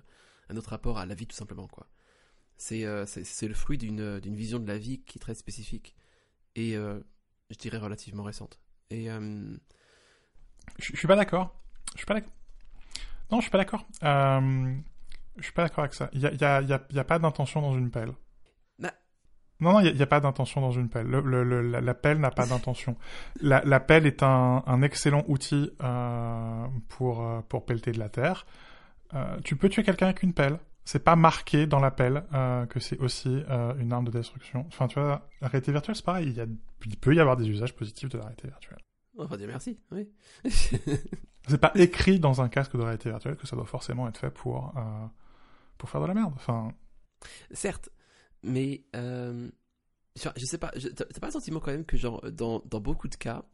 un 0.48 0.56
autre 0.56 0.70
rapport 0.70 0.98
à 0.98 1.06
la 1.06 1.14
vie, 1.14 1.26
tout 1.26 1.36
simplement, 1.36 1.68
quoi. 1.68 1.86
C'est, 2.56 2.86
c'est, 3.06 3.48
le 3.48 3.54
fruit 3.54 3.76
d'une, 3.76 4.20
d'une 4.20 4.36
vision 4.36 4.60
de 4.60 4.68
la 4.68 4.78
vie 4.78 5.00
qui 5.00 5.18
est 5.18 5.20
très 5.20 5.34
spécifique 5.34 5.96
et 6.54 6.74
je 6.74 7.56
dirais 7.58 7.78
relativement 7.78 8.22
récente. 8.22 8.60
Je 8.92 9.56
je 10.78 10.96
suis 10.96 11.08
pas 11.08 11.16
d'accord. 11.16 11.60
Je 11.94 11.98
suis 11.98 12.06
pas 12.06 12.14
d'accord. 12.14 12.32
Non, 13.32 13.38
je 13.38 13.42
suis 13.42 13.50
pas 13.50 13.58
d'accord. 13.58 13.84
Je 14.00 15.42
suis 15.42 15.52
pas 15.52 15.64
d'accord 15.64 15.82
avec 15.82 15.94
ça. 15.94 16.08
Il 16.12 16.20
y 16.20 16.26
a, 16.26 16.32
y 16.34 16.44
a- 16.44 16.62
y 16.62 16.94
y 16.94 16.98
a 17.00 17.04
pas 17.04 17.18
d'intention 17.18 17.62
dans 17.62 17.76
une 17.76 17.90
pelle. 17.90 18.12
Bah. 19.62 19.68
Non, 19.72 19.72
non, 19.74 19.80
il 19.80 19.96
y 19.96 20.02
a- 20.02 20.06
pas 20.06 20.20
d'intention 20.20 20.60
dans 20.60 20.70
une 20.72 20.88
pelle. 20.88 21.06
Le, 21.06 21.20
le- 21.20 21.44
le- 21.44 21.62
la, 21.62 21.80
la 21.80 21.94
pelle 21.94 22.18
n'a 22.18 22.30
pas 22.30 22.46
d'intention. 22.46 22.96
La, 23.40 23.62
la 23.64 23.80
pelle 23.80 24.06
est 24.06 24.22
un, 24.22 24.62
un 24.66 24.82
excellent 24.82 25.24
outil 25.28 25.70
euh, 25.82 26.66
pour, 26.88 27.22
euh, 27.26 27.40
pour 27.48 27.64
pelleter 27.64 27.92
de 27.92 27.98
la 27.98 28.08
terre. 28.08 28.46
Euh, 29.14 29.38
tu 29.44 29.56
peux 29.56 29.68
tuer 29.68 29.82
quelqu'un 29.82 30.06
avec 30.06 30.22
une 30.22 30.32
pelle. 30.32 30.58
C'est 30.84 31.04
pas 31.04 31.14
marqué 31.14 31.66
dans 31.66 31.78
la 31.78 31.92
pelle 31.92 32.24
euh, 32.34 32.66
que 32.66 32.80
c'est 32.80 32.98
aussi 32.98 33.44
une 33.78 33.92
arme 33.92 34.06
de 34.06 34.10
destruction. 34.10 34.64
Enfin, 34.68 34.88
tu 34.88 34.98
vois, 34.98 35.28
la 35.40 35.46
réalité 35.48 35.70
virtuelle, 35.70 35.94
c'est 35.94 36.04
pareil. 36.04 36.26
Il, 36.28 36.34
y 36.36 36.40
a, 36.40 36.46
il 36.86 36.96
peut 36.96 37.14
y 37.14 37.20
avoir 37.20 37.36
des 37.36 37.48
usages 37.48 37.74
positifs 37.74 38.08
de 38.08 38.18
la 38.18 38.24
réalité 38.24 38.48
virtuelle. 38.48 38.78
on 39.16 39.24
va 39.26 39.36
dire 39.36 39.46
merci. 39.46 39.78
Oui. 39.92 40.08
C'est 41.48 41.58
pas 41.60 41.72
écrit 41.74 42.20
dans 42.20 42.40
un 42.40 42.48
casque 42.48 42.76
de 42.76 42.82
réalité 42.82 43.10
virtuelle 43.10 43.36
que 43.36 43.46
ça 43.48 43.56
doit 43.56 43.64
forcément 43.64 44.08
être 44.08 44.16
fait 44.18 44.30
pour, 44.30 44.72
pour 45.78 45.88
faire 45.90 46.00
de 46.00 46.06
la 46.06 46.14
merde. 46.14 46.32
Enfin, 46.36 46.72
Certes, 47.50 47.88
mais 48.42 48.84
euh, 48.96 49.50
je, 50.16 50.44
sais 50.44 50.58
pas. 50.58 50.72
T'as 50.96 51.04
pas 51.20 51.26
le 51.28 51.32
sentiment 51.32 51.60
quand 51.60 51.70
même 51.72 51.84
que 51.84 51.96
genre 51.96 52.20
dans, 52.30 52.60
dans 52.66 52.80
beaucoup 52.80 53.08
de 53.08 53.14
cas, 53.16 53.44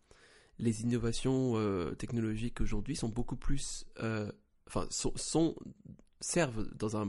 les 0.58 0.82
innovations 0.82 1.52
euh, 1.56 1.94
technologiques 1.94 2.60
aujourd'hui 2.60 2.96
sont 2.96 3.08
beaucoup 3.08 3.36
plus, 3.36 3.84
euh, 4.02 4.30
enfin 4.66 4.86
sont, 4.90 5.12
sont 5.16 5.54
servent 6.20 6.68
dans 6.74 6.96
un 6.96 7.06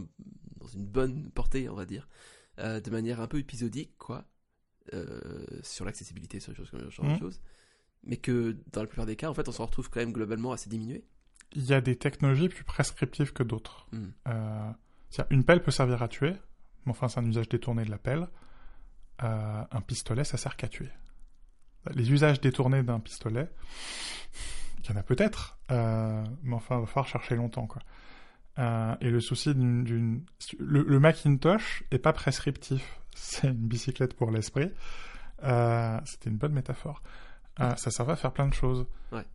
dans 0.59 0.67
une 0.67 0.86
bonne 0.86 1.32
portée, 1.32 1.69
on 1.69 1.75
va 1.75 1.86
dire, 1.86 2.07
euh, 2.59 2.80
de 2.82 2.91
manière 2.91 3.21
un 3.21 3.27
peu 3.27 3.39
épisodique, 3.39 3.97
quoi, 3.97 4.25
sur 5.63 5.86
l'accessibilité, 5.86 6.39
sur 6.39 6.53
ce 6.55 6.89
genre 6.89 7.05
de 7.05 7.11
Mhm. 7.11 7.19
choses. 7.19 7.39
Mais 8.03 8.17
que 8.17 8.57
dans 8.71 8.82
la 8.82 8.88
plupart 8.88 9.05
des 9.05 9.15
cas, 9.15 9.30
en 9.30 9.34
fait, 9.34 9.47
on 9.47 9.51
s'en 9.51 9.65
retrouve 9.65 9.89
quand 9.89 9.99
même 9.99 10.13
globalement 10.13 10.51
assez 10.51 10.69
diminué. 10.69 11.05
il 11.53 11.65
y 11.65 11.73
a 11.73 11.82
des 11.82 11.95
technologies 11.95 12.47
plus 12.49 12.63
prescriptives 12.63 13.34
que 13.34 13.41
d'autres. 13.43 13.88
C'est-à-dire, 13.91 15.25
une 15.32 15.43
pelle 15.43 15.63
peut 15.63 15.71
servir 15.71 16.03
à 16.03 16.07
tuer, 16.07 16.34
mais 16.86 16.91
enfin, 16.91 17.07
c'est 17.07 17.19
un 17.19 17.25
usage 17.25 17.49
détourné 17.49 17.84
de 17.86 17.91
la 17.91 17.97
pelle. 17.97 18.27
Euh, 19.23 19.63
un 19.69 19.82
pistolet, 19.82 20.23
ça 20.23 20.38
sert 20.38 20.55
qu'à 20.55 20.67
tuer. 20.67 20.89
Les 21.93 22.11
usages 22.11 22.39
détournés 22.39 22.84
d'un 22.84 22.99
pistolet, 22.99 23.49
il 24.80 24.89
y 24.89 24.93
en 24.93 24.95
a 24.95 25.03
peut-être, 25.03 25.57
euh, 25.71 26.23
mais 26.43 26.55
enfin, 26.55 26.77
il 26.77 26.82
va 26.82 26.88
falloir 26.88 27.07
chercher 27.07 27.36
longtemps, 27.36 27.67
quoi. 27.67 27.82
Euh, 28.57 28.95
et 29.01 29.09
le 29.09 29.19
souci 29.21 29.53
d'une... 29.55 30.25
Le, 30.57 30.84
le 30.84 30.99
Macintosh 30.99 31.84
est 31.91 31.99
pas 31.99 32.13
prescriptif. 32.13 32.99
C'est 33.15 33.47
une 33.47 33.67
bicyclette 33.67 34.13
pour 34.13 34.32
l'esprit. 34.32 34.71
C'était 35.41 36.30
une 36.30 36.38
bonne 36.38 36.53
métaphore. 36.53 37.01
Ça 37.57 37.91
servait 37.91 38.13
à 38.13 38.15
faire 38.15 38.32
plein 38.32 38.47
de 38.47 38.53
choses. 38.53 38.86
Ouais. 39.11 39.25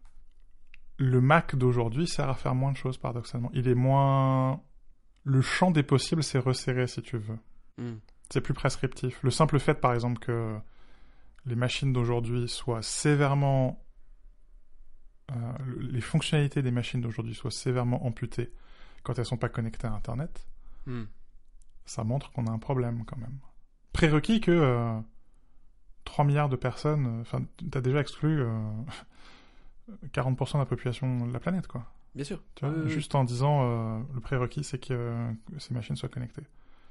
Le 0.96 1.20
Mac 1.20 1.56
d'aujourd'hui 1.56 2.06
sert 2.06 2.28
à 2.28 2.34
faire 2.34 2.54
moins 2.54 2.72
de 2.72 2.76
choses, 2.76 2.98
paradoxalement. 2.98 3.50
Il 3.52 3.68
est 3.68 3.74
moins... 3.74 4.62
Le 5.24 5.40
champ 5.40 5.70
des 5.70 5.82
possibles 5.82 6.22
s'est 6.22 6.38
resserré, 6.38 6.86
si 6.86 7.02
tu 7.02 7.16
veux. 7.18 7.38
Hmm. 7.78 7.96
C'est 8.30 8.40
plus 8.40 8.54
prescriptif. 8.54 9.22
Le 9.22 9.30
simple 9.30 9.58
fait, 9.58 9.74
par 9.74 9.92
exemple, 9.94 10.18
que 10.18 10.56
les 11.46 11.56
machines 11.56 11.92
d'aujourd'hui 11.92 12.48
soient 12.48 12.82
sévèrement... 12.82 13.82
euh, 15.32 15.34
le- 15.66 15.80
les 15.80 16.00
fonctionnalités 16.00 16.62
des 16.62 16.70
machines 16.70 17.00
d'aujourd'hui 17.00 17.34
soient 17.34 17.50
sévèrement 17.50 18.04
amputées 18.06 18.52
quand 19.02 19.18
elles 19.18 19.24
sont 19.26 19.36
pas 19.36 19.48
connectées 19.48 19.86
à 19.86 19.92
Internet, 19.92 20.46
Hmm. 20.86 21.04
ça 21.86 22.04
montre 22.04 22.30
qu'on 22.32 22.46
a 22.46 22.50
un 22.50 22.58
problème 22.58 23.04
quand 23.06 23.16
même. 23.18 23.38
Prérequis 23.92 24.40
que 24.42 24.50
euh, 24.50 24.98
3 26.04 26.24
milliards 26.26 26.48
de 26.50 26.56
personnes, 26.56 27.06
euh, 27.06 27.20
enfin, 27.22 27.42
t'as 27.70 27.80
déjà 27.80 28.00
exclu 28.00 28.40
euh, 28.42 28.60
40% 30.12 30.54
de 30.54 30.58
la 30.58 30.66
population 30.66 31.26
de 31.26 31.32
la 31.32 31.40
planète, 31.40 31.66
quoi. 31.66 31.84
Bien 32.14 32.24
sûr. 32.24 32.42
Tu 32.54 32.64
vois, 32.66 32.86
juste 32.86 33.14
en 33.14 33.24
disant 33.24 33.62
euh, 33.64 34.00
le 34.14 34.20
prérequis, 34.20 34.62
c'est 34.64 34.78
que, 34.78 34.92
euh, 34.92 35.32
que 35.52 35.58
ces 35.58 35.74
machines 35.74 35.96
soient 35.96 36.08
connectées. 36.08 36.44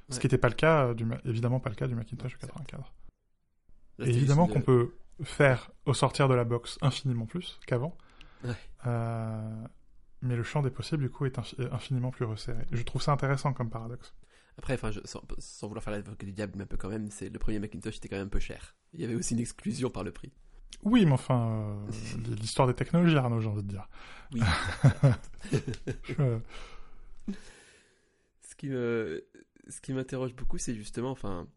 Ce 0.10 0.20
qui 0.20 0.26
n'était 0.28 0.38
pas 0.38 0.50
le 0.50 0.54
cas, 0.56 0.88
euh, 0.88 0.94
du, 0.94 1.06
évidemment 1.26 1.60
pas 1.60 1.70
le 1.70 1.76
cas 1.76 1.88
du 1.88 1.96
Macintosh 1.96 2.34
Ouais, 2.34 2.40
84. 2.42 2.80
Là, 2.82 2.86
Et 4.06 4.08
c'était 4.08 4.18
évidemment 4.18 4.48
qu'on 4.48 4.60
de- 4.60 4.66
peut 4.66 4.94
faire 5.24 5.72
au 5.86 5.94
sortir 5.94 6.28
de 6.28 6.34
la 6.34 6.44
box 6.44 6.78
infiniment 6.82 7.26
plus 7.26 7.60
qu'avant. 7.66 7.96
Ouais. 8.44 8.54
Euh, 8.86 9.66
mais 10.22 10.36
le 10.36 10.44
champ 10.44 10.62
des 10.62 10.70
possibles, 10.72 11.04
du 11.04 11.10
coup, 11.10 11.26
est 11.26 11.38
infi- 11.40 11.72
infiniment 11.72 12.12
plus 12.12 12.26
resserré. 12.26 12.66
Je 12.72 12.84
trouve 12.84 13.02
ça 13.02 13.12
intéressant 13.14 13.54
comme 13.54 13.70
paradoxe. 13.70 14.14
Après, 14.58 14.74
enfin, 14.76 14.92
sans, 15.06 15.22
sans 15.40 15.68
vouloir 15.68 15.84
faire 15.84 15.94
l'avocat 15.94 16.26
du 16.26 16.34
diable, 16.34 16.54
mais 16.58 16.64
un 16.64 16.68
peu 16.68 16.78
quand 16.78 16.90
même, 16.90 17.10
c'est 17.10 17.30
le 17.30 17.40
premier 17.40 17.60
Macintosh 17.60 17.98
était 17.98 18.10
quand 18.10 18.18
même 18.18 18.28
un 18.28 18.30
peu 18.30 18.40
cher. 18.40 18.76
Il 18.94 19.02
y 19.02 19.06
avait 19.06 19.16
aussi 19.16 19.34
une 19.34 19.40
exclusion 19.40 19.90
par 19.90 20.04
le 20.04 20.12
prix. 20.12 20.32
Oui, 20.84 21.06
mais 21.06 21.12
enfin, 21.14 21.78
euh, 21.90 22.36
l'histoire 22.42 22.68
des 22.68 22.74
technologies, 22.74 23.16
Arnaud, 23.16 23.40
j'ai 23.40 23.48
envie 23.50 23.64
de 23.64 23.68
dire. 23.68 23.88
Oui. 24.34 24.42
Je- 26.04 26.40
Ce 28.42 28.56
qui 28.56 28.70
me, 28.70 29.26
ce 29.68 29.82
qui 29.82 29.94
m'interroge 29.94 30.34
beaucoup, 30.36 30.58
c'est 30.58 30.76
justement, 30.76 31.12
enfin, 31.12 31.48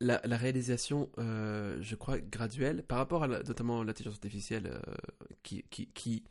la, 0.00 0.20
la 0.24 0.36
réalisation, 0.36 1.10
euh, 1.18 1.78
je 1.80 1.94
crois, 1.96 2.18
graduelle, 2.20 2.84
par 2.84 2.98
rapport 2.98 3.24
à 3.24 3.26
la- 3.26 3.42
notamment 3.42 3.82
l'intelligence 3.82 4.14
artificielle, 4.16 4.66
euh, 4.68 4.80
qui, 5.42 5.64
qui, 5.70 5.88
qui, 5.88 6.24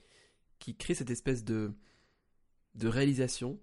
qui 0.60 0.76
crée 0.76 0.94
cette 0.96 1.12
espèce 1.12 1.44
de, 1.44 1.74
de 2.76 2.88
réalisation 2.88 3.60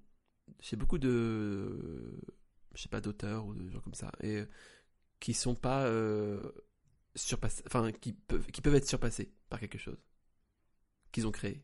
chez 0.61 0.77
beaucoup 0.77 0.99
de, 0.99 2.21
je 2.75 2.83
sais 2.83 2.89
pas, 2.89 3.01
d'auteurs 3.01 3.47
ou 3.47 3.55
de 3.55 3.69
gens 3.71 3.81
comme 3.81 3.95
ça, 3.95 4.13
et 4.23 4.39
euh, 4.41 4.47
qui 5.21 5.35
sont 5.35 5.55
pas 5.55 5.85
euh, 5.87 6.41
surpassés, 7.15 7.63
enfin, 7.67 7.93
qui 7.93 8.13
peuvent, 8.13 8.47
qui 8.47 8.61
peuvent 8.61 8.75
être 8.75 8.89
surpassés 8.89 9.33
par 9.49 9.61
quelque 9.61 9.79
chose 9.79 9.99
qu'ils 11.13 11.27
ont 11.27 11.33
créé. 11.33 11.63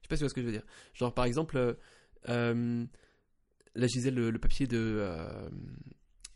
Je 0.00 0.06
sais 0.06 0.08
pas 0.08 0.16
si 0.16 0.20
tu 0.20 0.24
vois 0.24 0.28
ce 0.28 0.34
que 0.34 0.40
je 0.42 0.46
veux 0.46 0.52
dire. 0.52 0.66
Genre, 0.94 1.14
par 1.14 1.24
exemple, 1.24 1.56
euh, 1.56 1.74
euh, 2.28 2.86
là, 3.74 3.86
je 3.86 3.92
disais 3.92 4.10
le, 4.10 4.38
papier 4.38 4.66
de, 4.66 4.78
euh, 4.78 5.48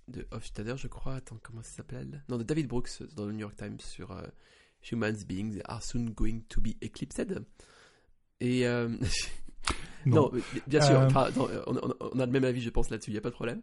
de 0.08 0.26
Hofstadter, 0.30 0.76
je 0.76 0.88
crois. 0.88 1.16
Attends, 1.16 1.38
comment 1.42 1.62
ça 1.62 1.76
s'appelle? 1.76 2.24
Non, 2.28 2.38
de 2.38 2.42
David 2.42 2.68
Brooks 2.68 3.02
dans 3.14 3.26
le 3.26 3.32
New 3.32 3.40
York 3.40 3.56
Times 3.56 3.80
sur 3.80 4.12
euh, 4.12 4.26
Humans 4.90 5.24
Beings 5.26 5.60
are 5.66 5.82
soon 5.82 6.10
going 6.10 6.40
to 6.48 6.60
be 6.60 6.74
eclipsed. 6.82 7.44
Et. 8.40 8.64
Non. 10.07 10.30
bien 10.66 10.80
sûr, 10.80 10.98
Euh, 11.00 11.07
enfin, 11.07 11.30
non, 11.36 11.48
on, 11.66 12.18
a 12.20 12.26
le 12.26 12.32
même 12.32 12.44
avis, 12.44 12.61
je 12.61 12.70
pense, 12.70 12.90
là-dessus, 12.90 13.11
il 13.11 13.14
n'y 13.14 13.18
a 13.18 13.22
pas 13.22 13.30
de 13.30 13.34
problème. 13.34 13.62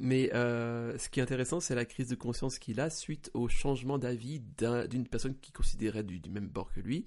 Mais 0.00 0.32
euh, 0.34 0.96
ce 0.98 1.08
qui 1.08 1.20
est 1.20 1.22
intéressant, 1.22 1.60
c'est 1.60 1.74
la 1.74 1.84
crise 1.84 2.08
de 2.08 2.14
conscience 2.14 2.58
qu'il 2.58 2.80
a 2.80 2.90
suite 2.90 3.30
au 3.34 3.48
changement 3.48 3.98
d'avis 3.98 4.40
d'un- 4.58 4.86
d'une 4.86 5.06
personne 5.06 5.36
qui 5.40 5.52
considérait 5.52 6.02
du, 6.04 6.20
du 6.20 6.30
même 6.30 6.48
bord 6.48 6.72
que 6.72 6.80
lui, 6.80 7.06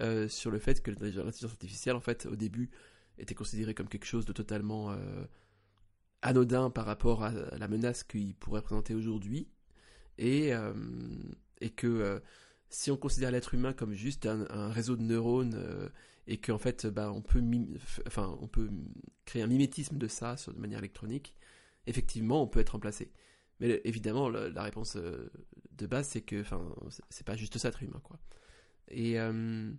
euh, 0.00 0.28
sur 0.28 0.50
le 0.50 0.58
fait 0.58 0.82
que 0.82 0.90
l'intelligence 0.90 1.44
artificielle, 1.44 1.96
en 1.96 2.00
fait, 2.00 2.26
au 2.26 2.36
début, 2.36 2.70
était 3.18 3.34
considérée 3.34 3.74
comme 3.74 3.88
quelque 3.88 4.06
chose 4.06 4.24
de 4.26 4.32
totalement 4.32 4.94
anodin 6.22 6.70
par 6.70 6.84
rapport 6.86 7.22
à 7.24 7.32
la 7.32 7.68
menace 7.68 8.02
qu'il 8.04 8.34
pourrait 8.34 8.62
présenter 8.62 8.94
aujourd'hui, 8.94 9.48
et, 10.18 10.50
et 11.60 11.70
que 11.70 12.20
si 12.68 12.90
on 12.90 12.96
considère 12.96 13.30
l'être 13.30 13.54
humain 13.54 13.72
comme 13.72 13.92
juste 13.92 14.26
un, 14.26 14.46
un 14.50 14.68
réseau 14.70 14.96
de 14.96 15.02
neurones 15.02 15.58
et 16.28 16.36
qu'en 16.38 16.58
fait 16.58 16.86
bah, 16.86 17.10
on 17.12 17.22
peut 17.22 18.70
créer 19.24 19.42
un 19.42 19.46
mimétisme 19.46 19.98
de 19.98 20.06
ça 20.08 20.36
sur, 20.36 20.52
de 20.54 20.58
manière 20.60 20.78
électronique 20.78 21.34
effectivement 21.86 22.42
on 22.42 22.46
peut 22.46 22.60
être 22.60 22.70
remplacé. 22.70 23.10
Mais 23.60 23.80
évidemment 23.84 24.28
la, 24.28 24.62
réponse 24.62 24.96
euh, 24.96 25.30
de 25.72 25.86
base 25.86 26.08
c'est 26.08 26.20
que 26.22 26.40
enfin 26.42 26.62
c'est- 27.10 27.24
pas 27.26 27.36
juste 27.36 27.58
ça 27.58 27.68
être 27.68 27.82
humain 27.82 28.00
quoi. 28.04 28.20
Et 28.88 29.18
euh, 29.18 29.72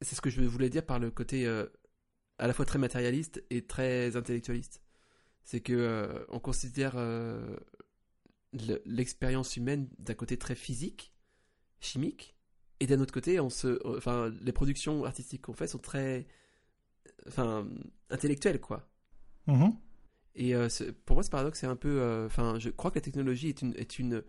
c'est 0.00 0.14
ce 0.14 0.20
que 0.20 0.30
je 0.30 0.40
voulais 0.42 0.70
dire 0.70 0.84
par 0.86 0.98
le 0.98 1.10
côté 1.10 1.46
euh, 1.46 1.66
à 2.38 2.46
la 2.46 2.52
fois 2.54 2.64
très 2.64 2.78
matérialiste 2.78 3.42
et 3.50 3.66
très 3.66 4.16
intellectualiste. 4.16 4.82
C'est 5.44 5.60
que 5.60 5.72
euh, 5.72 6.24
on 6.28 6.40
considère 6.40 6.96
le- 6.96 7.48
l'expérience 8.86 9.56
humaine 9.56 9.88
d'un 9.98 10.14
côté 10.14 10.38
très 10.38 10.54
physique 10.54 11.12
chimique 11.80 12.35
et 12.80 12.86
d'un 12.86 13.00
autre 13.00 13.12
côté, 13.12 13.40
on 13.40 13.50
se, 13.50 13.78
enfin, 13.96 14.32
les 14.42 14.52
productions 14.52 15.04
artistiques 15.04 15.42
qu'on 15.42 15.54
fait 15.54 15.66
sont 15.66 15.78
très, 15.78 16.26
enfin, 17.26 17.66
intellectuelles, 18.10 18.60
quoi. 18.60 18.88
Mhm. 19.46 19.76
Et 20.34 20.54
euh, 20.54 20.68
pour 21.06 21.16
moi, 21.16 21.22
ce 21.22 21.30
paradoxe, 21.30 21.60
c'est 21.60 21.66
un 21.66 21.76
peu, 21.76 22.00
euh, 22.00 22.26
enfin, 22.26 22.58
je 22.58 22.68
crois 22.68 22.90
que 22.90 22.96
la 22.96 23.02
technologie 23.02 23.48
est 23.48 23.62
une, 23.62 23.74
est 23.76 23.98
une, 23.98 24.22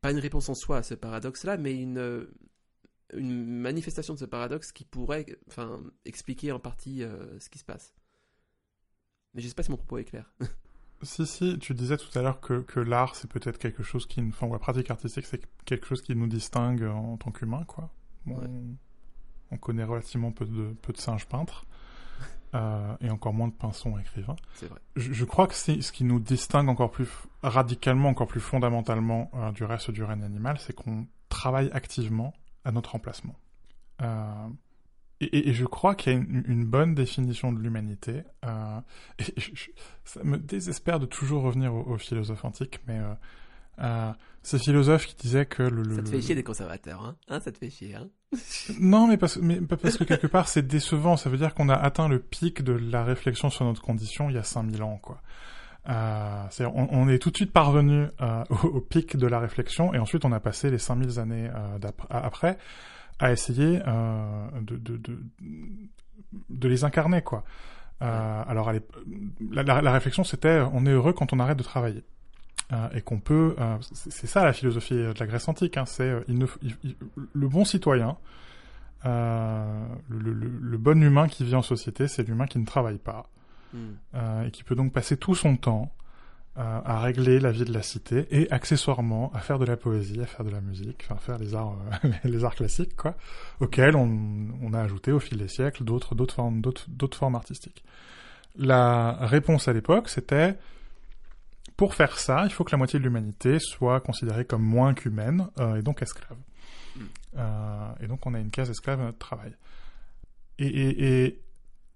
pas 0.00 0.12
une 0.12 0.18
réponse 0.18 0.48
en 0.48 0.54
soi 0.54 0.78
à 0.78 0.82
ce 0.84 0.94
paradoxe-là, 0.94 1.56
mais 1.56 1.74
une, 1.74 1.98
euh, 1.98 2.32
une 3.12 3.44
manifestation 3.44 4.14
de 4.14 4.18
ce 4.20 4.24
paradoxe 4.24 4.70
qui 4.70 4.84
pourrait, 4.84 5.26
enfin, 5.48 5.82
expliquer 6.04 6.52
en 6.52 6.60
partie 6.60 7.02
euh, 7.02 7.38
ce 7.40 7.50
qui 7.50 7.58
se 7.58 7.64
passe. 7.64 7.94
Mais 9.34 9.42
je 9.42 9.48
sais 9.48 9.54
pas 9.54 9.64
si 9.64 9.70
mon 9.70 9.76
propos 9.76 9.98
est 9.98 10.04
clair. 10.04 10.32
Si, 11.02 11.26
si, 11.26 11.58
tu 11.58 11.74
disais 11.74 11.96
tout 11.96 12.18
à 12.18 12.22
l'heure 12.22 12.40
que, 12.40 12.60
que 12.60 12.80
l'art, 12.80 13.14
c'est 13.14 13.30
peut-être 13.30 13.58
quelque 13.58 13.82
chose 13.82 14.06
qui... 14.06 14.22
Enfin, 14.22 14.46
ou 14.46 14.52
la 14.52 14.58
pratique 14.58 14.90
artistique, 14.90 15.26
c'est 15.26 15.42
quelque 15.64 15.86
chose 15.86 16.02
qui 16.02 16.16
nous 16.16 16.26
distingue 16.26 16.84
en 16.84 17.16
tant 17.16 17.30
qu'humains, 17.30 17.64
quoi. 17.64 17.90
Bon, 18.24 18.36
Ouais. 18.36 18.48
On 19.52 19.58
connaît 19.58 19.84
relativement 19.84 20.32
peu 20.32 20.44
de, 20.44 20.74
peu 20.82 20.92
de 20.92 20.98
singes 20.98 21.26
peintres, 21.26 21.66
euh, 22.54 22.96
et 23.00 23.10
encore 23.10 23.32
moins 23.32 23.46
de 23.46 23.52
pinsons 23.52 23.96
écrivains. 23.98 24.34
C'est 24.54 24.66
vrai. 24.66 24.80
Je, 24.96 25.12
je 25.12 25.24
crois 25.24 25.46
que 25.46 25.54
c'est 25.54 25.80
ce 25.82 25.92
qui 25.92 26.02
nous 26.02 26.18
distingue 26.18 26.68
encore 26.68 26.90
plus 26.90 27.08
radicalement, 27.42 28.08
encore 28.08 28.26
plus 28.26 28.40
fondamentalement 28.40 29.30
euh, 29.34 29.52
du 29.52 29.64
reste 29.64 29.92
du 29.92 30.02
règne 30.02 30.24
animal, 30.24 30.58
c'est 30.58 30.72
qu'on 30.72 31.06
travaille 31.28 31.70
activement 31.72 32.34
à 32.64 32.72
notre 32.72 32.92
remplacement. 32.92 33.36
Euh, 34.02 34.48
et, 35.20 35.52
je 35.52 35.64
crois 35.64 35.94
qu'il 35.94 36.12
y 36.12 36.16
a 36.16 36.18
une, 36.18 36.44
une 36.46 36.64
bonne 36.64 36.94
définition 36.94 37.52
de 37.52 37.60
l'humanité. 37.60 38.22
euh, 38.44 38.78
et 39.18 39.24
je- 39.36 39.50
je- 39.54 39.70
ça 40.04 40.22
me 40.24 40.36
désespère 40.38 41.00
de 41.00 41.06
toujours 41.06 41.42
revenir 41.42 41.74
aux, 41.74 41.96
philosophes 41.98 42.44
antiques, 42.44 42.80
mais 42.86 42.98
euh, 42.98 43.14
euh, 43.80 44.12
ces 44.42 44.58
philosophes 44.58 45.06
qui 45.06 45.16
disaient 45.16 45.46
que 45.46 45.62
le... 45.62 45.82
le- 45.82 45.96
Ça 45.96 46.02
te 46.02 46.08
fait 46.08 46.20
chier 46.22 46.34
des 46.34 46.42
conservateurs, 46.44 47.02
hein, 47.04 47.16
hein 47.28 47.40
Ça 47.40 47.50
te 47.52 47.58
fait 47.58 47.70
chier, 47.70 47.94
hein? 47.94 48.08
Non, 48.80 49.06
mais 49.06 49.16
parce, 49.16 49.36
mais 49.38 49.60
parce 49.60 49.96
que 49.96 50.04
quelque 50.04 50.26
part 50.26 50.48
c'est 50.48 50.66
décevant. 50.66 51.16
Ça 51.16 51.30
veut 51.30 51.38
dire 51.38 51.54
qu'on 51.54 51.68
a 51.68 51.74
atteint 51.74 52.08
le 52.08 52.18
pic 52.18 52.62
de 52.62 52.72
la 52.72 53.02
réflexion 53.04 53.48
sur 53.50 53.64
notre 53.64 53.82
condition 53.82 54.28
il 54.30 54.34
y 54.36 54.38
a 54.38 54.42
5000 54.42 54.82
ans, 54.82 54.98
quoi. 55.02 55.20
Euh, 55.88 56.42
c'est-à-dire, 56.50 56.74
on, 56.76 56.88
on 56.90 57.08
est 57.08 57.20
tout 57.20 57.30
de 57.30 57.36
suite 57.36 57.52
parvenu 57.52 58.06
euh, 58.20 58.44
au, 58.50 58.66
au 58.66 58.80
pic 58.80 59.16
de 59.16 59.26
la 59.28 59.38
réflexion 59.38 59.94
et 59.94 59.98
ensuite 59.98 60.24
on 60.24 60.32
a 60.32 60.40
passé 60.40 60.68
les 60.70 60.78
5000 60.78 61.20
années 61.20 61.48
euh, 61.54 61.78
après 62.10 62.58
à 63.18 63.32
essayer 63.32 63.80
euh, 63.86 64.48
de, 64.60 64.76
de, 64.76 64.96
de, 64.96 65.18
de 66.50 66.68
les 66.68 66.84
incarner, 66.84 67.22
quoi. 67.22 67.44
Euh, 68.02 68.42
alors, 68.46 68.70
la, 69.50 69.62
la, 69.62 69.80
la 69.80 69.92
réflexion, 69.92 70.22
c'était 70.24 70.60
on 70.72 70.84
est 70.86 70.90
heureux 70.90 71.12
quand 71.14 71.32
on 71.32 71.38
arrête 71.40 71.56
de 71.58 71.62
travailler. 71.62 72.04
Euh, 72.72 72.88
et 72.94 73.00
qu'on 73.00 73.20
peut, 73.20 73.54
euh, 73.60 73.76
c'est 73.92 74.26
ça 74.26 74.44
la 74.44 74.52
philosophie 74.52 74.94
de 74.94 75.14
la 75.18 75.26
Grèce 75.26 75.46
antique, 75.48 75.76
hein, 75.76 75.86
c'est 75.86 76.02
euh, 76.02 76.20
il 76.28 76.36
ne 76.38 76.46
f- 76.46 76.58
il- 76.62 76.76
il- 76.82 76.96
le 77.32 77.48
bon 77.48 77.64
citoyen, 77.64 78.16
le, 79.04 79.88
le- 80.08 80.32
le 80.32 80.78
bon 80.78 81.00
humain 81.02 81.28
qui 81.28 81.44
vit 81.44 81.54
en 81.54 81.62
société, 81.62 82.08
c'est 82.08 82.26
l'humain 82.26 82.46
qui 82.46 82.58
ne 82.58 82.66
travaille 82.66 82.98
pas 82.98 83.26
Hmm. 83.72 84.44
et 84.46 84.50
qui 84.52 84.62
peut 84.64 84.74
donc 84.76 84.92
passer 84.92 85.16
tout 85.16 85.34
son 85.34 85.56
temps 85.56 85.92
à 86.56 87.00
régler 87.00 87.38
la 87.38 87.52
vie 87.52 87.64
de 87.64 87.72
la 87.72 87.82
cité 87.82 88.26
et 88.30 88.50
accessoirement 88.50 89.30
à 89.34 89.40
faire 89.40 89.58
de 89.58 89.66
la 89.66 89.76
poésie, 89.76 90.20
à 90.22 90.26
faire 90.26 90.44
de 90.44 90.50
la 90.50 90.62
musique, 90.62 91.04
enfin 91.04 91.16
faire 91.16 91.38
les 91.38 91.54
arts, 91.54 91.76
euh, 92.04 92.08
les 92.24 92.44
arts 92.44 92.54
classiques, 92.54 92.96
quoi, 92.96 93.14
auxquels 93.60 93.94
on, 93.94 94.08
on 94.62 94.72
a 94.72 94.80
ajouté 94.80 95.12
au 95.12 95.20
fil 95.20 95.36
des 95.36 95.48
siècles 95.48 95.84
d'autres 95.84 96.14
d'autres 96.14 96.34
formes 96.34 96.62
d'autres 96.62 96.86
d'autres 96.88 97.18
formes 97.18 97.34
artistiques. 97.34 97.84
La 98.56 99.12
réponse 99.20 99.68
à 99.68 99.74
l'époque, 99.74 100.08
c'était 100.08 100.56
pour 101.76 101.94
faire 101.94 102.18
ça, 102.18 102.44
il 102.44 102.50
faut 102.50 102.64
que 102.64 102.72
la 102.72 102.78
moitié 102.78 102.98
de 102.98 103.04
l'humanité 103.04 103.58
soit 103.58 104.00
considérée 104.00 104.46
comme 104.46 104.62
moins 104.62 104.94
qu'humaine 104.94 105.48
euh, 105.60 105.76
et 105.76 105.82
donc 105.82 106.00
esclave. 106.00 106.38
Mm. 106.96 107.00
Euh, 107.36 107.92
et 108.00 108.06
donc 108.06 108.24
on 108.24 108.32
a 108.32 108.40
une 108.40 108.50
case 108.50 108.70
esclave 108.70 109.00
à 109.00 109.04
notre 109.04 109.18
travail. 109.18 109.52
Et, 110.58 110.66
et, 110.66 111.24
et 111.24 111.40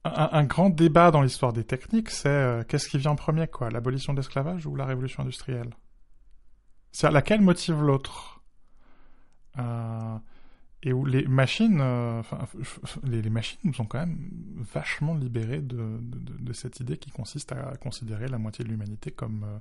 un, 0.05 0.45
grand 0.45 0.71
débat 0.71 1.11
dans 1.11 1.21
l'histoire 1.21 1.53
des 1.53 1.65
techniques, 1.65 2.11
c'est 2.11 2.29
euh, 2.29 2.63
qu'est-ce 2.67 2.89
qui 2.89 2.99
vient 2.99 3.13
en 3.13 3.17
premier, 3.17 3.47
quoi, 3.47 3.71
l'abolition 3.71 4.15
de 4.15 4.19
l'esclavage 4.19 4.67
ou 4.67 4.75
la 4.75 4.87
révolution 4.87 5.23
industrielle? 5.23 5.75
C'est-à-dire 6.93 7.15
laquelle 7.15 7.41
motive 7.43 7.83
l'autre? 7.83 8.41
Euh, 9.59 10.17
Et 10.83 10.95
où 10.95 11.05
les 11.05 11.27
machines, 11.27 11.81
euh, 11.83 12.23
les, 13.03 13.29
machines 13.29 13.61
nous 13.65 13.79
ont 13.81 13.85
quand 13.85 13.99
même 13.99 14.31
vachement 14.73 15.15
libérés 15.15 15.61
de, 15.61 16.53
cette 16.55 16.81
idée 16.81 16.97
qui 16.97 17.11
consiste 17.11 17.53
à 17.53 17.77
considérer 17.77 18.29
la 18.29 18.39
moitié 18.39 18.65
de 18.65 18.71
l'humanité 18.71 19.11
comme 19.11 19.61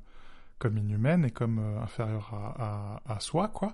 inhumaine 0.77 1.25
et 1.25 1.31
comme 1.31 1.59
inférieure 1.83 2.33
à, 2.33 3.01
à, 3.05 3.15
à 3.15 3.19
soi, 3.19 3.49
quoi. 3.49 3.73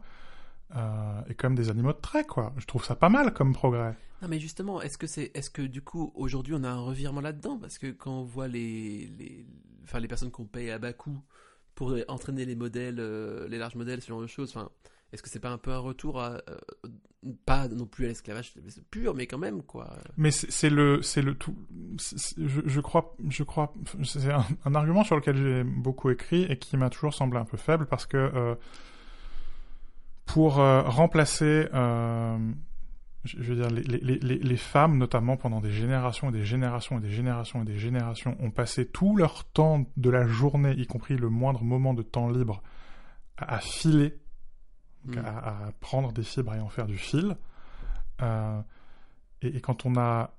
Euh, 0.76 1.22
et 1.30 1.36
comme 1.36 1.54
des 1.56 1.70
animaux 1.70 1.94
de 1.94 2.00
trait, 2.00 2.26
quoi. 2.26 2.54
Je 2.58 2.66
trouve 2.66 2.84
ça 2.84 2.96
pas 2.96 3.10
mal 3.10 3.34
comme 3.34 3.54
progrès. 3.54 3.96
Non 4.22 4.28
mais 4.28 4.40
justement, 4.40 4.82
est-ce 4.82 4.98
que 4.98 5.08
c'est, 5.08 5.30
est-ce 5.36 5.50
que 5.50 5.62
du 5.62 5.82
coup 5.82 6.12
aujourd'hui 6.16 6.54
on 6.56 6.64
a 6.64 6.70
un 6.70 6.80
revirement 6.80 7.22
là-dedans? 7.22 7.60
Parce 7.60 7.78
que 7.78 7.92
quand 7.92 8.22
on 8.22 8.24
voit 8.24 8.48
les, 8.48 9.08
les, 9.20 9.46
enfin 9.84 10.00
les 10.00 10.08
personnes 10.08 10.32
qu'on 10.32 10.46
paye 10.46 10.72
à 10.72 10.80
bas 10.80 10.94
coût 10.94 11.22
pour 11.76 11.96
entraîner 12.08 12.46
les 12.46 12.56
modèles, 12.56 13.00
euh, 13.00 13.48
les 13.48 13.58
larges 13.58 13.76
modèles, 13.76 14.02
ce 14.02 14.08
genre 14.08 14.22
de 14.22 14.28
choses, 14.28 14.50
enfin, 14.50 14.70
est-ce 15.12 15.22
que 15.22 15.30
c'est 15.30 15.40
pas 15.40 15.52
un 15.52 15.58
peu 15.58 15.72
un 15.72 15.80
retour 15.80 16.20
à, 16.20 16.42
euh, 16.50 16.58
pas 17.46 17.68
non 17.68 17.86
plus 17.86 18.06
à 18.06 18.08
l'esclavage 18.08 18.54
pur, 18.90 19.14
mais 19.14 19.28
quand 19.28 19.38
même 19.38 19.62
quoi? 19.62 19.94
Mais 20.18 20.32
c'est 20.32 20.70
le, 20.70 21.02
c'est 21.04 21.22
le 21.22 21.36
tout. 21.36 21.56
Je, 22.38 22.62
je 22.66 22.80
crois, 22.80 23.16
je 23.30 23.44
crois. 23.44 23.74
C'est 24.04 24.32
un, 24.32 24.46
un 24.64 24.76
argument 24.76 25.04
sur 25.04 25.18
lequel 25.18 25.36
j'ai 25.36 25.64
beaucoup 25.64 26.10
écrit 26.10 26.44
et 26.44 26.58
qui 26.58 26.78
m'a 26.78 26.90
toujours 26.90 27.14
semblé 27.14 27.38
un 27.38 27.46
peu 27.46 27.58
faible 27.58 27.86
parce 27.86 28.06
que 28.08 28.56
pour 30.26 30.60
euh, 30.60 30.82
remplacer, 30.82 31.68
euh, 31.74 32.38
je 33.24 33.38
veux 33.44 33.56
dire, 33.56 33.70
les, 33.70 33.84
les, 33.84 34.18
les, 34.20 34.38
les 34.38 34.58
femmes 34.58 34.98
notamment 34.98 35.38
pendant 35.38 35.62
des 35.62 35.72
générations 35.72 36.30
et 36.30 36.32
des 36.32 36.46
générations 36.46 36.98
et 36.98 37.02
des 37.02 37.12
générations 37.12 37.62
et 37.62 37.66
des 37.66 37.78
générations 37.78 38.36
ont 38.40 38.52
passé 38.52 38.86
tout 38.86 39.16
leur 39.16 39.46
temps 39.46 39.86
de 39.98 40.10
la 40.10 40.28
journée, 40.28 40.74
y 40.74 40.88
compris 40.88 41.16
le 41.16 41.30
moindre 41.30 41.64
moment 41.64 41.94
de 41.94 42.04
temps 42.04 42.30
libre, 42.30 42.62
à, 43.38 43.56
à 43.56 43.60
filer 43.60 44.18
Mm. 45.06 45.18
à, 45.20 45.68
à 45.68 45.72
prendre 45.80 46.12
des 46.12 46.24
fibres 46.24 46.56
et 46.56 46.60
en 46.60 46.70
faire 46.70 46.88
du 46.88 46.98
fil. 46.98 47.36
Euh, 48.22 48.62
et, 49.42 49.58
et 49.58 49.62
quand 49.62 49.86
on 49.86 49.98
a 49.98 50.32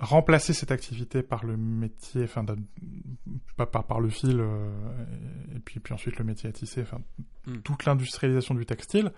remplacé 0.00 0.52
cette 0.52 0.70
activité 0.72 1.22
par 1.22 1.44
le 1.44 1.56
métier, 1.56 2.24
enfin, 2.24 2.44
pas 3.56 3.66
par, 3.66 3.84
par 3.84 4.00
le 4.00 4.08
fil, 4.08 4.40
euh, 4.40 4.68
et, 5.54 5.60
puis, 5.60 5.78
puis 5.80 5.94
ensuite 5.94 6.18
le 6.18 6.24
métier 6.24 6.48
à 6.48 6.52
tisser, 6.52 6.82
enfin, 6.82 6.98
Mm. 7.46 7.58
toute 7.60 7.86
l'industrialisation 7.86 8.54
du 8.54 8.66
textile, 8.66 9.12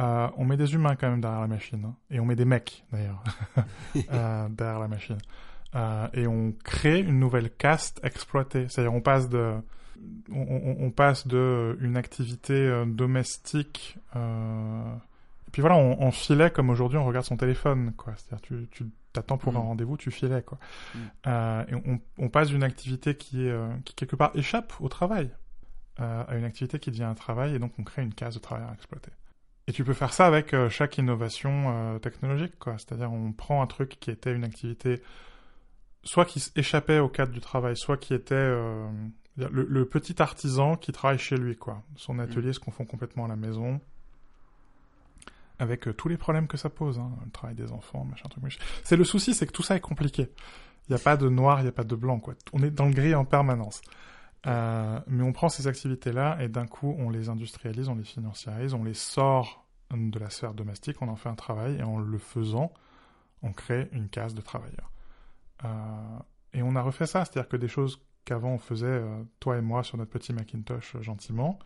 euh, 0.00 0.28
on 0.38 0.44
met 0.46 0.56
des 0.56 0.72
humains 0.74 0.96
quand 0.96 1.10
même 1.10 1.20
derrière 1.20 1.40
la 1.42 1.46
machine. 1.46 1.84
hein. 1.84 1.94
et 2.10 2.18
on 2.20 2.24
met 2.24 2.36
des 2.36 2.44
mecs, 2.46 2.84
d'ailleurs, 2.92 3.22
euh, 4.12 4.48
derrière 4.48 4.78
la 4.78 4.88
machine. 4.88 5.18
Et 6.14 6.26
on 6.26 6.52
crée 6.64 7.00
une 7.00 7.18
nouvelle 7.20 7.50
caste 7.50 8.00
exploitée. 8.02 8.66
C'est-à-dire 8.68 8.94
on 8.94 9.00
passe 9.02 9.28
de 9.28 9.54
on, 10.32 10.40
on- 10.40 10.76
on 10.86 10.90
passe 10.90 11.26
de 11.26 11.76
une 11.80 11.96
activité 11.98 12.82
domestique 12.86 13.98
euh, 14.16 14.94
puis 15.52 15.62
voilà 15.62 15.76
on, 15.76 16.00
on 16.00 16.10
filait 16.10 16.50
comme 16.50 16.70
aujourd'hui 16.70 16.98
on 16.98 17.04
regarde 17.04 17.24
son 17.26 17.36
téléphone 17.36 17.92
quoi 17.96 18.14
c'est-à-dire 18.16 18.40
tu 18.42 18.68
tu 18.70 18.84
t'attends 19.12 19.38
pour 19.38 19.52
Mm. 19.52 19.56
un 19.56 19.60
rendez-vous 19.60 19.96
tu 19.96 20.10
filais 20.10 20.42
quoi 20.42 20.58
Mm. 20.94 20.98
Euh, 21.26 21.64
et 21.68 21.74
on, 21.74 22.00
on 22.18 22.28
passe 22.28 22.48
d'une 22.48 22.62
activité 22.62 23.16
qui 23.16 23.46
est 23.46 23.50
euh, 23.50 23.68
qui 23.84 23.94
quelque 23.94 24.16
part 24.16 24.30
échappe 24.34 24.72
au 24.80 24.88
travail 24.88 25.30
euh, 26.00 26.24
à 26.28 26.36
une 26.36 26.44
activité 26.44 26.78
qui 26.78 26.90
devient 26.90 27.04
un 27.04 27.14
travail 27.14 27.54
et 27.54 27.58
donc 27.58 27.72
on 27.78 27.84
crée 27.84 28.02
une 28.02 28.14
case 28.14 28.34
de 28.34 28.40
travail 28.40 28.66
à 28.68 28.72
exploiter 28.74 29.10
et 29.66 29.72
tu 29.72 29.84
peux 29.84 29.92
faire 29.94 30.12
ça 30.12 30.26
avec 30.26 30.54
euh, 30.54 30.68
chaque 30.68 30.98
innovation 30.98 31.98
technologique 32.00 32.58
quoi 32.58 32.74
c'est-à-dire 32.78 33.12
on 33.12 33.32
prend 33.32 33.62
un 33.62 33.66
truc 33.66 33.98
qui 34.00 34.10
était 34.10 34.32
une 34.32 34.44
activité 34.44 35.02
soit 36.02 36.24
qui 36.24 36.42
échappait 36.56 36.98
au 36.98 37.08
cadre 37.10 37.30
du 37.32 37.40
travail, 37.40 37.76
soit 37.76 37.98
qui 37.98 38.14
était 38.14 38.34
le, 39.36 39.66
le 39.68 39.84
petit 39.84 40.20
artisan 40.22 40.76
qui 40.76 40.92
travaille 40.92 41.18
chez 41.18 41.36
lui, 41.36 41.56
quoi. 41.56 41.82
Son 41.96 42.18
atelier 42.18 42.52
se 42.54 42.58
confond 42.60 42.84
complètement 42.86 43.26
à 43.26 43.28
la 43.28 43.36
maison, 43.36 43.80
avec 45.60 45.86
euh, 45.86 45.92
tous 45.92 46.08
les 46.08 46.16
problèmes 46.16 46.48
que 46.48 46.56
ça 46.56 46.70
pose, 46.70 46.98
hein, 46.98 47.12
le 47.24 47.30
travail 47.30 47.54
des 47.54 47.70
enfants, 47.70 48.04
machin 48.04 48.28
truc. 48.28 48.42
machin. 48.42 48.60
C'est 48.82 48.96
le 48.96 49.04
souci, 49.04 49.34
c'est 49.34 49.46
que 49.46 49.52
tout 49.52 49.62
ça 49.62 49.76
est 49.76 49.80
compliqué. 49.80 50.30
Il 50.88 50.94
n'y 50.94 50.96
a 50.96 51.04
pas 51.04 51.16
de 51.16 51.28
noir, 51.28 51.60
il 51.60 51.64
n'y 51.64 51.68
a 51.68 51.72
pas 51.72 51.84
de 51.84 51.94
blanc, 51.94 52.18
quoi. 52.18 52.34
On 52.52 52.62
est 52.62 52.70
dans 52.70 52.86
le 52.86 52.92
gris 52.92 53.14
en 53.14 53.24
permanence. 53.24 53.82
Euh, 54.46 54.98
mais 55.06 55.22
on 55.22 55.32
prend 55.32 55.50
ces 55.50 55.66
activités-là 55.66 56.38
et 56.40 56.48
d'un 56.48 56.66
coup, 56.66 56.96
on 56.98 57.10
les 57.10 57.28
industrialise, 57.28 57.88
on 57.88 57.94
les 57.94 58.04
financiarise, 58.04 58.72
on 58.72 58.82
les 58.82 58.94
sort 58.94 59.66
de 59.92 60.18
la 60.18 60.30
sphère 60.30 60.54
domestique, 60.54 61.02
on 61.02 61.08
en 61.08 61.16
fait 61.16 61.28
un 61.28 61.34
travail 61.34 61.76
et 61.76 61.82
en 61.82 61.98
le 61.98 62.18
faisant, 62.18 62.72
on 63.42 63.52
crée 63.52 63.88
une 63.92 64.08
case 64.08 64.34
de 64.34 64.40
travailleurs. 64.40 64.90
Euh, 65.64 65.68
et 66.54 66.62
on 66.62 66.74
a 66.74 66.80
refait 66.80 67.06
ça, 67.06 67.26
c'est-à-dire 67.26 67.48
que 67.48 67.58
des 67.58 67.68
choses 67.68 68.00
qu'avant 68.24 68.52
on 68.52 68.58
faisait, 68.58 69.02
toi 69.40 69.58
et 69.58 69.60
moi, 69.60 69.82
sur 69.82 69.98
notre 69.98 70.10
petit 70.10 70.32
Macintosh, 70.32 70.96
gentiment, 71.00 71.58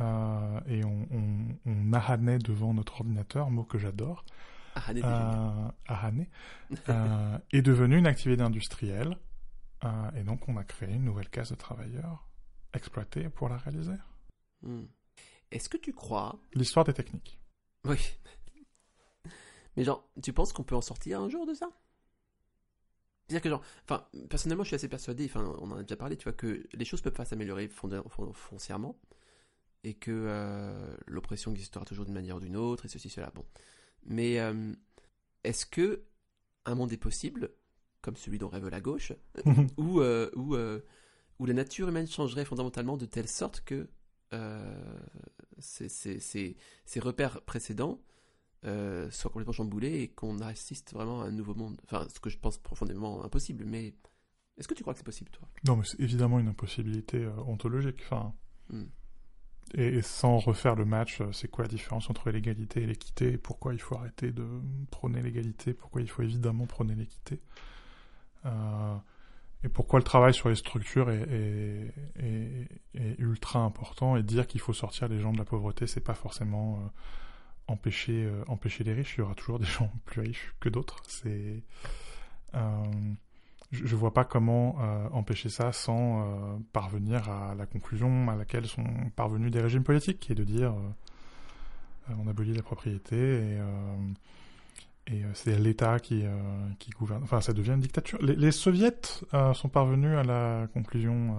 euh, 0.00 0.60
et 0.66 0.84
on, 0.84 1.06
on, 1.10 1.56
on 1.66 1.74
nahanait 1.84 2.38
devant 2.38 2.74
notre 2.74 3.00
ordinateur, 3.00 3.50
mot 3.50 3.64
que 3.64 3.78
j'adore, 3.78 4.24
Ah, 4.74 4.82
génial. 4.94 5.04
euh, 5.06 5.70
ahaner, 5.86 6.30
euh, 6.88 7.38
est 7.52 7.62
devenue 7.62 7.98
une 7.98 8.06
activité 8.06 8.42
industrielle, 8.42 9.16
euh, 9.84 10.10
et 10.16 10.22
donc 10.22 10.48
on 10.48 10.56
a 10.56 10.64
créé 10.64 10.92
une 10.94 11.04
nouvelle 11.04 11.28
case 11.30 11.50
de 11.50 11.56
travailleurs 11.56 12.28
exploitée 12.74 13.28
pour 13.28 13.48
la 13.48 13.56
réaliser. 13.56 13.94
Hmm. 14.62 14.84
Est-ce 15.50 15.68
que 15.68 15.76
tu 15.78 15.94
crois 15.94 16.38
L'histoire 16.54 16.84
des 16.84 16.92
techniques. 16.92 17.38
Oui. 17.84 17.98
Mais 19.76 19.84
genre, 19.84 20.06
tu 20.22 20.32
penses 20.32 20.52
qu'on 20.52 20.64
peut 20.64 20.74
en 20.76 20.80
sortir 20.80 21.20
un 21.20 21.28
jour 21.28 21.46
de 21.46 21.54
ça? 21.54 21.68
C'est-à-dire 23.28 23.42
que 23.42 23.48
genre, 23.50 23.62
enfin, 23.84 24.06
personnellement, 24.28 24.64
je 24.64 24.68
suis 24.68 24.74
assez 24.76 24.88
persuadé, 24.88 25.26
enfin, 25.26 25.44
on 25.60 25.70
en 25.70 25.76
a 25.76 25.82
déjà 25.82 25.96
parlé, 25.96 26.16
tu 26.16 26.24
vois, 26.24 26.32
que 26.32 26.66
les 26.72 26.84
choses 26.84 27.00
peuvent 27.02 27.12
pas 27.12 27.24
s'améliorer 27.24 27.68
foncièrement, 27.68 28.98
et 29.84 29.94
que 29.94 30.10
euh, 30.12 30.96
l'oppression 31.06 31.52
existera 31.52 31.84
toujours 31.84 32.04
d'une 32.04 32.14
manière 32.14 32.36
ou 32.36 32.40
d'une 32.40 32.56
autre, 32.56 32.86
et 32.86 32.88
ceci, 32.88 33.08
cela, 33.10 33.30
bon. 33.34 33.44
Mais 34.06 34.40
euh, 34.40 34.72
est-ce 35.44 35.66
que 35.66 36.04
un 36.66 36.74
monde 36.74 36.92
est 36.92 36.96
possible, 36.98 37.50
comme 38.02 38.16
celui 38.16 38.38
dont 38.38 38.48
rêve 38.48 38.68
la 38.68 38.80
gauche, 38.80 39.12
où, 39.78 40.00
euh, 40.00 40.30
où, 40.36 40.56
où 41.38 41.46
la 41.46 41.54
nature 41.54 41.88
humaine 41.88 42.06
changerait 42.06 42.44
fondamentalement 42.44 42.96
de 42.96 43.06
telle 43.06 43.28
sorte 43.28 43.62
que 43.62 43.88
ces, 45.58 45.88
ces- 45.88 46.20
ces- 46.20 46.56
ces 46.84 47.00
repères 47.00 47.42
précédents 47.42 48.00
soient 48.62 49.30
complètement 49.30 49.52
chamboulés 49.52 50.00
et 50.02 50.08
qu'on 50.08 50.40
assiste 50.40 50.92
vraiment 50.92 51.22
à 51.22 51.26
un 51.26 51.32
nouveau 51.32 51.54
monde? 51.54 51.80
Enfin, 51.84 52.06
ce 52.12 52.20
que 52.20 52.30
je 52.30 52.38
pense 52.38 52.58
profondément 52.58 53.24
impossible, 53.24 53.64
mais 53.64 53.94
est-ce 54.58 54.68
que 54.68 54.74
tu 54.74 54.82
crois 54.82 54.92
que 54.94 54.98
c'est 54.98 55.04
possible, 55.04 55.30
toi? 55.30 55.48
Non, 55.64 55.76
mais 55.76 55.84
c'est 55.86 56.00
évidemment 56.00 56.38
une 56.40 56.48
impossibilité 56.48 57.26
ontologique. 57.46 58.00
Enfin, 58.04 58.34
Hmm. 58.70 58.84
Et, 59.74 60.02
sans 60.02 60.38
refaire 60.38 60.74
le 60.74 60.84
match, 60.84 61.20
euh, 61.20 61.32
c'est 61.32 61.48
quoi 61.48 61.64
la 61.64 61.68
différence 61.68 62.10
entre 62.10 62.30
l'égalité 62.30 62.82
et 62.82 62.86
l'équité? 62.86 63.36
Pourquoi 63.36 63.74
il 63.74 63.80
faut 63.80 63.96
arrêter 63.96 64.32
de 64.32 64.46
prôner 64.90 65.22
l'égalité? 65.22 65.74
Pourquoi 65.74 66.00
il 66.00 66.08
faut 66.08 66.22
évidemment 66.22 66.66
prôner 66.66 66.94
l'équité? 66.94 67.40
Euh, 68.46 68.96
Et 69.64 69.68
pourquoi 69.68 69.98
le 69.98 70.04
travail 70.04 70.34
sur 70.34 70.48
les 70.48 70.54
structures 70.54 71.10
est, 71.10 71.92
ultra 73.18 73.60
important? 73.60 74.16
Et 74.16 74.22
dire 74.22 74.46
qu'il 74.46 74.60
faut 74.60 74.72
sortir 74.72 75.08
les 75.08 75.18
gens 75.20 75.32
de 75.32 75.38
la 75.38 75.44
pauvreté, 75.44 75.86
c'est 75.86 76.00
pas 76.00 76.14
forcément 76.14 76.76
euh, 76.76 76.88
empêcher, 77.66 78.30
empêcher 78.46 78.84
les 78.84 78.94
riches. 78.94 79.16
Il 79.16 79.20
y 79.20 79.22
aura 79.22 79.34
toujours 79.34 79.58
des 79.58 79.66
gens 79.78 79.90
plus 80.06 80.20
riches 80.22 80.54
que 80.60 80.68
d'autres. 80.68 81.02
C'est 81.06 81.62
je 83.70 83.82
ne 83.82 84.00
vois 84.00 84.14
pas 84.14 84.24
comment 84.24 84.76
euh, 84.80 85.08
empêcher 85.12 85.50
ça 85.50 85.72
sans 85.72 86.22
euh, 86.22 86.58
parvenir 86.72 87.28
à 87.28 87.54
la 87.54 87.66
conclusion 87.66 88.28
à 88.30 88.34
laquelle 88.34 88.66
sont 88.66 88.86
parvenus 89.14 89.50
des 89.50 89.60
régimes 89.60 89.84
politiques, 89.84 90.20
qui 90.20 90.32
est 90.32 90.34
de 90.34 90.44
dire 90.44 90.72
euh, 90.72 92.14
on 92.18 92.26
abolit 92.26 92.54
la 92.54 92.62
propriété 92.62 93.16
et, 93.16 93.58
et 95.08 95.22
c'est 95.34 95.58
l'État 95.58 96.00
qui, 96.00 96.24
qui 96.78 96.90
gouverne. 96.90 97.22
Enfin, 97.22 97.42
ça 97.42 97.52
devient 97.52 97.72
une 97.72 97.80
dictature. 97.80 98.18
Les, 98.22 98.34
les 98.34 98.50
soviets 98.50 99.22
sont 99.52 99.68
parvenus 99.68 100.16
à 100.16 100.22
la 100.22 100.68
conclusion 100.72 101.36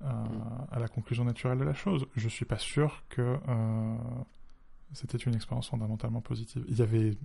à 0.00 0.78
la 0.78 0.86
conclusion 0.86 1.24
naturelle 1.24 1.58
de 1.58 1.64
la 1.64 1.74
chose. 1.74 2.06
Je 2.14 2.28
suis 2.28 2.44
pas 2.44 2.58
sûr 2.58 3.02
que 3.08 3.36
c'était 4.92 5.18
une 5.18 5.34
expérience 5.34 5.70
fondamentalement 5.70 6.20
positive. 6.20 6.64
Il 6.68 6.78
y 6.78 6.82
avait 6.82 7.16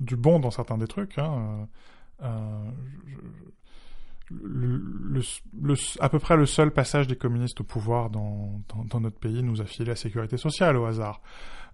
du 0.00 0.16
bon 0.16 0.40
dans 0.40 0.50
certains 0.50 0.78
des 0.78 0.88
trucs. 0.88 1.18
Hein, 1.18 1.68
je- 2.22 3.10
je- 3.10 3.50
le, 4.30 4.76
le- 4.78 5.20
le- 5.62 5.74
à 6.00 6.08
peu 6.08 6.18
près 6.18 6.36
le 6.36 6.46
seul 6.46 6.70
passage 6.70 7.06
des 7.06 7.16
communistes 7.16 7.60
au 7.60 7.64
pouvoir 7.64 8.10
dans, 8.10 8.60
dans, 8.74 8.84
dans 8.84 9.00
notre 9.00 9.18
pays 9.18 9.42
nous 9.42 9.60
a 9.60 9.64
filé 9.66 9.86
la 9.90 9.96
sécurité 9.96 10.36
sociale 10.38 10.76
au 10.76 10.86
hasard. 10.86 11.20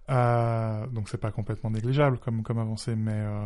Euh, 0.09 0.85
donc 0.87 1.07
c'est 1.09 1.17
pas 1.19 1.31
complètement 1.31 1.69
négligeable 1.71 2.17
comme, 2.19 2.43
comme 2.43 2.59
avancée, 2.59 2.95
mais, 2.95 3.13
euh, 3.15 3.45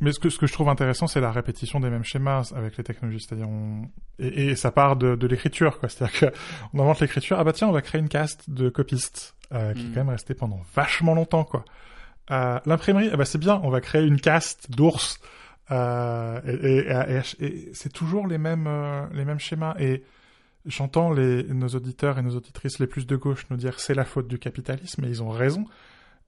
mais 0.00 0.12
ce 0.12 0.18
que, 0.18 0.30
ce 0.30 0.38
que 0.38 0.46
je 0.46 0.52
trouve 0.54 0.68
intéressant, 0.70 1.06
c'est 1.06 1.20
la 1.20 1.30
répétition 1.32 1.78
des 1.80 1.90
mêmes 1.90 2.04
schémas 2.04 2.52
avec 2.56 2.76
les 2.78 2.84
technologies. 2.84 3.20
C'est-à-dire, 3.20 3.48
on... 3.48 3.82
et, 4.18 4.48
et 4.48 4.56
ça 4.56 4.70
part 4.70 4.96
de, 4.96 5.14
de 5.14 5.26
l'écriture, 5.26 5.78
quoi. 5.78 5.88
C'est-à-dire 5.90 6.32
qu'on 6.72 6.78
invente 6.80 7.00
l'écriture, 7.00 7.38
ah 7.38 7.44
bah 7.44 7.52
tiens, 7.52 7.68
on 7.68 7.72
va 7.72 7.82
créer 7.82 8.00
une 8.00 8.08
caste 8.08 8.48
de 8.50 8.70
copistes, 8.70 9.36
euh, 9.52 9.74
qui 9.74 9.80
est 9.80 9.84
Mm. 9.84 9.88
quand 9.94 10.00
même 10.00 10.08
restée 10.10 10.34
pendant 10.34 10.60
vachement 10.74 11.14
longtemps, 11.14 11.44
quoi. 11.44 11.64
Euh, 12.30 12.58
L'imprimerie, 12.66 13.10
ah 13.12 13.16
bah 13.16 13.24
c'est 13.26 13.38
bien, 13.38 13.60
on 13.62 13.70
va 13.70 13.80
créer 13.82 14.04
une 14.06 14.20
caste 14.20 14.70
d'ours. 14.70 15.20
Euh, 15.70 16.40
et, 16.46 16.78
et- 16.78 17.44
et- 17.44 17.68
et 17.68 17.74
c'est 17.74 17.92
toujours 17.92 18.26
les 18.26 18.38
mêmes, 18.38 18.66
euh, 18.66 19.06
les 19.12 19.24
mêmes 19.24 19.40
schémas. 19.40 19.74
Et 19.78 20.04
j'entends 20.64 21.14
nos 21.14 21.68
auditeurs 21.68 22.18
et 22.18 22.22
nos 22.22 22.36
auditrices 22.36 22.78
les 22.78 22.86
plus 22.86 23.06
de 23.06 23.16
gauche 23.16 23.46
nous 23.50 23.56
dire 23.56 23.80
c'est 23.80 23.94
la 23.94 24.04
faute 24.04 24.28
du 24.28 24.38
capitalisme, 24.38 25.04
et 25.04 25.08
ils 25.08 25.22
ont 25.22 25.30
raison. 25.30 25.64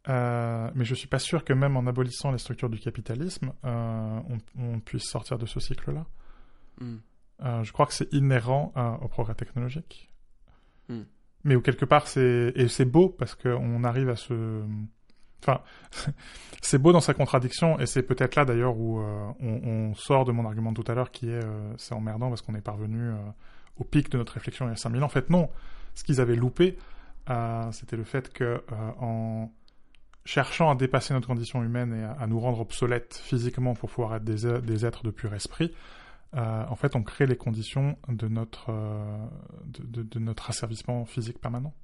Euh, 0.09 0.70
mais 0.74 0.85
je 0.85 0.94
suis 0.94 1.09
pas 1.09 1.19
sûr 1.19 1.44
que 1.44 1.52
même 1.52 1.77
en 1.77 1.86
abolissant 1.86 2.31
les 2.32 2.39
structures 2.39 2.70
du 2.70 2.78
capitalisme, 2.78 3.52
on, 3.62 4.23
on 4.59 4.81
puisse 4.81 5.05
sortir 5.05 5.39
de 5.39 5.47
ce 5.47 5.60
cycle-là. 5.60 6.06
Hmm. 6.81 6.97
Je 7.62 7.73
crois 7.73 7.86
que 7.86 7.93
c'est 7.94 8.12
inhérent 8.12 8.73
au 9.02 9.09
progrès 9.09 9.35
technologique. 9.35 10.12
Hmm. 10.89 11.02
Mais 11.44 11.55
où 11.55 11.60
quelque 11.60 11.85
part, 11.85 12.09
c'est 12.09 12.52
et 12.56 12.66
c'est 12.69 12.85
beau 12.85 13.09
parce 13.09 13.35
qu'on 13.35 13.85
arrive 13.85 14.09
à 14.09 14.16
se... 14.16 14.62
Enfin, 15.43 15.60
c'est 16.62 16.78
beau 16.78 16.93
dans 16.93 17.01
sa 17.01 17.15
contradiction 17.15 17.78
et 17.78 17.86
c'est 17.86 18.02
peut-être 18.02 18.35
là 18.36 18.44
d'ailleurs 18.44 18.77
où 18.77 19.01
euh, 19.01 19.27
on, 19.40 19.60
on 19.90 19.94
sort 19.94 20.24
de 20.24 20.32
mon 20.32 20.44
argument 20.47 20.73
de 20.73 20.82
tout 20.82 20.90
à 20.90 20.94
l'heure 20.94 21.10
qui 21.10 21.28
est 21.31 21.44
euh, 21.44 21.73
c'est 21.77 21.94
emmerdant 21.94 22.28
parce 22.28 22.43
qu'on 22.43 22.55
est 22.55 22.60
parvenu 22.60 23.01
euh, 23.01 23.15
au 23.77 23.85
pic 23.85 24.10
de 24.10 24.19
notre 24.19 24.32
réflexion 24.35 24.66
il 24.66 24.70
y 24.70 24.73
a 24.73 24.77
5000 24.77 25.02
ans. 25.02 25.06
En 25.06 25.09
fait, 25.09 25.31
non. 25.31 25.48
Ce 25.94 26.05
qu'ils 26.05 26.20
avaient 26.20 26.36
loupé, 26.36 26.78
c'était 27.73 27.97
le 27.97 28.05
fait 28.05 28.32
que 28.32 28.62
en 29.01 29.51
cherchant 30.24 30.70
à 30.70 30.74
dépasser 30.74 31.12
notre 31.15 31.27
condition 31.27 31.62
humaine 31.65 31.93
et 31.94 32.05
à, 32.05 32.12
à 32.12 32.27
nous 32.27 32.39
rendre 32.39 32.60
obsolètes 32.60 33.15
physiquement 33.24 33.74
pour 33.74 33.90
pouvoir 33.90 34.15
être 34.16 34.24
des, 34.24 34.60
des 34.60 34.86
êtres 34.86 35.02
de 35.02 35.10
pur 35.10 35.35
esprit, 35.35 35.73
en 36.35 36.74
fait, 36.77 36.94
on 36.94 37.02
crée 37.02 37.27
les 37.27 37.36
conditions 37.36 37.97
de 38.09 38.28
notre, 38.28 38.70
de, 39.65 39.82
de- 39.85 40.02
de 40.02 40.19
notre 40.20 40.51
asservissement 40.51 41.05
physique 41.05 41.40
permanent. 41.40 41.74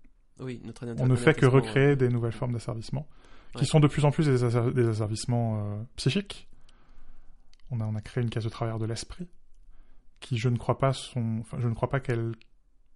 Oui, 0.40 0.60
notre 0.64 0.86
On 0.98 1.06
ne 1.06 1.16
fait 1.16 1.34
que 1.34 1.46
recréer 1.46 1.96
des 1.96 2.08
nouvelles 2.08 2.32
formes 2.32 2.52
d'asservissement, 2.52 3.06
qui 3.54 3.60
Ouais. 3.60 3.64
sont 3.66 3.80
de 3.80 3.86
plus 3.88 4.04
en 4.04 4.10
plus 4.10 4.26
des, 4.26 4.44
asser- 4.44 4.72
des 4.72 4.88
asservissements 4.88 5.58
euh, 5.64 5.82
psychiques. 5.96 6.48
On 7.70 7.80
a, 7.80 7.84
on 7.86 7.94
a 7.94 8.00
créé 8.00 8.22
une 8.22 8.30
case 8.30 8.44
de 8.44 8.48
travers 8.48 8.78
de 8.78 8.84
l'esprit, 8.86 9.26
qui 10.20 10.36
je 10.38 10.48
ne 10.48 10.56
crois 10.56 10.78
pas 10.78 10.92
sont, 10.92 11.38
enfin, 11.40 11.58
je 11.60 11.68
ne 11.68 11.74
crois 11.74 11.88
pas 11.90 12.00
qu'elle, 12.00 12.32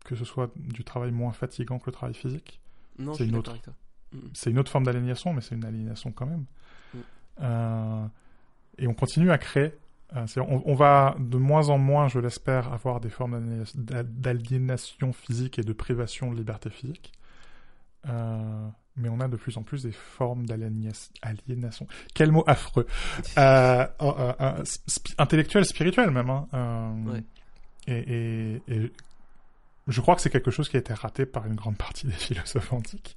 que 0.04 0.14
ce 0.16 0.24
soit 0.24 0.50
du 0.56 0.84
travail 0.84 1.10
moins 1.12 1.32
fatigant 1.32 1.78
que 1.78 1.86
le 1.86 1.92
travail 1.92 2.14
physique. 2.14 2.60
Non, 2.98 3.14
C'est 3.14 3.26
une 3.26 3.36
autre. 3.36 3.54
Mm. 4.12 4.18
C'est 4.34 4.50
une 4.50 4.58
autre 4.58 4.70
forme 4.70 4.84
d'aliénation, 4.84 5.32
mais 5.32 5.40
c'est 5.40 5.54
une 5.54 5.64
aliénation 5.64 6.12
quand 6.12 6.26
même. 6.26 6.44
Mm. 6.94 6.98
Euh, 7.42 8.06
et 8.78 8.86
on 8.86 8.94
continue 8.94 9.30
à 9.30 9.38
créer. 9.38 9.72
Euh, 10.16 10.26
on, 10.38 10.62
on 10.64 10.74
va 10.74 11.16
de 11.18 11.36
moins 11.36 11.68
en 11.68 11.78
moins, 11.78 12.08
je 12.08 12.18
l'espère, 12.18 12.72
avoir 12.72 13.00
des 13.00 13.10
formes 13.10 13.32
d'aliénation- 13.40 13.78
d'a- 13.80 14.02
d'aliénation 14.02 15.12
physique 15.12 15.58
et 15.58 15.62
de 15.62 15.72
privation 15.72 16.30
de 16.32 16.36
liberté 16.36 16.70
physique. 16.70 17.12
Euh, 18.08 18.68
mais 18.98 19.08
on 19.08 19.20
a 19.20 19.28
de 19.28 19.36
plus 19.36 19.56
en 19.56 19.62
plus 19.62 19.82
des 19.84 19.92
formes 19.92 20.44
d'aliénas- 20.46 21.10
aliénation. 21.22 21.86
Quel 22.14 22.32
mot 22.32 22.44
affreux. 22.46 22.86
Euh, 23.38 23.86
euh, 24.02 24.12
euh, 24.18 24.32
euh, 24.40 24.62
sp- 24.64 25.14
intellectuel, 25.18 25.64
spirituel 25.64 26.10
même. 26.10 26.30
Hein. 26.30 26.48
Euh, 26.54 27.12
Ouais. 27.12 27.24
et, 27.86 27.98
et- 27.98 28.62
et 28.74 28.92
je 29.86 30.00
crois 30.00 30.14
que 30.16 30.20
c'est 30.20 30.30
quelque 30.30 30.50
chose 30.50 30.68
qui 30.68 30.76
a 30.76 30.80
été 30.80 30.92
raté 30.92 31.24
par 31.26 31.46
une 31.46 31.54
grande 31.54 31.76
partie 31.78 32.06
des 32.06 32.12
philosophes 32.26 32.72
antiques 32.72 33.16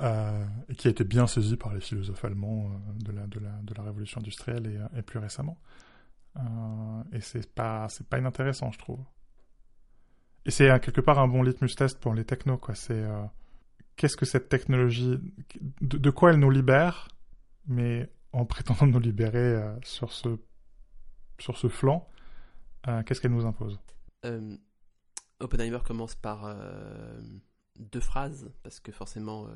et 0.00 0.74
qui 0.74 0.88
a 0.88 0.90
été 0.90 1.04
bien 1.04 1.26
saisi 1.26 1.56
par 1.56 1.72
les 1.74 1.80
philosophes 1.80 2.24
allemands 2.24 2.70
de, 2.96 3.12
la, 3.12 3.26
de, 3.26 3.38
la, 3.40 3.50
de 3.62 3.74
la 3.74 3.82
révolution 3.82 4.20
industrielle 4.20 4.66
et, 4.66 4.98
et 4.98 5.02
plus 5.02 5.18
récemment. 5.18 5.58
Et 7.12 7.20
c'est 7.20 7.52
pas, 7.54 7.88
pas 8.08 8.18
inintéressant, 8.18 8.72
je 8.72 8.78
trouve. 8.78 9.00
Et 10.46 10.50
c'est 10.50 10.68
quelque 10.80 11.00
part 11.02 11.18
un 11.18 11.28
bon 11.28 11.42
litmus 11.42 11.74
test 11.76 12.00
pour 12.00 12.14
les 12.14 12.24
technos, 12.24 12.56
quoi. 12.58 12.74
C'est 12.74 13.04
qu'est-ce 13.96 14.16
que 14.16 14.26
cette 14.26 14.48
technologie, 14.48 15.18
de, 15.80 16.10
quoi 16.10 16.30
elle 16.30 16.38
nous 16.38 16.50
libère, 16.50 17.08
mais 17.66 18.10
en 18.32 18.44
prétendant 18.44 18.86
nous 18.86 19.00
libérer 19.00 19.38
euh, 19.38 19.74
sur 19.82 20.12
ce 20.12 20.38
sur 21.38 21.58
ce 21.58 21.68
flanc, 21.68 22.08
euh, 22.88 23.02
qu'est-ce 23.02 23.20
qu'elle 23.20 23.32
nous 23.32 23.46
impose? 23.46 23.78
Euh, 24.24 24.56
Oppenheimer 25.40 25.80
commence 25.84 26.14
par 26.14 26.44
euh, 26.46 27.20
deux 27.78 28.00
phrases, 28.00 28.50
parce 28.62 28.80
que 28.80 28.92
forcément, 28.92 29.48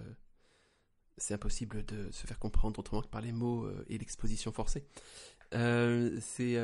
c'est 1.16 1.34
impossible 1.34 1.84
de 1.86 2.10
se 2.10 2.26
faire 2.26 2.38
comprendre 2.38 2.78
autrement 2.78 3.02
que 3.02 3.08
par 3.08 3.20
les 3.20 3.32
mots 3.32 3.68
et 3.88 3.98
l'exposition 3.98 4.52
forcée. 4.52 4.84
C'est 5.52 6.56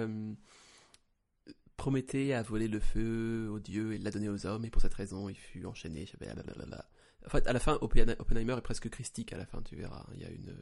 Prométhée 1.77 2.33
a 2.35 2.43
volé 2.43 2.69
le 2.69 2.79
feu 2.79 3.49
aux 3.51 3.59
dieux 3.59 3.95
et 3.95 3.99
l'a 3.99 4.11
donné 4.11 4.29
aux 4.29 4.47
hommes, 4.47 4.65
et 4.65 4.71
pour 4.71 4.83
cette 4.83 4.95
raison, 4.95 5.29
il 5.29 5.37
fut 5.37 5.65
enchaîné. 5.65 6.09
blablabla. 6.19 6.85
En 7.27 7.31
fait, 7.31 7.47
à 7.47 7.53
la 7.53 7.61
fin, 7.61 7.75
Oppen- 7.83 8.17
Oppenheimer 8.19 8.55
est 8.59 8.63
presque 8.63 8.89
christique 8.89 9.33
à 9.33 9.37
la 9.39 9.47
fin, 9.47 9.63
tu 9.63 9.77
verras. 9.77 10.05
Il 10.15 10.21
y 10.21 10.25
a 10.25 10.31
une. 10.31 10.57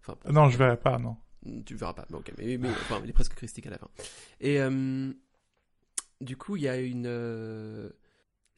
Enfin, 0.00 0.16
bon, 0.24 0.32
Non, 0.32 0.48
je 0.48 0.56
verrai 0.58 0.76
pas, 0.78 0.98
non. 0.98 1.16
tu 1.66 1.74
le 1.74 1.78
verras 1.78 1.94
pas, 1.94 2.06
mais 2.10 2.16
ok, 2.16 2.32
mais, 2.38 2.56
mais 2.58 2.68
enfin, 2.70 3.00
il 3.02 3.10
est 3.10 3.12
presque 3.12 3.34
christique 3.34 3.66
à 3.66 3.70
la 3.70 3.78
fin. 3.78 3.88
Et 4.40 4.60
euh, 4.60 5.12
du 6.20 6.36
coup, 6.36 6.56
il 6.56 6.62
y 6.62 6.68
a 6.68 6.76
une. 6.78 7.06
euh, 7.06 7.90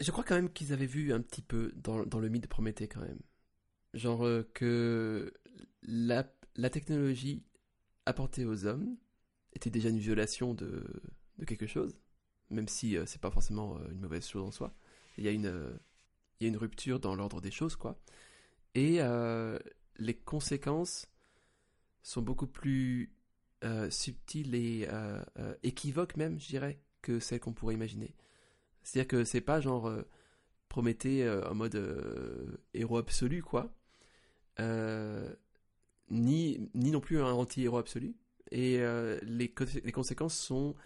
Je 0.00 0.10
crois 0.10 0.24
quand 0.24 0.34
même 0.34 0.50
qu'ils 0.52 0.72
avaient 0.72 0.86
vu 0.86 1.12
un 1.12 1.20
petit 1.20 1.42
peu 1.42 1.72
dans, 1.76 2.04
dans 2.04 2.20
le 2.20 2.28
mythe 2.28 2.42
de 2.42 2.48
Prométhée 2.48 2.88
quand 2.88 3.00
même. 3.00 3.20
Genre 3.94 4.24
euh, 4.26 4.48
que 4.54 5.32
la, 5.82 6.24
la 6.56 6.70
technologie 6.70 7.42
apportée 8.06 8.44
aux 8.44 8.66
hommes 8.66 8.96
était 9.54 9.70
déjà 9.70 9.88
une 9.88 9.98
violation 9.98 10.54
de, 10.54 10.84
de 11.38 11.44
quelque 11.44 11.66
chose, 11.66 11.98
même 12.50 12.68
si 12.68 12.96
euh, 12.96 13.04
c'est 13.06 13.20
pas 13.20 13.30
forcément 13.30 13.76
euh, 13.78 13.90
une 13.90 14.00
mauvaise 14.00 14.26
chose 14.26 14.42
en 14.46 14.50
soi. 14.52 14.74
Il 15.18 15.24
y 15.24 15.28
a 15.28 15.32
une, 15.32 15.46
euh, 15.46 15.72
il 16.40 16.44
y 16.44 16.46
a 16.46 16.48
une 16.48 16.56
rupture 16.56 17.00
dans 17.00 17.14
l'ordre 17.14 17.40
des 17.40 17.50
choses, 17.50 17.76
quoi. 17.76 18.00
Et 18.74 18.96
euh, 19.00 19.58
les 19.98 20.14
conséquences 20.14 21.06
sont 22.02 22.22
beaucoup 22.22 22.46
plus 22.46 23.12
euh, 23.64 23.90
subtiles 23.90 24.54
et 24.54 24.88
euh, 24.90 25.22
équivoques 25.62 26.16
même, 26.16 26.40
je 26.40 26.48
dirais, 26.48 26.80
que 27.02 27.20
celles 27.20 27.40
qu'on 27.40 27.52
pourrait 27.52 27.74
imaginer. 27.74 28.14
C'est-à-dire 28.82 29.08
que 29.08 29.24
c'est 29.24 29.40
pas 29.40 29.60
genre 29.60 29.92
Prométhée 30.68 31.28
en 31.28 31.54
mode 31.56 31.76
héros 32.74 32.98
absolu, 32.98 33.42
quoi. 33.42 33.74
Ni, 36.10 36.70
ni 36.74 36.90
non 36.92 37.00
plus 37.00 37.20
un 37.20 37.32
anti-héros 37.32 37.78
absolu. 37.78 38.14
Et 38.52 38.78
les, 39.22 39.52
les 39.84 39.92
conséquences 39.92 40.38
sont 40.38 40.76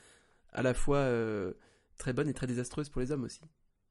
à 0.54 0.62
la 0.62 0.72
fois 0.72 1.06
très 1.98 2.14
bonnes 2.14 2.30
et 2.30 2.34
très 2.34 2.46
désastreuses 2.46 2.88
pour 2.88 3.02
les 3.02 3.12
hommes 3.12 3.24
aussi. 3.24 3.42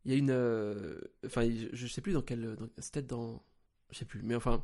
Il 0.05 0.11
y 0.11 0.15
a 0.15 0.17
une. 0.17 0.31
euh, 0.31 0.99
Enfin, 1.25 1.49
je, 1.49 1.67
je 1.73 1.88
sais 1.88 2.01
plus 2.01 2.13
dans 2.13 2.21
quel. 2.21 2.55
dans- 2.55 2.69
C'est 2.77 2.93
peut-être 2.93 3.07
dans. 3.07 3.43
Je 3.91 3.97
sais 3.99 4.05
plus, 4.05 4.21
mais 4.23 4.35
enfin. 4.35 4.63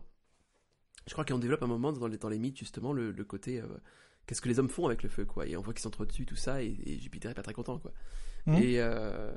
Je 1.07 1.14
crois 1.14 1.26
qu'on 1.26 1.40
développe 1.40 1.64
un 1.64 1.68
moment 1.68 1.91
dans 1.91 2.07
les, 2.07 2.18
dans 2.18 2.30
les 2.30 2.38
mythes, 2.40 2.57
justement, 2.60 2.94
le, 2.94 3.11
le 3.11 3.24
côté. 3.24 3.60
euh, 3.61 3.66
Qu'est-ce 4.28 4.41
que 4.41 4.49
les 4.49 4.60
hommes 4.60 4.70
font 4.70 4.86
avec 4.86 5.02
le 5.02 5.10
feu, 5.10 5.26
quoi. 5.26 5.48
Et 5.48 5.57
on 5.57 5.61
voit 5.61 5.74
qu'ils 5.74 5.82
s'entretuent, 5.82 6.26
tout 6.26 6.36
ça, 6.36 6.61
et, 6.61 6.78
et 6.86 6.99
Jupiter 6.99 7.32
est 7.32 7.36
pas 7.36 7.41
très 7.41 7.53
content, 7.53 7.80
quoi. 7.80 7.94
Mhm. 8.45 8.56
Et. 8.61 8.80
euh, 8.80 9.36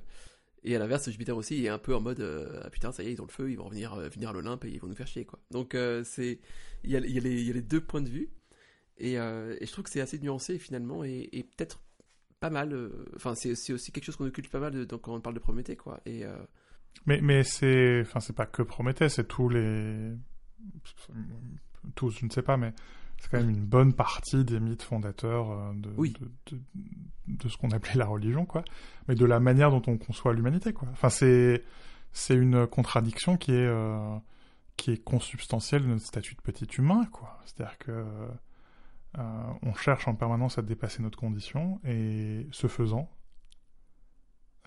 et 0.65 0.77
à 0.77 0.79
l'inverse, 0.79 1.11
Jupiter 1.11 1.37
aussi 1.37 1.65
est 1.65 1.69
un 1.69 1.79
peu 1.79 1.93
en 1.93 2.01
mode 2.01 2.21
euh, 2.21 2.61
ah 2.63 2.71
putain, 2.71 2.93
ça 2.93 3.03
y 3.03 3.09
est, 3.09 3.13
ils 3.15 3.21
ont 3.21 3.27
le 3.27 3.33
feu, 3.33 3.51
ils 3.51 3.57
vont 3.57 3.65
revenir, 3.65 3.95
euh, 3.95 4.09
venir 4.09 4.31
à 4.31 4.33
l'Olympe 4.33 4.65
et 4.65 4.71
ils 4.71 4.79
vont 4.81 4.87
nous 4.87 4.95
faire 4.95 5.09
chier 5.09 5.25
quoi. 5.25 5.41
Donc 5.51 5.75
euh, 5.75 6.05
c'est 6.05 6.39
il 6.85 6.91
y 6.91 6.97
a, 6.97 7.01
il 7.01 7.11
y 7.11 7.19
a 7.19 7.21
les, 7.21 7.41
il 7.41 7.47
y 7.49 7.51
a 7.51 7.55
les 7.55 7.63
deux 7.63 7.81
points 7.81 8.01
de 8.01 8.09
vue 8.09 8.31
et, 8.97 9.19
euh, 9.19 9.57
et 9.61 9.67
je 9.67 9.73
trouve 9.73 9.83
que 9.85 9.91
c'est 9.91 10.01
assez 10.01 10.21
nuancé 10.21 10.61
finalement 10.61 11.03
et, 11.03 11.29
et 11.33 11.43
peut-être 11.43 11.81
pas 12.43 12.51
mal. 12.51 12.73
euh, 12.75 13.07
Enfin, 13.17 13.35
c'est 13.35 13.53
aussi 13.73 13.91
quelque 13.93 14.05
chose 14.05 14.17
qu'on 14.17 14.27
occulte 14.27 14.51
pas 14.51 14.61
mal 14.61 14.73
de- 14.73 14.85
donc, 14.85 15.01
quand 15.03 15.15
on 15.15 15.21
parle 15.21 15.35
de 15.37 15.41
Prométhée 15.41 15.77
quoi. 15.77 16.01
Et 16.05 16.25
euh, 16.27 16.37
Mais, 17.07 17.21
mais 17.23 17.43
c'est, 17.45 18.03
enfin, 18.03 18.21
c'est 18.21 18.35
pas 18.35 18.45
que 18.47 18.63
Prométhée, 18.63 19.09
c'est 19.09 19.27
tous 19.27 19.49
les, 19.49 20.13
tous, 21.95 22.11
je 22.11 22.25
ne 22.27 22.31
sais 22.31 22.43
pas, 22.43 22.57
mais 22.57 22.73
c'est 23.19 23.31
quand 23.31 23.39
même 23.39 23.51
une 23.51 23.65
bonne 23.65 23.93
partie 23.93 24.45
des 24.45 24.61
mythes 24.61 24.83
fondateurs 24.83 25.51
euh, 25.51 25.73
de, 25.75 25.91
Oui. 25.97 26.13
de, 26.21 26.57
de, 26.57 26.61
de 27.29 27.49
ce 27.49 27.57
qu'on 27.57 27.71
appelait 27.71 27.95
la 27.97 28.07
religion, 28.07 28.45
quoi. 28.47 28.65
Mais 29.09 29.15
de 29.15 29.25
la 29.25 29.41
manière 29.41 29.71
dont 29.71 29.83
on 29.87 29.97
conçoit 29.99 30.33
l'humanité, 30.33 30.73
quoi. 30.73 30.89
Enfin, 30.93 31.09
c'est, 31.11 31.63
c'est 32.13 32.35
une 32.35 32.67
contradiction 32.67 33.37
qui 33.37 33.53
est, 33.53 33.67
euh, 33.67 34.17
qui 34.77 34.93
est 34.93 35.03
consubstantielle 35.03 35.83
de 35.83 35.89
notre 35.89 36.05
statut 36.07 36.35
de 36.35 36.41
petit 36.41 36.67
humain, 36.79 37.05
quoi. 37.13 37.39
C'est-à-dire 37.47 37.79
que 37.79 38.05
euh, 39.19 39.53
on 39.63 39.75
cherche 39.75 40.09
en 40.09 40.15
permanence 40.15 40.59
à 40.59 40.63
dépasser 40.63 41.03
notre 41.03 41.19
condition 41.19 41.81
et 41.85 42.47
ce 42.51 42.67
faisant, 42.67 43.09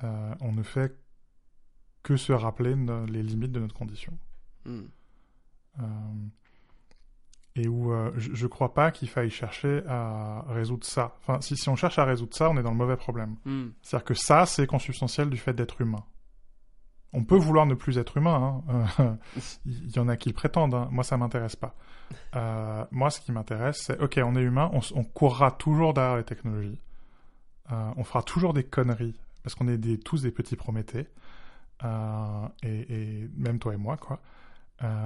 euh, 0.03 0.35
on 0.41 0.51
ne 0.51 0.63
fait 0.63 0.95
que 2.03 2.17
se 2.17 2.31
rappeler 2.33 2.75
no- 2.75 3.05
les 3.05 3.23
limites 3.23 3.51
de 3.51 3.59
notre 3.59 3.75
condition. 3.75 4.17
hmm, 4.65 4.83
Euh, 5.79 5.83
et 7.57 7.67
où 7.69 7.91
je, 8.17 8.33
je 8.33 8.47
crois 8.47 8.73
pas 8.73 8.91
qu'il 8.91 9.07
faille 9.09 9.29
chercher 9.29 9.81
à 9.87 10.43
résoudre 10.49 10.85
ça. 10.85 11.15
Enfin, 11.21 11.39
si, 11.41 11.55
si 11.55 11.69
on 11.69 11.75
cherche 11.77 11.97
à 11.97 12.03
résoudre 12.03 12.35
ça, 12.35 12.49
on 12.49 12.57
est 12.57 12.63
dans 12.63 12.71
le 12.71 12.75
mauvais 12.77 12.97
problème. 12.97 13.37
hmm, 13.45 13.67
C'est-à-dire 13.81 14.03
que 14.05 14.13
ça, 14.13 14.45
c'est 14.45 14.67
consubstantiel 14.67 15.29
du 15.29 15.37
fait 15.37 15.53
d'être 15.53 15.79
humain. 15.79 16.03
On 17.15 17.23
peut 17.23 17.37
vouloir 17.37 17.65
ne 17.65 17.73
plus 17.73 17.97
être 17.97 18.17
humain. 18.17 18.61
hein. 18.67 18.83
Euh, 18.99 19.15
Il 19.65 19.95
y 19.95 19.99
en 19.99 20.07
a 20.07 20.17
qui 20.17 20.29
le 20.29 20.35
prétendent. 20.35 20.75
hein. 20.75 20.89
Moi, 20.91 21.03
ça 21.03 21.17
m'intéresse 21.17 21.55
pas. 21.55 21.75
Euh, 22.35 22.85
moi, 22.91 23.09
ce 23.09 23.19
qui 23.21 23.31
m'intéresse, 23.31 23.81
c'est 23.81 23.99
ok, 23.99 24.19
on 24.23 24.35
est 24.35 24.41
humain, 24.41 24.69
on, 24.73 25.03
courra 25.03 25.51
toujours 25.51 25.93
derrière 25.93 26.17
les 26.17 26.23
technologies. 26.23 26.81
Euh, 27.71 27.91
on 27.97 28.03
fera 28.03 28.21
toujours 28.21 28.53
des 28.53 28.63
conneries 28.63 29.19
parce 29.43 29.55
qu'on 29.55 29.67
est 29.67 29.77
des, 29.77 29.97
tous 29.97 30.21
des 30.21 30.31
petits 30.31 30.55
Prométhées. 30.55 31.07
Euh, 31.83 32.47
et, 32.63 32.93
et 33.23 33.29
même 33.35 33.59
toi 33.59 33.73
et 33.73 33.77
moi, 33.77 33.97
quoi. 33.97 34.21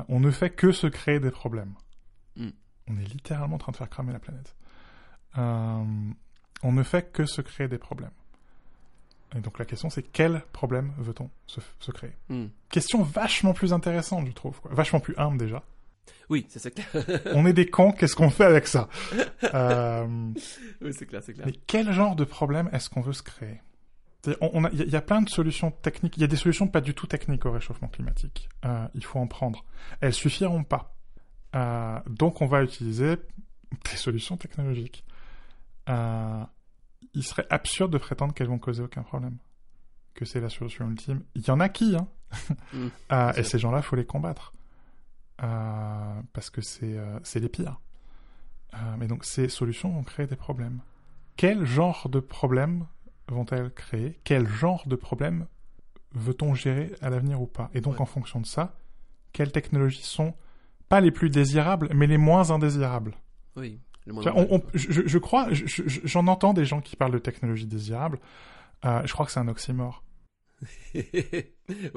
On 0.10 0.19
ne 0.19 0.31
fait 0.31 0.49
que 0.49 0.72
se 0.72 0.88
créer 0.88 1.19
des 1.19 1.31
problèmes. 1.31 1.73
Mm. 2.36 2.49
On 2.88 2.98
est 2.98 3.06
littéralement 3.14 3.56
en 3.56 3.60
train 3.60 3.72
de 3.72 3.77
faire 3.77 3.90
cramer 3.90 4.14
la 4.14 4.19
planète. 4.19 4.56
On 5.38 6.72
ne 6.72 6.84
fait 6.84 7.11
que 7.14 7.26
se 7.26 7.41
créer 7.41 7.68
des 7.68 7.77
problèmes. 7.77 8.11
Et 9.35 9.39
donc 9.41 9.60
la 9.60 9.65
question 9.65 9.89
c'est 9.89 10.03
quel 10.03 10.41
problème 10.53 10.91
veut-on 10.97 11.30
se, 11.45 11.60
se 11.80 11.91
créer 11.91 12.14
hmm. 12.30 12.45
Question 12.69 13.03
vachement 13.03 13.53
plus 13.53 13.73
intéressante, 13.73 14.26
je 14.27 14.31
trouve. 14.31 14.60
Quoi. 14.60 14.72
Vachement 14.73 14.99
plus 14.99 15.15
humble 15.18 15.38
déjà. 15.38 15.64
Oui, 16.30 16.45
c'est 16.49 16.72
clair. 16.73 16.88
On 17.34 17.45
est 17.45 17.53
des 17.53 17.68
cons, 17.68 17.91
qu'est-ce 17.91 18.15
qu'on 18.15 18.30
fait 18.30 18.45
avec 18.45 18.68
ça 18.68 18.88
Euh, 19.53 20.06
oui, 20.81 20.93
c'est 20.93 21.06
clair, 21.07 21.22
c'est 21.23 21.34
clair. 21.34 21.45
Mais 21.47 21.53
quel 21.68 21.91
genre 21.91 22.15
de 22.15 22.23
problème 22.23 22.69
est-ce 22.72 22.89
qu'on 22.89 23.01
veut 23.01 23.14
se 23.14 23.23
créer 23.23 23.61
C'est-à-dire, 24.22 24.41
on- 24.43 24.51
on 24.61 24.64
a- 24.65 24.69
Il 24.72 24.77
y, 24.80 24.81
a- 24.81 24.85
il 24.85 24.91
y 24.91 24.95
a 24.95 25.01
plein 25.01 25.22
de 25.22 25.30
solutions 25.30 25.72
techniques. 25.72 26.18
Il 26.18 26.22
y 26.22 26.23
a 26.23 26.27
des 26.27 26.35
solutions 26.35 26.68
pas 26.68 26.81
du 26.81 26.93
tout 26.93 27.07
techniques 27.07 27.45
au 27.45 27.51
réchauffement 27.51 27.88
climatique. 27.88 28.47
Euh, 28.65 28.85
il 28.93 29.03
faut 29.03 29.18
en 29.19 29.26
prendre. 29.27 29.64
Elles 30.01 30.14
suffiront 30.14 30.64
pas. 30.64 30.93
Euh, 31.56 31.97
donc 32.07 32.41
on 32.41 32.45
va 32.47 32.61
utiliser 32.64 33.15
des 33.89 33.97
solutions 33.97 34.38
technologiques. 34.38 35.03
Euh, 35.89 36.43
il 37.14 37.23
serait 37.23 37.45
absurde 37.49 37.91
de 37.91 37.98
prétendre 37.98 38.34
qu'elles 38.34 38.48
vont 38.48 38.60
causer 38.60 38.84
aucun 38.84 39.03
problème. 39.03 39.38
Que 40.14 40.26
c'est 40.26 40.41
la 40.41 40.49
solution 40.49 40.90
ultime. 40.90 41.23
Il 41.36 41.45
y 41.45 41.52
en 41.52 41.60
a 41.60 41.69
qui, 41.69 41.95
hein. 41.95 42.07
Mm, 42.73 42.88
Euh, 43.11 43.31
sûr. 43.34 43.40
et 43.40 43.44
ces 43.44 43.57
gens-là, 43.60 43.81
faut 43.81 43.95
les 43.95 44.06
combattre. 44.06 44.53
Euh, 45.41 46.22
parce 46.34 46.49
que 46.49 46.61
c'est 46.61 46.98
euh, 46.98 47.18
c'est 47.23 47.40
les 47.40 47.49
pires. 47.49 47.80
Euh, 48.73 48.77
mais 48.98 49.07
donc 49.07 49.23
ces 49.26 49.48
solutions 49.49 49.90
vont 49.91 50.03
créer 50.03 50.27
des 50.27 50.36
problèmes. 50.36 50.81
Quel 51.38 51.65
genre 51.65 52.10
de 52.10 52.19
problèmes 52.19 52.86
vont-elles 53.30 53.72
créer? 53.73 54.19
Quel 54.26 54.48
genre 54.48 54.86
de 54.88 54.95
problèmes 54.98 55.48
veut-on 56.14 56.53
gérer 56.53 56.94
à 57.02 57.10
l'avenir 57.10 57.41
ou 57.41 57.48
pas? 57.48 57.69
Et 57.73 57.81
donc 57.81 57.94
Ouais. 57.95 58.02
en 58.02 58.06
fonction 58.06 58.41
de 58.41 58.45
ça, 58.45 58.76
quelles 59.31 59.52
technologies 59.52 60.03
sont 60.03 60.34
pas 60.90 60.99
les 61.02 61.11
plus 61.11 61.30
désirables, 61.30 61.90
mais 61.95 62.06
les 62.07 62.18
moins 62.18 62.52
indésirables? 62.52 63.15
Oui. 63.56 63.80
On- 64.07 64.47
on- 64.55 64.63
je, 64.73 65.03
je 65.07 65.17
crois, 65.17 65.53
je- 65.53 65.65
je- 65.67 65.99
j'en 66.03 66.27
entends 66.27 66.53
des 66.53 66.65
gens 66.65 66.81
qui 66.81 66.95
parlent 66.95 67.11
de 67.11 67.19
technologies 67.19 67.67
désirables. 67.67 68.19
Euh, 68.85 69.01
je 69.05 69.13
crois 69.13 69.26
que 69.26 69.31
c'est 69.31 69.39
un 69.39 69.47
oxymore. 69.47 70.03
oui, 70.93 71.03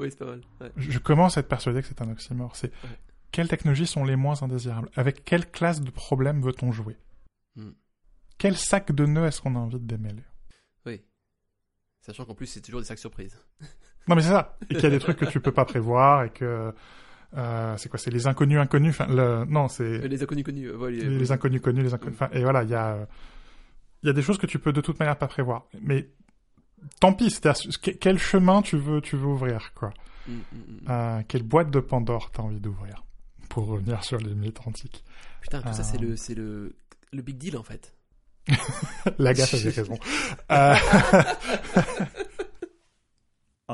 c'est 0.09 0.17
pas 0.19 0.25
mal. 0.25 0.41
Ouais. 0.61 0.71
Je 0.77 0.99
commence 0.99 1.37
à 1.37 1.41
être 1.41 1.47
persuadé 1.49 1.81
que 1.81 1.87
c'est 1.87 2.01
un 2.01 2.09
oxymore. 2.11 2.55
C'est 2.55 2.71
Ouais. 2.83 2.89
quelles 3.31 3.47
technologies 3.47 3.87
sont 3.87 4.03
les 4.03 4.15
moins 4.15 4.41
indésirables? 4.43 4.89
Avec 4.95 5.23
quelle 5.25 5.49
classe 5.49 5.81
de 5.81 5.89
problème 5.89 6.41
veut-on 6.41 6.71
jouer? 6.71 6.97
Hmm. 7.55 7.71
Quel 8.37 8.57
sac 8.57 8.91
de 8.91 9.05
nœuds 9.05 9.25
est-ce 9.27 9.41
qu'on 9.41 9.55
a 9.55 9.59
envie 9.59 9.79
de 9.79 9.85
démêler? 9.85 10.23
Oui. 10.85 11.01
Sachant 12.01 12.25
qu'en 12.25 12.35
plus, 12.35 12.47
c'est 12.47 12.61
toujours 12.61 12.81
des 12.81 12.87
sacs 12.87 12.99
surprises. 12.99 13.37
Non 14.07 14.15
mais 14.15 14.21
c'est 14.21 14.29
ça. 14.29 14.57
Et 14.69 14.75
qu'il 14.75 14.83
y 14.83 14.87
a 14.87 14.89
des 14.89 14.99
trucs 14.99 15.17
que 15.17 15.25
tu 15.25 15.39
peux 15.39 15.53
pas 15.53 15.63
prévoir 15.65 16.23
et 16.25 16.29
que 16.29 16.73
euh, 17.35 17.75
c'est 17.77 17.89
quoi 17.89 17.97
C'est 17.99 18.11
les 18.11 18.27
inconnus 18.27 18.59
inconnus. 18.59 18.91
Enfin, 18.99 19.07
le... 19.13 19.45
non, 19.45 19.67
c'est 19.67 19.83
Euh, 19.83 20.07
Les 20.07 20.21
inconnus 20.23 20.43
connus. 20.45 20.67
euh, 20.69 20.75
voilà, 20.77 20.97
les, 20.97 21.09
les 21.17 21.31
inconnus 21.31 21.61
connus, 21.61 21.83
les 21.83 21.93
inconnus. 21.93 22.15
Enfin, 22.15 22.29
et 22.33 22.41
voilà, 22.43 22.63
il 22.63 22.69
y 22.69 22.75
a, 22.75 22.93
euh, 22.93 23.05
il 24.03 24.07
y 24.07 24.09
a 24.09 24.13
des 24.13 24.21
choses 24.21 24.37
que 24.37 24.45
tu 24.47 24.59
peux 24.59 24.71
de 24.73 24.81
toute 24.81 24.99
manière 24.99 25.17
pas 25.17 25.27
prévoir. 25.27 25.65
Mais 25.81 26.09
tant 26.99 27.13
pis. 27.13 27.33
Quel 27.99 28.17
chemin 28.19 28.61
tu 28.61 28.77
veux, 28.77 29.01
tu 29.01 29.15
veux 29.17 29.27
ouvrir, 29.27 29.71
quoi 29.75 29.91
Mm, 30.25 30.31
mm, 30.31 30.37
mm. 30.37 30.89
Euh, 30.89 31.21
Quelle 31.27 31.43
boîte 31.43 31.69
de 31.69 31.79
Pandore 31.81 32.31
t'as 32.31 32.43
envie 32.43 32.61
d'ouvrir? 32.61 33.03
Pour 33.49 33.65
revenir 33.67 34.03
sur 34.05 34.17
les 34.19 34.33
mythes 34.33 34.59
antiques. 34.65 35.03
Putain, 35.41 35.61
tout 35.61 35.73
ça, 35.73 35.81
Euh. 35.81 35.83
c'est 35.83 35.97
le, 35.99 36.15
c'est 36.15 36.33
le, 36.35 36.75
le 37.11 37.21
big 37.21 37.37
deal 37.37 37.57
en 37.57 37.63
fait. 37.63 37.93
La 39.19 39.33
gaffe 39.33 39.53
avait 39.53 39.69
raison. 39.69 39.97
Euh, 40.51 40.75